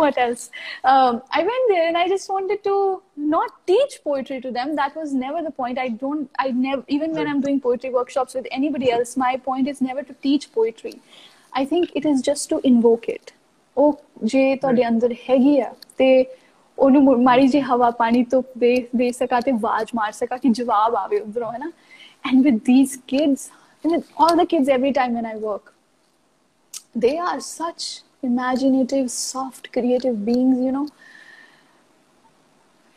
what 0.01 0.19
else 0.25 0.43
um, 0.91 1.17
i 1.39 1.41
went 1.49 1.67
there 1.71 1.87
and 1.89 1.99
i 2.03 2.05
just 2.13 2.31
wanted 2.35 2.61
to 2.69 2.75
not 3.33 3.57
teach 3.71 3.97
poetry 4.05 4.39
to 4.41 4.53
them 4.57 4.71
that 4.77 4.97
was 5.01 5.13
never 5.23 5.43
the 5.49 5.53
point 5.59 5.81
i 5.85 5.89
don't 6.03 6.43
i 6.45 6.47
never 6.61 6.85
even 6.97 7.19
when 7.19 7.31
i'm 7.33 7.43
doing 7.47 7.61
poetry 7.67 7.91
workshops 7.97 8.39
with 8.39 8.49
anybody 8.59 8.93
else 8.97 9.13
my 9.25 9.33
point 9.49 9.73
is 9.75 9.83
never 9.89 10.05
to 10.11 10.17
teach 10.29 10.47
poetry 10.59 10.95
i 11.53 11.65
think 11.73 11.99
it 12.01 12.09
is 12.13 12.25
just 12.31 12.51
to 12.55 12.61
invoke 12.73 13.09
it 13.17 13.35
ਉਹ 13.77 13.99
ਜੇ 14.25 14.45
ਤੁਹਾਡੇ 14.57 14.87
ਅੰਦਰ 14.89 15.15
ਹੈਗੀ 15.31 15.59
ਆ 15.61 15.73
ਤੇ 15.99 16.09
ਉਹਨੂੰ 16.80 17.24
ਮਾੜੀ 17.24 17.48
ਜੀ 17.48 17.62
ਹਵਾ 17.62 17.90
ਪਾਣੀ 17.92 18.24
ਤੋਂ 18.24 18.44
ਦੇ 18.58 18.88
ਦੇ 18.96 19.12
ਸਕਾ 19.12 19.40
ਤੇ 19.40 19.52
ਆਵਾਜ਼ 19.52 19.88
ਮਾਰ 19.96 20.12
ਸਕਾ 20.12 20.38
ਕਿ 20.38 20.50
ਜਵਾਬ 20.50 20.96
ਆਵੇ 20.96 21.20
ਉਧਰੋਂ 21.20 21.52
ਹੈ 21.54 21.58
ਨਾ 21.58 21.72
and 22.28 22.44
with 22.44 22.58
these 22.58 23.00
kids 23.08 23.50
and 23.84 23.96
with 23.96 24.06
all 24.18 24.36
the 24.36 24.46
kids 24.46 24.70
every 24.70 24.92
time 24.92 25.14
when 25.14 25.26
i 25.26 25.36
work, 25.36 25.74
they 26.96 27.18
are 27.18 27.40
such 27.40 28.02
imaginative, 28.24 29.10
soft, 29.12 29.72
creative 29.74 30.16
beings, 30.26 30.60
you 30.60 30.72
know? 30.72 30.88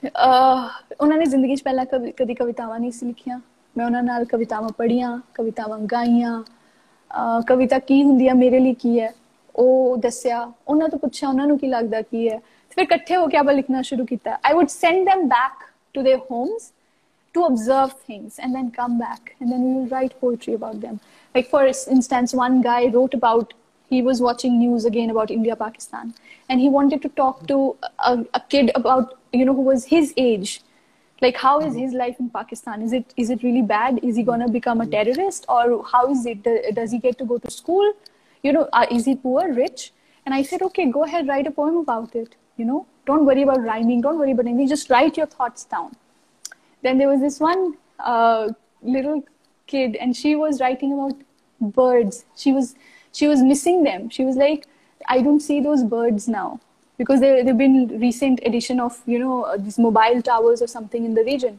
Uh, 0.03 0.69
ਉਹਨਾਂ 1.01 1.19
ਨੇ 1.19 1.25
ਜ਼ਿੰਦਗੀ 1.25 1.57
'ਚ 1.57 1.63
ਪਹਿਲਾਂ 1.63 1.85
ਕਦੀ 2.17 2.35
ਕਵਿਤਾਵਾਂ 2.35 2.79
ਨਹੀਂ 2.81 2.93
ਸੀ 2.93 3.07
ਲਿਖੀਆਂ। 3.07 3.41
ਮੈਂ 3.77 3.87
ਉਹਨਾਂ 3.87 4.03
ਨਾਲ 4.03 4.25
ਕਵਿਤਾਵਾਂ 4.25 4.71
ਪੜ੍ਹੀਆਂ, 4.79 5.21
ਕਵਿਤਾਵਾਂ 5.35 5.79
ਗਾਈਆਂ। 5.79 6.43
ਕਵਿਤਾ 7.47 7.79
ਕੀ 7.79 8.03
ਹੁੰਦੀ 8.03 8.29
ਹੈ 8.29 8.35
ਮੇਰੇ 8.35 8.59
ਲਈ 8.59 8.75
ਕੀ 8.75 9.01
ਹੈ? 9.01 9.15
ਉਹ 9.57 9.97
ਦੱਸਿਆ। 9.97 10.53
ਉਹਨਾਂ 10.69 10.89
ਤੋਂ 10.89 10.99
ਪੁੱਛਿਆ, 10.99 11.29
ਉਹਨਾਂ 11.29 11.47
ਨੂੰ 11.47 11.59
ਕੀ 11.59 11.67
ਲੱਗਦਾ 11.67 12.03
ਕੀ 12.03 12.29
ਹੈ? 12.29 12.41
फिर 12.81 12.93
इकट्ठे 12.93 13.15
होकर 13.15 13.39
आबार 13.39 13.55
लिखना 13.55 13.81
शुरू 13.87 14.05
किया 14.05 14.39
I 14.47 14.53
would 14.55 14.69
send 14.69 15.09
them 15.09 15.25
back 15.31 15.65
to 15.95 16.03
their 16.03 16.21
homes 16.31 16.73
to 17.37 17.43
observe 17.47 17.91
things 18.07 18.39
and 18.45 18.57
then 18.59 18.71
come 18.77 18.95
back 19.01 19.29
and 19.35 19.53
then 19.55 19.61
we 19.65 19.69
will 19.75 19.91
write 19.91 20.15
poetry 20.23 20.55
about 20.55 20.79
them. 20.85 20.97
Like 21.37 21.51
for 21.51 21.61
instance 21.97 22.33
one 22.39 22.57
guy 22.65 22.79
wrote 22.95 23.13
about 23.19 23.53
he 23.95 24.01
was 24.07 24.23
watching 24.25 24.57
news 24.63 24.87
again 24.91 25.13
about 25.13 25.35
india 25.35 25.57
pakistan 25.61 26.11
and 26.49 26.65
he 26.65 26.73
wanted 26.79 27.05
to 27.05 27.11
talk 27.21 27.45
to 27.53 27.59
a, 28.11 28.17
a 28.39 28.43
kid 28.55 28.73
about 28.81 29.15
you 29.41 29.45
know 29.51 29.55
who 29.61 29.69
was 29.69 29.87
his 29.93 30.13
age. 30.25 30.57
Like 31.27 31.41
how 31.45 31.55
is 31.69 31.79
his 31.83 31.97
life 32.03 32.19
in 32.27 32.33
pakistan? 32.41 32.89
Is 32.89 32.99
it 33.01 33.15
is 33.27 33.33
it 33.37 33.47
really 33.49 33.65
bad? 33.71 34.03
Is 34.11 34.21
he 34.23 34.27
going 34.33 34.45
to 34.47 34.51
become 34.59 34.85
a 34.87 34.91
terrorist 34.99 35.49
or 35.61 35.65
how 35.95 36.05
is 36.17 36.27
it? 36.35 36.53
Does 36.83 36.99
he 36.99 37.03
get 37.09 37.23
to 37.23 37.31
go 37.37 37.41
to 37.47 37.57
school? 37.61 37.95
You 38.49 38.59
know 38.59 38.69
uh, 38.83 38.87
is 38.99 39.11
he 39.13 39.17
poor 39.31 39.49
rich? 39.63 39.89
And 40.27 40.41
i 40.43 40.45
said 40.53 40.69
okay 40.71 40.91
go 41.01 41.09
ahead 41.11 41.35
write 41.35 41.55
a 41.55 41.59
poem 41.63 41.83
about 41.87 42.23
it 42.25 42.40
you 42.61 42.71
know 42.71 42.87
don't 43.11 43.27
worry 43.31 43.43
about 43.49 43.63
rhyming 43.73 44.01
don't 44.07 44.19
worry 44.23 44.33
about 44.37 44.47
anything 44.53 44.69
just 44.77 44.91
write 44.91 45.17
your 45.17 45.27
thoughts 45.27 45.65
down. 45.65 45.93
Then 46.83 46.99
there 46.99 47.09
was 47.09 47.21
this 47.21 47.39
one 47.41 47.77
uh, 47.99 48.49
little 48.83 49.23
kid 49.67 49.97
and 49.97 50.17
she 50.17 50.35
was 50.37 50.61
writing 50.61 50.93
about 50.93 51.15
birds. 51.61 52.25
She 52.37 52.53
was 52.53 52.75
she 53.13 53.27
was 53.29 53.43
missing 53.43 53.83
them. 53.85 54.11
She 54.11 54.25
was 54.25 54.37
like 54.37 54.67
i 55.13 55.23
don't 55.27 55.41
see 55.41 55.61
those 55.61 55.83
birds 55.97 56.29
now. 56.29 56.61
Because 56.99 57.21
there 57.21 57.43
have 57.43 57.59
been 57.59 57.99
recent 58.01 58.41
addition 58.45 58.81
of 58.87 59.01
you 59.07 59.19
know 59.25 59.43
uh, 59.43 59.57
these 59.57 59.79
mobile 59.89 60.23
towers 60.31 60.63
or 60.63 60.71
something 60.77 61.05
in 61.11 61.15
the 61.15 61.25
region. 61.25 61.59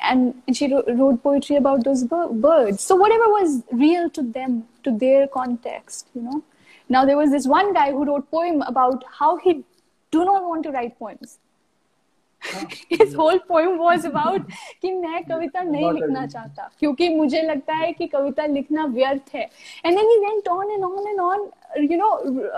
And, 0.00 0.42
and 0.46 0.56
she 0.56 0.66
wrote 0.72 1.22
poetry 1.22 1.56
about 1.56 1.82
those 1.84 2.04
birds. 2.04 2.82
So 2.82 2.96
whatever 2.96 3.28
was 3.28 3.62
real 3.72 4.10
to 4.10 4.22
them 4.22 4.66
to 4.84 4.90
their 5.04 5.26
context 5.26 6.08
you 6.14 6.22
know. 6.22 6.42
Now 6.88 7.04
there 7.04 7.16
was 7.16 7.30
this 7.30 7.46
one 7.46 7.72
guy 7.72 7.90
who 7.92 8.04
wrote 8.04 8.30
poem 8.30 8.62
about 8.62 9.04
how 9.18 9.36
he 9.36 9.64
do 10.15 10.25
not 10.25 10.43
want 10.43 10.63
to 10.63 10.71
write 10.71 10.97
poems 10.99 11.39
his 12.89 13.13
whole 13.13 13.39
poem 13.39 13.77
was 13.77 14.05
about 14.05 14.41
कि 14.81 14.91
मैं 14.91 15.23
कविता 15.25 15.61
नहीं 15.61 15.91
लिखना 15.93 16.25
चाहता 16.27 16.69
क्योंकि 16.79 17.09
मुझे 17.15 17.41
लगता 17.41 17.75
है 17.75 17.91
कि 17.93 18.07
कविता 18.13 18.45
लिखना 18.53 18.85
व्यर्थ 18.95 19.33
है 19.35 19.47
and 19.85 19.97
then 19.97 20.09
he 20.13 20.17
went 20.25 20.47
on 20.47 20.71
and 20.75 20.83
on 20.83 21.07
and 21.11 21.21
on 21.21 21.49
you 21.91 21.97
know 21.97 22.11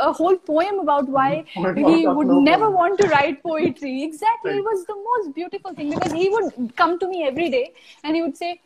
a 0.07 0.11
whole 0.13 0.38
poem 0.51 0.80
about 0.80 1.09
why 1.09 1.43
he 1.55 2.07
would 2.07 2.32
never 2.49 2.69
want 2.69 2.99
to 2.99 3.09
write 3.09 3.43
poetry 3.43 4.03
exactly 4.03 4.57
it 4.57 4.63
was 4.71 4.86
the 4.86 4.99
most 5.09 5.34
beautiful 5.36 5.74
thing 5.74 5.89
because 5.95 6.13
he 6.13 6.30
would 6.30 6.76
come 6.84 6.97
to 6.99 7.07
me 7.07 7.26
every 7.32 7.49
day 7.49 7.65
and 8.03 8.15
he 8.15 8.21
would 8.21 8.38
say 8.38 8.59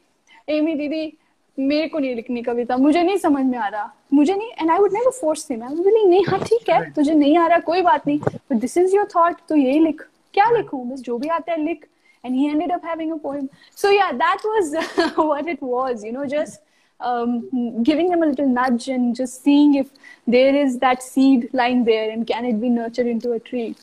Amy 0.47 0.76
didi 0.76 1.18
मेरे 1.59 1.88
को 1.88 1.98
नहीं 1.98 2.14
लिखनी 2.16 2.42
कविता 2.42 2.76
मुझे 2.76 3.03
नहीं 3.03 3.16
समझ 3.18 3.44
में 3.44 3.59
आ 3.59 3.68
रहा 3.68 3.92
मुझे 4.14 4.34
नहीं 4.34 4.50
and 4.61 4.70
I 4.70 4.78
would 4.78 4.92
never 4.92 5.11
force 5.20 5.50
him 5.50 5.62
I 5.62 5.74
बोली 5.74 6.05
नहीं 6.05 6.24
हाँ 6.28 6.40
ठीक 6.40 6.68
है 6.70 6.90
तुझे 6.92 7.14
नहीं 7.14 7.36
आ 7.38 7.46
रहा 7.46 7.59
कोई 7.70 7.82
बात 7.82 8.07
नहीं 8.07 8.18
but 8.18 8.57
this 8.61 8.76
is 8.78 8.94
your 8.94 9.09
thought 9.14 9.40
तो 9.48 9.57
यही 9.57 9.78
लिख 9.84 10.03
क्या 10.34 10.50
लिखूं 10.50 10.88
बस 10.88 11.00
जो 11.00 11.18
भी 11.18 11.28
आता 11.28 11.53
है 11.53 11.64
लिख 11.64 11.86
and 12.24 12.36
he 12.36 12.48
ended 12.48 12.70
up 12.70 12.84
having 12.84 13.12
a 13.12 13.18
poem 13.18 13.48
so 13.74 13.90
yeah 13.90 14.12
that 14.12 14.44
was 14.44 14.74
what 15.16 15.48
it 15.48 15.62
was 15.62 16.05
you 16.05 16.12
know 16.12 16.26
just 16.26 16.61
um, 17.00 17.82
giving 17.82 18.11
them 18.11 18.22
a 18.22 18.26
little 18.26 18.46
nudge 18.48 18.88
and 18.88 19.16
just 19.16 19.42
seeing 19.42 19.74
if 19.74 19.88
there 20.26 20.55
is 20.55 20.78
that 20.78 21.03
seed 21.03 21.48
lying 21.53 21.84
there 21.84 22.11
and 22.11 22.26
can 22.26 22.44
it 22.44 22.61
be 22.61 22.68
nurtured 22.68 23.07
into 23.07 23.32
a 23.32 23.40
tree 23.40 23.74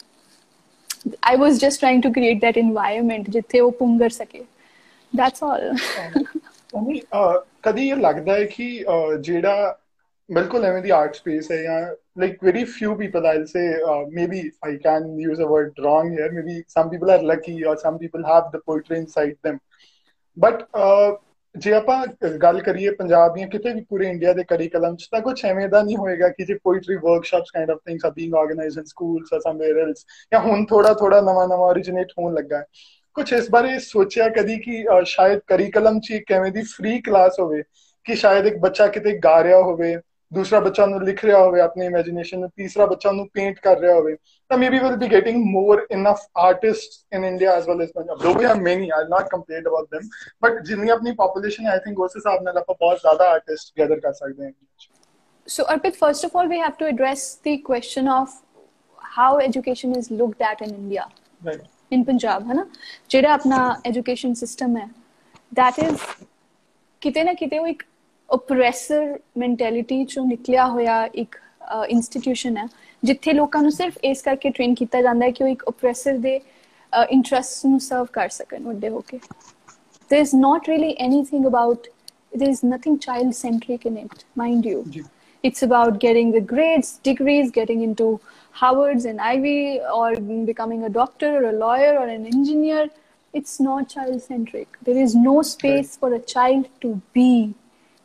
i 1.24 1.36
was 1.36 1.60
just 1.60 1.80
trying 1.80 2.02
to 2.02 2.12
create 2.12 2.40
that 2.42 2.56
environment 2.58 3.30
that's 5.14 5.42
all 5.42 5.74
ਉਹਨੀ 6.74 7.02
ਕਦੀ 7.64 7.90
ਇਹ 7.90 7.96
ਲੱਗਦਾ 7.96 8.34
ਹੈ 8.34 8.44
ਕਿ 8.46 8.86
ਜਿਹੜਾ 9.20 9.78
ਬਿਲਕੁਲ 10.30 10.66
ਐਵੇਂ 10.66 10.82
ਦੀ 10.82 10.90
art 10.90 11.16
space 11.16 11.52
ਹੈ 11.52 11.62
ਜਾਂ 11.64 11.82
like 12.22 12.42
very 12.46 12.62
few 12.66 12.94
people 12.96 13.26
i'll 13.28 13.46
say 13.48 13.62
uh, 13.92 14.04
maybe 14.16 14.40
i 14.62 14.72
can 14.86 15.06
use 15.18 15.40
a 15.40 15.46
word 15.48 15.78
wrong 15.84 16.10
here 16.12 16.26
maybe 16.32 16.56
some 16.68 16.90
people 16.90 17.12
are 17.12 17.22
lucky 17.24 17.54
or 17.64 17.76
some 17.78 18.00
people 18.00 18.26
have 18.26 18.50
the 18.52 18.60
poetry 18.60 19.00
them. 19.44 19.60
But 20.38 20.68
ਜੇ 21.56 21.74
ਆਪਾਂ 21.74 22.06
ਗੱਲ 22.42 22.60
ਕਰੀਏ 22.62 22.92
ਪੰਜਾਬ 22.92 23.34
ਦੀਆਂ 23.36 23.48
ਕਿਤੇ 23.48 23.74
ਵੀ 23.74 23.82
ਪੂਰੇ 23.82 24.10
ਇੰਡੀਆ 24.10 24.34
ਦੇ 24.34 24.44
ਕਰਿਕਲਮ 24.44 24.96
ਚ 24.96 25.08
ਤਾਂ 25.12 25.22
ਕੁਝ 25.22 25.46
ਐਵੇਂ 25.46 25.68
ਦਾ 25.70 25.82
ਨਹੀਂ 25.82 25.96
ਹੋਏਗਾ 25.98 26.30
ਕਿ 26.30 26.46
ਜੇ 26.46 26.54
poetry 26.64 26.96
workshops 26.96 27.52
kind 27.52 27.72
of 27.72 27.78
things 27.86 28.06
are 28.06 28.12
being 28.12 28.36
organised 28.36 28.78
in 28.78 28.84
schools 28.84 29.34
or 29.34 29.40
somewhere 29.40 29.78
else 29.78 30.06
ਜਾਂ 30.32 30.40
ਹੁਣ 30.40 30.66
ਥੋੜਾ 30.66 30.94
ਥੋੜਾ 30.94 31.22
ਨਵਾਂ 31.22 31.48
ਨਵਾਂ 31.48 31.74
originate 31.74 32.14
ਹੋਣ 32.20 32.34
ਲੱਗਾ 32.34 32.58
ਹੈ। 32.58 32.66
ਕੁਝ 33.16 33.32
ਇਸ 33.34 33.50
ਬਾਰੇ 33.50 33.78
ਸੋਚਿਆ 33.80 34.28
ਕਦੀ 34.30 34.58
ਕਿ 34.60 34.84
ਸ਼ਾਇਦ 35.06 35.40
ਕਰਿਕਲਮ 35.48 36.00
ਚ 36.00 36.22
ਕਿਵੇਂ 36.28 36.52
ਦੀ 36.52 36.62
ਫ੍ਰੀ 36.66 37.00
ਕਲਾਸ 37.02 37.40
ਹੋਵੇ 37.40 37.64
ਕਿ 38.06 38.16
ਸ਼ਾਇਦ 38.16 38.46
ਇੱਕ 38.46 38.58
ਬੱਚਾ 38.58 38.88
ਕਿਤੇ 38.88 39.18
ਗਾ 39.18 39.44
ਰਿਹਾ 39.44 39.62
ਹੋਵੇ 39.62 39.98
ਦੂਸਰਾ 40.32 40.60
ਬੱਚਾ 40.60 40.86
ਨੂੰ 40.86 41.02
ਲਿਖ 41.04 41.24
ਰਿਹਾ 41.26 41.38
ਹੋਵੇ 41.40 41.62
ਆਪਣੀ 41.62 41.86
ਇਮੇਜਿਨੇਸ਼ਨ 41.86 42.40
ਨੂੰ 42.40 42.50
ਤੀਸਰਾ 42.50 42.86
ਬੱਚਾ 42.86 43.12
ਨੂੰ 43.12 43.28
ਪੇਂਟ 43.34 43.60
ਕਰ 43.60 43.80
ਰਿਹਾ 43.80 43.94
ਹੋਵੇ 43.94 44.16
ਤਾਂ 44.52 44.58
maybe 44.58 44.80
will 44.80 44.96
be 44.96 45.12
getting 45.12 45.44
more 45.46 45.86
enough 45.92 46.20
artists 46.38 47.06
in 47.14 47.26
India 47.26 47.54
as 47.54 47.68
well 47.68 47.82
as 47.82 47.92
Punjab 47.96 48.22
though 48.22 48.34
we 48.34 48.46
have 48.46 48.62
many 48.62 48.90
I 48.90 49.06
not 49.10 49.30
complaint 49.30 49.68
about 49.68 49.96
them 49.96 50.10
but 50.42 50.62
ਜਿੰਨੀ 50.66 50.90
ਆਪਣੀ 50.90 51.12
ਪੋਪੂਲੇਸ਼ਨ 51.12 51.66
ਹੈ 51.66 51.72
ਆਈ 51.72 51.80
ਥਿੰਕ 51.80 52.00
ਉਸ 52.00 52.16
ਹਿਸਾਬ 52.16 52.44
ਨਾਲ 52.44 52.58
ਆਪਾਂ 52.58 52.76
ਬਹੁਤ 52.80 53.00
ਜ਼ਿਆਦਾ 53.02 53.30
ਆਰਟਿਸਟ 53.30 53.74
ਗੈਦਰ 53.80 54.00
ਕਰ 54.00 54.14
ਸਕਦੇ 54.14 54.46
ਹਾਂ 54.46 54.52
So 55.48 55.64
Arpit, 55.66 55.96
first 55.96 56.26
of 56.26 56.36
all, 56.36 56.48
we 56.48 56.58
have 56.60 56.74
to 56.78 56.88
address 56.88 57.22
the 57.44 57.58
question 57.60 58.08
of 58.08 58.34
how 59.00 59.30
education 59.40 59.96
is 59.96 60.10
looked 60.12 60.44
at 60.44 60.60
in 60.62 60.76
India. 60.76 61.06
Right. 61.42 61.64
ਇਨ 61.92 62.04
ਪੰਜਾਬ 62.04 62.48
ਹੈ 62.50 62.54
ਨਾ 62.54 62.66
ਜਿਹੜਾ 63.10 63.34
ਆਪਣਾ 63.34 63.60
ਐਜੂਕੇਸ਼ਨ 63.86 64.34
ਸਿਸਟਮ 64.34 64.78
ਹੈ 64.78 64.88
ਥੈਟ 65.56 65.80
ਇਜ਼ 65.80 65.98
ਕਿਤੇ 67.02 67.24
ਨਾ 67.24 67.34
ਕਿਤੇ 67.34 67.60
ਉਹ 67.60 67.68
ਇੱਕ 67.68 67.84
ਓਪਰੈਸਰ 68.30 69.18
ਮੈਂਟੈਲਿਟੀ 69.38 70.04
ਚੋਂ 70.06 70.26
ਨਿਕਲਿਆ 70.26 70.68
ਹੋਇਆ 70.68 71.06
ਇੱਕ 71.14 71.36
ਇੰਸਟੀਟਿਊਸ਼ਨ 71.90 72.58
ਹੈ 72.58 72.68
ਜਿੱਥੇ 73.04 73.34
ਲੋਕਾਂ 73.34 73.62
ਨੂੰ 73.62 73.72
ਸਿਰਫ 73.72 73.98
ਇਸ 74.04 74.22
ਕਰਕੇ 74.22 74.50
ਟ੍ਰੇਨ 74.50 74.74
ਕੀਤਾ 74.76 75.02
ਜਾਂਦਾ 75.02 75.26
ਹੈ 75.26 75.32
ਕਿ 75.32 75.44
ਉਹ 75.44 75.50
ਇੱਕ 75.50 75.64
ਓਪਰੈਸਰ 75.68 76.18
ਦੇ 76.18 76.40
ਇੰਟਰਸਟ 77.10 77.66
ਨੂੰ 77.66 77.80
ਸਰਵ 77.80 78.06
ਕਰ 78.14 78.30
ਸਕਣ 78.30 78.64
ਵੱਡੇ 78.64 78.90
ਹੋ 78.90 79.00
ਕੇ 79.08 79.20
there 80.12 80.22
is 80.22 80.32
not 80.34 80.68
really 80.68 80.88
anything 80.98 81.44
about 81.46 81.88
there 82.34 82.50
is 82.50 82.62
nothing 82.64 82.96
child 83.00 83.36
centric 83.36 83.84
in 83.86 83.98
it 83.98 84.24
mind 84.36 84.70
you 84.70 84.80
yeah. 84.88 85.10
It's 85.44 85.64
about 85.64 86.00
getting 86.00 86.32
the 86.32 86.42
grades 86.42 86.98
degrees 87.10 87.52
getting 87.52 87.82
into 87.82 88.20
harvards 88.56 89.06
and 89.06 89.22
ivy 89.22 89.80
or 89.94 90.16
becoming 90.52 90.84
a 90.84 90.90
doctor 90.90 91.38
or 91.38 91.50
a 91.50 91.54
lawyer 91.54 91.98
or 91.98 92.08
an 92.08 92.26
engineer. 92.26 92.90
It's 93.32 93.60
not 93.60 93.90
child 93.90 94.22
centric 94.22 94.78
there 94.82 94.98
is 94.98 95.16
no 95.16 95.42
space 95.42 95.96
for 95.96 96.14
a 96.14 96.20
child 96.20 96.68
to 96.82 97.02
be 97.14 97.54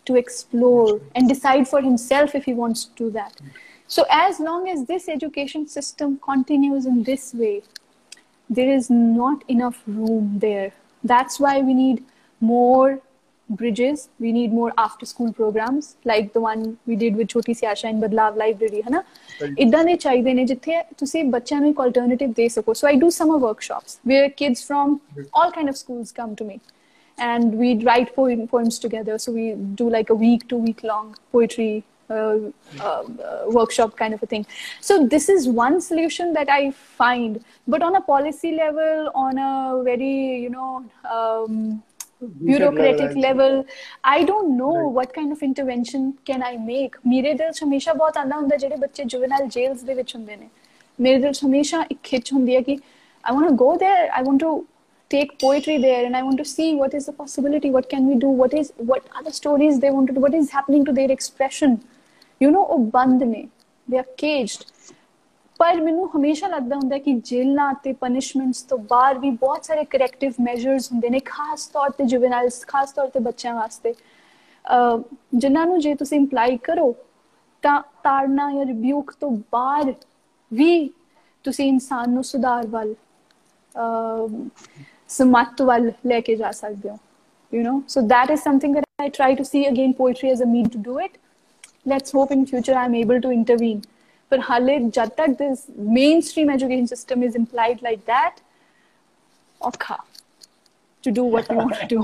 to 0.04 0.16
explore 0.16 1.00
and 1.14 1.28
decide 1.28 1.66
for 1.66 1.80
himself 1.80 2.34
if 2.34 2.44
he 2.44 2.52
wants 2.52 2.84
to 2.84 2.94
do 3.04 3.10
that. 3.12 3.40
So 3.86 4.04
as 4.10 4.38
long 4.38 4.68
as 4.68 4.84
this 4.84 5.08
education 5.08 5.66
system 5.66 6.18
continues 6.22 6.84
in 6.86 7.02
this 7.02 7.32
way 7.32 7.62
there 8.50 8.70
is 8.70 8.90
not 8.90 9.42
enough 9.48 9.82
room 9.86 10.38
there. 10.38 10.72
That's 11.02 11.40
why 11.40 11.60
we 11.60 11.74
need 11.74 12.04
more 12.40 13.00
bridges 13.49 14.09
we 14.19 14.31
need 14.31 14.51
more 14.53 14.71
after 14.77 15.05
school 15.05 15.33
programs 15.33 15.95
like 16.05 16.33
the 16.33 16.39
one 16.39 16.77
we 16.85 16.95
did 16.95 17.15
with 17.15 17.29
choti 17.29 17.53
siasha 17.61 17.89
in 17.93 18.01
badlav 18.03 18.35
library 18.41 18.81
ਹੈ 18.87 18.91
ਨਾ 18.95 19.03
ਇਦਾਂ 19.59 19.83
ਦੇ 19.83 19.95
ਚਾਹੀਦੇ 20.03 20.33
ਨੇ 20.33 20.45
ਜਿੱਥੇ 20.45 20.81
ਤੁਸੀਂ 20.97 21.23
ਬੱਚਿਆਂ 21.35 21.61
ਨੂੰ 21.61 21.69
ਇੱਕ 21.69 21.81
alternative 21.81 22.33
ਦੇ 22.41 22.47
ਸਕੋ 22.55 22.73
so 22.81 22.89
i 22.91 22.95
do 23.03 23.11
summer 23.19 23.39
workshops 23.45 23.97
where 24.11 24.27
kids 24.41 24.65
from 24.69 24.99
all 25.39 25.55
kind 25.59 25.73
of 25.73 25.79
schools 25.83 26.11
come 26.19 26.35
to 26.41 26.49
me 26.49 26.59
and 27.29 27.55
we 27.61 27.69
write 27.85 28.11
poem, 28.15 28.47
poems 28.47 28.79
together 28.83 29.15
so 29.23 29.31
we 29.37 29.45
do 29.81 29.89
like 29.95 30.11
a 30.15 30.19
week 30.25 30.47
two 30.51 30.59
week 30.67 30.83
long 30.91 31.07
poetry 31.31 31.71
uh, 32.09 32.37
uh, 32.81 33.03
workshop 33.47 33.95
kind 33.95 34.13
of 34.13 34.23
a 34.23 34.25
thing. 34.25 34.45
So 34.81 35.05
this 35.05 35.29
is 35.29 35.47
one 35.47 35.79
solution 35.79 36.33
that 36.33 36.49
I 36.49 36.71
find. 36.71 37.43
But 37.67 37.83
on 37.83 37.95
a 37.95 38.01
policy 38.01 38.53
level, 38.55 39.11
on 39.13 39.37
a 39.37 39.83
very 39.83 40.39
you 40.45 40.49
know 40.49 40.71
um, 41.17 41.83
bureaucratic 42.21 43.15
level, 43.15 43.65
I 44.03 44.23
don't 44.23 44.57
know 44.57 44.75
right. 44.75 44.93
what 44.97 45.13
kind 45.13 45.31
of 45.31 45.41
intervention 45.41 46.13
can 46.25 46.43
I 46.43 46.55
make. 46.57 46.97
ਮੇਰੇ 47.07 47.33
ਦਿਲ 47.33 47.51
ਚ 47.51 47.63
ਹਮੇਸ਼ਾ 47.63 47.93
ਬਹੁਤ 47.93 48.17
ਆਂਦਾ 48.17 48.35
ਹੁੰਦਾ 48.37 48.57
ਜਿਹੜੇ 48.57 48.75
ਬੱਚੇ 48.75 49.03
ਜੁਵੈਨਲ 49.13 49.47
jails 49.57 49.83
ਦੇ 49.83 49.93
ਵਿੱਚ 49.93 50.15
ਹੁੰਦੇ 50.15 50.35
ਨੇ 50.35 50.47
ਮੇਰੇ 50.99 51.19
ਦਿਲ 51.19 51.31
ਚ 51.31 51.45
ਹਮੇਸ਼ਾ 51.45 51.85
ਇੱਕ 51.91 51.99
ਖਿੱਚ 52.03 52.33
ਹੁੰਦੀ 52.33 52.55
ਹੈ 52.55 52.61
ਕਿ 52.61 52.77
I 53.23 53.31
want 53.35 53.49
to 53.49 53.55
go 53.61 53.69
there. 53.79 54.03
I 54.17 54.21
want 54.25 54.39
to 54.39 54.51
take 55.11 55.31
poetry 55.39 55.77
there 55.77 56.05
and 56.05 56.15
i 56.15 56.21
want 56.23 56.37
to 56.37 56.45
see 56.45 56.75
what 56.75 56.93
is 56.93 57.05
the 57.09 57.13
possibility 57.21 57.71
what 57.75 57.89
can 57.93 58.07
we 58.09 58.15
do 58.23 58.29
what 58.41 58.53
is 58.53 58.71
what 58.89 59.07
are 59.15 59.23
the 59.27 59.33
stories 59.37 59.79
they 59.79 59.91
want 59.95 60.07
to 60.07 60.15
do 60.17 60.21
what 60.25 60.35
is 60.39 60.51
happening 60.57 60.85
to 60.89 60.93
their 60.99 61.11
expression 61.15 61.77
you 62.41 62.51
know 62.55 62.65
ਉਹ 62.73 62.89
ਬੰਦ 62.95 63.23
ਨੇ 63.23 63.47
they 63.87 63.99
are 64.01 64.09
caged 64.21 64.65
ਪਰ 65.60 65.80
ਮੈਨੂੰ 65.80 66.08
ਹਮੇਸ਼ਾ 66.16 66.48
ਲੱਗਦਾ 66.48 66.76
ਹੁੰਦਾ 66.76 66.98
ਕਿ 66.98 67.12
ਜੇਲ੍ਹਾਂ 67.24 67.72
ਤੇ 67.82 67.92
ਪਨਿਸ਼ਮੈਂਟਸ 68.00 68.62
ਤੋਂ 68.68 68.78
ਬਾਹਰ 68.90 69.18
ਵੀ 69.18 69.30
ਬਹੁਤ 69.30 69.64
ਸਾਰੇ 69.64 69.84
ਕਰੈਕਟਿਵ 69.90 70.32
ਮੈਜਰਸ 70.40 70.90
ਹੁੰਦੇ 70.92 71.08
ਨੇ, 71.08 71.20
ਖਾਸ 71.24 71.66
ਤੌਰ 71.66 71.90
ਤੇ 71.90 72.04
ਜੁਵੈਨਾਈਲਸ 72.04 72.64
ਖਾਸ 72.68 72.92
ਤੌਰ 72.92 73.08
ਤੇ 73.08 73.20
ਬੱਚਿਆਂ 73.20 73.54
ਵਾਸਤੇ। 73.54 73.94
ਜਿਨ੍ਹਾਂ 75.34 75.66
ਨੂੰ 75.66 75.78
ਜੇ 75.80 75.94
ਤੁਸੀਂ 75.94 76.18
ਇੰਪਲਾਈ 76.18 76.56
ਕਰੋ, 76.64 76.94
ਤਾਂ 77.62 77.80
ਤਾੜਨਾ 78.02 78.50
ਜਾਂ 78.52 78.64
ਰਿਬਿਊਕ 78.66 79.12
ਤੋਂ 79.20 79.30
ਬਾਹਰ 79.52 79.92
ਵੀ 80.52 80.90
ਤੁਸੀਂ 81.44 81.68
ਇਨਸਾਨ 81.68 82.10
ਨੂੰ 82.10 82.24
ਸੁਧਾਰ 82.24 82.66
ਵੱਲ 82.66 82.94
ਸਮਤ 85.08 85.62
ਵੱਲ 85.62 85.90
ਲੈ 86.06 86.20
ਕੇ 86.20 86.36
ਜਾ 86.36 86.50
ਸਕਦੇ 86.52 86.90
ਹੋ, 86.90 86.98
you 87.52 87.62
know? 87.64 87.76
So 87.94 88.02
that 88.10 88.30
is 88.34 88.42
something 88.44 88.72
that 88.76 88.84
i 89.02 89.08
try 89.16 89.34
to 89.40 89.44
see. 89.48 89.60
Again, 89.66 89.92
poetry 89.94 90.30
as 90.30 90.40
a 90.44 90.46
mean 90.46 90.68
to 90.74 90.80
do 90.86 90.94
it. 91.04 91.18
Let's 91.92 92.14
hope 92.18 92.32
in 92.36 92.44
future 92.46 92.76
i'm 92.82 92.94
able 93.00 93.20
to 93.26 93.32
पर 94.30 94.40
हाले 94.40 94.78
जब 94.80 95.10
तक 95.18 95.36
this 95.40 95.66
mainstream 96.20 96.50
education 96.50 96.86
system 96.86 97.24
is 97.24 97.36
implied 97.36 97.78
like 97.84 97.98
that 98.06 98.40
औखा 99.60 100.02
to 101.03 101.11
do 101.11 101.23
what 101.23 101.49
we 101.49 101.55
want 101.55 101.75
to 101.79 101.87
do 101.87 101.99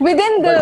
within 0.00 0.42
the 0.42 0.52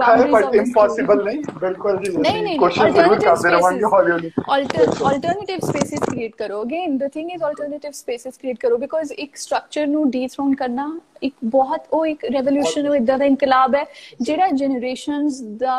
boundaries 0.00 0.30
but 0.34 0.44
of 0.44 0.52
the 0.52 0.60
impossible 0.60 1.18
नहीं 1.24 1.42
बिल्कुल 1.64 1.98
जी 2.04 2.12
नहीं 2.16 2.42
नहीं 2.42 2.56
कोशिश 2.58 2.94
जरूर 2.94 3.18
करते 3.24 3.50
रहांगे 3.54 3.90
हौली 3.94 4.12
हौली 4.12 4.30
alter, 4.54 4.86
alternative 5.10 5.66
spaces 5.70 6.00
create 6.06 6.38
करो 6.38 6.62
again 6.68 6.96
the 7.02 7.10
thing 7.16 7.28
is 7.36 7.44
alternative 7.50 7.98
spaces 7.98 8.40
create 8.44 8.62
करो 8.64 8.78
because 8.84 9.12
एक 9.26 9.36
structure 9.44 9.86
ਨੂੰ 9.86 10.06
dethrone 10.16 10.56
ਕਰਨਾ 10.62 10.88
ਇੱਕ 11.22 11.34
ਬਹੁਤ 11.56 11.86
ਉਹ 11.92 12.06
ਇੱਕ 12.06 12.26
revolution 12.38 12.88
ਉਹ 12.88 12.94
ਇਦਾਂ 12.94 13.18
ਦਾ 13.18 13.24
ਇਨਕਲਾਬ 13.24 13.74
ਹੈ 13.74 13.84
ਜਿਹੜਾ 14.20 14.48
generations 14.64 15.44
ਦਾ 15.66 15.78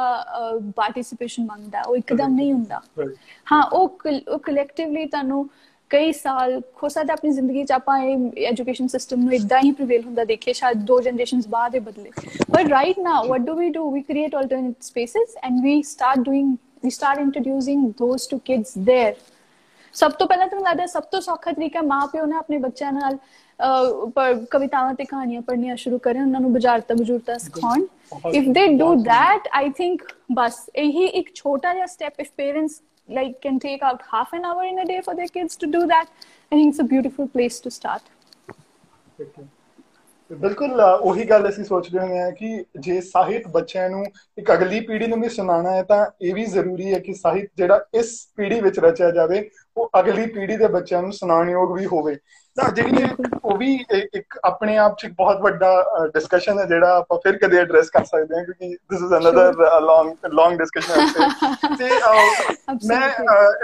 participation 0.82 1.48
ਮੰਗਦਾ 1.48 1.82
ਉਹ 1.88 1.96
ਇੱਕਦਮ 1.96 2.36
ਨਹੀਂ 2.36 2.54
ਹੁੰਦਾ 2.54 2.82
ਹਾਂ 3.52 3.64
ਉਹ 3.64 4.00
ਉਹ 4.28 4.40
collectively 4.50 5.10
ਤੁਹਾਨੂੰ 5.12 5.50
ਕਈ 5.91 6.13
ਸਾਲ 6.13 6.61
ਹੋ 6.83 6.89
ਸਕਦਾ 6.89 7.13
ਆਪਣੀ 7.13 7.31
ਜ਼ਿੰਦਗੀ 7.31 7.65
ਚ 7.65 7.73
ਆਪਾਂ 7.73 7.99
ਇਹ 8.03 8.47
ਐਜੂਕੇਸ਼ਨ 8.47 8.87
ਸਿਸਟਮ 8.89 9.21
ਨੂੰ 9.21 9.33
ਇਦਾਂ 9.35 9.61
ਹੀ 9.65 9.71
ਪ੍ਰੀਵੇਲ 9.73 10.05
ਹੁੰਦਾ 10.05 10.25
ਦੇਖੇ 10.25 10.53
ਸ਼ਾਇਦ 10.53 10.83
ਦੋ 10.87 11.01
ਜਨਰੇਸ਼ਨਸ 11.03 11.49
ਬਾਅਦ 11.49 11.75
ਇਹ 11.75 11.81
ਬਦਲੇ। 11.81 12.11
But 12.51 12.69
right 12.71 12.99
now 12.99 13.27
what 13.29 13.41
do 13.41 13.55
we 13.55 13.69
do 13.71 13.91
we 13.91 14.01
create 14.03 14.35
alternate 14.35 14.75
spaces 14.81 15.37
and 15.43 15.63
we 15.63 15.83
start 15.83 16.19
doing 16.19 16.57
we 16.87 16.91
start 16.95 17.21
introducing 17.21 17.81
those 18.01 18.25
to 18.33 18.37
kids 18.49 18.69
there. 18.89 19.15
ਸਭ 19.95 20.13
ਤੋਂ 20.19 20.27
ਪਹਿਲਾਂ 20.27 20.47
ਤੁਹਾਨੂੰ 20.47 20.67
ਲੱਗਦਾ 20.67 20.85
ਸਭ 20.87 21.03
ਤੋਂ 21.13 21.21
ਸੌਖਾ 21.21 21.53
ਤਰੀਕਾ 21.53 21.81
ਮਾਪਿਓ 21.83 22.27
ਨੇ 22.27 22.37
ਆਪਣੇ 22.37 22.59
ਬੱਚਿਆਂ 22.59 22.93
ਨਾਲ 22.93 23.17
ਕਵਿਤਾਵਾਂ 24.51 24.93
ਤੇ 24.95 25.05
ਕਹਾਣੀਆਂ 25.05 25.41
ਪੜ੍ਹਨੀਆਂ 25.43 25.77
ਸ਼ੁਰੂ 25.77 25.99
ਕਰਨ 25.99 26.23
ਉਹਨਾਂ 26.23 26.41
ਨੂੰ 26.41 26.53
ਬੁਝਾਰਤਾਂ 26.53 26.97
ਬੁਝੂਰਤਾਂ 26.97 27.39
ਸਿਖਾਉਣ। 27.39 27.83
If 28.35 28.49
they 28.49 28.67
do 28.77 28.93
that 29.09 29.51
i 29.63 29.65
think 29.81 30.07
ਬਸ 30.35 30.61
ਇਹੀ 30.77 31.07
ਇੱਕ 31.21 31.35
ਛੋਟਾ 31.35 31.75
ਜਿਹਾ 31.75 31.87
step 31.87 32.21
if 32.21 32.31
parents 32.37 32.81
like, 33.09 33.41
can 33.41 33.59
take 33.59 33.83
out 33.83 34.03
half 34.13 34.33
an 34.33 34.45
hour 34.45 34.65
in 34.65 34.79
a 34.79 34.85
day 34.85 35.01
for 35.01 35.15
their 35.15 35.29
kids 35.29 35.57
to 35.57 35.67
do 35.67 35.87
that. 35.87 36.07
I 36.53 36.57
think 36.57 36.71
it's 36.71 36.79
a 36.81 36.85
beautiful 36.85 37.29
place 37.29 37.61
to 37.61 37.71
start. 37.71 38.03
ਬਿਲਕੁਲ 40.31 40.81
ਉਹੀ 40.81 41.25
ਗੱਲ 41.29 41.49
ਅਸੀਂ 41.49 41.65
ਸੋਚਦੇ 41.65 41.99
ਹੁੰਦੇ 41.99 42.19
ਹਾਂ 42.19 42.31
ਕਿ 42.33 42.65
ਜੇ 42.81 43.01
ਸਾਹਿਤ 43.01 43.47
ਬੱਚਿਆਂ 43.49 43.89
ਨੂੰ 43.91 44.05
ਇੱਕ 44.39 44.53
ਅਗਲੀ 44.53 44.81
ਪੀੜ੍ਹੀ 44.87 45.07
ਨੂੰ 45.07 45.21
ਵੀ 45.21 45.29
ਸੁਣਾਉਣਾ 45.29 45.71
ਹੈ, 45.71 45.83
ਤਾਂ 45.83 46.07
ਇਹ 46.23 46.35
ਵੀ 46.35 46.45
ਜ਼ਰੂਰੀ 46.47 46.93
ਹੈ 46.95 46.99
ਕਿ 46.99 47.15
ਸਾਹਿਤ 47.15 47.49
ਜਿਹੜਾ 47.57 47.81
ਇਸ 47.95 48.11
ਪੀੜ੍ਹੀ 48.37 48.61
ਵਿੱਚ 48.61 48.79
ਰਚਿਆ 48.81 49.11
ਜਾਵੇ, 49.11 49.49
ਉਹ 49.77 49.91
ਅਗਲੀ 50.01 50.27
ਪੀੜ੍ਹੀ 50.35 50.57
ਦੇ 50.57 50.69
ਬੱਚਿਆਂ 50.69 51.03
ਨੂੰ 51.03 51.13
ਸੁਣਾਉਣ 51.13 51.51
ਯੋਗ 51.51 51.73
ਵੀ 51.79 51.87
ਹੋਵੇ। 51.87 52.17
ਤਾਂ 52.58 52.72
ਜਿਹੜੀ 52.72 53.08
ਉਹ 53.44 53.58
ਵੀ 53.58 53.86
ਇੱਕ 54.14 54.40
ਆਪਣੇ 54.44 54.78
ਆਪ 54.78 54.98
ਚ 54.98 55.08
ਬਹੁਤ 55.08 55.42
ਵੱਡਾ 55.42 55.86
ਡਿਸਕਸ਼ਨ 56.14 56.60
ਹੈ 56.60 56.66
ਜਿਹੜਾ 56.66 56.98
ਆਪਾਂ 56.98 57.18
ਫਿਰ 57.18 57.38
ਕਦੇ 57.38 57.58
ਐਡਰੈਸ 57.58 57.90
ਕਰ 57.90 58.04
ਸਕਦੇ 58.04 58.38
ਹਾਂ 58.38 58.44
ਕਿਉਂਕਿ 58.46 58.76
this 58.90 59.02
is 59.02 59.14
another 59.14 59.82
long 59.82 60.26
long 60.34 60.58
discussion 60.58 61.08
ਤੇ 61.78 61.90
ਮੈਂ 62.88 63.10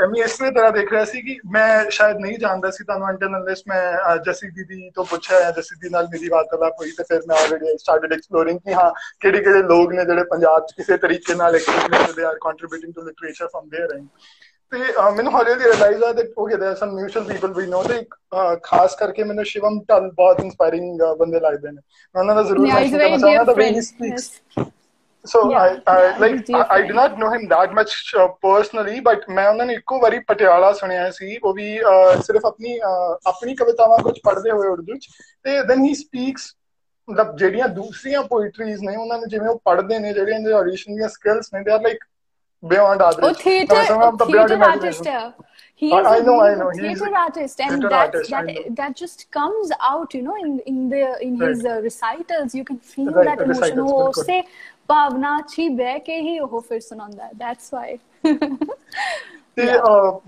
ਐਮੀ 0.04 0.22
ਇਸ 0.22 0.38
ਤਰ੍ਹਾਂ 0.38 0.72
ਦੇਖ 0.72 0.92
ਰਿਹਾ 0.92 1.06
ਸੀ 1.06 1.22
ਕਿ 1.22 1.38
ਮੈਂ 1.46 1.90
ਸ਼ਾਇਦ 1.90 2.18
ਨਹੀਂ 2.18 2.38
ਜਾਣਦਾ 2.38 2.72
ਸੀ 2.72 2.84
ਤੁਹਾਨੂੰ 2.84 3.08
ਅੰਟਰਨਲਿਸ 3.08 3.64
ਮੈਂ 3.68 4.18
ਜਸੀ 4.18 4.50
ਦੀਦੀ 4.50 4.90
ਤੋਂ 4.90 5.06
ਪੁੱਛਿਆ 5.06 5.40
ਜਾਂ 5.40 5.52
ਜਸੀ 5.52 5.76
ਦੀ 5.76 5.90
ਨਾਲ 5.90 6.08
ਮੇਰੀ 6.12 6.30
ਵਾਰਤਾਲਾਪ 6.30 6.74
ਹੋਈ 6.80 6.92
ਤੇ 6.92 7.04
ਫਿਰ 7.04 7.22
ਮੈਂ 7.28 7.38
ਆਲਰੇਡੀ 7.38 7.78
ਸਟਾਰਟਡ 7.78 8.14
ਐਕਸਪਲੋਰਿੰਗ 8.14 8.60
ਕਿ 8.60 8.74
ਹਾਂ 8.74 8.92
ਕਿਹੜੇ 9.20 9.44
ਕਿਹੜੇ 9.44 9.62
ਲੋਕ 9.64 9.94
ਨੇ 9.94 10.06
ਜਿਹੜੇ 10.06 10.24
ਪੰਜਾਬ 10.24 10.66
ਚ 10.66 10.74
ਕਿਸੇ 10.74 10.98
ਤਰੀਕੇ 10.98 11.36
ਨਾਲ 11.36 11.56
ਐਕਸਪੀਰੀਅੰਸ 11.56 12.16
ਦੇ 12.16 12.24
are 12.24 12.38
contributing 12.42 12.94
to 12.94 13.02
literature 13.02 13.48
from 13.48 13.70
there 13.76 13.96
and 13.96 14.08
ਤੇ 14.74 14.78
ਮੈਨੂੰ 15.16 15.34
ਹੌਲੀ 15.34 15.52
ਹੌਲੀ 15.52 15.64
ਰਿਅਲਾਈਜ਼ 15.64 16.04
ਹੋਇਆ 16.04 16.14
ਕਿ 16.14 16.34
okay 16.38 16.56
there 16.56 16.76
some 16.76 16.92
mutual 16.96 17.26
people 17.26 17.54
we 17.54 17.66
know 17.68 17.84
ਤੇ 17.84 18.04
ਖਾਸ 18.64 18.96
ਕਰਕੇ 18.96 19.24
ਮੈਨੂੰ 19.24 19.46
ਸ਼ਿਵਮ 19.46 19.80
ਟਲ 19.88 20.10
ਬਹੁਤ 20.12 20.40
ਇਨਸਪਾਇਰਿੰਗ 20.40 21.02
ਬੰਦੇ 21.20 21.40
ਲੱਗਦੇ 21.40 21.72
ਨੇ 21.72 21.82
ਮੈਂ 22.16 22.22
ਉਹਨਾਂ 22.22 22.36
ਦਾ 22.36 22.44
ਜ਼ਰੂਰ 22.44 22.68
ਮੈਂਸ਼ਨ 22.68 22.98
ਕਰਨਾ 22.98 23.18
ਚਾਹੁੰਦਾ 23.18 23.44
the 23.44 23.58
way 23.58 23.70
he 23.70 23.82
speaks 23.82 24.32
so 25.26 25.40
yeah, 25.52 25.60
I, 25.60 25.70
I 25.88 25.96
yeah, 26.02 26.18
like 26.18 26.50
I, 26.50 26.66
I 26.70 26.82
did 26.82 26.96
not 26.96 27.18
know 27.20 27.30
him 27.30 27.48
that 27.48 27.74
much 27.74 27.96
uh, 28.16 28.28
personally 28.40 29.02
but 29.02 29.26
ਮੈਂ 29.30 29.48
ਉਹਨਾਂ 29.50 29.66
ਨੂੰ 29.66 29.76
ਇੱਕੋ 29.76 30.00
ਵਾਰੀ 30.00 30.20
ਪਟਿਆਲਾ 30.20 30.72
ਸੁਣਿਆ 30.74 31.10
ਸੀ 31.12 31.38
ਉਹ 31.38 31.54
ਵੀ 31.54 31.80
ਸਿਰਫ 32.22 32.46
ਆਪਣੀ 32.46 32.78
ਆਪਣੀ 33.28 33.56
ਕਵਿਤਾਵਾਂ 33.56 33.98
ਕੁਝ 33.98 34.18
ਪੜ੍ਹਦੇ 34.24 34.52
ਹੋਏ 34.52 34.68
ਉਰਦੂ 34.68 34.98
ਚ 34.98 35.10
ਤੇ 35.44 35.62
ਦੈਨ 35.64 35.84
ਹੀ 35.84 35.94
ਸਪੀਕਸ 35.94 36.54
ਮਤਲਬ 37.08 37.36
ਜਿਹੜੀਆਂ 37.38 37.68
ਦੂਸਰੀਆਂ 37.68 38.24
ਪੋਇਟਰੀਜ਼ 38.24 38.84
ਨੇ 38.84 38.96
ਉਹਨਾਂ 38.96 39.18
ਨੂੰ 39.18 39.28
ਜਿਵੇਂ 39.30 39.50
ਉਹ 39.50 39.60
ਪੜ੍ਹਦੇ 39.66 40.00
ਨੇ 40.00 40.14
ਜਿਹੜੀਆਂ 40.14 40.40
ਦੇ 40.40 40.54
ਆਡੀਸ਼ਨ 40.54 40.96
ਦੀਆਂ 40.96 41.10
ਸਕਿੱਲਸ 41.10 41.54
ਨੇ 41.54 41.64
they 41.64 41.72
are 41.72 41.82
like 41.82 42.04
beyond 42.69 43.03
average. 43.03 43.25
Oh, 43.25 43.33
theater, 43.35 43.75
no, 43.75 44.03
oh, 44.03 44.17
the 44.17 44.27
theater 44.27 44.62
artist. 44.62 45.05
Yeah. 45.05 45.33
He 45.75 45.89
is 45.89 46.07
I, 46.07 46.17
I 46.17 46.21
know, 46.21 46.41
I 46.41 46.55
know. 46.55 46.71
theater 46.71 46.89
He's 46.89 47.03
artist, 47.03 47.61
and 47.61 47.71
theater 47.71 47.89
that, 47.89 48.15
artist, 48.15 48.31
that, 48.31 48.77
that 48.77 48.97
just 48.97 49.31
comes 49.31 49.73
out, 49.81 50.15
you 50.15 50.23
know, 50.23 50.37
in 50.37 50.61
in 50.67 50.89
the 50.89 51.01
in 51.21 51.39
right. 51.39 51.51
his 51.51 51.65
uh, 51.65 51.81
recitals. 51.83 52.55
You 52.55 52.65
can 52.65 52.79
feel 52.79 53.11
right. 53.11 53.27
that 53.27 53.43
emotion. 53.49 53.81
Oh, 53.81 54.12
say, 54.12 54.45
ਭਾਵਨਾ 54.89 55.37
ਅੱਛੀ 55.39 55.69
ਬਹਿ 55.77 55.99
ਕੇ 56.07 56.21
ਹੀ 56.21 56.39
ਉਹ 56.39 56.61
ਫਿਰ 56.69 56.81
ਸੁਣਾਉਂਦਾ 56.81 57.29
that's 57.37 57.73
why 57.75 57.97
ਤੇ 59.57 59.67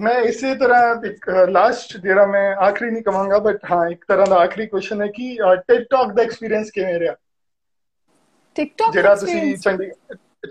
ਮੈਂ 0.00 0.14
ਇਸੇ 0.28 0.54
ਤਰ੍ਹਾਂ 0.54 0.94
ਇੱਕ 1.06 1.28
ਲਾਸਟ 1.50 1.96
ਜਿਹੜਾ 1.96 2.26
ਮੈਂ 2.26 2.54
ਆਖਰੀ 2.66 2.90
ਨਹੀਂ 2.90 3.02
ਕਹਾਂਗਾ 3.02 3.38
ਬਟ 3.46 3.64
ਹਾਂ 3.70 3.88
ਇੱਕ 3.90 4.04
ਤਰ੍ਹਾਂ 4.08 4.26
ਦਾ 4.26 4.36
ਆਖਰੀ 4.42 4.66
ਕੁਐਸਚਨ 4.66 5.02
ਹੈ 5.02 5.06
ਕਿ 5.16 5.36
ਟਿਕਟੌਕ 5.68 6.12
ਦਾ 6.12 6.22
ਐਕਸਪੀਰੀਅੰਸ 6.22 6.70
ਕਿਵੇਂ 6.70 6.98
ਰਿਹਾ 7.00 7.14
ਟਿਕਟੌਕ 8.56 8.92
ਜਿਹੜਾ 8.92 9.14
ਤੁਸੀਂ 9.14 9.56
ਚੰਡੀ 9.56 9.90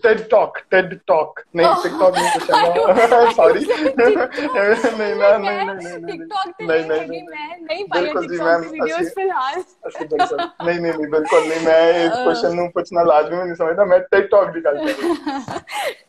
TED 0.02 0.30
Talk, 0.30 0.58
TED 0.70 1.00
Talk. 1.11 1.40
नहीं 1.58 1.70
TikTok 1.84 2.16
नहीं 2.16 2.30
कुछ 2.32 2.50
है 2.50 3.32
सॉरी 3.38 3.61
नहीं 3.61 4.14
नहीं 4.98 5.14
नहीं 5.14 5.54
नहीं 5.70 5.96
TikTok 6.11 6.61
नहीं 6.61 6.84
नहीं 6.88 7.06
नहीं 7.08 7.22
मैं 7.22 7.56
नहीं 7.62 7.84
पाया 7.92 8.12
TikTok 8.12 8.66
वीडियोस 8.72 9.08
फिलहाल 9.16 9.56
नहीं 9.58 10.78
नहीं 10.80 10.92
नहीं 10.92 11.08
बिल्कुल 11.14 11.48
नहीं 11.48 11.66
मैं 11.66 11.82
इस 12.04 12.12
क्वेश्चन 12.12 12.54
ਨੂੰ 12.56 12.70
ਪੁੱਛਣਾ 12.76 13.02
ਲਾਜ਼ਮੀ 13.11 13.42
ਨਹੀਂ 13.42 13.56
ਸਮਝਦਾ 13.62 13.84
ਮੈਂ 13.92 13.98
TED 14.14 14.28
Talk 14.34 14.52
ਦੀ 14.54 14.61
ਗੱਲ 14.64 14.78
ਕਰ 14.78 15.02
ਰਿਹਾ 15.02 15.58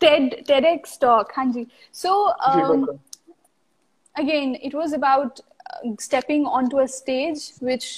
TED 0.06 0.38
TEDx 0.52 0.97
Talk 1.06 1.34
ਹਾਂਜੀ 1.39 1.66
so 2.04 2.14
um, 2.52 2.86
again 4.16 4.56
it 4.70 4.78
was 4.82 4.93
about 4.99 5.41
stepping 6.08 6.45
onto 6.60 6.84
a 6.86 6.88
stage 6.99 7.41
which 7.72 7.89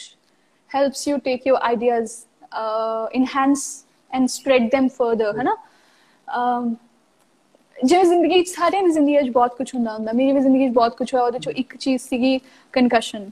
helps 0.72 1.06
you 1.12 1.20
take 1.30 1.52
your 1.52 1.62
ideas 1.74 2.16
uh, 2.62 3.06
enhance 3.22 3.68
and 4.14 4.34
spread 4.40 4.72
them 4.78 4.90
further 5.02 5.32
है 5.38 5.44
ना 5.44 5.58
ਜਿਵੇਂ 7.78 8.04
ਜ਼ਿੰਦਗੀ 8.06 8.42
ਚ 8.44 8.48
ਸਾਰਿਆਂ 8.48 8.84
ਦੀ 8.84 8.92
ਜ਼ਿੰਦਗੀ 8.92 9.22
ਚ 9.28 9.30
ਬਹੁਤ 9.30 9.56
ਕੁਝ 9.58 9.74
ਹੁੰਦਾ 9.76 9.94
ਹੁੰਦਾ 9.94 10.12
ਮੇਰੀ 10.12 10.32
ਵੀ 10.32 10.40
ਜ਼ਿੰਦਗੀ 10.40 10.70
ਚ 10.70 10.74
ਬਹੁਤ 10.74 10.98
ਕੁਝ 10.98 11.14
ਹੋਇਆ 11.14 11.26
ਉਹਦੇ 11.26 11.40
ਚੋਂ 11.40 11.54
ਇੱਕ 11.54 11.76
ਚੀਜ਼ 11.78 12.02
ਸੀਗੀ 12.02 12.38
ਕਨਕਸ਼ਨ 12.74 13.30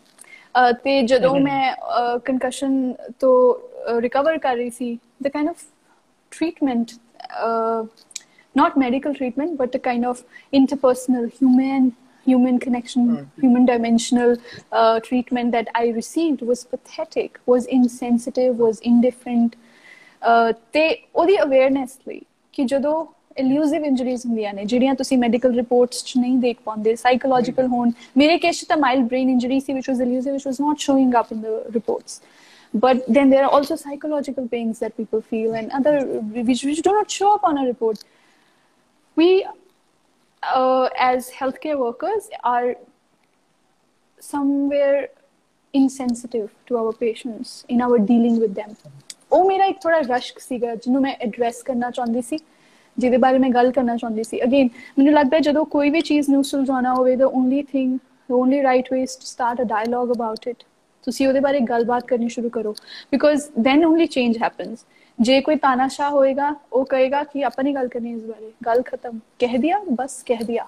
ਤੇ 0.84 1.02
ਜਦੋਂ 1.02 1.36
ਮੈਂ 1.40 1.76
ਕਨਕਸ਼ਨ 2.26 2.94
ਤੋਂ 3.20 3.36
ਰਿਕਵਰ 4.02 4.38
ਕਰ 4.38 4.56
ਰਹੀ 4.56 4.70
ਸੀ 4.70 4.98
the 5.24 5.28
kind 5.28 5.50
of 5.50 5.64
treatment 6.32 6.92
not 8.56 8.78
medical 8.78 9.14
treatment 9.14 9.58
but 9.58 9.76
a 9.76 9.80
kind 9.80 10.06
of 10.06 10.24
interpersonal 10.54 11.28
human 11.32 11.86
human 12.26 12.60
connection 12.60 13.06
human 13.38 13.66
dimensional 13.66 14.36
uh, 14.72 15.00
treatment 15.00 15.52
that 15.52 15.70
i 15.74 15.84
received 15.90 16.42
was 16.42 16.64
pathetic 16.66 17.40
was 17.46 17.66
insensitive 17.68 18.58
was 18.58 18.82
indifferent 18.84 19.56
uh, 20.22 20.52
ਤੇ 20.74 20.84
ਉਹਦੀ 21.16 21.38
awareness 21.42 21.98
ਲਈ 22.08 22.22
ਕਿ 22.56 22.64
ਜਦੋਂ 22.64 23.06
ਇਲੂਸਿਵ 23.40 23.86
injuries 23.86 24.26
ਹੁੰਦੀਆਂ 24.26 24.54
ਨੇ 24.54 24.64
ਜਿਹੜੀਆਂ 24.66 24.94
ਤੁਸੀਂ 24.96 25.18
medical 25.18 25.54
reports 25.56 26.04
'ਚ 26.06 26.18
ਨਹੀਂ 26.18 26.38
ਦੇਖ 26.38 26.58
ਪਾਉਂਦੇ 26.66 26.96
ਸਾਈਕੋਲੋਜੀਕਲ 26.96 27.68
ਹੋਣ 27.68 27.92
ਮੇਰੇ 28.18 28.38
ਕੇਸ 28.38 28.62
'ਚ 28.62 28.68
ਤਾਂ 28.70 28.78
mild 28.78 29.08
brain 29.08 29.30
injury 29.30 29.60
C 29.60 29.74
which 29.74 29.90
was 29.92 30.02
elusive 30.06 30.38
which 30.38 30.48
was 30.52 30.62
not 30.64 30.88
showing 30.88 31.14
up 31.22 31.36
in 31.36 31.44
the 31.48 31.54
reports 31.78 32.20
but 32.74 33.06
then 33.10 33.30
there 33.30 33.46
are 33.46 33.52
also 33.52 33.76
psychological 33.76 34.48
pains 34.48 34.80
that 34.80 34.96
people 34.98 35.22
feel 35.22 35.54
and 35.54 35.72
other 35.72 35.96
which, 36.42 36.64
which 36.64 36.82
do 36.82 36.92
not 36.92 37.12
show 37.12 37.34
up 37.36 37.44
on 37.44 37.58
a 37.58 37.66
report 37.66 38.04
we 39.18 39.46
uh, 40.44 40.90
as 40.98 41.30
healthcare 41.32 41.78
workers 41.78 42.30
are 42.44 42.76
somewhere 44.22 45.10
insensitive 45.74 46.50
to 46.66 46.78
our 46.78 46.94
patients 46.94 47.66
in 47.70 47.82
our 47.82 48.00
dealing 48.00 48.40
with 48.40 48.56
them 48.56 48.76
ਉਹ 49.33 49.49
ਮੇਰਾ 49.49 49.65
ਇੱਕ 49.65 49.79
ਥੋੜਾ 49.83 50.01
ਰਸ਼ਕ 50.09 50.39
ਸੀਗਾ 50.39 50.75
ਜਿਹਨੂੰ 50.75 51.03
ਮੈਂ 51.03 51.15
address 51.21 51.63
ਕਰਨਾ 51.63 51.91
ਚਾਹੁੰਦੀ 51.91 52.23
ਸੀ 52.23 52.39
ਜਿਹਦੇ 52.97 53.17
ਬਾਰੇ 53.17 53.39
ਮੈਂ 53.39 53.51
ਗੱਲ 53.51 53.71
ਕਰਨਾ 53.73 53.97
ਚਾਹੁੰਦੀ 53.97 54.23
ਸੀ 54.25 54.43
ਅਗੇਨ 54.45 54.69
ਮੈਨੂੰ 54.99 55.15
ਲੱਗਦਾ 55.15 55.39
ਜਦੋਂ 55.39 55.65
ਕੋਈ 55.67 55.91
ਵੀ 55.91 56.01
ਚੀਜ਼ 56.01 56.31
ਨੂੰ 56.31 56.45
ਸੁਲਝਾਉਣਾ 56.45 56.95
ਹੋਵੇ 56.95 57.17
ਦਾ 57.17 57.27
only 57.27 57.63
thing 57.63 57.99
the 58.29 58.37
only 58.37 58.61
right 58.63 58.89
way 58.93 59.01
is 59.03 59.13
to 59.17 59.27
start 59.27 59.61
a 59.63 59.67
dialogue 59.73 60.13
about 60.15 60.49
it 60.53 60.65
ਤੁਸੀਂ 61.05 61.27
ਉਹਦੇ 61.29 61.41
ਬਾਰੇ 61.41 61.61
ਗੱਲਬਾਤ 61.69 62.07
ਕਰਨੀ 62.07 62.29
ਸ਼ੁਰੂ 62.29 62.49
ਕਰੋ 62.51 62.75
because 63.13 63.43
then 63.65 63.85
only 63.85 64.07
change 64.07 64.39
happens 64.43 64.85
ਜੇ 65.19 65.41
ਕੋਈ 65.41 65.57
ਤਾਨਾਸ਼ਾਹ 65.57 66.11
ਹੋਏਗਾ 66.11 66.55
ਉਹ 66.73 66.85
ਕਹੇਗਾ 66.85 67.23
ਕਿ 67.25 67.45
ਆਪਾਂ 67.45 67.65
ਨਹੀਂ 67.65 67.75
ਗੱਲ 67.75 67.89
ਕਰਨੀ 67.89 68.13
ਇਸ 68.13 68.23
ਬਾਰੇ 68.23 68.51
ਗੱਲ 68.67 68.83
ਖਤਮ 68.87 69.19
ਕਹਿ 69.39 69.59
ਦਿਆ 69.59 69.81
ਬਸ 69.91 70.23
ਕਹਿ 70.27 70.45
ਦਿਆ 70.45 70.67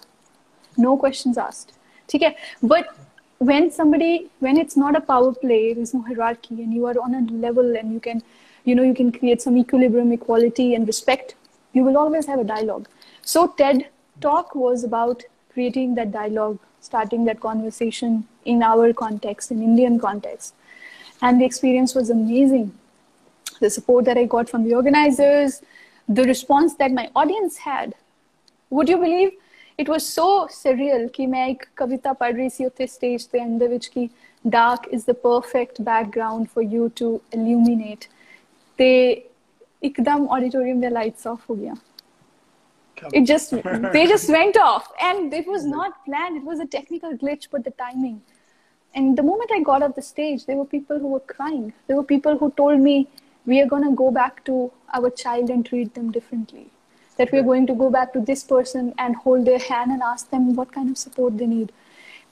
no 0.77 0.95
questions 1.05 1.43
asked 1.47 1.75
ਠੀਕ 2.09 2.23
ਹੈ 2.23 2.33
but 2.65 2.95
when 3.41 3.67
somebody 3.71 4.13
when 4.45 4.57
it's 4.61 4.79
not 4.83 4.97
a 4.99 5.03
power 5.09 5.33
play 5.43 5.63
there's 5.75 5.93
no 5.97 6.01
hierarchy 6.07 6.57
and 6.63 6.77
you 6.77 6.87
are 6.87 6.95
on 7.03 7.13
a 7.15 7.21
level 7.43 7.77
and 7.81 7.93
you 7.97 8.01
can 8.07 8.23
uh, 8.23 8.48
you 8.69 8.75
know 8.79 8.87
you 8.89 8.95
can 9.01 9.11
create 9.19 9.45
some 9.47 9.57
equilibrium 9.63 10.13
equality 10.17 10.67
and 10.79 10.93
respect 10.93 11.35
you 11.73 11.85
will 11.85 11.99
always 12.03 12.27
have 12.27 12.41
a 12.41 12.45
dialogue. 12.45 12.89
So 13.23 13.47
ted 13.61 13.87
talk 14.21 14.55
was 14.55 14.85
about 14.85 15.23
creating 15.53 15.95
that 15.97 16.13
dialogue 16.13 16.59
starting 16.81 17.25
that 17.25 17.41
conversation 17.41 18.27
in 18.45 18.63
our 18.63 18.93
context 18.93 19.51
in 19.51 19.63
indian 19.63 19.99
context. 19.99 20.55
And 21.23 21.41
the 21.41 21.45
experience 21.45 21.95
was 21.95 22.11
amazing. 22.11 22.73
The 23.61 23.71
support 23.71 24.05
that 24.05 24.17
i 24.17 24.25
got 24.37 24.49
from 24.49 24.65
the 24.69 24.75
organizers 24.75 25.61
the 26.09 26.25
response 26.25 26.75
that 26.75 26.91
my 26.91 27.11
audience 27.15 27.59
had. 27.59 27.95
Would 28.71 28.89
you 28.89 28.97
believe? 28.97 29.33
It 29.77 29.89
was 29.89 30.05
so 30.05 30.49
surreal 30.51 31.09
ਕਿ 31.13 31.27
ਮੈਂ 31.27 31.47
ਇੱਕ 31.47 31.65
ਕਵਿਤਾ 31.77 32.13
ਪੜ੍ਹ 32.13 32.37
ਰਹੀ 32.37 32.49
ਸੀ 32.49 32.65
ਉੱਥੇ 32.65 32.87
dark 34.55 34.87
is 34.97 35.05
the 35.11 35.15
perfect 35.27 35.83
background 35.85 36.49
for 36.55 36.63
you 36.63 36.89
to 37.01 37.21
illuminate. 37.37 38.09
ਤੇ 38.78 38.92
ਇੱਕਦਮ 39.90 40.28
auditorium 40.36 40.80
ਦੇ 40.82 40.90
lights 41.00 41.32
off 41.32 41.50
ਹੋ 41.50 41.56
ਗਿਆ 41.56 41.74
it 43.20 43.26
just 43.30 43.54
they 43.94 44.06
just 44.10 44.30
went 44.30 44.58
off 44.66 44.86
and 45.08 45.34
it 45.34 45.48
was 45.54 45.66
not 45.70 45.96
planned 46.06 46.38
it 46.42 46.46
was 46.50 46.60
a 46.66 46.68
technical 46.76 47.16
glitch 47.24 47.48
but 47.56 47.66
the 47.68 47.74
timing 47.82 48.16
and 48.96 49.18
the 49.18 49.26
moment 49.30 49.52
i 49.56 49.60
got 49.70 49.86
off 49.88 49.96
the 49.96 50.06
stage 50.10 50.46
there 50.46 50.60
were 50.62 50.70
people 50.76 51.00
who 51.04 51.12
were 51.16 51.26
crying 51.34 51.66
there 51.88 51.98
were 52.00 52.08
people 52.14 52.38
who 52.44 52.50
told 52.62 52.80
me 52.80 52.96
we 53.52 53.60
are 53.62 53.70
going 53.74 53.84
to 53.84 53.96
go 54.04 54.10
back 54.20 54.44
to 54.50 54.58
our 55.00 55.10
child 55.24 55.50
and 55.56 55.66
treat 55.72 55.94
them 55.96 56.12
differently 56.18 56.66
that 57.18 57.32
we're 57.32 57.48
going 57.50 57.66
to 57.72 57.74
go 57.82 57.90
back 57.96 58.14
to 58.14 58.22
this 58.30 58.44
person 58.44 58.94
and 58.98 59.16
hold 59.24 59.46
their 59.46 59.64
hand 59.70 59.92
and 59.92 60.02
ask 60.12 60.30
them 60.30 60.46
what 60.60 60.72
kind 60.78 60.90
of 60.90 60.98
support 61.06 61.38
they 61.38 61.50
need 61.56 61.72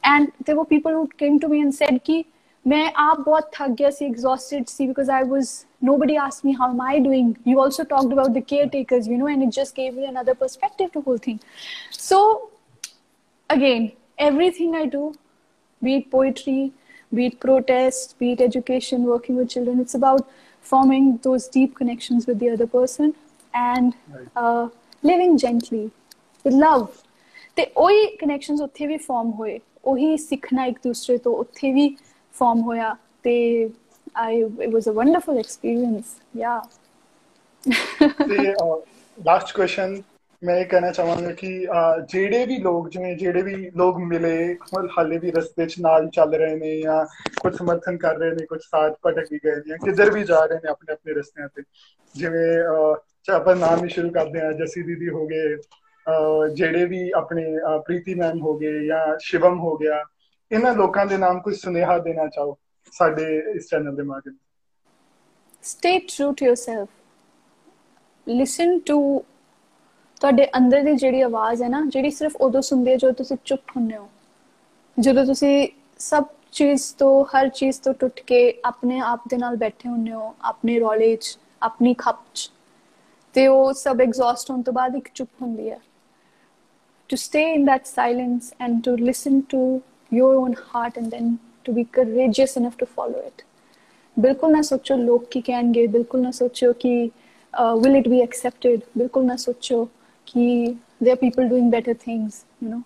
and 0.03 0.32
there 0.45 0.55
were 0.55 0.69
people 0.76 0.91
who 0.91 1.07
came 1.24 1.39
to 1.39 1.49
me 1.55 1.61
and 1.61 1.76
said 1.82 1.99
ki 2.03 2.19
मैं 2.65 2.91
आप 3.03 3.19
बहुत 3.26 3.49
थक 3.55 3.69
गया 3.78 3.89
सी 3.91 4.05
exhausted 4.05 4.69
C 4.69 4.88
because 4.88 5.09
I 5.09 5.24
was 5.24 5.51
nobody 5.82 6.17
asked 6.17 6.43
me 6.43 6.51
how 6.53 6.69
am 6.69 6.82
I 6.82 6.99
doing. 6.99 7.30
You 7.43 7.59
also 7.59 7.84
talked 7.84 8.11
about 8.13 8.34
the 8.36 8.41
caretakers, 8.41 9.07
you 9.07 9.17
know, 9.17 9.28
and 9.28 9.43
it 9.43 9.49
just 9.49 9.76
gave 9.76 9.95
me 9.95 10.05
another 10.05 10.36
perspective 10.36 10.91
to 10.91 10.99
the 10.99 11.05
whole 11.05 11.17
thing. 11.17 11.39
So 11.91 12.51
again, 13.49 13.91
everything 14.19 14.76
I 14.76 14.86
do, 14.86 15.15
be 15.82 15.95
it 15.95 16.11
poetry, 16.11 16.72
be 17.13 17.26
it 17.28 17.39
protest, 17.39 18.17
be 18.19 18.32
it 18.34 18.41
education, 18.41 19.03
working 19.05 19.36
with 19.36 19.49
children, 19.49 19.80
it's 19.80 19.95
about 19.95 20.30
forming 20.61 21.19
those 21.24 21.47
deep 21.47 21.76
connections 21.76 22.28
with 22.28 22.39
the 22.39 22.51
other 22.51 22.67
person 22.67 23.15
and 23.53 23.95
uh, 24.36 24.69
living 25.03 25.38
gently 25.38 25.89
with 26.45 26.53
love. 26.53 26.88
ਤੇ 27.55 27.65
ਉਹੀ 27.78 28.05
connections 28.17 28.61
ਉੱਥੇ 28.61 28.86
ਵੀ 28.88 28.97
farm 28.97 29.32
ਹੋਏ 29.32 29.59
ਉਹੀ 29.86 30.17
ਸਿੱਖਣਾ 30.17 30.65
ਇੱਕ 30.65 30.78
ਦੂਸਰੇ 30.84 31.17
ਤੋਂ 31.17 31.36
ਉੱਥੇ 31.38 31.72
ਵੀ 31.74 31.88
form 32.43 32.62
hoya 32.62 32.95
te 32.95 33.68
i 34.28 34.45
it 34.45 34.70
was 34.70 34.84
a 34.91 34.95
wonderful 34.95 35.37
experience 35.37 36.22
yeah. 36.39 36.68
the 38.32 38.45
uh, 38.45 38.76
last 39.18 39.62
question 39.62 40.03
ਮੈਂ 40.45 40.57
ਇਹ 40.57 40.66
ਕਹਿਣਾ 40.66 40.93
ਚਾਹਾਂਗਾ 40.93 41.30
ਕਿ 41.30 41.66
ਜਿਹੜੇ 42.09 42.47
ਵੀ 42.47 42.59
ਲੋਕ 42.59 42.91
ਜਿਵੇਂ 42.91 43.16
ਜਿਹੜੇ 43.16 43.43
ਵੀ 43.43 43.70
ਲੋਕ 43.76 43.97
ਮਿਲੇ 43.97 44.59
ਹਾਲੇ 44.99 45.18
ਵੀ 45.18 45.30
ਰਸਤੇ 45.30 45.66
'ਚ 45.66 45.74
ਨਾਲ 45.80 46.09
ਚੱਲ 46.09 46.34
ਰਹੇ 46.34 46.57
ਨੇ 46.57 46.82
ਜਾਂ 46.82 47.07
ਕੁਝ 47.41 47.57
ਸਮਰਥਨ 47.57 47.97
ਕਰ 47.97 48.16
ਰਹੇ 48.16 48.30
ਨੇ 48.30 48.47
ਕੁਝ 48.47 48.61
ਸਾਥ 48.62 48.93
ਭਟਕ 49.07 49.26
ਵੀ 49.32 49.41
ਗਏ 49.45 49.57
ਨੇ 49.57 49.78
ਕਿੱਧਰ 49.84 50.11
ਵੀ 50.11 50.24
ਜਾ 50.24 50.45
ਰਹੇ 50.45 50.57
ਨੇ 50.57 50.68
ਆਪਣੇ 50.68 50.93
ਆਪਣੇ 50.93 51.14
ਰਸਤਿਆਂ 51.14 51.49
ਤੇ। 51.49 51.62
ਜਿਵੇਂ 52.14 52.59
ਆਪਾਂ 53.32 53.57
ਨਾਮ 53.57 53.84
ਹੀ 53.84 53.89
ਸ਼ੁਰੂ 53.89 54.11
ਕਰਦੇ 54.11 54.41
ਆ 54.41 54.53
ਜਸੀ 54.53 54.82
ਦੀਦੀ 54.82 55.09
ਹੋ 55.09 55.26
ਗਏ 55.26 55.57
ਜਿਹੜੇ 56.55 56.84
ਵੀ 56.84 57.11
ਆਪਣੇ 57.16 57.59
ਪ੍ਰੀਤੀ 57.87 58.14
ਮੈਮ 58.14 58.41
ਹੋ 58.41 58.59
ਗਏ 58.59 58.87
ਜਾਂ 58.87 59.18
ਸ਼ਿਵਮ 59.20 59.61
ਹੋ 59.61 59.76
ਗਿਆ 59.76 60.05
ਇਹਨਾਂ 60.53 60.74
ਲੋਕਾਂ 60.74 61.07
ਦੇ 61.07 61.16
ਨਾਮ 61.16 61.40
ਕੋਈ 61.40 61.55
ਸੁਨੇਹਾ 61.55 61.99
ਦੇਣਾ 61.99 62.26
ਚਾਹੋ 62.26 62.59
ਸਾਡੇ 62.92 63.42
ਇਸ 63.57 63.68
ਚੈਨਲ 63.68 63.97
ਦੇ 63.97 64.03
ਮਾਧਿਅਮ 64.03 64.36
stay 65.62 65.99
true 65.99 66.32
to 66.32 66.47
yourself. 66.47 66.86
Listen 68.28 68.78
to 68.78 69.24
ਤੁਹਾਡੇ 70.20 70.47
ਅੰਦਰ 70.57 70.82
ਦੀ 70.82 70.94
ਜਿਹੜੀ 70.94 71.20
ਆਵਾਜ਼ 71.20 71.62
ਹੈ 71.62 71.68
ਨਾ, 71.68 71.82
ਜਿਹੜੀ 71.88 72.11
ਸਿਰਫ 72.11 72.36
ਉਦੋਂ 72.36 72.62
ਸੁਣਦੇ 72.62 72.92
ਹੋ 72.92 72.97
ਜਦੋਂ 72.97 73.12
ਤੁਸੀਂ 73.12 73.36
ਚੁੱਪ 73.44 73.62
ਹੁੰਨੇ 73.76 73.97
ਹੋ। 73.97 74.09
ਜਦੋਂ 75.01 75.26
ਤੁਸੀਂ 75.26 75.68
ਸਭ 75.99 76.24
ਚੀਜ਼ 76.53 76.94
ਤੋਂ, 76.97 77.24
ਹਰ 77.24 77.49
ਚੀਜ਼ 77.49 77.80
ਤੋਂ 77.80 77.94
ਟੁੱਟ 77.94 78.20
ਕੇ 78.20 78.61
ਆਪਣੇ 78.64 78.99
ਆਪ 78.99 79.20
ਦੇ 79.28 79.36
ਨਾਲ 79.36 79.57
ਬੈਠੇ 79.57 79.88
ਹੁੰਨੇ 79.88 80.12
ਹੋ, 80.12 80.34
ਆਪਣੇ 80.42 80.80
ਰੌਲੇ 80.80 81.16
'ਚ, 81.16 81.38
ਆਪਣੀ 81.62 81.94
ਖੱਪ 81.94 82.20
'ਚ, 82.34 82.53
ਤੇ 83.32 83.47
ਉਹ 83.47 83.72
ਸਭ 83.72 84.01
ਐਗਜ਼ੌਸਟ 84.01 84.51
ਹੋਣ 84.51 84.62
ਤੋਂ 84.62 84.72
ਬਾਅਦ 84.72 84.97
ਇੱਕ 84.97 85.09
ਚੁੱਪ 85.14 85.30
ਹੁੰਦੀ 85.42 85.70
ਹੈ। 85.70 85.80
To 87.11 87.16
stay 87.16 87.59
in 87.59 87.64
that 87.66 87.84
silence 87.86 88.47
and 88.66 88.74
to 88.86 89.07
listen 89.09 89.34
to 89.55 89.82
your 90.11 90.34
own 90.36 90.52
heart 90.52 90.96
and 90.96 91.11
then 91.11 91.38
to 91.64 91.72
be 91.72 91.84
courageous 91.84 92.57
enough 92.57 92.76
to 92.82 92.86
follow 92.96 93.22
it. 93.28 93.42
बिल्कुल 94.16 94.52
ना 94.52 94.61
सोचो 94.62 94.96
लोग 94.96 95.30
की 95.32 95.40
कहेंगे 95.46 95.86
बिल्कुल 95.94 96.20
ना 96.20 96.30
सोचो 96.30 96.72
कि 96.84 96.92
विल 97.54 97.96
इट 97.96 98.09
बी 98.09 98.20
एक्सेप्टेड 98.20 98.82
बिल्कुल 98.98 99.24
ना 99.24 99.36
सोचो 99.36 99.84
कि 100.28 100.46
they 101.02 101.11
are 101.11 101.16
people 101.16 101.48
doing 101.48 101.70
better 101.70 101.94
things 102.07 102.44
you 102.62 102.68
know 102.68 102.82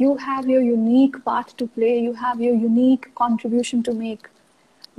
you 0.00 0.10
have 0.16 0.46
your 0.48 0.60
unique 0.66 1.16
part 1.24 1.50
to 1.60 1.66
play 1.72 1.88
you 2.02 2.12
have 2.20 2.38
your 2.40 2.52
unique 2.54 3.08
contribution 3.20 3.82
to 3.88 3.92
make. 3.96 4.28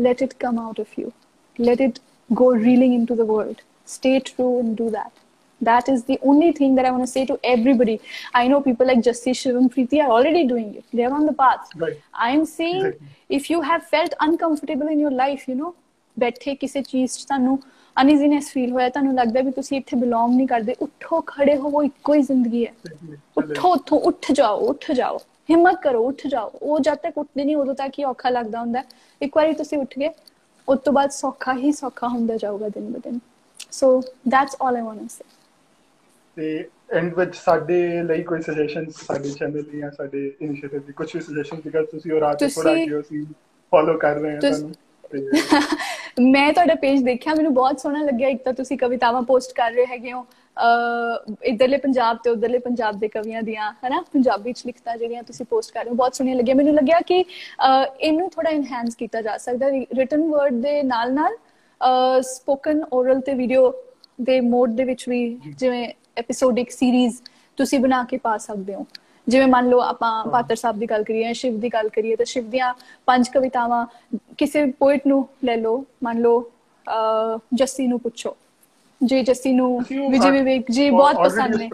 Let 0.08 0.22
it 0.26 0.38
come 0.44 0.60
out 0.60 0.82
of 0.84 0.92
you. 0.98 1.14
Let 1.60 1.82
it 1.86 2.00
go 2.42 2.50
reeling 2.66 2.94
into 2.94 3.16
the 3.16 3.26
world. 3.26 3.64
Stay 3.86 4.20
true 4.20 4.60
and 4.60 4.78
do 4.78 4.90
that. 4.92 5.21
That 5.62 5.88
is 5.88 6.04
the 6.06 6.20
only 6.24 6.52
thing 6.52 6.76
that 6.76 6.86
I 6.86 6.92
want 6.92 7.04
to 7.04 7.08
say 7.08 7.26
to 7.26 7.40
everybody. 7.44 8.00
I 8.34 8.48
know 8.48 8.62
people 8.62 8.88
like 8.88 9.02
Justice 9.02 9.44
Shivam 9.44 9.70
Preeti 9.70 10.02
are 10.02 10.12
already 10.12 10.46
doing 10.46 10.74
it. 10.76 10.86
They're 10.94 11.14
on 11.14 11.26
the 11.26 11.34
path. 11.34 11.70
Right. 11.76 12.02
I'm 12.14 12.46
saying 12.46 12.86
exactly. 12.86 13.08
if 13.30 13.50
you 13.50 13.62
have 13.62 13.86
felt 13.86 14.14
uncomfortable 14.20 14.88
in 14.88 15.00
your 15.00 15.12
life, 15.12 15.48
you 15.48 15.56
know, 15.56 15.76
ਬੈਠੇ 16.18 16.54
ਕਿਸੇ 16.56 16.82
ਚੀਜ਼ 16.82 17.18
'ਚ 17.18 17.26
ਤੁਹਾਨੂੰ 17.26 17.58
uneasiness 17.96 18.52
feel 18.52 18.72
ਹੋਇਆ 18.72 18.90
ਤੁਹਾਨੂੰ 18.90 19.14
ਲੱਗਦਾ 19.16 19.42
ਵੀ 19.42 19.52
ਤੁਸੀਂ 19.52 19.78
ਇੱਥੇ 19.78 19.98
ਬਿਲੋਂਗ 19.98 20.34
ਨਹੀਂ 20.36 20.48
ਕਰਦੇ 20.48 20.76
ਉੱਠੋ 20.82 21.22
ਖੜੇ 21.28 21.56
ਹੋਵੋ 21.58 21.84
ਇੱਕੋ 21.84 22.14
ਹੀ 22.14 22.22
ਜ਼ਿੰਦਗੀ 22.22 22.66
ਹੈ 22.66 22.74
ਉੱਠੋ 23.38 23.72
ਉੱਠੋ 23.74 23.98
ਉੱਠ 24.10 24.32
ਜਾਓ 24.32 24.68
ਉੱਠ 24.70 24.92
ਜਾਓ 24.92 25.18
ਹਿੰਮਤ 25.50 25.82
ਕਰੋ 25.84 26.04
ਉੱਠ 26.08 26.26
ਜਾਓ 26.28 26.52
ਉਹ 26.62 26.80
ਜਦ 26.80 26.98
ਤੱਕ 27.04 27.18
ਉੱਠਦੇ 27.18 27.44
ਨਹੀਂ 27.44 27.56
ਉਦੋਂ 27.56 27.74
ਤੱਕ 27.76 28.00
ਹੀ 28.00 28.04
ਔਖਾ 28.04 28.30
ਲੱਗਦਾ 28.30 28.60
ਹੁੰਦਾ 28.60 28.84
ਇੱਕ 29.22 29.38
ਵਾਰੀ 29.38 29.54
ਤੁਸੀਂ 29.54 29.78
ਉੱਠ 29.78 29.98
ਗਏ 30.00 30.10
ਉਸ 30.68 30.80
ਤੋਂ 30.86 30.94
ਬਾਅਦ 30.94 31.12
ਸੌਖਾ 31.12 31.54
ਹੀ 31.54 31.72
ਸੌਖਾ 31.72 32.08
ਹੁੰਦਾ 32.08 32.38
ਜਾਊਗਾ 32.38 32.70
ਦਿਨ 32.70 32.92
ਬ 32.92 33.02
ਦਿਨ 33.04 33.20
so 33.72 34.00
that's 34.28 34.56
all 34.62 34.76
I 34.76 34.82
want 34.82 35.00
to 35.00 35.08
say 35.08 35.24
ਤੇ 36.38 36.70
ਐਂਡ 36.92 37.14
ਵਿੱਚ 37.16 37.36
ਸਾਡੇ 37.36 37.82
ਲਈ 38.04 38.24
ਕੋਈ 38.24 38.42
ਸੁਜੈਸ਼ਨਸ 38.42 39.06
ਸਾਡੇ 39.06 39.30
ਚੈਨਲ 39.30 39.64
ਲਈ 39.64 39.80
ਜਾਂ 39.80 39.92
ਸਾਡੇ 39.92 40.26
ਇਨੀਸ਼ੀਏਟਿਵ 40.42 40.82
ਦੀ 40.82 40.94
ਕੁਝ 40.94 41.10
ਵੀ 41.16 41.22
ਸੁਜੈਸ਼ਨਸ 41.22 41.64
ਬਿਕਾਜ਼ 41.64 41.88
ਤੁਸੀਂ 41.88 42.12
ਉਹ 42.12 42.20
ਰਾਤ 42.20 42.44
ਥੋੜਾ 42.46 42.76
ਜਿਹਾ 42.76 43.02
ਸੀ 43.02 43.26
ਫੋਲੋ 43.72 43.98
ਕਰ 43.98 44.16
ਰਹੇ 44.16 44.34
ਹਾਂ 44.34 44.42
ਤੁਹਾਨੂੰ 44.42 44.74
ਮੈਂ 46.22 46.52
ਤੁਹਾਡਾ 46.54 46.76
ਪੇਜ 46.76 47.04
ਦੇਖਿਆ 47.04 47.34
ਮੈਨੂੰ 47.36 47.54
ਬਹੁਤ 47.54 47.80
ਸੋਹਣਾ 47.80 48.04
ਲੱਗਿਆ 48.04 48.28
ਇੱਕ 48.30 48.44
ਤਾਂ 48.44 48.54
ਤੁਸੀਂ 48.54 48.78
ਕਵਿਤਾਵਾਂ 48.78 49.22
ਪੋਸਟ 49.22 49.54
ਕਰ 49.56 49.72
ਰਹੇ 49.72 49.86
ਹੈਗੇ 49.86 50.14
ਹੋ 50.14 50.26
ਅ 50.58 51.36
ਇਧਰਲੇ 51.44 51.78
ਪੰਜਾਬ 51.78 52.18
ਤੇ 52.24 52.30
ਉਧਰਲੇ 52.30 52.60
ਪੰਜਾਬ 52.60 53.00
ਦੇ 53.00 53.08
ਕਵੀਆਂ 53.08 53.42
ਦੀਆਂ 53.44 53.72
ਹਨਾ 53.84 54.02
ਪੰਜਾਬੀ 54.14 54.54
ਚ 54.54 54.66
ਲਿਖਤਾ 54.66 54.96
ਜਿਹੜੀਆਂ 54.96 55.24
ਤੁਸੀਂ 55.24 55.46
ਪੋਸਟ 55.46 55.74
ਕਰ 55.74 55.84
ਰਹੇ 55.84 55.90
ਹੋ 55.90 55.96
ਬਹੁਤ 55.96 56.16
ਸੋਹਣੀਆਂ 56.16 56.38
ਲੱਗੀਆਂ 56.38 56.56
ਮੈਨੂੰ 56.56 56.74
ਲੱਗਿਆ 56.74 57.00
ਕਿ 57.08 57.24
ਇਹਨੂੰ 58.00 58.30
ਥੋੜਾ 58.30 58.50
ਇਨਹੈਂਸ 58.50 58.96
ਕੀਤਾ 58.96 59.22
ਜਾ 59.22 59.38
ਸਕਦਾ 59.38 59.70
ਰਿਟਨ 59.98 60.28
ਵਰਡ 60.30 60.62
ਦੇ 60.62 60.82
ਨਾਲ 60.84 61.14
ਨਾਲ 61.14 61.38
ਸਪੋਕਨ 62.24 62.84
ਔਰਲ 62.94 63.22
ਤੇ 63.22 63.34
ਵੀਡੀਓ 63.34 63.72
ਦੇ 64.22 64.40
ਮੋਡ 64.42 64.72
ਦੇ 64.72 64.84
ਵਿੱਚ 64.84 65.08
ਵੀ 65.10 65.26
ਜਿਵੇਂ 65.48 65.88
ਐਪੀਸੋਡਿਕ 66.18 66.72
ਸੀਰੀਜ਼ 66.72 67.22
ਤੁਸੀਂ 67.58 67.80
ਬਣਾ 67.80 68.04
ਕੇ 68.04 68.18
ਪਾ 68.18 68.38
ਸਕਦੇ 68.40 68.76
ਹੋ। 68.76 68.86
ਜਿਵੇਂ 69.28 69.48
ਮੰਨ 69.48 69.70
ਲਓ 69.70 69.80
ਆਪਾਂ 69.82 70.12
ਪਾਤਰ 70.28 70.56
ਸਾਹਿਬ 70.56 70.80
ਦੀ 70.80 70.86
ਗੱਲ 70.86 71.04
ਕਰੀਏ 71.04 71.34
ਸ਼ਿਵ 71.34 71.60
ਦੀ 71.60 71.70
ਗੱਲ 71.70 71.90
ਕਰੀਏ 71.90 72.16
ਤਾਂ 72.16 72.26
ਸ਼ਿਵ 72.26 72.50
ਦੀਆਂ 72.50 72.74
ਪੰਜ 73.08 73.30
ਕਵਿਤਾਵਾਂ 73.30 73.86
ਕਿਸੇ 74.38 74.66
ਪੋਇਟ 74.80 75.08
ਨੂੰ 75.08 75.28
ਲੈ 75.46 75.56
ਲਓ 75.58 75.84
ਮੰਨ 76.04 76.22
ਲਓ 76.22 76.50
ਜੱਸੀ 77.56 77.88
ਨੂੰ 77.88 78.00
ਪੁੱਛੋ। 78.00 78.36
ਜੀ 79.02 79.22
ਜੱਸੀ 79.24 79.52
ਨੂੰ 79.54 79.84
ਵਿਜੇ 80.10 80.30
ਵਿਵੇਕ 80.32 80.72
ਜੀ 80.72 80.90
ਬਹੁਤ 80.92 81.16
ਪਸੰਦ 81.18 81.56
ਨੇ। 81.56 81.70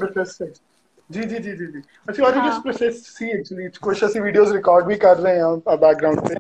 ਜੀ 1.10 1.22
ਜੀ 1.22 1.38
ਜੀ 1.40 1.52
ਜੀ 1.56 1.82
ਅਸੀਂ 2.10 2.24
ਆਲਰੇਡੀ 2.26 2.48
ਇਸ 2.48 2.60
ਪ੍ਰੋਸੈਸ 2.64 2.96
ਸੀ 3.18 3.30
ਐਕਚੁਅਲੀ 3.32 3.68
ਕੁਝ 3.82 3.96
ਅਸੀਂ 4.06 4.22
ਵੀਡੀਓਜ਼ 4.22 4.52
ਰਿਕਾਰਡ 4.54 4.88
ਵੀ 4.88 4.96
ਕਰ 4.96 5.16
ਰਹੇ 5.18 5.40
ਹਾਂ 5.40 5.78
ਬੈਕਗ੍ਰਾਉਂਡ 5.78 6.20
ਤੇ। 6.28 6.36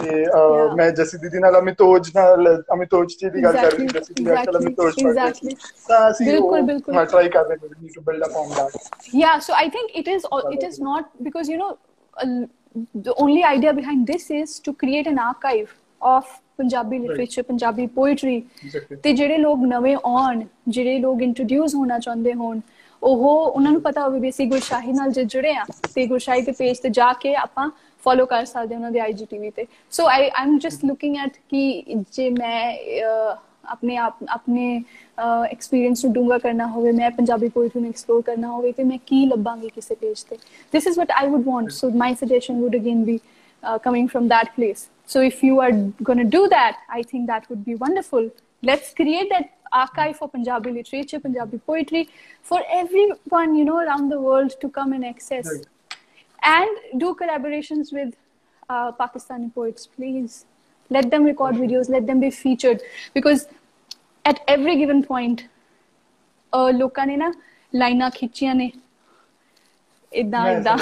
ਤੇ 0.00 0.24
ਮੈਂ 0.76 0.90
ਜਸੀ 0.98 1.18
ਦੀਦੀ 1.18 1.38
ਨਾਲ 1.38 1.58
ਅਮਿਤੋਜ 1.58 2.10
ਨਾਲ 2.16 2.48
ਅਮਿਤੋਜ 2.74 3.14
ਜੀ 3.20 3.30
ਦੀ 3.30 3.44
ਗੱਲ 3.44 3.52
ਕਰ 3.52 3.76
ਰਹੀ 3.76 3.86
ਜਸੀ 3.88 4.14
ਦੀ 4.14 4.24
ਨਾਲ 4.24 4.56
ਅਮਿਤੋਜ 4.58 4.98
ਐਗਜ਼ੈਕਟਲੀ 5.00 5.54
ਤਾਂ 5.88 6.10
ਅਸੀਂ 6.10 6.26
ਬਿਲਕੁਲ 6.26 6.62
ਬਿਲਕੁਲ। 6.62 6.94
ਹਾਂ 6.94 7.04
ਟਰਾਈ 7.06 7.28
ਕਰ 7.28 7.46
ਰਹੇ 7.46 7.56
ਹਾਂ 7.58 7.68
need 7.82 7.92
to 7.94 8.00
build 8.02 8.24
up 8.26 8.36
on 8.36 8.48
that 8.56 9.14
yeah 9.14 9.38
so 9.38 9.54
I 9.54 9.68
think 9.68 9.90
it 9.90 10.08
is 10.08 10.26
it 10.52 10.64
is 10.64 10.80
not 10.82 11.08
because 11.22 11.50
you 11.50 11.58
know 11.58 11.74
the 13.04 13.12
only 13.22 13.40
idea 13.46 13.70
behind 13.76 14.10
this 14.10 14.24
is 14.32 14.50
to 14.66 14.72
create 14.74 15.08
an 15.12 15.16
archive 15.22 15.70
of 16.00 16.36
Punjabi 16.58 16.98
literature 16.98 17.42
Punjabi 17.42 17.86
poetry 17.94 18.40
ਤੇ 19.02 19.12
ਜਿਹੜੇ 19.12 19.36
ਲੋਕ 19.38 19.58
ਨਵੇਂ 19.66 19.96
ਆਉਣ 20.04 20.44
ਜਿਹੜੇ 20.68 20.98
ਲੋਕ 20.98 21.22
introduce 21.22 21.74
ਹੋਣਾ 21.74 21.98
ਚਾਹੁੰਦੇ 21.98 22.34
ਹੋਣ 22.34 22.60
ਉਹ 23.02 23.26
ਉਹਨਾਂ 23.46 23.72
ਨੂੰ 23.72 23.80
ਪਤਾ 23.82 24.04
ਹੋਵੇ 24.06 24.20
ਵੀ 24.20 24.28
ਅਸੀਂ 24.28 24.46
ਗੁਰਸ਼ਾਹੀ 24.48 24.92
ਨਾਲ 24.92 25.10
ਜੁੜੇ 25.12 25.54
ਆ 25.56 25.64
ਤੇ 25.94 26.06
ਗੁਰਸ਼ਾਹੀ 26.06 26.42
ਦੇ 26.42 26.52
ਪੇਜ 26.58 26.78
ਤੇ 26.78 26.88
ਜਾ 26.98 27.12
ਕੇ 27.20 27.34
ਆਪਾਂ 27.34 27.68
ਫੋਲੋ 28.04 28.26
ਕਰ 28.26 28.44
ਸਕਦੇ 28.44 28.74
ਉਹਨਾਂ 28.74 28.90
ਦੇ 28.90 29.00
ਆਈਜੀਟੀਵੀ 29.00 29.50
ਤੇ। 29.50 29.66
So 29.90 30.06
I 30.08 30.30
am 30.40 30.58
just 30.58 30.84
looking 30.84 31.16
at 31.16 31.36
ਕਿ 31.50 31.82
ਜੇ 32.12 32.28
ਮੈਂ 32.30 32.76
ਆਪਣੇ 33.64 33.96
ਆਪ, 33.96 34.22
ਆਪਣੇ 34.28 34.82
ਐਕਸਪੀਰੀਅੰਸ 35.50 36.04
ਨੂੰ 36.04 36.12
ਡੂੰਗਾ 36.12 36.38
ਕਰਨਾ 36.38 36.66
ਹੋਵੇ, 36.66 36.92
ਮੈਂ 36.92 37.10
ਪੰਜਾਬੀ 37.10 37.48
ਪੋਇਟਰੀ 37.48 37.80
ਨੂੰ 37.80 37.90
ਐਕਸਪਲੋਰ 37.90 38.22
ਕਰਨਾ 38.22 38.48
ਹੋਵੇ 38.48 38.72
ਤੇ 38.72 38.84
ਮੈਂ 38.84 38.98
ਕੀ 39.06 39.24
ਲੱਭਾਂਗੀ 39.26 39.68
ਕਿਸੇ 39.74 39.94
ਪੇਜ 39.94 40.22
ਤੇ। 40.30 40.36
This 40.72 40.86
is 40.86 40.98
what 40.98 41.10
I 41.16 41.28
would 41.28 41.44
want 41.46 41.70
so 41.70 41.90
my 41.96 42.14
suggestion 42.20 42.64
would 42.64 42.76
again 42.76 43.04
be 43.04 43.18
coming 43.84 44.06
from 44.12 44.28
that 44.28 44.50
place. 44.52 44.82
So 45.12 45.22
if 45.22 45.40
you 45.46 45.56
are 45.62 45.72
going 46.08 46.20
to 46.20 46.28
do 46.34 46.38
that, 46.52 46.78
i 46.98 47.00
think 47.08 47.26
that 47.30 47.48
would 47.50 47.64
be 47.64 47.74
wonderful. 47.82 48.28
Let's 48.62 48.94
create 49.00 49.28
that 49.32 49.50
archive 49.71 50.17
for 50.17 50.29
Punjabi 50.29 50.71
literature, 50.71 51.19
Punjabi 51.19 51.57
poetry 51.59 52.09
for 52.41 52.61
everyone, 52.71 53.55
you 53.55 53.65
know, 53.65 53.77
around 53.77 54.09
the 54.09 54.19
world 54.19 54.55
to 54.61 54.69
come 54.69 54.93
and 54.93 55.05
access. 55.05 55.47
Right. 55.53 55.65
And 56.43 56.99
do 56.99 57.15
collaborations 57.15 57.91
with 57.91 58.13
uh, 58.69 58.91
Pakistani 58.91 59.53
poets, 59.53 59.87
please. 59.87 60.45
Let 60.89 61.09
them 61.09 61.23
record 61.23 61.55
videos, 61.55 61.89
let 61.89 62.05
them 62.05 62.19
be 62.19 62.29
featured. 62.29 62.81
Because 63.13 63.47
at 64.25 64.39
every 64.47 64.77
given 64.77 65.03
point, 65.03 65.47
uh, 66.53 66.71
ਲੋਕਾਂ 66.71 67.05
ਨੇ 67.07 67.15
ਨਾ 67.17 67.31
ਲਾਈਨਾਂ 67.75 68.09
ਖਿੱਚੀਆਂ 68.11 68.55
ਨੇ 68.55 68.71
ਇਦਾਂ 70.13 70.47
ਇਦਾਂ 70.51 70.77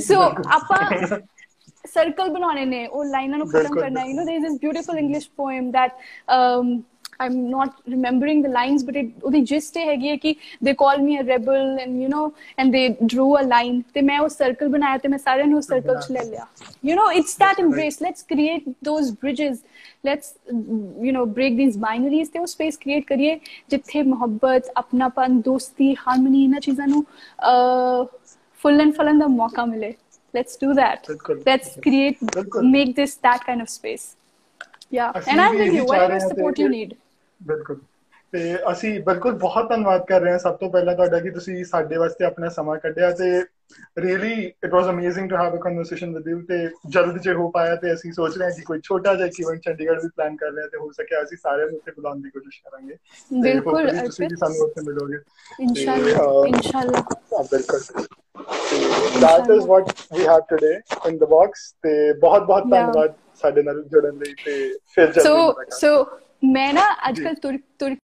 ਸੋ 0.00 0.20
ਆਪਾਂ 0.56 0.78
circle 1.86 2.28
ਬਣਾਉਣੇ 2.30 2.64
ਨੇ 2.64 2.86
ਉਹ 2.86 3.04
ਲਾਈਨਾਂ 3.04 3.38
ਨੂੰ 3.38 3.46
ਖਤਮ 3.48 3.74
ਕਰਨਾ 3.80 4.04
you 4.04 4.14
know 4.18 4.24
there 4.26 4.38
is 4.38 4.46
this 4.46 4.58
beautiful 4.60 4.98
English 4.98 5.28
poem 5.36 5.70
that 5.76 5.90
um, 6.36 6.70
I'm 7.20 7.50
not 7.50 7.74
remembering 7.86 8.42
the 8.42 8.48
lines, 8.48 8.82
but 8.86 8.96
it 8.96 9.10
ਉਹਦੀ 9.22 9.40
gist 9.50 9.76
ਇਹ 9.76 9.86
ਹੈਗੀ 9.88 10.08
ਹੈ 10.10 10.16
ਕਿ 10.16 10.34
they 10.66 10.74
call 10.80 11.02
me 11.04 11.18
a 11.18 11.24
rebel 11.26 11.78
and 11.84 12.02
you 12.02 12.08
know 12.14 12.24
and 12.58 12.76
they 12.76 12.84
drew 13.12 13.28
a 13.40 13.44
line 13.52 13.80
ਤੇ 13.94 14.02
ਮੈਂ 14.02 14.18
ਉਹ 14.20 14.28
circle 14.28 14.68
ਬਣਾਇਆ 14.68 14.98
ਤੇ 14.98 15.08
ਮੈਂ 15.08 15.18
ਸਾਰਿਆਂ 15.18 15.46
ਨੂੰ 15.46 15.62
ਸਰਕਲ 15.62 16.00
ਚ 16.00 16.12
ਲੈ 16.12 16.24
ਲਿਆ 16.30 16.46
you 16.88 16.96
know 16.98 17.06
it's 17.20 17.36
that 17.42 17.62
embrace 17.64 18.00
let's 18.06 18.26
create 18.32 18.66
those 18.88 19.12
bridges 19.24 19.60
let's 20.08 20.32
you 21.06 21.12
know 21.16 21.24
break 21.38 21.60
these 21.60 21.78
binaries 21.86 22.32
ਤੇ 22.32 22.38
ਉਹ 22.38 22.46
ਸਪੇਸ 22.46 22.76
ਕ੍ਰੀਏਟ 22.76 23.04
ਕਰੀਏ 23.08 23.38
ਜਿੱਥੇ 23.70 24.02
ਮੁਹੱਬਤ 24.02 24.70
ਆਪਣਾਪਨ 24.76 25.40
ਦੋਸਤੀ 25.40 25.94
ਹਾਰਮਨੀ 26.06 26.42
ਇਹਨਾਂ 26.44 26.60
ਚੀਜ਼ਾਂ 26.60 26.86
ਨੂੰ 26.86 27.04
ਫੁੱਲਣ 28.62 28.90
ਫਲਣ 28.98 29.18
ਦਾ 29.18 29.26
ਮੌਕਾ 29.40 29.64
ਮਿਲੇ 29.66 29.94
let's 30.34 30.56
do 30.60 30.68
that 30.76 31.08
let's 31.48 31.68
create 31.82 32.22
make 32.74 32.88
this 32.96 33.12
that 33.26 33.44
kind 33.48 33.64
of 33.64 33.68
space 33.74 34.06
yeah 34.90 35.20
and 35.32 35.42
i'm 35.42 35.58
with 35.60 35.76
you 35.76 35.84
whatever 35.90 36.18
support 36.24 36.58
you 36.62 36.68
need 36.68 36.96
ਬਿਲਕੁਲ। 37.41 37.79
ਤੇ 38.33 38.41
ਅਸੀਂ 38.71 38.99
ਬਿਲਕੁਲ 39.03 39.37
ਬਹੁਤ 39.39 39.69
ਧੰਨਵਾਦ 39.69 40.05
ਕਰ 40.05 40.21
ਰਹੇ 40.21 40.31
ਹਾਂ 40.31 40.39
ਸਭ 40.39 40.55
ਤੋਂ 40.55 40.69
ਪਹਿਲਾਂ 40.71 40.93
ਤੁਹਾਡਾ 40.95 41.19
ਕਿ 41.19 41.29
ਤੁਸੀਂ 41.29 41.63
ਸਾਡੇ 41.65 41.97
ਵਾਸਤੇ 41.97 42.25
ਆਪਣਾ 42.25 42.49
ਸਮਾਂ 42.49 42.75
ਕੱਢਿਆ 42.77 43.09
ਤੇ 43.11 43.29
really 43.97 44.33
it 44.63 44.73
was 44.73 44.89
amazing 44.89 45.29
to 45.29 45.35
have 45.37 45.55
a 45.55 45.59
conversation 45.61 46.13
with 46.15 46.27
you 46.27 46.41
ਤੇ 46.41 46.57
ਜਲਦ 46.89 47.17
ਜੇ 47.17 47.33
ਹੋ 47.33 47.49
ਪਾਇਆ 47.49 47.75
ਤੇ 47.75 47.93
ਅਸੀਂ 47.93 48.11
ਸੋਚ 48.11 48.37
ਰਹੇ 48.37 48.45
ਹਾਂ 48.45 48.55
ਕਿ 48.55 48.61
ਕੋਈ 48.61 48.79
ਛੋਟਾ 48.83 49.13
ਜਿਹਾ 49.15 49.27
ਇਵੈਂਟ 49.39 49.59
ਚੰਡੀਗੜ੍ਹ 49.61 49.99
ਵੀ 50.01 50.07
ਪਲਾਨ 50.07 50.35
ਕਰ 50.35 50.51
ਰਹੇ 50.51 50.61
ਹਾਂ 50.61 50.69
ਤੇ 50.69 50.77
ਹੋ 50.77 50.91
ਸਕਿਆ 50.91 51.21
ਅਸੀਂ 51.23 51.37
ਸਾਰਿਆਂ 51.37 51.67
ਨੂੰ 51.67 51.75
ਉੱਥੇ 51.75 51.91
ਬੁਲਾਉਣ 51.91 52.21
ਦੀ 52.21 52.29
ਕੋਸ਼ਿਸ਼ 52.29 52.61
ਕਰਾਂਗੇ। 52.63 52.95
ਬਿਲਕੁਲ 53.41 53.89
ਤੁਸੀਂ 53.99 54.27
ਵੀ 54.27 54.35
ਸਾਨੂੰ 54.35 54.61
ਉੱਥੇ 54.61 54.81
ਮਿਲੋਗੇ। 54.81 55.17
ਇਨਸ਼ਾਅੱਲਾ 55.59 56.47
ਇਨਸ਼ਾਅੱਲਾ। 56.47 57.03
ਬਿਲਕੁਲ। 57.43 58.05
That 59.21 59.49
is 59.49 59.65
what 59.65 59.89
we 60.09 60.25
have 60.25 60.43
today 60.47 60.75
in 61.05 61.17
the 61.17 61.27
box 61.27 61.63
ਤੇ 61.83 61.91
ਬਹੁਤ 62.19 62.43
ਬਹੁਤ 62.43 62.69
ਧੰਨਵਾਦ 62.71 63.13
ਸਾਡੇ 63.43 63.63
ਨਾਲ 63.63 63.81
ਜੁੜਨ 63.85 64.17
ਲਈ 64.17 64.33
ਤੇ 64.35 64.55
ਫਿਰ 64.95 65.11
ਜਲਦੀ 65.11 65.27
ਸੋ 65.27 65.53
ਸੋ 65.71 65.91
ਮੈਂ 66.41 66.73
ਨਾ 66.73 66.83
ਅੱਜਕੱਲ 67.09 67.35
ਤੁਰ 67.35 67.57
ਤੁਰ 67.79 67.95